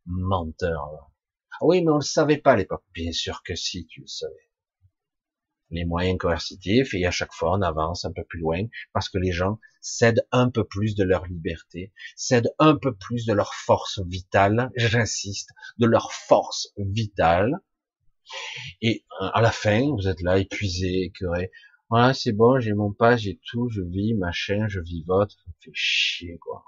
Menteur. 0.06 1.10
Ah 1.54 1.56
oui, 1.62 1.82
mais 1.82 1.90
on 1.90 1.96
le 1.96 2.00
savait 2.00 2.36
pas 2.36 2.52
à 2.52 2.56
l'époque. 2.56 2.84
Bien 2.94 3.10
sûr 3.10 3.42
que 3.42 3.56
si, 3.56 3.88
tu 3.88 4.02
le 4.02 4.06
savais. 4.06 4.48
Les 5.70 5.84
moyens 5.84 6.16
coercitifs, 6.16 6.94
et 6.94 7.04
à 7.06 7.10
chaque 7.10 7.32
fois 7.32 7.58
on 7.58 7.62
avance 7.62 8.04
un 8.04 8.12
peu 8.12 8.22
plus 8.22 8.38
loin, 8.38 8.62
parce 8.92 9.08
que 9.08 9.18
les 9.18 9.32
gens 9.32 9.58
cèdent 9.80 10.24
un 10.30 10.48
peu 10.48 10.62
plus 10.62 10.94
de 10.94 11.02
leur 11.02 11.26
liberté, 11.26 11.92
cèdent 12.14 12.54
un 12.60 12.76
peu 12.76 12.94
plus 12.94 13.26
de 13.26 13.32
leur 13.32 13.52
force 13.54 14.00
vitale, 14.06 14.70
j'insiste, 14.76 15.50
de 15.78 15.86
leur 15.86 16.12
force 16.12 16.68
vitale, 16.76 17.60
et 18.80 19.04
euh, 19.20 19.28
à 19.32 19.40
la 19.40 19.50
fin, 19.50 19.90
vous 19.96 20.06
êtes 20.06 20.22
là, 20.22 20.38
épuisé, 20.38 21.02
écœuré. 21.04 21.50
Voilà, 21.90 22.14
c'est 22.14 22.32
bon, 22.32 22.60
j'ai 22.60 22.72
mon 22.72 22.92
pas, 22.92 23.16
j'ai 23.16 23.40
tout, 23.46 23.68
je 23.68 23.82
vis, 23.82 24.14
machin, 24.14 24.68
je 24.68 24.78
vivote. 24.78 25.32
Ça 25.32 25.42
me 25.48 25.52
fait 25.60 25.72
chier, 25.74 26.38
quoi. 26.38 26.64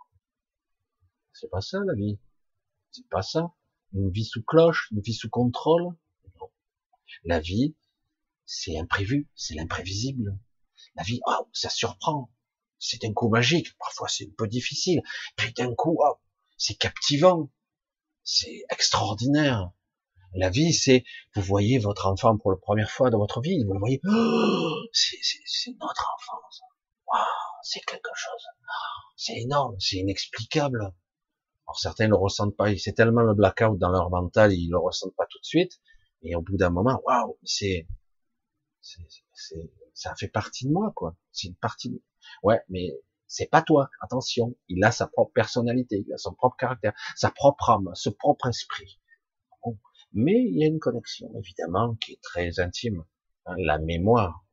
C'est 1.32 1.48
pas 1.48 1.60
ça, 1.60 1.78
la 1.86 1.94
vie. 1.94 2.18
C'est 2.90 3.08
pas 3.08 3.22
ça. 3.22 3.54
Une 3.92 4.10
vie 4.10 4.24
sous 4.24 4.42
cloche, 4.42 4.88
une 4.90 5.00
vie 5.00 5.14
sous 5.14 5.30
contrôle. 5.30 5.96
La 7.22 7.38
vie, 7.38 7.76
c'est 8.46 8.76
imprévu, 8.76 9.30
c'est 9.36 9.54
l'imprévisible. 9.54 10.36
La 10.96 11.04
vie, 11.04 11.20
oh, 11.26 11.48
ça 11.52 11.70
surprend. 11.70 12.32
C'est 12.80 13.04
un 13.04 13.12
coup 13.12 13.28
magique. 13.28 13.78
Parfois, 13.78 14.08
c'est 14.08 14.26
un 14.26 14.34
peu 14.36 14.48
difficile. 14.48 15.02
Puis 15.36 15.52
d'un 15.52 15.72
coup, 15.72 15.98
oh, 16.00 16.16
c'est 16.56 16.74
captivant. 16.74 17.48
C'est 18.24 18.64
extraordinaire. 18.70 19.70
La 20.34 20.48
vie, 20.48 20.72
c'est, 20.72 21.04
vous 21.34 21.42
voyez 21.42 21.78
votre 21.78 22.06
enfant 22.06 22.38
pour 22.38 22.52
la 22.52 22.56
première 22.56 22.90
fois 22.90 23.10
dans 23.10 23.18
votre 23.18 23.40
vie, 23.40 23.64
vous 23.64 23.74
le 23.74 23.78
voyez, 23.78 24.00
oh, 24.06 24.80
c'est 24.92 25.70
notre 25.78 26.10
enfance. 26.16 26.62
c'est 27.62 27.80
quelque 27.80 28.10
chose. 28.14 28.46
c'est 29.16 29.38
énorme, 29.38 29.76
c'est 29.78 29.96
inexplicable. 29.96 30.80
Alors 31.66 31.78
certains 31.78 32.08
le 32.08 32.16
ressentent 32.16 32.56
pas, 32.56 32.74
c'est 32.78 32.94
tellement 32.94 33.22
le 33.22 33.34
blackout 33.34 33.78
dans 33.78 33.90
leur 33.90 34.10
mental, 34.10 34.52
ils 34.52 34.70
le 34.70 34.78
ressentent 34.78 35.14
pas 35.16 35.26
tout 35.26 35.38
de 35.38 35.44
suite. 35.44 35.80
Et 36.22 36.34
au 36.34 36.40
bout 36.40 36.56
d'un 36.56 36.70
moment, 36.70 37.00
waouh, 37.04 37.36
c'est, 37.42 37.86
ça 39.92 40.14
fait 40.14 40.28
partie 40.28 40.66
de 40.66 40.72
moi, 40.72 40.92
quoi. 40.94 41.16
C'est 41.32 41.48
une 41.48 41.56
partie. 41.56 41.90
De... 41.90 42.02
Ouais, 42.42 42.60
mais 42.68 42.90
c'est 43.26 43.50
pas 43.50 43.60
toi. 43.60 43.90
Attention, 44.00 44.56
il 44.68 44.82
a 44.84 44.92
sa 44.92 45.06
propre 45.08 45.32
personnalité, 45.32 46.04
il 46.06 46.12
a 46.12 46.18
son 46.18 46.32
propre 46.32 46.56
caractère, 46.56 46.94
sa 47.16 47.30
propre 47.30 47.70
âme, 47.70 47.90
ce 47.94 48.08
propre 48.08 48.48
esprit 48.48 49.00
mais 50.14 50.42
il 50.42 50.58
y 50.58 50.64
a 50.64 50.66
une 50.66 50.78
connexion 50.78 51.30
évidemment 51.38 51.94
qui 51.96 52.12
est 52.12 52.22
très 52.22 52.60
intime, 52.60 53.04
hein, 53.46 53.54
la 53.58 53.78
mémoire, 53.78 54.44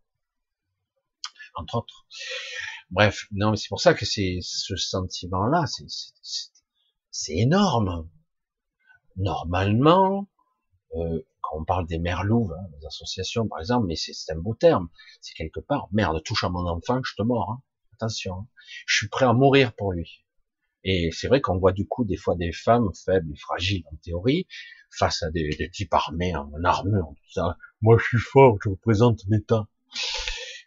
entre 1.55 1.75
autres. 1.75 2.05
Bref, 2.91 3.27
non, 3.31 3.55
c'est 3.55 3.69
pour 3.69 3.81
ça 3.81 3.93
que 3.93 4.05
c'est 4.05 4.39
ce 4.41 4.75
sentiment-là, 4.75 5.65
c'est 7.11 7.35
énorme. 7.35 8.09
Normalement, 9.15 10.27
euh, 10.95 11.21
quand 11.41 11.57
on 11.59 11.65
parle 11.65 11.85
des 11.87 11.99
merlouves, 11.99 12.53
hein, 12.53 12.67
des 12.79 12.85
associations 12.85 13.47
par 13.47 13.59
exemple, 13.59 13.85
mais 13.87 13.95
c'est 13.95 14.31
un 14.31 14.37
beau 14.37 14.55
terme, 14.55 14.89
c'est 15.21 15.35
quelque 15.35 15.59
part, 15.59 15.87
merde, 15.91 16.21
touche 16.23 16.43
à 16.43 16.49
mon 16.49 16.65
enfant, 16.67 17.01
je 17.03 17.15
te 17.15 17.21
mords, 17.21 17.51
hein. 17.51 17.61
attention, 17.93 18.35
hein. 18.35 18.47
je 18.87 18.97
suis 18.97 19.09
prêt 19.09 19.25
à 19.25 19.33
mourir 19.33 19.75
pour 19.75 19.91
lui. 19.91 20.25
Et 20.83 21.11
c'est 21.11 21.27
vrai 21.27 21.41
qu'on 21.41 21.57
voit 21.57 21.73
du 21.73 21.87
coup 21.87 22.05
des 22.05 22.15
fois 22.15 22.35
des 22.35 22.51
femmes 22.51 22.89
faibles 22.93 23.31
et 23.33 23.37
fragiles 23.37 23.83
en 23.91 23.95
théorie, 23.97 24.47
face 24.91 25.23
à 25.23 25.29
des, 25.29 25.69
types 25.71 25.93
armés 25.93 26.35
en 26.35 26.51
armure, 26.63 27.13
tout 27.15 27.31
ça. 27.33 27.57
Moi, 27.81 27.97
je 27.99 28.05
suis 28.05 28.17
fort, 28.17 28.57
je 28.63 28.69
représente 28.69 29.21
l'État. 29.27 29.67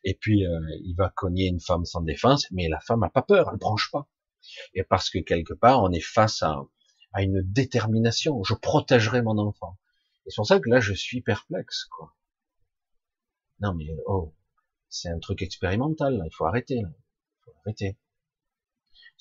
Et 0.04 0.14
puis, 0.14 0.46
euh, 0.46 0.60
il 0.84 0.94
va 0.96 1.12
cogner 1.14 1.46
une 1.46 1.60
femme 1.60 1.84
sans 1.84 2.02
défense, 2.02 2.46
mais 2.50 2.68
la 2.68 2.80
femme 2.80 3.02
a 3.02 3.10
pas 3.10 3.22
peur, 3.22 3.48
elle 3.52 3.58
branche 3.58 3.90
pas. 3.90 4.08
Et 4.74 4.82
parce 4.82 5.10
que 5.10 5.18
quelque 5.18 5.54
part, 5.54 5.82
on 5.82 5.92
est 5.92 6.00
face 6.00 6.42
à, 6.42 6.62
une 7.18 7.42
détermination. 7.42 8.42
Je 8.42 8.54
protégerai 8.54 9.22
mon 9.22 9.38
enfant. 9.38 9.78
Et 10.26 10.30
c'est 10.30 10.36
pour 10.36 10.46
ça 10.46 10.60
que 10.60 10.68
là, 10.70 10.80
je 10.80 10.94
suis 10.94 11.20
perplexe, 11.20 11.84
quoi. 11.84 12.14
Non, 13.60 13.74
mais 13.74 13.94
oh, 14.06 14.34
c'est 14.88 15.08
un 15.08 15.18
truc 15.18 15.42
expérimental. 15.42 16.22
Il 16.24 16.34
faut 16.34 16.46
arrêter. 16.46 16.78
Il 16.78 17.44
faut 17.44 17.52
arrêter. 17.64 17.98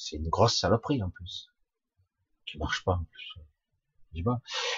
C'est 0.04 0.16
une 0.16 0.30
grosse 0.30 0.58
saloperie 0.58 1.04
en 1.04 1.12
plus, 1.12 1.52
qui 2.48 2.58
marche 2.58 2.84
pas 2.84 2.94
en 2.94 3.04
plus. 3.04 4.24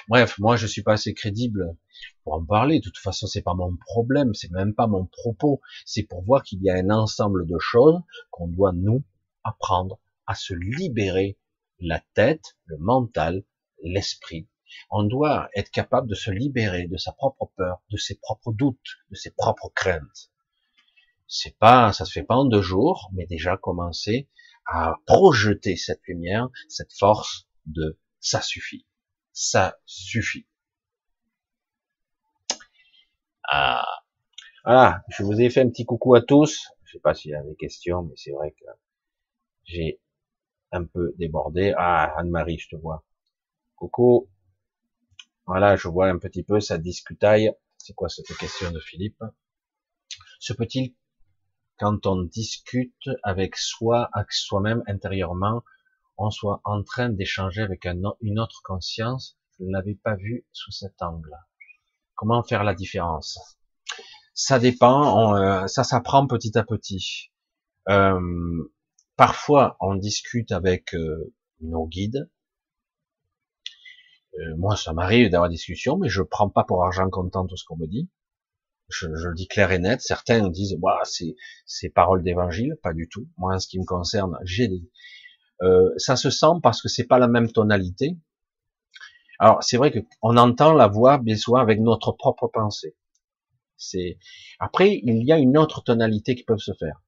Bref, 0.10 0.38
moi 0.38 0.58
je 0.58 0.68
suis 0.68 0.84
pas 0.84 0.94
assez 0.94 1.14
crédible 1.14 1.78
pour 2.24 2.34
en 2.34 2.44
parler. 2.44 2.80
De 2.80 2.84
toute 2.84 2.98
façon, 2.98 3.26
c'est 3.26 3.42
pas 3.42 3.54
mon 3.54 3.74
problème, 3.78 4.34
c'est 4.34 4.52
même 4.52 4.76
pas 4.76 4.86
mon 4.86 5.06
propos. 5.06 5.62
C'est 5.86 6.04
pour 6.04 6.24
voir 6.24 6.44
qu'il 6.44 6.62
y 6.62 6.70
a 6.70 6.76
un 6.76 6.90
ensemble 6.90 7.48
de 7.48 7.58
choses 7.58 8.02
qu'on 8.32 8.50
doit 8.50 8.74
nous 8.74 9.02
apprendre 9.46 9.98
à 10.28 10.36
se 10.36 10.54
libérer 10.54 11.40
la 11.80 12.02
tête, 12.14 12.58
le 12.66 12.78
mental, 12.78 13.46
l'esprit. 13.82 14.50
On 14.92 15.04
doit 15.04 15.50
être 15.56 15.72
capable 15.72 16.10
de 16.10 16.16
se 16.16 16.32
libérer 16.32 16.88
de 16.88 16.98
sa 16.98 17.14
propre 17.14 17.50
peur, 17.56 17.82
de 17.92 17.98
ses 17.98 18.16
propres 18.16 18.52
doutes, 18.52 18.98
de 19.10 19.16
ses 19.16 19.32
propres 19.32 19.72
craintes. 19.74 20.32
C'est 21.28 21.58
pas, 21.58 21.94
ça 21.94 22.04
se 22.04 22.12
fait 22.12 22.24
pas 22.24 22.36
en 22.36 22.44
deux 22.44 22.62
jours, 22.62 23.10
mais 23.14 23.26
déjà 23.26 23.56
commencer 23.56 24.28
à 24.66 24.96
projeter 25.06 25.76
cette 25.76 26.02
lumière, 26.08 26.50
cette 26.70 26.94
force 26.94 27.48
de 27.66 28.00
ça 28.20 28.42
suffit 28.42 28.86
ça 29.34 29.80
suffit. 29.86 30.48
Ah. 33.52 33.86
Voilà, 34.64 35.04
je 35.10 35.24
vous 35.24 35.42
ai 35.42 35.50
fait 35.50 35.62
un 35.62 35.70
petit 35.70 35.86
coucou 35.86 36.16
à 36.16 36.22
tous. 36.22 36.70
Je 36.86 36.94
sais 36.94 37.00
pas 37.00 37.14
s'il 37.14 37.32
y 37.32 37.36
a 37.36 37.44
des 37.44 37.56
questions, 37.56 38.04
mais 38.04 38.14
c'est 38.16 38.32
vrai 38.32 38.52
que 38.52 38.66
j'ai 39.66 40.00
un 40.72 40.86
peu 40.86 41.14
débordé. 41.18 41.74
Ah, 41.78 42.14
Anne-Marie, 42.18 42.60
je 42.60 42.70
te 42.70 42.76
vois. 42.78 43.04
Coucou. 43.76 44.30
Voilà, 45.46 45.76
je 45.76 45.90
vois 45.90 46.08
un 46.08 46.18
petit 46.18 46.44
peu 46.44 46.62
ça 46.62 46.78
discutaille. 46.78 47.52
C'est 47.78 47.94
quoi 47.94 48.08
cette 48.08 48.38
question 48.38 48.72
de 48.72 48.80
Philippe? 48.80 49.22
Se 50.40 50.54
peut-il, 50.54 50.96
quand 51.80 52.06
on 52.06 52.24
discute 52.24 53.10
avec 53.24 53.56
soi, 53.58 54.10
avec 54.14 54.32
soi-même 54.32 54.84
intérieurement, 54.88 55.64
on 56.18 56.30
soit 56.30 56.62
en 56.64 56.84
train 56.84 57.10
d'échanger 57.10 57.62
avec 57.62 57.86
une 57.86 58.40
autre 58.40 58.62
conscience, 58.64 59.38
je 59.60 59.66
ne 59.66 59.72
l'avais 59.72 59.96
pas 59.96 60.16
vu 60.16 60.46
sous 60.52 60.72
cet 60.72 61.02
angle. 61.02 61.36
Comment 62.16 62.44
faire 62.44 62.64
la 62.64 62.76
différence? 62.76 63.58
Ça 64.34 64.60
dépend, 64.60 65.36
euh, 65.36 65.68
ça 65.68 65.84
s'apprend 65.84 66.26
petit 66.28 66.58
à 66.58 66.64
petit. 66.64 67.32
Euh, 67.90 68.72
parfois, 69.16 69.78
on 69.80 69.96
discute 69.96 70.52
avec 70.52 70.94
euh, 70.96 71.34
nos 71.62 71.88
guides, 71.88 72.30
moi, 74.58 74.76
ça 74.76 74.94
m'arrive 74.94 75.30
d'avoir 75.30 75.48
des 75.48 75.58
discussions, 75.58 75.96
mais 75.96 76.10
je 76.10 76.24
prends 76.24 76.50
pas 76.50 76.64
pour 76.64 76.84
argent 76.84 77.08
comptant 77.08 77.46
tout 77.46 77.56
ce 77.56 77.66
qu'on 77.66 77.78
me 77.78 77.86
dit. 77.86 78.10
Je, 78.90 79.08
je, 79.16 79.28
le 79.28 79.34
dis 79.34 79.48
clair 79.48 79.72
et 79.72 79.80
net. 79.80 80.02
Certains 80.02 80.50
disent, 80.50 80.78
c'est, 81.04 81.36
c'est 81.66 81.90
parole 81.90 82.24
d'évangile, 82.24 82.78
pas 82.84 82.94
du 82.94 83.08
tout. 83.10 83.28
Moi, 83.38 83.56
en 83.56 83.60
ce 83.60 83.68
qui 83.68 83.80
me 83.80 83.86
concerne, 83.86 84.38
j'ai 84.44 84.68
des, 84.68 84.84
euh, 85.62 85.94
ça 85.98 86.16
se 86.16 86.30
sent 86.30 86.60
parce 86.62 86.82
que 86.82 86.90
c'est 86.90 87.06
pas 87.06 87.20
la 87.20 87.28
même 87.28 87.52
tonalité. 87.52 88.18
Alors, 89.40 89.64
c'est 89.64 89.78
vrai 89.78 89.92
que 89.92 90.00
on 90.22 90.38
entend 90.38 90.74
la 90.74 90.88
voix 90.88 91.18
bien 91.18 91.36
souvent 91.36 91.60
avec 91.60 91.80
notre 91.80 92.12
propre 92.12 92.48
pensée. 92.48 92.96
C'est 93.78 94.18
après, 94.60 95.00
il 95.04 95.24
y 95.26 95.32
a 95.32 95.38
une 95.38 95.58
autre 95.58 95.82
tonalité 95.82 96.36
qui 96.36 96.44
peut 96.44 96.58
se 96.58 96.74
faire. 96.74 97.02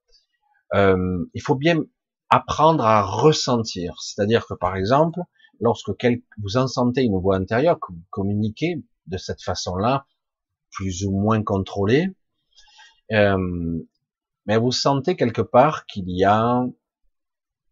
Euh, 0.73 1.25
il 1.33 1.41
faut 1.41 1.55
bien 1.55 1.83
apprendre 2.29 2.85
à 2.85 3.03
ressentir. 3.03 4.01
C'est-à-dire 4.01 4.45
que 4.47 4.53
par 4.53 4.75
exemple, 4.75 5.19
lorsque 5.59 5.91
vous 6.41 6.57
en 6.57 6.67
sentez 6.67 7.03
une 7.03 7.19
voix 7.19 7.37
intérieure, 7.37 7.79
que 7.79 7.93
vous 7.93 8.03
communiquez 8.09 8.83
de 9.07 9.17
cette 9.17 9.41
façon-là, 9.41 10.05
plus 10.75 11.05
ou 11.05 11.11
moins 11.11 11.41
contrôlée, 11.41 12.09
euh, 13.11 13.79
mais 14.45 14.57
vous 14.57 14.71
sentez 14.71 15.15
quelque 15.15 15.41
part 15.41 15.85
qu'il 15.85 16.09
y 16.09 16.23
a 16.23 16.63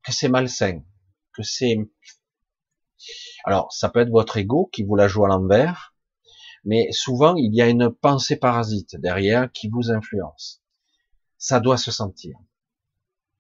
que 0.04 0.12
c'est 0.12 0.30
malsain, 0.30 0.82
que 1.34 1.44
c'est 1.44 1.78
alors 3.44 3.72
ça 3.74 3.90
peut 3.90 4.00
être 4.00 4.10
votre 4.10 4.38
ego 4.38 4.70
qui 4.72 4.84
vous 4.84 4.96
la 4.96 5.08
joue 5.08 5.26
à 5.26 5.28
l'envers, 5.28 5.94
mais 6.64 6.92
souvent 6.92 7.36
il 7.36 7.54
y 7.54 7.62
a 7.62 7.68
une 7.68 7.92
pensée 7.92 8.38
parasite 8.38 8.96
derrière 8.96 9.52
qui 9.52 9.68
vous 9.68 9.92
influence. 9.92 10.64
Ça 11.38 11.60
doit 11.60 11.78
se 11.78 11.92
sentir. 11.92 12.38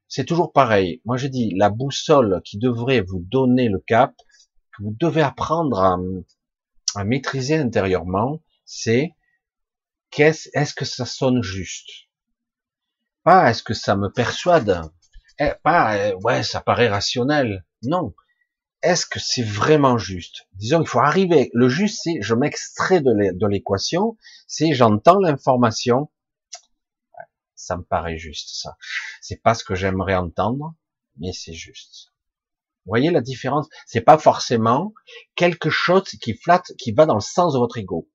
C'est 0.09 0.25
toujours 0.25 0.51
pareil. 0.51 1.01
Moi 1.05 1.15
je 1.15 1.27
dis 1.27 1.53
la 1.55 1.69
boussole 1.69 2.41
qui 2.43 2.57
devrait 2.57 3.01
vous 3.01 3.19
donner 3.19 3.69
le 3.69 3.79
cap, 3.79 4.13
que 4.75 4.83
vous 4.83 4.95
devez 4.99 5.21
apprendre 5.21 5.79
à, 5.79 5.97
à 6.95 7.05
maîtriser 7.05 7.55
intérieurement, 7.55 8.41
c'est 8.65 9.13
est-ce 10.19 10.73
que 10.73 10.85
ça 10.85 11.05
sonne 11.05 11.41
juste? 11.43 11.89
Pas 13.23 13.49
est-ce 13.49 13.63
que 13.63 13.73
ça 13.73 13.95
me 13.95 14.09
persuade? 14.09 14.81
Eh, 15.39 15.51
Pas 15.63 16.09
eh, 16.09 16.13
ouais 16.15 16.43
ça 16.43 16.61
paraît 16.61 16.89
rationnel. 16.89 17.65
Non. 17.83 18.13
Est-ce 18.81 19.05
que 19.05 19.19
c'est 19.19 19.43
vraiment 19.43 19.97
juste? 19.97 20.47
Disons 20.53 20.79
qu'il 20.79 20.89
faut 20.89 20.99
arriver. 20.99 21.49
Le 21.53 21.69
juste 21.69 22.01
c'est 22.03 22.21
je 22.21 22.35
m'extrais 22.35 23.01
de 23.01 23.47
l'équation, 23.47 24.17
c'est 24.47 24.73
j'entends 24.73 25.19
l'information. 25.19 26.11
Ça 27.55 27.77
me 27.77 27.83
paraît 27.83 28.17
juste 28.17 28.49
ça. 28.61 28.77
C'est 29.21 29.41
pas 29.41 29.53
ce 29.53 29.63
que 29.63 29.73
j'aimerais 29.75 30.15
entendre, 30.15 30.75
mais 31.17 31.31
c'est 31.31 31.53
juste. 31.53 32.13
Vous 32.85 32.89
voyez 32.89 33.09
la 33.09 33.21
différence? 33.21 33.69
C'est 33.85 34.01
pas 34.01 34.17
forcément 34.17 34.93
quelque 35.35 35.69
chose 35.69 36.03
qui 36.21 36.33
flatte, 36.33 36.73
qui 36.77 36.91
va 36.91 37.05
dans 37.05 37.15
le 37.15 37.21
sens 37.21 37.53
de 37.53 37.59
votre 37.59 37.77
ego, 37.77 38.09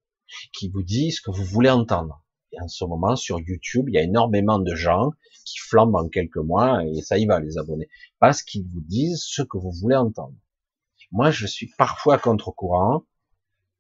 qui 0.53 0.69
vous 0.69 0.83
dit 0.83 1.13
ce 1.13 1.21
que 1.21 1.31
vous 1.31 1.45
voulez 1.45 1.71
entendre. 1.71 2.23
Et 2.53 2.61
en 2.61 2.69
ce 2.69 2.85
moment, 2.85 3.17
sur 3.17 3.39
YouTube, 3.41 3.87
il 3.89 3.95
y 3.95 3.99
a 3.99 4.03
énormément 4.03 4.59
de 4.59 4.75
gens 4.75 5.11
qui 5.45 5.59
flambent 5.59 5.97
en 5.97 6.09
quelques 6.09 6.37
mois, 6.37 6.85
et 6.85 7.03
ça 7.03 7.19
y 7.19 7.27
va, 7.27 7.41
les 7.41 7.59
abonnés, 7.59 7.89
parce 8.19 8.43
qu'ils 8.43 8.67
vous 8.67 8.81
disent 8.81 9.23
ce 9.23 9.43
que 9.43 9.59
vous 9.59 9.73
voulez 9.73 9.97
entendre. 9.97 10.35
Moi, 11.13 11.31
je 11.31 11.47
suis 11.47 11.71
parfois 11.79 12.19
contre-courant, 12.19 13.05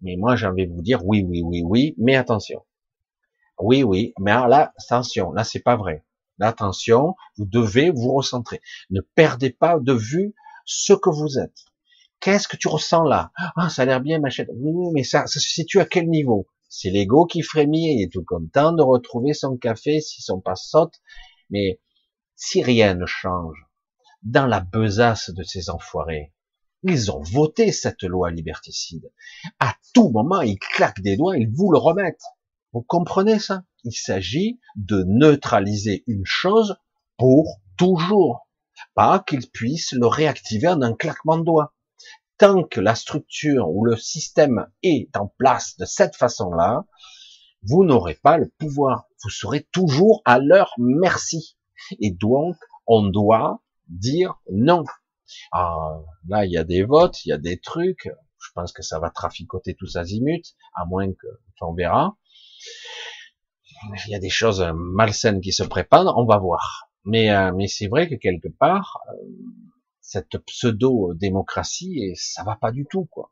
mais 0.00 0.16
moi, 0.16 0.36
j'ai 0.36 0.46
envie 0.46 0.66
de 0.66 0.72
vous 0.72 0.82
dire 0.82 1.04
oui, 1.04 1.24
oui, 1.26 1.42
oui, 1.42 1.62
oui, 1.64 1.94
mais 1.98 2.16
attention. 2.16 2.64
Oui, 3.60 3.82
oui, 3.82 4.12
mais 4.20 4.32
là, 4.32 4.72
attention, 4.78 5.32
là, 5.32 5.44
c'est 5.44 5.60
pas 5.60 5.76
vrai. 5.76 6.04
Attention, 6.40 7.16
vous 7.36 7.46
devez 7.46 7.90
vous 7.90 8.12
recentrer. 8.12 8.60
Ne 8.90 9.00
perdez 9.00 9.50
pas 9.50 9.78
de 9.80 9.92
vue 9.92 10.34
ce 10.64 10.92
que 10.92 11.10
vous 11.10 11.38
êtes. 11.38 11.64
Qu'est-ce 12.20 12.48
que 12.48 12.56
tu 12.56 12.68
ressens 12.68 13.04
là? 13.04 13.30
Ah, 13.56 13.68
ça 13.68 13.82
a 13.82 13.84
l'air 13.84 14.00
bien, 14.00 14.18
machin. 14.18 14.44
Oui, 14.54 14.90
mais 14.94 15.04
ça, 15.04 15.26
ça 15.26 15.40
se 15.40 15.48
situe 15.48 15.80
à 15.80 15.86
quel 15.86 16.08
niveau? 16.08 16.48
C'est 16.68 16.90
l'ego 16.90 17.26
qui 17.26 17.42
frémit, 17.42 17.96
il 17.96 18.02
est 18.02 18.12
tout 18.12 18.24
content 18.24 18.72
de 18.72 18.82
retrouver 18.82 19.32
son 19.32 19.56
café, 19.56 20.00
si 20.00 20.20
son 20.20 20.40
pas 20.40 20.56
saute. 20.56 20.94
Mais 21.50 21.80
si 22.36 22.62
rien 22.62 22.94
ne 22.94 23.06
change, 23.06 23.56
dans 24.22 24.46
la 24.46 24.60
besace 24.60 25.30
de 25.30 25.42
ces 25.42 25.70
enfoirés, 25.70 26.34
ils 26.82 27.10
ont 27.10 27.22
voté 27.22 27.72
cette 27.72 28.02
loi 28.02 28.30
liberticide. 28.30 29.10
À 29.58 29.74
tout 29.94 30.10
moment, 30.10 30.40
ils 30.42 30.58
claquent 30.58 31.00
des 31.00 31.16
doigts, 31.16 31.36
ils 31.36 31.50
vous 31.50 31.72
le 31.72 31.78
remettent. 31.78 32.22
Vous 32.72 32.82
comprenez 32.82 33.38
ça? 33.38 33.64
Il 33.84 33.92
s'agit 33.92 34.60
de 34.76 35.04
neutraliser 35.06 36.04
une 36.06 36.24
chose 36.24 36.76
pour 37.16 37.60
toujours 37.76 38.48
pas 38.94 39.24
qu'il 39.26 39.48
puisse 39.50 39.92
le 39.92 40.06
réactiver 40.06 40.68
en 40.68 40.82
un 40.82 40.94
claquement 40.94 41.38
de 41.38 41.44
doigts. 41.44 41.74
Tant 42.38 42.62
que 42.62 42.80
la 42.80 42.94
structure 42.94 43.68
ou 43.68 43.84
le 43.84 43.96
système 43.96 44.68
est 44.82 45.16
en 45.16 45.26
place 45.38 45.76
de 45.76 45.84
cette 45.84 46.16
façon-là, 46.16 46.84
vous 47.62 47.84
n'aurez 47.84 48.14
pas 48.14 48.38
le 48.38 48.48
pouvoir. 48.58 49.06
Vous 49.22 49.30
serez 49.30 49.68
toujours 49.72 50.22
à 50.24 50.38
leur 50.38 50.72
merci. 50.78 51.56
Et 52.00 52.12
donc, 52.12 52.56
on 52.86 53.08
doit 53.08 53.62
dire 53.88 54.40
non. 54.52 54.84
Ah, 55.52 55.98
là, 56.28 56.44
il 56.44 56.52
y 56.52 56.56
a 56.56 56.64
des 56.64 56.84
votes, 56.84 57.24
il 57.24 57.30
y 57.30 57.32
a 57.32 57.38
des 57.38 57.58
trucs. 57.58 58.08
Je 58.38 58.48
pense 58.54 58.72
que 58.72 58.82
ça 58.82 58.98
va 58.98 59.10
traficoter 59.10 59.74
tous 59.74 59.96
azimuts, 59.96 60.54
à 60.74 60.86
moins 60.86 61.12
que, 61.12 61.26
on 61.60 61.74
verra. 61.74 62.16
Il 64.06 64.12
y 64.12 64.14
a 64.14 64.18
des 64.18 64.30
choses 64.30 64.64
malsaines 64.74 65.40
qui 65.40 65.52
se 65.52 65.62
préparent, 65.62 66.16
on 66.16 66.24
va 66.24 66.38
voir. 66.38 66.88
Mais, 67.04 67.30
euh, 67.30 67.52
mais 67.54 67.68
c'est 67.68 67.88
vrai 67.88 68.08
que 68.08 68.14
quelque 68.14 68.48
part, 68.48 69.00
euh, 69.10 69.26
cette 70.08 70.38
pseudo-démocratie, 70.38 72.16
ça 72.16 72.42
va 72.42 72.56
pas 72.56 72.72
du 72.72 72.86
tout, 72.90 73.04
quoi. 73.10 73.30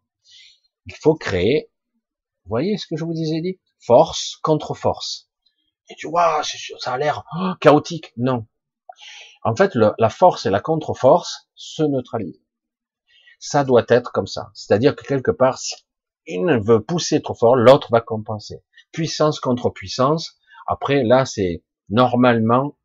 Il 0.85 0.95
faut 0.95 1.15
créer, 1.15 1.71
voyez 2.45 2.77
ce 2.77 2.87
que 2.87 2.97
je 2.97 3.05
vous 3.07 3.15
disais 3.15 3.41
dit 3.41 3.59
Force 3.81 4.37
contre 4.43 4.75
force. 4.75 5.31
Et 5.89 5.95
tu 5.95 6.07
vois, 6.07 6.43
ça 6.43 6.93
a 6.93 6.99
l'air 6.99 7.25
oh, 7.35 7.53
chaotique. 7.61 8.13
Non. 8.19 8.47
En 9.43 9.57
fait, 9.57 9.75
la 9.75 10.09
force 10.11 10.45
et 10.45 10.51
la 10.51 10.61
contre-force 10.61 11.49
se 11.55 11.83
neutralisent. 11.83 12.45
Ça 13.39 13.65
doit 13.65 13.87
être 13.89 14.13
comme 14.13 14.27
ça. 14.27 14.51
C'est-à-dire 14.53 14.97
que 14.97 15.05
quelque 15.07 15.31
part, 15.31 15.59
si 15.59 15.77
une 16.27 16.59
veut 16.59 16.83
pousser 16.83 17.23
trop 17.23 17.35
fort, 17.35 17.57
l'autre 17.57 17.89
va 17.91 18.03
compenser. 18.03 18.63
Puissance 18.93 19.41
contre 19.41 19.71
puissance. 19.71 20.39
Après, 20.67 21.05
là, 21.05 21.25
c'est 21.25 21.65
normalement 21.89 22.77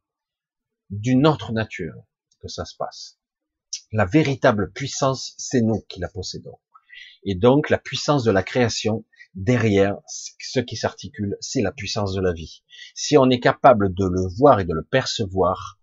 d'une 0.90 1.28
autre 1.28 1.52
nature 1.52 1.96
que 2.40 2.48
ça 2.48 2.64
se 2.64 2.76
passe. 2.78 3.21
La 3.92 4.06
véritable 4.06 4.72
puissance, 4.72 5.34
c'est 5.38 5.62
nous 5.62 5.82
qui 5.90 6.00
la 6.00 6.10
possédons. 6.10 6.60
Et 7.24 7.36
donc 7.36 7.70
la 7.70 7.78
puissance 7.78 8.24
de 8.24 8.32
la 8.32 8.44
création, 8.44 9.06
derrière 9.36 9.98
ce 10.08 10.60
qui 10.60 10.76
s'articule, 10.76 11.38
c'est 11.40 11.62
la 11.62 11.72
puissance 11.72 12.14
de 12.14 12.22
la 12.22 12.34
vie. 12.34 12.64
Si 12.96 13.18
on 13.18 13.30
est 13.30 13.40
capable 13.40 13.94
de 13.94 14.06
le 14.06 14.28
voir 14.38 14.60
et 14.60 14.66
de 14.66 14.74
le 14.74 14.84
percevoir, 14.84 15.80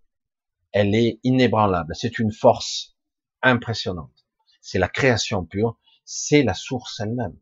elle 0.71 0.93
est 0.95 1.19
inébranlable. 1.23 1.95
C'est 1.95 2.19
une 2.19 2.31
force 2.31 2.95
impressionnante. 3.41 4.13
C'est 4.61 4.79
la 4.79 4.89
création 4.89 5.45
pure, 5.45 5.79
c'est 6.05 6.43
la 6.43 6.53
source 6.53 6.99
elle-même. 6.99 7.37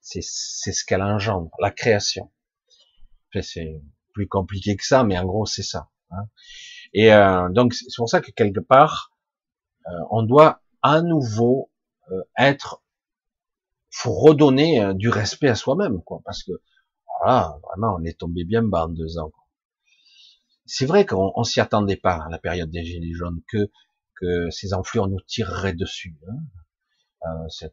C'est 0.00 0.22
ce 0.22 0.84
qu'elle 0.84 1.02
engendre, 1.02 1.50
la 1.60 1.70
création. 1.70 2.30
C'est 3.42 3.82
plus 4.12 4.28
compliqué 4.28 4.76
que 4.76 4.84
ça, 4.84 5.04
mais 5.04 5.18
en 5.18 5.24
gros 5.24 5.46
c'est 5.46 5.62
ça. 5.62 5.90
Hein. 6.10 6.24
Et 6.92 7.12
euh, 7.12 7.48
donc 7.50 7.74
c'est 7.74 7.86
pour 7.96 8.08
ça 8.08 8.20
que 8.20 8.30
quelque 8.30 8.60
part, 8.60 9.09
on 10.10 10.22
doit 10.22 10.60
à 10.82 11.02
nouveau 11.02 11.70
euh, 12.10 12.22
être, 12.38 12.82
faut 13.90 14.14
redonner 14.14 14.94
du 14.94 15.08
respect 15.08 15.48
à 15.48 15.54
soi-même, 15.54 16.02
quoi, 16.02 16.22
parce 16.24 16.42
que 16.42 16.52
voilà, 17.18 17.58
vraiment, 17.64 17.96
on 17.98 18.04
est 18.04 18.18
tombé 18.18 18.44
bien 18.44 18.62
bas 18.62 18.86
en 18.86 18.88
deux 18.88 19.18
ans. 19.18 19.32
C'est 20.64 20.86
vrai 20.86 21.04
qu'on 21.04 21.32
on, 21.34 21.44
s'y 21.44 21.60
attendait 21.60 21.96
pas 21.96 22.24
à 22.24 22.28
la 22.30 22.38
période 22.38 22.70
des 22.70 22.84
gilets 22.84 23.12
jaunes 23.12 23.40
que 23.48 23.70
que 24.20 24.50
ces 24.50 24.74
enflures 24.74 25.08
nous 25.08 25.20
tireraient 25.20 25.72
dessus. 25.72 26.16
Hein. 26.28 26.36
Euh, 27.26 27.68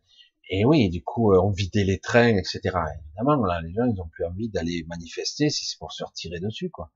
et 0.49 0.65
oui, 0.65 0.89
du 0.89 1.03
coup, 1.03 1.33
on 1.35 1.51
vidait 1.51 1.83
les 1.83 1.99
trains, 1.99 2.37
etc. 2.37 2.59
Évidemment, 2.63 3.45
là, 3.45 3.61
les 3.61 3.73
gens, 3.73 3.85
ils 3.85 3.99
ont 3.99 4.07
plus 4.07 4.25
envie 4.25 4.49
d'aller 4.49 4.85
manifester 4.87 5.49
si 5.49 5.65
c'est 5.65 5.77
pour 5.77 5.91
se 5.91 6.03
retirer 6.03 6.39
dessus, 6.39 6.69
quoi. 6.69 6.91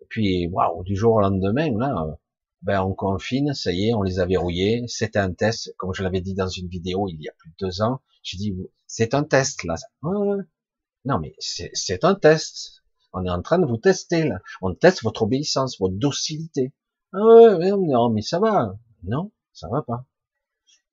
Et 0.00 0.06
puis, 0.08 0.46
waouh, 0.46 0.84
du 0.84 0.94
jour 0.94 1.14
au 1.14 1.20
lendemain, 1.20 1.70
là, 1.76 2.18
ben 2.62 2.82
on 2.82 2.92
confine, 2.92 3.54
ça 3.54 3.72
y 3.72 3.88
est, 3.88 3.94
on 3.94 4.02
les 4.02 4.18
a 4.18 4.26
verrouillés. 4.26 4.84
C'était 4.88 5.18
un 5.18 5.32
test, 5.32 5.74
comme 5.78 5.94
je 5.94 6.02
l'avais 6.02 6.20
dit 6.20 6.34
dans 6.34 6.48
une 6.48 6.68
vidéo 6.68 7.08
il 7.08 7.20
y 7.22 7.28
a 7.28 7.32
plus 7.38 7.50
de 7.50 7.66
deux 7.66 7.82
ans. 7.82 8.00
J'ai 8.22 8.38
dit, 8.38 8.56
c'est 8.86 9.14
un 9.14 9.24
test 9.24 9.64
là. 9.64 9.76
non, 10.02 11.18
mais 11.20 11.34
c'est 11.38 12.04
un 12.04 12.14
test. 12.14 12.82
On 13.12 13.24
est 13.24 13.30
en 13.30 13.42
train 13.42 13.58
de 13.58 13.66
vous 13.66 13.78
tester 13.78 14.24
là. 14.24 14.40
On 14.60 14.74
teste 14.74 15.02
votre 15.02 15.22
obéissance, 15.22 15.78
votre 15.78 15.94
docilité. 15.94 16.72
Ah 17.12 17.18
non, 17.18 18.10
mais 18.10 18.22
ça 18.22 18.38
va. 18.38 18.74
Non, 19.04 19.32
ça 19.52 19.68
va 19.68 19.82
pas. 19.82 20.04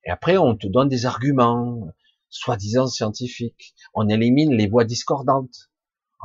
Et 0.06 0.12
après, 0.12 0.38
on 0.38 0.56
te 0.56 0.68
donne 0.68 0.88
des 0.88 1.06
arguments, 1.06 1.90
soi-disant 2.30 2.88
scientifiques. 2.88 3.74
On 3.94 4.08
élimine 4.08 4.54
les 4.54 4.68
voix 4.68 4.86
discordantes. 4.86 5.72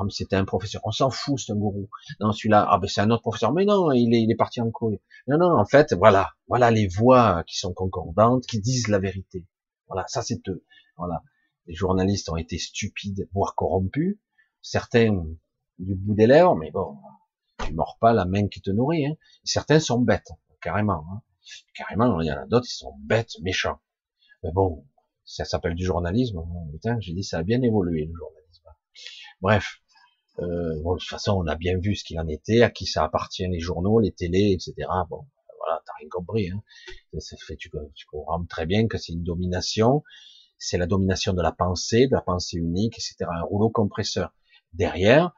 Ah, 0.01 0.05
c'était 0.09 0.36
un 0.36 0.44
professeur. 0.44 0.81
On 0.85 0.93
s'en 0.93 1.10
fout, 1.10 1.39
c'est 1.39 1.52
un 1.52 1.56
gourou. 1.56 1.90
Non, 2.20 2.32
celui-là, 2.32 2.66
ah, 2.70 2.78
ben, 2.78 2.89
c'est 2.89 3.01
un 3.01 3.10
autre 3.10 3.22
professeur. 3.22 3.52
Mais 3.52 3.64
non, 3.64 3.93
il 3.93 4.14
est, 4.14 4.35
parti 4.35 4.60
en 4.60 4.70
couille. 4.70 5.01
Non, 5.28 5.39
non, 5.39 5.59
en 5.59 5.64
fait, 5.66 5.93
voilà. 5.93 6.31
Voilà 6.48 6.70
les 6.70 6.86
voix 6.86 7.44
qui 7.47 7.59
sont 7.59 7.74
concordantes, 7.74 8.47
qui 8.47 8.60
disent 8.60 8.89
la 8.89 8.98
vérité. 8.98 9.47
Voilà, 9.89 10.06
ça 10.09 10.22
c'est 10.22 10.40
eux. 10.48 10.64
Voilà. 10.97 11.22
Les 11.66 11.74
journalistes 11.74 12.31
ont 12.31 12.36
été 12.36 12.59
stupides, 12.59 13.28
voire 13.32 13.55
corrompus. 13.55 14.18
Certains 14.62 15.24
du 15.78 15.94
bout 15.94 16.14
des 16.14 16.27
lèvres, 16.27 16.56
mais 16.56 16.70
bon, 16.70 16.98
tu 17.64 17.74
mords 17.74 17.98
pas 18.01 18.12
la 18.12 18.24
main 18.24 18.48
qui 18.48 18.60
te 18.60 18.70
nourrit. 18.70 19.06
Hein. 19.06 19.16
Certains 19.44 19.81
sont 19.81 20.01
bêtes, 20.01 20.31
carrément. 20.60 21.05
Hein. 21.10 21.22
Carrément, 21.74 22.20
il 22.20 22.27
y 22.27 22.32
en 22.32 22.43
a 22.43 22.47
d'autres 22.47 22.66
qui 22.66 22.77
sont 22.77 22.94
bêtes, 23.01 23.32
méchants. 23.43 23.81
Mais 24.43 24.52
bon, 24.52 24.86
ça 25.24 25.44
s'appelle 25.44 25.74
du 25.74 25.85
journalisme. 25.85 26.40
Putain, 26.72 26.98
j'ai 27.01 27.12
dit 27.12 27.24
ça 27.24 27.39
a 27.39 27.43
bien 27.43 27.62
évolué 27.62 28.06
le 28.06 28.14
journalisme. 28.14 28.68
Bref, 29.40 29.81
euh, 30.40 30.80
bon, 30.82 30.94
de 30.94 31.00
toute 31.00 31.08
façon, 31.08 31.32
on 31.32 31.46
a 31.46 31.54
bien 31.54 31.78
vu 31.78 31.94
ce 31.94 32.04
qu'il 32.04 32.18
en 32.18 32.28
était, 32.28 32.62
à 32.62 32.70
qui 32.70 32.86
ça 32.86 33.04
appartient 33.04 33.46
les 33.46 33.60
journaux, 33.60 34.00
les 34.00 34.12
télés, 34.12 34.52
etc. 34.52 34.88
Bon, 35.08 35.26
voilà, 35.58 35.82
t'as 35.84 35.92
rien 35.98 36.08
compris. 36.08 36.50
Hein. 36.50 36.62
Fait, 37.46 37.56
tu, 37.56 37.70
comprends 38.10 38.44
très 38.46 38.66
bien 38.66 38.88
que 38.88 38.98
c'est 38.98 39.12
une 39.12 39.24
domination. 39.24 40.02
C'est 40.58 40.78
la 40.78 40.86
domination 40.86 41.32
de 41.32 41.42
la 41.42 41.52
pensée, 41.52 42.06
de 42.06 42.14
la 42.14 42.20
pensée 42.20 42.58
unique, 42.58 42.94
etc. 42.94 43.16
Un 43.30 43.42
rouleau 43.42 43.70
compresseur. 43.70 44.34
Derrière, 44.72 45.32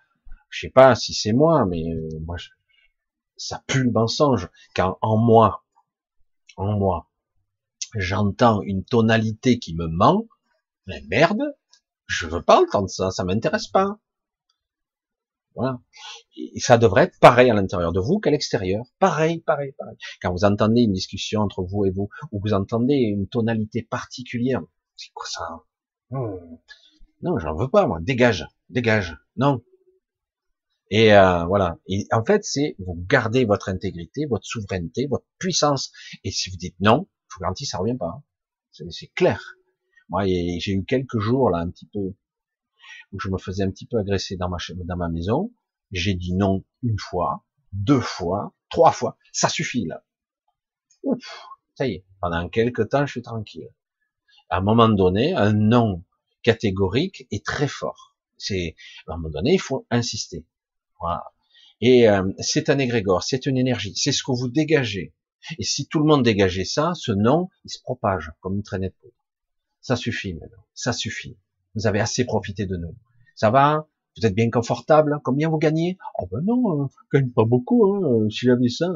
je 0.51 0.61
sais 0.61 0.71
pas 0.71 0.95
si 0.95 1.15
c'est 1.15 1.33
moi, 1.33 1.65
mais 1.67 1.85
euh, 1.93 2.09
moi, 2.21 2.37
ça 3.37 3.63
pue 3.67 3.85
le 3.85 3.91
mensonge. 3.91 4.51
Quand 4.75 4.99
en 5.01 5.17
moi, 5.17 5.65
en 6.57 6.79
moi, 6.79 7.09
j'entends 7.97 8.63
une 8.63 8.85
tonalité 8.85 9.59
qui 9.59 9.75
me 9.75 9.87
ment, 9.87 10.27
mais 10.87 11.03
merde, 11.09 11.43
je 12.07 12.27
veux 12.27 12.43
pas 12.43 12.61
entendre 12.61 12.91
ça, 12.91 13.11
ça 13.11 13.25
m'intéresse 13.25 13.69
pas. 13.69 13.99
Voilà. 15.55 15.81
Et 16.37 16.61
ça 16.61 16.79
devrait 16.79 17.05
être 17.05 17.19
pareil 17.21 17.51
à 17.51 17.55
l'intérieur 17.55 17.93
de 17.93 18.01
vous 18.01 18.19
qu'à 18.19 18.31
l'extérieur. 18.31 18.85
Pareil, 18.99 19.41
pareil, 19.41 19.73
pareil. 19.79 19.97
Quand 20.21 20.33
vous 20.33 20.45
entendez 20.45 20.83
une 20.83 20.93
discussion 20.93 21.41
entre 21.41 21.63
vous 21.63 21.85
et 21.85 21.91
vous, 21.91 22.09
ou 22.31 22.41
vous 22.41 22.55
entendez 22.55 22.95
une 22.95 23.29
tonalité 23.29 23.83
particulière, 23.83 24.63
c'est 24.97 25.13
quoi 25.13 25.27
ça? 25.27 25.65
Hmm. 26.11 26.57
Non, 27.23 27.39
j'en 27.39 27.55
veux 27.55 27.69
pas, 27.69 27.87
moi. 27.87 27.99
Dégage, 28.01 28.47
dégage. 28.69 29.17
Non. 29.37 29.63
Et 30.91 31.15
euh, 31.15 31.45
voilà. 31.45 31.79
Et 31.87 32.07
en 32.13 32.25
fait, 32.25 32.45
c'est 32.45 32.77
vous 32.79 32.97
gardez 33.09 33.45
votre 33.45 33.69
intégrité, 33.69 34.27
votre 34.27 34.45
souveraineté, 34.45 35.07
votre 35.07 35.27
puissance. 35.39 35.93
Et 36.25 36.31
si 36.31 36.51
vous 36.51 36.57
dites 36.57 36.77
non, 36.81 37.09
je 37.29 37.37
vous 37.37 37.41
garantis, 37.41 37.67
ça 37.67 37.79
revient 37.79 37.97
pas. 37.97 38.23
C'est 38.73 39.13
clair. 39.15 39.57
Moi, 40.09 40.27
j'ai 40.27 40.73
eu 40.73 40.85
quelques 40.85 41.19
jours 41.19 41.51
là, 41.51 41.59
un 41.59 41.71
petit 41.71 41.87
peu, 41.87 42.15
où 43.13 43.21
je 43.21 43.29
me 43.29 43.39
faisais 43.39 43.63
un 43.63 43.71
petit 43.71 43.87
peu 43.87 43.99
agresser 43.99 44.37
dans 44.37 44.49
ma 44.49 44.59
dans 44.85 44.97
ma 44.97 45.09
maison. 45.09 45.53
J'ai 45.91 46.15
dit 46.15 46.35
non 46.35 46.65
une 46.83 46.99
fois, 46.99 47.45
deux 47.73 48.01
fois, 48.01 48.55
trois 48.71 48.93
fois. 48.93 49.17
Ça 49.33 49.49
suffit 49.49 49.87
là. 49.87 50.05
Ouf, 51.03 51.47
ça 51.75 51.87
y 51.87 51.93
est. 51.93 52.05
Pendant 52.21 52.49
quelques 52.49 52.89
temps, 52.89 53.07
je 53.07 53.13
suis 53.13 53.23
tranquille. 53.23 53.69
À 54.49 54.59
un 54.59 54.61
moment 54.63 54.89
donné, 54.89 55.35
un 55.35 55.53
non 55.53 56.05
catégorique 56.43 57.27
est 57.31 57.45
très 57.45 57.69
fort. 57.69 58.17
C'est 58.39 58.75
à 59.07 59.13
un 59.13 59.17
moment 59.17 59.31
donné, 59.31 59.55
il 59.55 59.61
faut 59.61 59.87
insister. 59.91 60.47
Et 61.81 62.09
euh, 62.09 62.31
c'est 62.39 62.71
un 62.71 62.79
égrégore, 62.79 63.25
c'est 63.25 63.47
une 63.47 63.59
énergie, 63.59 63.95
c'est 63.97 64.13
ce 64.13 64.23
que 64.23 64.33
vous 64.33 64.49
dégagez. 64.49 65.15
Et 65.59 65.65
si 65.65 65.89
tout 65.89 65.99
le 65.99 66.05
monde 66.05 66.23
dégageait 66.23 66.65
ça, 66.65 66.93
ce 66.95 67.11
nom, 67.11 67.49
il 67.65 67.71
se 67.71 67.81
propage 67.83 68.31
comme 68.41 68.55
une 68.55 68.63
traînée 68.63 68.91
de 68.91 68.95
poudre. 68.95 69.15
Ça 69.81 69.97
suffit 69.97 70.35
maintenant, 70.35 70.65
ça 70.75 70.93
suffit. 70.93 71.37
Vous 71.75 71.87
avez 71.87 72.01
assez 72.01 72.25
profité 72.25 72.67
de 72.67 72.77
nous. 72.77 72.95
Ça 73.35 73.51
va? 73.51 73.89
Vous 74.17 74.27
êtes 74.27 74.35
bien 74.35 74.51
confortable? 74.51 75.21
Combien 75.25 75.49
vous 75.49 75.59
gagnez? 75.59 75.97
Oh 76.19 76.27
ben 76.31 76.41
non, 76.45 76.83
euh, 76.83 76.87
je 77.13 77.19
gagne 77.19 77.31
pas 77.31 77.45
beaucoup. 77.45 77.95
Hein, 77.95 78.29
si 78.29 78.47
j'avais 78.47 78.69
ça, 78.69 78.91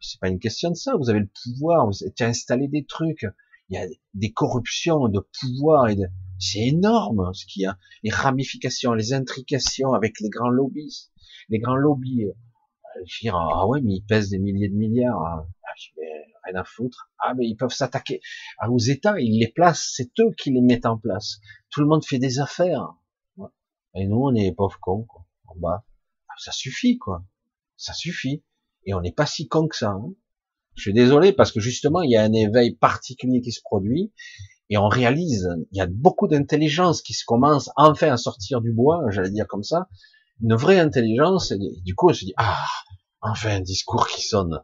c'est 0.00 0.20
pas 0.20 0.28
une 0.28 0.38
question 0.38 0.70
de 0.70 0.76
ça. 0.76 0.96
Vous 0.96 1.10
avez 1.10 1.20
le 1.20 1.28
pouvoir, 1.42 1.86
vous 1.86 2.04
avez 2.04 2.30
installé 2.30 2.68
des 2.68 2.84
trucs. 2.84 3.26
Il 3.68 3.74
y 3.74 3.78
a 3.78 3.86
des 4.14 4.32
corruptions 4.32 5.08
de 5.08 5.20
pouvoir 5.40 5.88
et 5.88 5.96
de... 5.96 6.06
c'est 6.38 6.66
énorme 6.66 7.32
ce 7.34 7.46
qu'il 7.46 7.62
y 7.62 7.66
a. 7.66 7.78
Les 8.02 8.10
ramifications, 8.10 8.94
les 8.94 9.12
intrications 9.12 9.92
avec 9.92 10.20
les 10.20 10.28
grands 10.28 10.50
lobbies, 10.50 11.10
les 11.48 11.58
grands 11.58 11.76
lobbies. 11.76 12.26
Euh, 12.26 13.02
je 13.06 13.20
dire, 13.20 13.36
ah 13.36 13.66
ouais, 13.66 13.80
mais 13.80 13.94
ils 13.94 14.04
pèsent 14.04 14.30
des 14.30 14.38
milliers 14.38 14.68
de 14.68 14.76
milliards. 14.76 15.20
Hein. 15.20 15.46
Ah, 15.64 15.72
foutre. 16.64 17.10
Ah, 17.18 17.34
mais 17.34 17.46
ils 17.46 17.56
peuvent 17.56 17.72
s'attaquer 17.72 18.20
aux 18.68 18.78
États, 18.78 19.20
ils 19.20 19.38
les 19.38 19.48
placent, 19.48 19.92
c'est 19.94 20.10
eux 20.20 20.32
qui 20.36 20.50
les 20.50 20.60
mettent 20.60 20.86
en 20.86 20.98
place. 20.98 21.40
Tout 21.70 21.80
le 21.80 21.86
monde 21.86 22.04
fait 22.04 22.18
des 22.18 22.40
affaires. 22.40 22.94
Et 23.94 24.06
nous, 24.06 24.20
on 24.22 24.34
est 24.34 24.44
les 24.44 24.52
pauvres 24.52 24.78
cons, 24.80 25.04
quoi, 25.04 25.26
en 25.46 25.56
bas. 25.56 25.84
Ah, 26.28 26.34
ça 26.38 26.52
suffit, 26.52 26.98
quoi. 26.98 27.24
Ça 27.76 27.92
suffit. 27.92 28.44
Et 28.84 28.94
on 28.94 29.00
n'est 29.00 29.12
pas 29.12 29.26
si 29.26 29.48
cons 29.48 29.68
que 29.68 29.76
ça. 29.76 29.90
Hein. 29.90 30.14
Je 30.76 30.82
suis 30.82 30.92
désolé 30.92 31.32
parce 31.32 31.52
que 31.52 31.60
justement, 31.60 32.02
il 32.02 32.10
y 32.10 32.16
a 32.16 32.22
un 32.22 32.32
éveil 32.32 32.74
particulier 32.76 33.40
qui 33.40 33.52
se 33.52 33.60
produit 33.60 34.12
et 34.70 34.78
on 34.78 34.88
réalise, 34.88 35.48
il 35.72 35.78
y 35.78 35.80
a 35.80 35.86
beaucoup 35.86 36.28
d'intelligence 36.28 37.02
qui 37.02 37.12
se 37.12 37.24
commence 37.24 37.70
enfin 37.76 38.12
à 38.12 38.16
sortir 38.16 38.60
du 38.60 38.72
bois, 38.72 39.02
j'allais 39.10 39.30
dire 39.30 39.48
comme 39.48 39.64
ça, 39.64 39.88
une 40.40 40.54
vraie 40.54 40.78
intelligence. 40.78 41.50
Et 41.50 41.58
du 41.84 41.94
coup, 41.96 42.10
on 42.10 42.14
se 42.14 42.24
dit 42.24 42.34
ah, 42.36 42.64
enfin 43.20 43.56
un 43.56 43.60
discours 43.60 44.06
qui 44.06 44.22
sonne, 44.22 44.62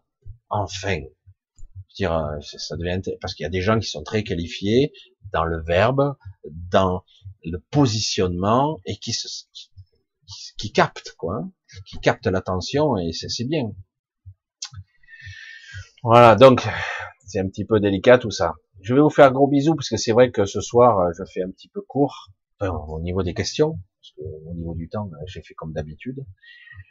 enfin. 0.49 1.01
Euh, 2.03 2.41
ça 2.41 2.77
devient 2.77 3.01
parce 3.21 3.35
qu'il 3.35 3.45
y 3.45 3.47
a 3.47 3.51
des 3.51 3.63
gens 3.63 3.79
qui 3.79 3.89
sont 3.89 4.03
très 4.03 4.23
qualifiés 4.23 4.93
dans 5.33 5.45
le 5.45 5.63
verbe, 5.63 6.17
dans 6.71 7.05
le 7.45 7.59
positionnement 7.71 8.79
et 8.85 8.97
qui 8.97 9.13
se, 9.13 9.29
qui, 9.53 9.71
qui 10.59 10.73
capte 10.73 11.15
quoi, 11.17 11.49
qui 11.87 11.99
capte 11.99 12.27
l'attention 12.27 12.97
et 12.99 13.13
c'est 13.13 13.45
bien. 13.45 13.73
Voilà, 16.03 16.37
donc 16.37 16.67
c'est 17.27 17.41
un 17.41 17.49
petit 17.49 17.65
peu 17.65 17.81
délicat 17.81 18.19
tout 18.19 18.31
ça. 18.31 18.55
Je 18.83 18.95
vais 18.95 19.01
vous 19.01 19.11
faire 19.11 19.27
un 19.27 19.33
gros 19.33 19.49
bisou 19.49 19.75
parce 19.75 19.89
que 19.89 19.97
c'est 19.97 20.13
vrai 20.13 20.31
que 20.31 20.45
ce 20.45 20.61
soir 20.61 21.01
euh, 21.01 21.11
je 21.19 21.25
fais 21.33 21.43
un 21.43 21.51
petit 21.51 21.69
peu 21.69 21.81
court 21.81 22.29
au 22.61 23.01
niveau 23.01 23.23
des 23.23 23.35
questions, 23.35 23.79
parce 24.01 24.13
que 24.17 24.23
au 24.23 24.55
niveau 24.55 24.75
du 24.75 24.89
temps 24.89 25.11
euh, 25.13 25.25
j'ai 25.27 25.43
fait 25.43 25.55
comme 25.55 25.73
d'habitude. 25.73 26.25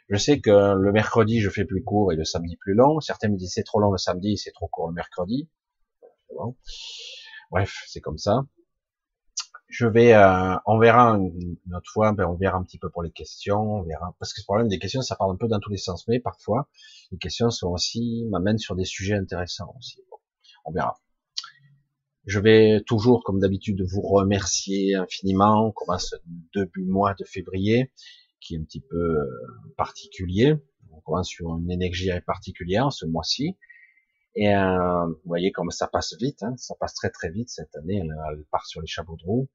Je 0.08 0.16
sais 0.16 0.40
que 0.40 0.74
le 0.74 0.92
mercredi 0.92 1.40
je 1.40 1.50
fais 1.50 1.64
plus 1.64 1.82
court 1.82 2.12
et 2.12 2.16
le 2.16 2.24
samedi 2.24 2.56
plus 2.56 2.74
long. 2.74 3.00
Certains 3.00 3.28
me 3.28 3.36
disent 3.36 3.52
c'est 3.54 3.64
trop 3.64 3.80
long 3.80 3.90
le 3.90 3.98
samedi, 3.98 4.36
c'est 4.36 4.52
trop 4.52 4.68
court 4.68 4.88
le 4.88 4.94
mercredi. 4.94 5.48
Bref, 7.50 7.84
c'est 7.86 8.00
comme 8.00 8.18
ça 8.18 8.44
je 9.68 9.86
vais, 9.86 10.14
euh, 10.14 10.54
on 10.64 10.78
verra 10.78 11.16
une, 11.16 11.56
autre 11.74 11.90
fois, 11.90 12.12
ben 12.12 12.24
on 12.26 12.34
verra 12.34 12.56
un 12.56 12.62
petit 12.62 12.78
peu 12.78 12.88
pour 12.88 13.02
les 13.02 13.10
questions, 13.10 13.80
on 13.80 13.82
verra, 13.82 14.14
parce 14.18 14.32
que 14.32 14.40
le 14.40 14.44
problème 14.44 14.68
des 14.68 14.78
questions, 14.78 15.02
ça 15.02 15.16
parle 15.16 15.32
un 15.32 15.36
peu 15.36 15.48
dans 15.48 15.58
tous 15.60 15.70
les 15.70 15.76
sens, 15.76 16.06
mais 16.08 16.20
parfois, 16.20 16.68
les 17.10 17.18
questions 17.18 17.50
sont 17.50 17.68
aussi, 17.68 18.24
m'amènent 18.30 18.58
sur 18.58 18.76
des 18.76 18.84
sujets 18.84 19.14
intéressants 19.14 19.74
aussi. 19.78 20.00
on 20.64 20.72
verra. 20.72 20.98
Je 22.26 22.40
vais 22.40 22.82
toujours, 22.86 23.22
comme 23.22 23.38
d'habitude, 23.38 23.82
vous 23.82 24.02
remercier 24.02 24.96
infiniment. 24.96 25.68
On 25.68 25.70
commence 25.70 26.14
début 26.54 26.84
mois 26.84 27.14
de 27.14 27.24
février, 27.24 27.92
qui 28.46 28.54
est 28.54 28.58
un 28.58 28.64
petit 28.64 28.80
peu 28.80 28.96
euh, 28.96 29.26
particulier. 29.76 30.54
On 30.92 31.00
commence 31.00 31.28
sur 31.28 31.56
une 31.56 31.70
énergie 31.70 32.10
particulière 32.26 32.92
ce 32.92 33.06
mois-ci. 33.06 33.56
Et 34.36 34.54
euh, 34.54 35.06
vous 35.06 35.20
voyez 35.24 35.50
comme 35.50 35.70
ça 35.70 35.88
passe 35.88 36.14
vite, 36.20 36.42
hein, 36.42 36.54
ça 36.58 36.74
passe 36.78 36.94
très 36.94 37.08
très 37.10 37.30
vite 37.30 37.48
cette 37.48 37.74
année, 37.74 38.02
elle, 38.02 38.44
part 38.50 38.66
sur 38.66 38.82
les 38.82 38.86
chapeaux 38.86 39.16
de 39.16 39.24
roue. 39.24 39.48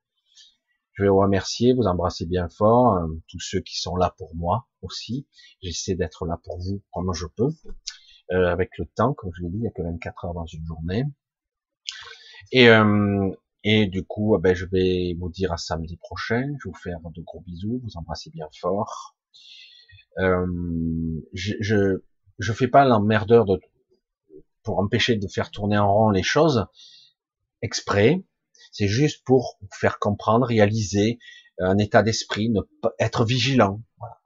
Je 0.93 1.03
vais 1.03 1.09
vous 1.09 1.19
remercier, 1.19 1.73
vous 1.73 1.83
embrasser 1.83 2.25
bien 2.25 2.49
fort, 2.49 2.97
euh, 2.97 3.07
tous 3.27 3.39
ceux 3.39 3.61
qui 3.61 3.79
sont 3.79 3.95
là 3.95 4.13
pour 4.17 4.35
moi 4.35 4.67
aussi. 4.81 5.27
J'essaie 5.61 5.95
d'être 5.95 6.25
là 6.25 6.39
pour 6.43 6.57
vous 6.57 6.81
comme 6.91 7.13
je 7.13 7.27
peux, 7.27 7.49
euh, 8.31 8.47
avec 8.47 8.71
le 8.79 8.85
temps, 8.85 9.13
comme 9.13 9.31
je 9.35 9.43
l'ai 9.43 9.49
dit, 9.49 9.57
il 9.57 9.61
n'y 9.61 9.67
a 9.67 9.71
que 9.71 9.83
24 9.83 10.25
heures 10.25 10.33
dans 10.33 10.47
une 10.47 10.65
journée. 10.65 11.03
Et, 12.51 12.67
euh, 12.69 13.29
et 13.63 13.87
du 13.87 14.03
coup, 14.03 14.37
ben, 14.39 14.55
je 14.55 14.65
vais 14.65 15.15
vous 15.19 15.29
dire 15.29 15.51
à 15.51 15.57
samedi 15.57 15.97
prochain, 15.97 16.43
je 16.59 16.67
vais 16.67 16.71
vous 16.71 16.79
faire 16.81 16.99
de 17.13 17.21
gros 17.21 17.41
bisous, 17.41 17.79
vous 17.83 17.97
embrasser 17.97 18.29
bien 18.31 18.47
fort. 18.59 19.15
je, 20.17 21.53
je 21.59 22.01
je 22.39 22.53
fais 22.53 22.67
pas 22.67 22.85
l'emmerdeur 22.85 23.45
de 23.45 23.59
pour 24.63 24.79
empêcher 24.79 25.15
de 25.15 25.27
faire 25.27 25.51
tourner 25.51 25.77
en 25.77 25.93
rond 25.93 26.09
les 26.09 26.23
choses 26.23 26.65
exprès. 27.61 28.23
C'est 28.71 28.87
juste 28.87 29.23
pour 29.25 29.59
faire 29.71 29.99
comprendre, 29.99 30.45
réaliser 30.45 31.19
un 31.59 31.77
état 31.77 32.03
d'esprit, 32.03 32.51
être 32.99 33.25
vigilant, 33.25 33.81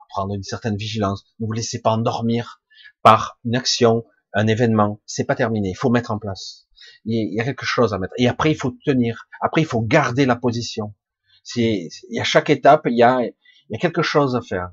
prendre 0.08 0.34
une 0.34 0.42
certaine 0.42 0.76
vigilance. 0.76 1.24
Ne 1.40 1.46
vous 1.46 1.52
laissez 1.52 1.80
pas 1.80 1.90
endormir 1.90 2.62
par 3.02 3.38
une 3.44 3.56
action, 3.56 4.04
un 4.32 4.46
événement. 4.46 5.00
C'est 5.06 5.24
pas 5.24 5.34
terminé. 5.34 5.70
Il 5.70 5.76
faut 5.76 5.90
mettre 5.90 6.10
en 6.10 6.18
place. 6.18 6.66
Il 7.04 7.34
y 7.34 7.40
a 7.40 7.44
quelque 7.44 7.66
chose 7.66 7.94
à 7.94 7.98
mettre. 7.98 8.14
Et 8.18 8.28
après, 8.28 8.50
il 8.50 8.56
faut 8.56 8.76
tenir. 8.84 9.28
Après, 9.40 9.62
il 9.62 9.66
faut 9.66 9.80
garder 9.80 10.26
la 10.26 10.36
position. 10.36 10.94
C'est, 11.42 11.88
il 12.10 12.16
y 12.16 12.20
a 12.20 12.24
chaque 12.24 12.50
étape, 12.50 12.82
il 12.86 12.96
y 12.96 13.02
a, 13.02 13.22
y 13.22 13.76
a 13.76 13.78
quelque 13.78 14.02
chose 14.02 14.34
à 14.34 14.40
faire. 14.40 14.70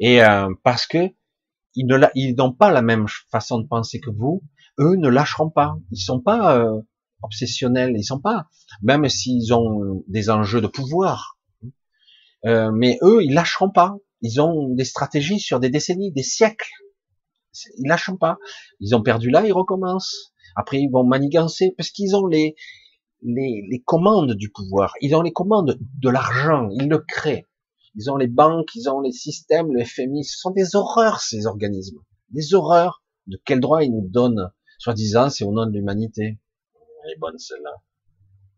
Et 0.00 0.22
euh, 0.22 0.48
parce 0.64 0.86
que 0.86 1.14
ils 1.74 1.86
ne 1.86 1.98
ils 2.14 2.34
n'ont 2.34 2.52
pas 2.52 2.70
la 2.70 2.82
même 2.82 3.06
façon 3.30 3.58
de 3.58 3.66
penser 3.66 4.00
que 4.00 4.10
vous, 4.10 4.42
eux 4.78 4.96
ne 4.96 5.08
lâcheront 5.08 5.50
pas. 5.50 5.76
Ils 5.90 6.00
sont 6.00 6.20
pas 6.20 6.58
euh, 6.58 6.80
obsessionnels, 7.22 7.94
ils 7.96 8.04
sont 8.04 8.20
pas, 8.20 8.46
même 8.82 9.08
s'ils 9.08 9.54
ont 9.54 10.04
des 10.08 10.28
enjeux 10.28 10.60
de 10.60 10.66
pouvoir. 10.66 11.38
Euh, 12.44 12.70
mais 12.72 12.98
eux, 13.02 13.22
ils 13.22 13.32
lâcheront 13.32 13.70
pas. 13.70 13.96
Ils 14.20 14.40
ont 14.40 14.74
des 14.74 14.84
stratégies 14.84 15.40
sur 15.40 15.60
des 15.60 15.70
décennies, 15.70 16.12
des 16.12 16.22
siècles. 16.22 16.70
Ils 17.78 17.88
lâcheront 17.88 18.16
pas. 18.16 18.38
Ils 18.80 18.94
ont 18.94 19.02
perdu 19.02 19.30
là, 19.30 19.46
ils 19.46 19.52
recommencent. 19.52 20.32
Après, 20.56 20.78
ils 20.78 20.90
vont 20.90 21.04
manigancer 21.04 21.74
parce 21.76 21.90
qu'ils 21.90 22.16
ont 22.16 22.26
les 22.26 22.54
les, 23.22 23.64
les 23.70 23.80
commandes 23.80 24.32
du 24.32 24.50
pouvoir, 24.50 24.94
ils 25.00 25.14
ont 25.14 25.22
les 25.22 25.32
commandes 25.32 25.78
de 25.80 26.08
l'argent, 26.08 26.68
ils 26.72 26.88
le 26.88 26.98
créent. 26.98 27.46
Ils 27.94 28.10
ont 28.10 28.16
les 28.16 28.26
banques, 28.26 28.74
ils 28.74 28.88
ont 28.88 29.00
les 29.00 29.12
systèmes, 29.12 29.72
le 29.72 29.84
FMI, 29.84 30.24
ce 30.24 30.38
sont 30.38 30.50
des 30.50 30.74
horreurs 30.74 31.20
ces 31.20 31.46
organismes, 31.46 32.00
des 32.30 32.54
horreurs. 32.54 33.02
De 33.28 33.40
quel 33.44 33.60
droit 33.60 33.84
ils 33.84 33.92
nous 33.92 34.08
donnent, 34.08 34.50
soi-disant, 34.78 35.30
c'est 35.30 35.44
au 35.44 35.52
nom 35.52 35.66
de 35.66 35.70
l'humanité. 35.70 36.40
Elle 37.04 37.12
est 37.12 37.18
bonne 37.18 37.38
celle-là. 37.38 37.70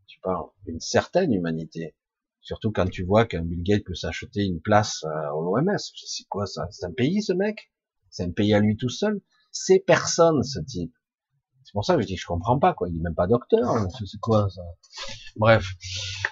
Tu 0.06 0.18
parles 0.20 0.46
d'une 0.64 0.80
certaine 0.80 1.34
humanité. 1.34 1.94
Surtout 2.40 2.72
quand 2.72 2.88
tu 2.88 3.04
vois 3.04 3.26
qu'un 3.26 3.42
Bill 3.42 3.62
Gates 3.62 3.84
peut 3.84 3.94
s'acheter 3.94 4.44
une 4.44 4.62
place 4.62 5.04
euh, 5.04 5.30
au 5.34 5.42
l'OMS. 5.42 5.76
C'est 5.78 6.26
quoi 6.28 6.46
ça? 6.46 6.66
C'est 6.70 6.86
un 6.86 6.92
pays 6.92 7.22
ce 7.22 7.34
mec? 7.34 7.70
C'est 8.14 8.22
un 8.22 8.30
pays 8.30 8.54
à 8.54 8.60
lui 8.60 8.76
tout 8.76 8.88
seul 8.88 9.20
C'est 9.50 9.80
personne 9.80 10.44
ce 10.44 10.60
type. 10.60 10.94
C'est 11.64 11.72
pour 11.72 11.84
ça 11.84 11.96
que 11.96 12.02
je 12.02 12.06
dis 12.06 12.16
je 12.16 12.26
comprends 12.26 12.60
pas 12.60 12.72
quoi. 12.72 12.88
Il 12.88 12.96
est 12.96 13.00
même 13.00 13.16
pas 13.16 13.26
docteur. 13.26 13.68
Hein. 13.68 13.88
C'est 14.06 14.20
quoi 14.20 14.48
ça? 14.50 14.62
Bref. 15.34 15.66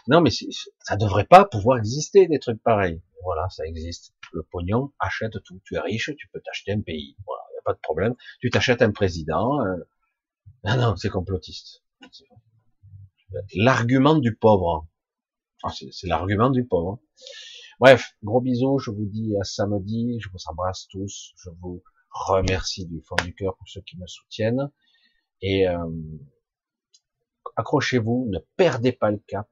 Non 0.07 0.21
mais 0.21 0.31
ça 0.31 0.97
devrait 0.97 1.25
pas 1.25 1.45
pouvoir 1.45 1.79
exister 1.79 2.29
des 2.29 2.39
trucs 2.39 2.63
pareils. 2.63 3.03
Voilà, 3.25 3.49
ça 3.49 3.67
existe. 3.67 4.15
Le 4.33 4.45
pognon 4.45 4.93
achète 5.01 5.43
tout. 5.43 5.61
Tu 5.65 5.75
es 5.75 5.81
riche, 5.81 6.13
tu 6.17 6.29
peux 6.29 6.41
t'acheter 6.41 6.71
un 6.71 6.81
pays. 6.81 7.17
Voilà, 7.27 7.43
y 7.57 7.59
a 7.59 7.63
pas 7.65 7.75
de 7.75 7.81
problème. 7.81 8.15
Tu 8.41 8.51
t'achètes 8.51 8.83
un 8.83 8.93
président. 8.93 9.61
Euh... 9.61 9.77
Ah 10.63 10.77
non, 10.77 10.95
c'est 10.95 11.11
complotiste. 11.11 11.83
L'argument 13.57 14.15
du 14.15 14.37
pauvre. 14.37 14.87
Ah, 15.65 15.73
c'est 15.73 16.07
l'argument 16.07 16.51
du 16.51 16.65
pauvre. 16.65 17.01
Bref, 17.83 18.15
gros 18.23 18.41
bisous, 18.41 18.79
je 18.79 18.93
vous 18.93 19.07
dis 19.07 19.37
à 19.41 19.43
samedi, 19.43 20.21
je 20.21 20.29
vous 20.29 20.39
embrasse 20.47 20.87
tous, 20.87 21.33
je 21.35 21.51
vous 21.61 21.83
remercie 22.13 22.87
du 22.87 23.03
fond 23.03 23.17
du 23.25 23.35
cœur 23.35 23.57
pour 23.57 23.69
ceux 23.69 23.81
qui 23.81 23.99
me 23.99 24.07
soutiennent, 24.07 24.71
et 25.41 25.67
euh, 25.67 25.91
accrochez-vous, 27.57 28.29
ne 28.31 28.39
perdez 28.55 28.93
pas 28.93 29.11
le 29.11 29.19
cap, 29.27 29.49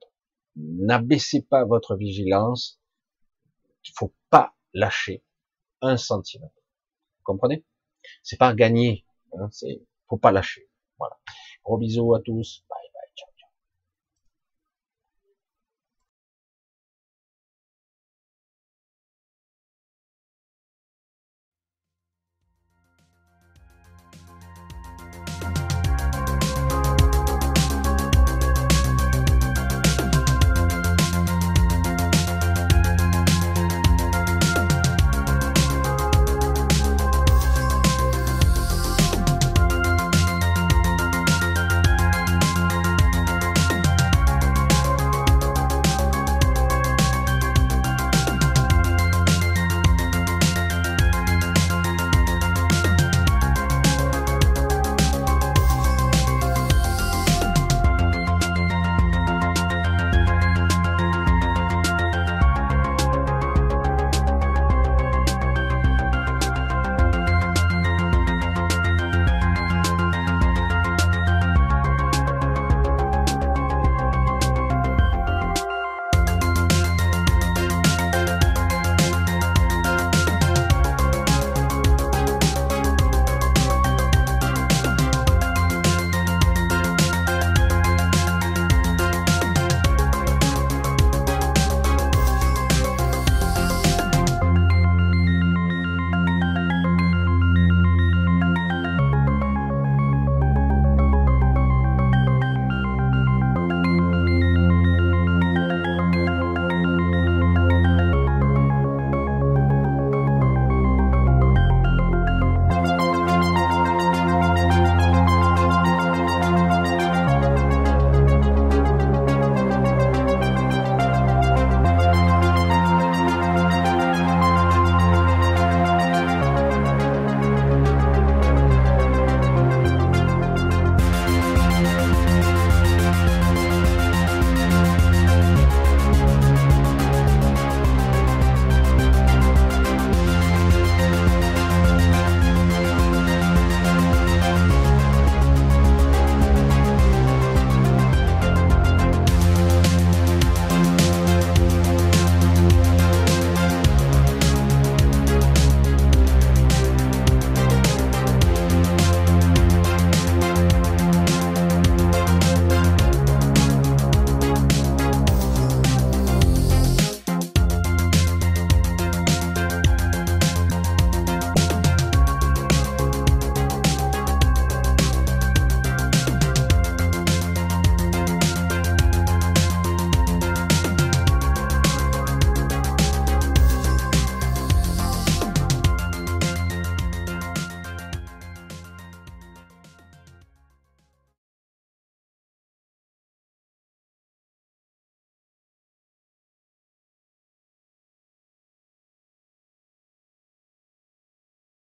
n'abaissez 0.54 1.42
pas 1.42 1.64
votre 1.64 1.96
vigilance, 1.96 2.80
il 3.84 3.90
faut 3.96 4.14
pas 4.30 4.54
lâcher 4.74 5.24
un 5.80 5.96
centimètre. 5.96 6.54
Vous 7.16 7.24
comprenez? 7.24 7.66
C'est 8.22 8.38
pas 8.38 8.54
gagner, 8.54 9.04
hein, 9.32 9.48
c'est 9.50 9.82
faut 10.08 10.18
pas 10.18 10.30
lâcher. 10.30 10.70
Voilà. 11.00 11.18
Gros 11.64 11.78
bisous 11.78 12.14
à 12.14 12.20
tous. 12.20 12.64